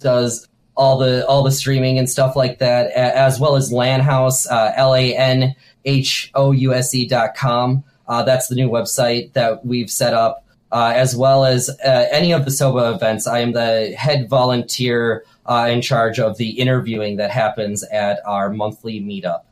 does 0.00 0.46
all 0.76 0.98
the 0.98 1.26
all 1.26 1.42
the 1.42 1.50
streaming 1.50 1.98
and 1.98 2.08
stuff 2.08 2.36
like 2.36 2.58
that, 2.58 2.90
as 2.92 3.40
well 3.40 3.56
as 3.56 3.72
Lanhouse, 3.72 4.46
uh, 4.50 4.72
L 4.76 4.94
A 4.94 5.16
N 5.16 5.54
H 5.84 6.30
O 6.34 6.52
U 6.52 6.72
S 6.72 6.94
E 6.94 7.06
dot 7.06 7.34
com. 7.34 7.82
Uh, 8.06 8.22
that's 8.22 8.48
the 8.48 8.54
new 8.54 8.70
website 8.70 9.32
that 9.34 9.66
we've 9.66 9.90
set 9.90 10.14
up, 10.14 10.44
uh, 10.72 10.92
as 10.94 11.16
well 11.16 11.44
as 11.44 11.68
uh, 11.84 12.06
any 12.10 12.32
of 12.32 12.44
the 12.44 12.50
SOBA 12.50 12.94
events. 12.94 13.26
I 13.26 13.40
am 13.40 13.52
the 13.52 13.94
head 13.96 14.28
volunteer 14.28 15.24
uh, 15.46 15.68
in 15.70 15.80
charge 15.82 16.18
of 16.18 16.36
the 16.38 16.50
interviewing 16.50 17.16
that 17.16 17.30
happens 17.30 17.82
at 17.84 18.20
our 18.26 18.50
monthly 18.50 19.00
meetup. 19.00 19.42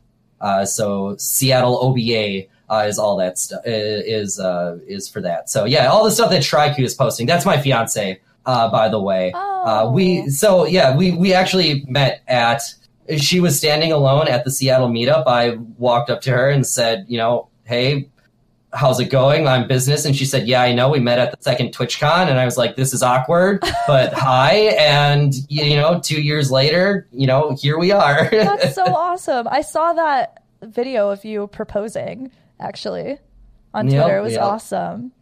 Uh, 0.41 0.65
so 0.65 1.17
Seattle 1.19 1.79
OBA 1.83 2.45
uh, 2.69 2.85
is 2.87 2.99
all 2.99 3.17
that 3.17 3.39
stuff 3.39 3.63
is 3.65 4.39
uh, 4.39 4.79
is 4.87 5.09
for 5.09 5.21
that. 5.23 5.49
So 5.49 5.65
yeah, 5.65 5.87
all 5.87 6.05
the 6.05 6.11
stuff 6.11 6.31
that 6.31 6.43
Triku 6.43 6.81
is 6.81 6.95
posting. 6.95 7.27
That's 7.27 7.47
my 7.47 7.59
fiance, 7.61 8.21
uh, 8.45 8.71
by 8.71 8.89
the 8.89 9.01
way. 9.01 9.33
Uh, 9.33 9.43
Oh. 9.69 9.91
we 9.91 10.29
so 10.29 10.65
yeah 10.65 10.95
we 10.97 11.11
we 11.13 11.33
actually 11.33 11.85
met 11.89 12.23
at. 12.29 12.63
She 13.19 13.41
was 13.41 13.57
standing 13.59 13.91
alone 13.93 14.29
at 14.29 14.45
the 14.45 14.51
Seattle 14.53 14.89
meetup. 14.89 15.25
I 15.27 15.57
walked 15.79 16.11
up 16.11 16.21
to 16.23 16.31
her 16.33 16.51
and 16.51 16.67
said, 16.67 17.05
you 17.09 17.19
know, 17.19 17.49
hey, 17.65 18.09
how's 18.77 19.01
it 19.01 19.07
going? 19.07 19.49
I'm 19.49 19.67
business. 19.67 20.05
And 20.05 20.15
she 20.15 20.25
said, 20.25 20.47
yeah, 20.47 20.63
I 20.63 20.73
know. 20.73 20.89
We 20.91 21.01
met 21.01 21.19
at 21.19 21.31
the 21.31 21.43
second 21.43 21.75
TwitchCon. 21.75 22.29
And 22.29 22.39
I 22.39 22.45
was 22.45 22.57
like, 22.57 22.77
this 22.77 22.93
is 22.93 23.03
awkward, 23.03 23.61
but 23.87 24.13
hi. 24.13 24.53
And, 24.79 25.35
you 25.49 25.77
know, 25.77 26.01
two 26.01 26.21
years 26.23 26.51
later, 26.51 27.09
you 27.11 27.27
know, 27.27 27.57
here 27.61 27.79
we 27.79 27.91
are. 27.93 28.29
That's 28.31 28.75
so 28.75 28.85
awesome. 28.95 29.49
I 29.49 29.63
saw 29.63 29.93
that 29.95 30.45
video 30.63 31.11
of 31.11 31.25
you 31.25 31.47
proposing 31.49 32.31
actually 32.61 33.19
on 33.75 33.89
Yep, 33.89 34.03
Twitter. 34.03 34.19
It 34.19 34.23
was 34.23 34.33
yep. 34.35 34.43
awesome. 34.43 35.13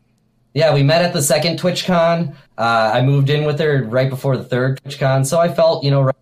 yeah, 0.54 0.72
we 0.74 0.82
met 0.82 1.02
at 1.02 1.12
the 1.12 1.22
second 1.22 1.58
TwitchCon. 1.58 2.34
Uh, 2.58 2.90
I 2.94 3.02
moved 3.02 3.30
in 3.30 3.44
with 3.44 3.58
her 3.60 3.82
right 3.84 4.08
before 4.10 4.36
the 4.36 4.44
third 4.44 4.80
TwitchCon. 4.82 5.26
So 5.26 5.40
I 5.40 5.48
felt, 5.52 5.82
you 5.84 5.90
know, 5.90 6.02
right- 6.02 6.14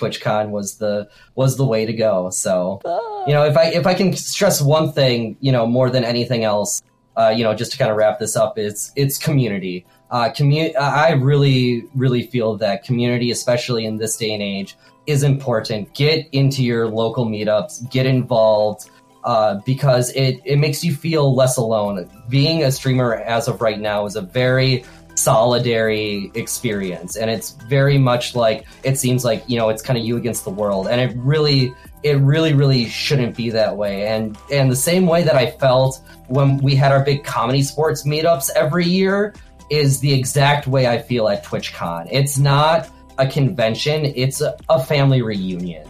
TwitchCon 0.00 0.50
was 0.50 0.76
the, 0.78 1.08
was 1.34 1.56
the 1.56 1.64
way 1.64 1.84
to 1.86 1.92
go. 1.92 2.30
So, 2.30 2.80
Ah. 2.84 3.24
you 3.26 3.32
know, 3.34 3.44
if 3.44 3.56
I, 3.56 3.64
if 3.66 3.86
I 3.86 3.94
can 3.94 4.14
stress 4.16 4.62
one 4.62 4.92
thing, 4.92 5.36
you 5.40 5.52
know, 5.52 5.66
more 5.66 5.90
than 5.90 6.04
anything 6.04 6.42
else, 6.44 6.82
uh, 7.16 7.28
you 7.36 7.44
know, 7.44 7.54
just 7.54 7.72
to 7.72 7.78
kind 7.78 7.90
of 7.90 7.96
wrap 7.96 8.18
this 8.18 8.36
up, 8.36 8.56
it's 8.58 8.92
it's 8.96 9.18
community. 9.18 9.84
Uh, 10.10 10.30
commu- 10.30 10.74
I 10.76 11.12
really, 11.12 11.84
really 11.94 12.22
feel 12.26 12.56
that 12.56 12.82
community, 12.84 13.30
especially 13.30 13.84
in 13.84 13.98
this 13.98 14.16
day 14.16 14.32
and 14.32 14.42
age, 14.42 14.76
is 15.06 15.22
important. 15.22 15.92
Get 15.94 16.28
into 16.32 16.64
your 16.64 16.88
local 16.88 17.26
meetups, 17.26 17.88
get 17.90 18.06
involved, 18.06 18.90
uh, 19.24 19.56
because 19.66 20.10
it, 20.12 20.40
it 20.44 20.56
makes 20.58 20.82
you 20.82 20.94
feel 20.94 21.34
less 21.34 21.56
alone. 21.58 22.08
Being 22.28 22.62
a 22.64 22.72
streamer 22.72 23.16
as 23.16 23.48
of 23.48 23.60
right 23.60 23.78
now 23.78 24.06
is 24.06 24.16
a 24.16 24.22
very 24.22 24.84
solidary 25.24 26.34
experience, 26.36 27.16
and 27.16 27.30
it's 27.30 27.52
very 27.68 27.98
much 27.98 28.34
like 28.34 28.66
it 28.82 28.98
seems 28.98 29.24
like 29.24 29.44
you 29.46 29.58
know 29.58 29.68
it's 29.68 29.82
kind 29.82 29.98
of 29.98 30.04
you 30.04 30.16
against 30.16 30.44
the 30.44 30.50
world, 30.50 30.88
and 30.88 31.00
it 31.00 31.16
really, 31.16 31.74
it 32.02 32.18
really, 32.18 32.54
really 32.54 32.86
shouldn't 32.86 33.36
be 33.36 33.50
that 33.50 33.76
way. 33.76 34.06
And 34.06 34.36
and 34.50 34.70
the 34.70 34.76
same 34.76 35.06
way 35.06 35.22
that 35.22 35.36
I 35.36 35.50
felt 35.52 36.02
when 36.28 36.58
we 36.58 36.74
had 36.74 36.92
our 36.92 37.04
big 37.04 37.24
ComedySportz 37.24 38.06
meetups 38.06 38.50
every 38.54 38.86
year 38.86 39.34
is 39.70 40.00
the 40.00 40.12
exact 40.12 40.66
way 40.66 40.86
I 40.86 41.00
feel 41.00 41.28
at 41.28 41.44
TwitchCon. 41.44 42.08
It's 42.10 42.38
not 42.38 42.88
a 43.18 43.26
convention; 43.26 44.04
it's 44.04 44.40
a, 44.40 44.56
a 44.68 44.82
family 44.82 45.22
reunion. 45.22 45.86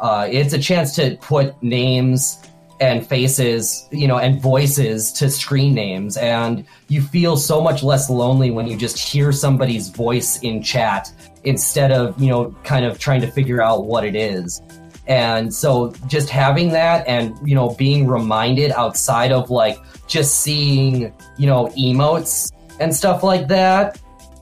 Uh, 0.00 0.26
it's 0.30 0.54
a 0.54 0.58
chance 0.58 0.94
to 0.96 1.16
put 1.20 1.62
names 1.62 2.42
and 2.80 3.06
faces, 3.06 3.86
you 3.92 4.08
know, 4.08 4.18
and 4.18 4.40
voices 4.40 5.12
to 5.12 5.30
screen 5.30 5.74
names. 5.74 6.16
And 6.16 6.64
you 6.88 7.02
feel 7.02 7.36
so 7.36 7.60
much 7.60 7.82
less 7.82 8.08
lonely 8.08 8.50
when 8.50 8.66
you 8.66 8.76
just 8.76 8.98
hear 8.98 9.32
somebody's 9.32 9.90
voice 9.90 10.38
in 10.40 10.62
chat 10.62 11.12
instead 11.44 11.92
of, 11.92 12.20
you 12.20 12.28
know, 12.28 12.56
kind 12.64 12.86
of 12.86 12.98
trying 12.98 13.20
to 13.20 13.30
figure 13.30 13.60
out 13.60 13.84
what 13.84 14.04
it 14.04 14.16
is. 14.16 14.62
And 15.06 15.52
so 15.52 15.92
just 16.06 16.30
having 16.30 16.70
that 16.70 17.06
and, 17.06 17.36
you 17.46 17.54
know, 17.54 17.70
being 17.70 18.06
reminded 18.06 18.70
outside 18.72 19.32
of 19.32 19.50
like 19.50 19.78
just 20.06 20.40
seeing, 20.40 21.12
you 21.36 21.46
know, 21.46 21.66
emotes 21.78 22.50
and 22.78 22.94
stuff 22.94 23.22
like 23.22 23.48
that, 23.48 24.00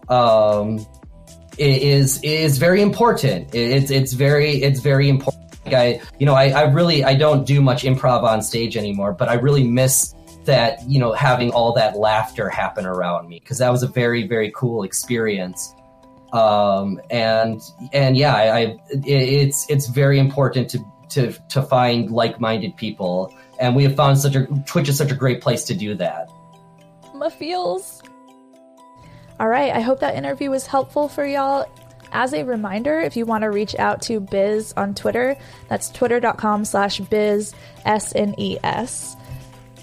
um, 0.09 0.87
is 1.59 2.21
is 2.23 2.59
very 2.59 2.83
important. 2.83 3.53
It's 3.55 3.91
it's 3.91 4.13
very 4.13 4.63
it's 4.63 4.81
very 4.81 5.09
important. 5.09 5.48
I 5.73 6.01
you 6.19 6.27
know 6.27 6.35
I, 6.35 6.51
I 6.51 6.63
really 6.63 7.05
I 7.05 7.15
don't 7.15 7.47
do 7.47 7.61
much 7.61 7.83
improv 7.83 8.23
on 8.23 8.43
stage 8.43 8.77
anymore, 8.77 9.13
but 9.13 9.29
I 9.29 9.35
really 9.35 9.65
miss 9.65 10.15
that 10.45 10.79
you 10.89 10.99
know 10.99 11.13
having 11.13 11.53
all 11.53 11.73
that 11.75 11.97
laughter 11.97 12.49
happen 12.49 12.87
around 12.87 13.29
me 13.29 13.39
because 13.41 13.59
that 13.59 13.71
was 13.71 13.83
a 13.83 13.89
very 13.89 14.27
very 14.27 14.51
cool 14.55 14.83
experience. 14.83 15.75
Um, 16.33 17.01
and 17.11 17.61
and 17.93 18.17
yeah, 18.17 18.35
I, 18.35 18.57
I 18.57 18.61
it, 18.91 19.07
it's 19.07 19.69
it's 19.71 19.87
very 19.89 20.19
important 20.19 20.69
to 20.71 20.85
to 21.11 21.33
to 21.49 21.63
find 21.63 22.11
like 22.11 22.41
minded 22.41 22.77
people, 22.77 23.35
and 23.59 23.75
we 23.75 23.85
have 23.85 23.97
found 23.97 24.19
such 24.19 24.35
a 24.35 24.47
Twitch 24.67 24.89
is 24.89 24.99
such 24.99 25.11
a 25.11 25.15
great 25.15 25.41
place 25.41 25.65
to 25.65 25.75
do 25.75 25.95
that. 25.95 26.31
My 27.15 27.31
feels. 27.31 28.03
All 29.41 29.49
right, 29.49 29.73
I 29.73 29.81
hope 29.81 30.01
that 30.01 30.17
interview 30.17 30.51
was 30.51 30.67
helpful 30.67 31.09
for 31.09 31.25
y'all. 31.25 31.67
As 32.13 32.33
a 32.33 32.45
reminder, 32.45 33.01
if 33.01 33.17
you 33.17 33.27
want 33.27 33.43
to 33.43 33.51
reach 33.51 33.75
out 33.77 34.03
to 34.03 34.21
Biz 34.21 34.75
on 34.77 34.95
Twitter, 34.95 35.37
that's 35.69 35.91
twitter.com 35.91 36.65
slash 36.65 37.01
biz 37.01 37.55
S-N-E-S. 37.85 39.17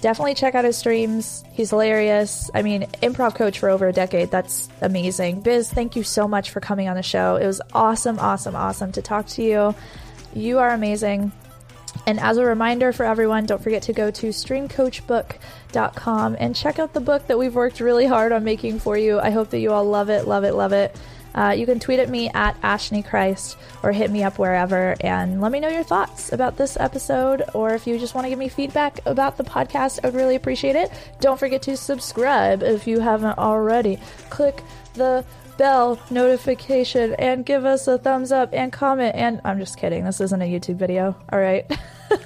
Definitely 0.02 0.35
check 0.35 0.56
out 0.56 0.65
his 0.65 0.77
streams. 0.77 1.43
He's 1.52 1.72
hilarious. 1.72 2.52
I 2.53 2.61
mean, 2.61 2.84
improv 3.02 3.35
coach 3.35 3.60
for 3.60 3.69
over 3.69 3.88
a 3.88 3.93
decade. 3.93 4.30
That's 4.30 4.69
amazing. 4.81 5.41
Biz, 5.41 5.72
thank 5.72 5.95
you 5.95 6.03
so 6.03 6.27
much 6.27 6.52
for 6.52 6.60
coming 6.60 6.89
on 6.89 6.95
the 6.95 7.03
show. 7.03 7.38
It 7.38 7.47
was 7.47 7.61
awesome, 7.73 8.19
awesome, 8.19 8.56
awesome 8.56 8.91
to 8.91 9.02
talk 9.02 9.26
to 9.27 9.43
you. 9.43 9.76
You 10.34 10.60
are 10.60 10.69
amazing. 10.69 11.31
And 12.06 12.19
as 12.19 12.38
a 12.38 12.45
reminder 12.45 12.93
for 12.93 13.06
everyone, 13.06 13.45
don't 13.45 13.64
forget 13.64 13.84
to 13.84 13.93
go 13.93 14.11
to 14.11 14.27
streamcoachbook.com 14.27 16.35
and 16.39 16.56
check 16.56 16.77
out 16.77 16.93
the 16.93 16.99
book 16.99 17.26
that 17.27 17.39
we've 17.39 17.56
worked 17.56 17.80
really 17.80 18.06
hard 18.06 18.31
on 18.31 18.43
making 18.43 18.80
for 18.80 18.97
you. 18.97 19.19
I 19.19 19.31
hope 19.31 19.49
that 19.52 19.60
you 19.60 19.72
all 19.72 19.85
love 19.85 20.10
it, 20.10 20.27
love 20.27 20.43
it, 20.43 20.53
love 20.53 20.73
it. 20.73 20.95
Uh, 21.36 21.52
you 21.52 21.66
can 21.66 21.80
tweet 21.80 21.99
at 21.99 22.10
me 22.10 22.30
at 22.34 22.60
Ashnichrist 22.62 23.57
or 23.84 23.91
hit 23.91 24.10
me 24.10 24.24
up 24.24 24.40
wherever 24.40 24.95
and 25.02 25.41
let 25.41 25.52
me 25.52 25.60
know 25.60 25.68
your 25.70 25.84
thoughts 25.84 26.32
about 26.32 26.57
this 26.57 26.78
episode. 26.80 27.44
Or 27.53 27.74
if 27.74 27.86
you 27.86 27.99
just 27.99 28.16
want 28.16 28.26
to 28.26 28.30
give 28.30 28.40
me 28.40 28.49
feedback 28.49 28.99
about 29.06 29.38
the 29.38 29.44
podcast, 29.44 29.99
I 30.03 30.07
would 30.07 30.16
really 30.16 30.36
appreciate 30.36 30.76
it. 30.76 30.91
Don't 31.20 31.40
forget 31.40 31.62
to 31.64 31.78
subscribe 31.78 32.64
if 32.64 32.88
you 32.88 32.99
haven't 32.99 33.38
already. 33.38 33.99
Click 34.30 34.64
the 34.94 35.26
bell 35.57 35.99
notification 36.10 37.16
and 37.16 37.45
give 37.45 37.66
us 37.66 37.88
a 37.88 37.98
thumbs 37.98 38.32
up 38.32 38.49
and 38.53 38.72
comment. 38.72 39.16
And 39.16 39.41
I'm 39.44 39.60
just 39.60 39.78
kidding. 39.78 40.03
This 40.06 40.22
isn't 40.22 40.41
a 40.41 40.45
YouTube 40.45 40.76
video. 40.78 41.16
All 41.32 41.40
right. 41.40 41.70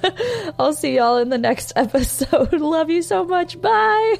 I'll 0.58 0.72
see 0.72 0.96
y'all 0.96 1.18
in 1.18 1.30
the 1.30 1.38
next 1.38 1.72
episode. 1.76 2.52
Love 2.60 2.90
you 2.90 3.02
so 3.02 3.24
much. 3.24 3.60
Bye. 3.60 4.16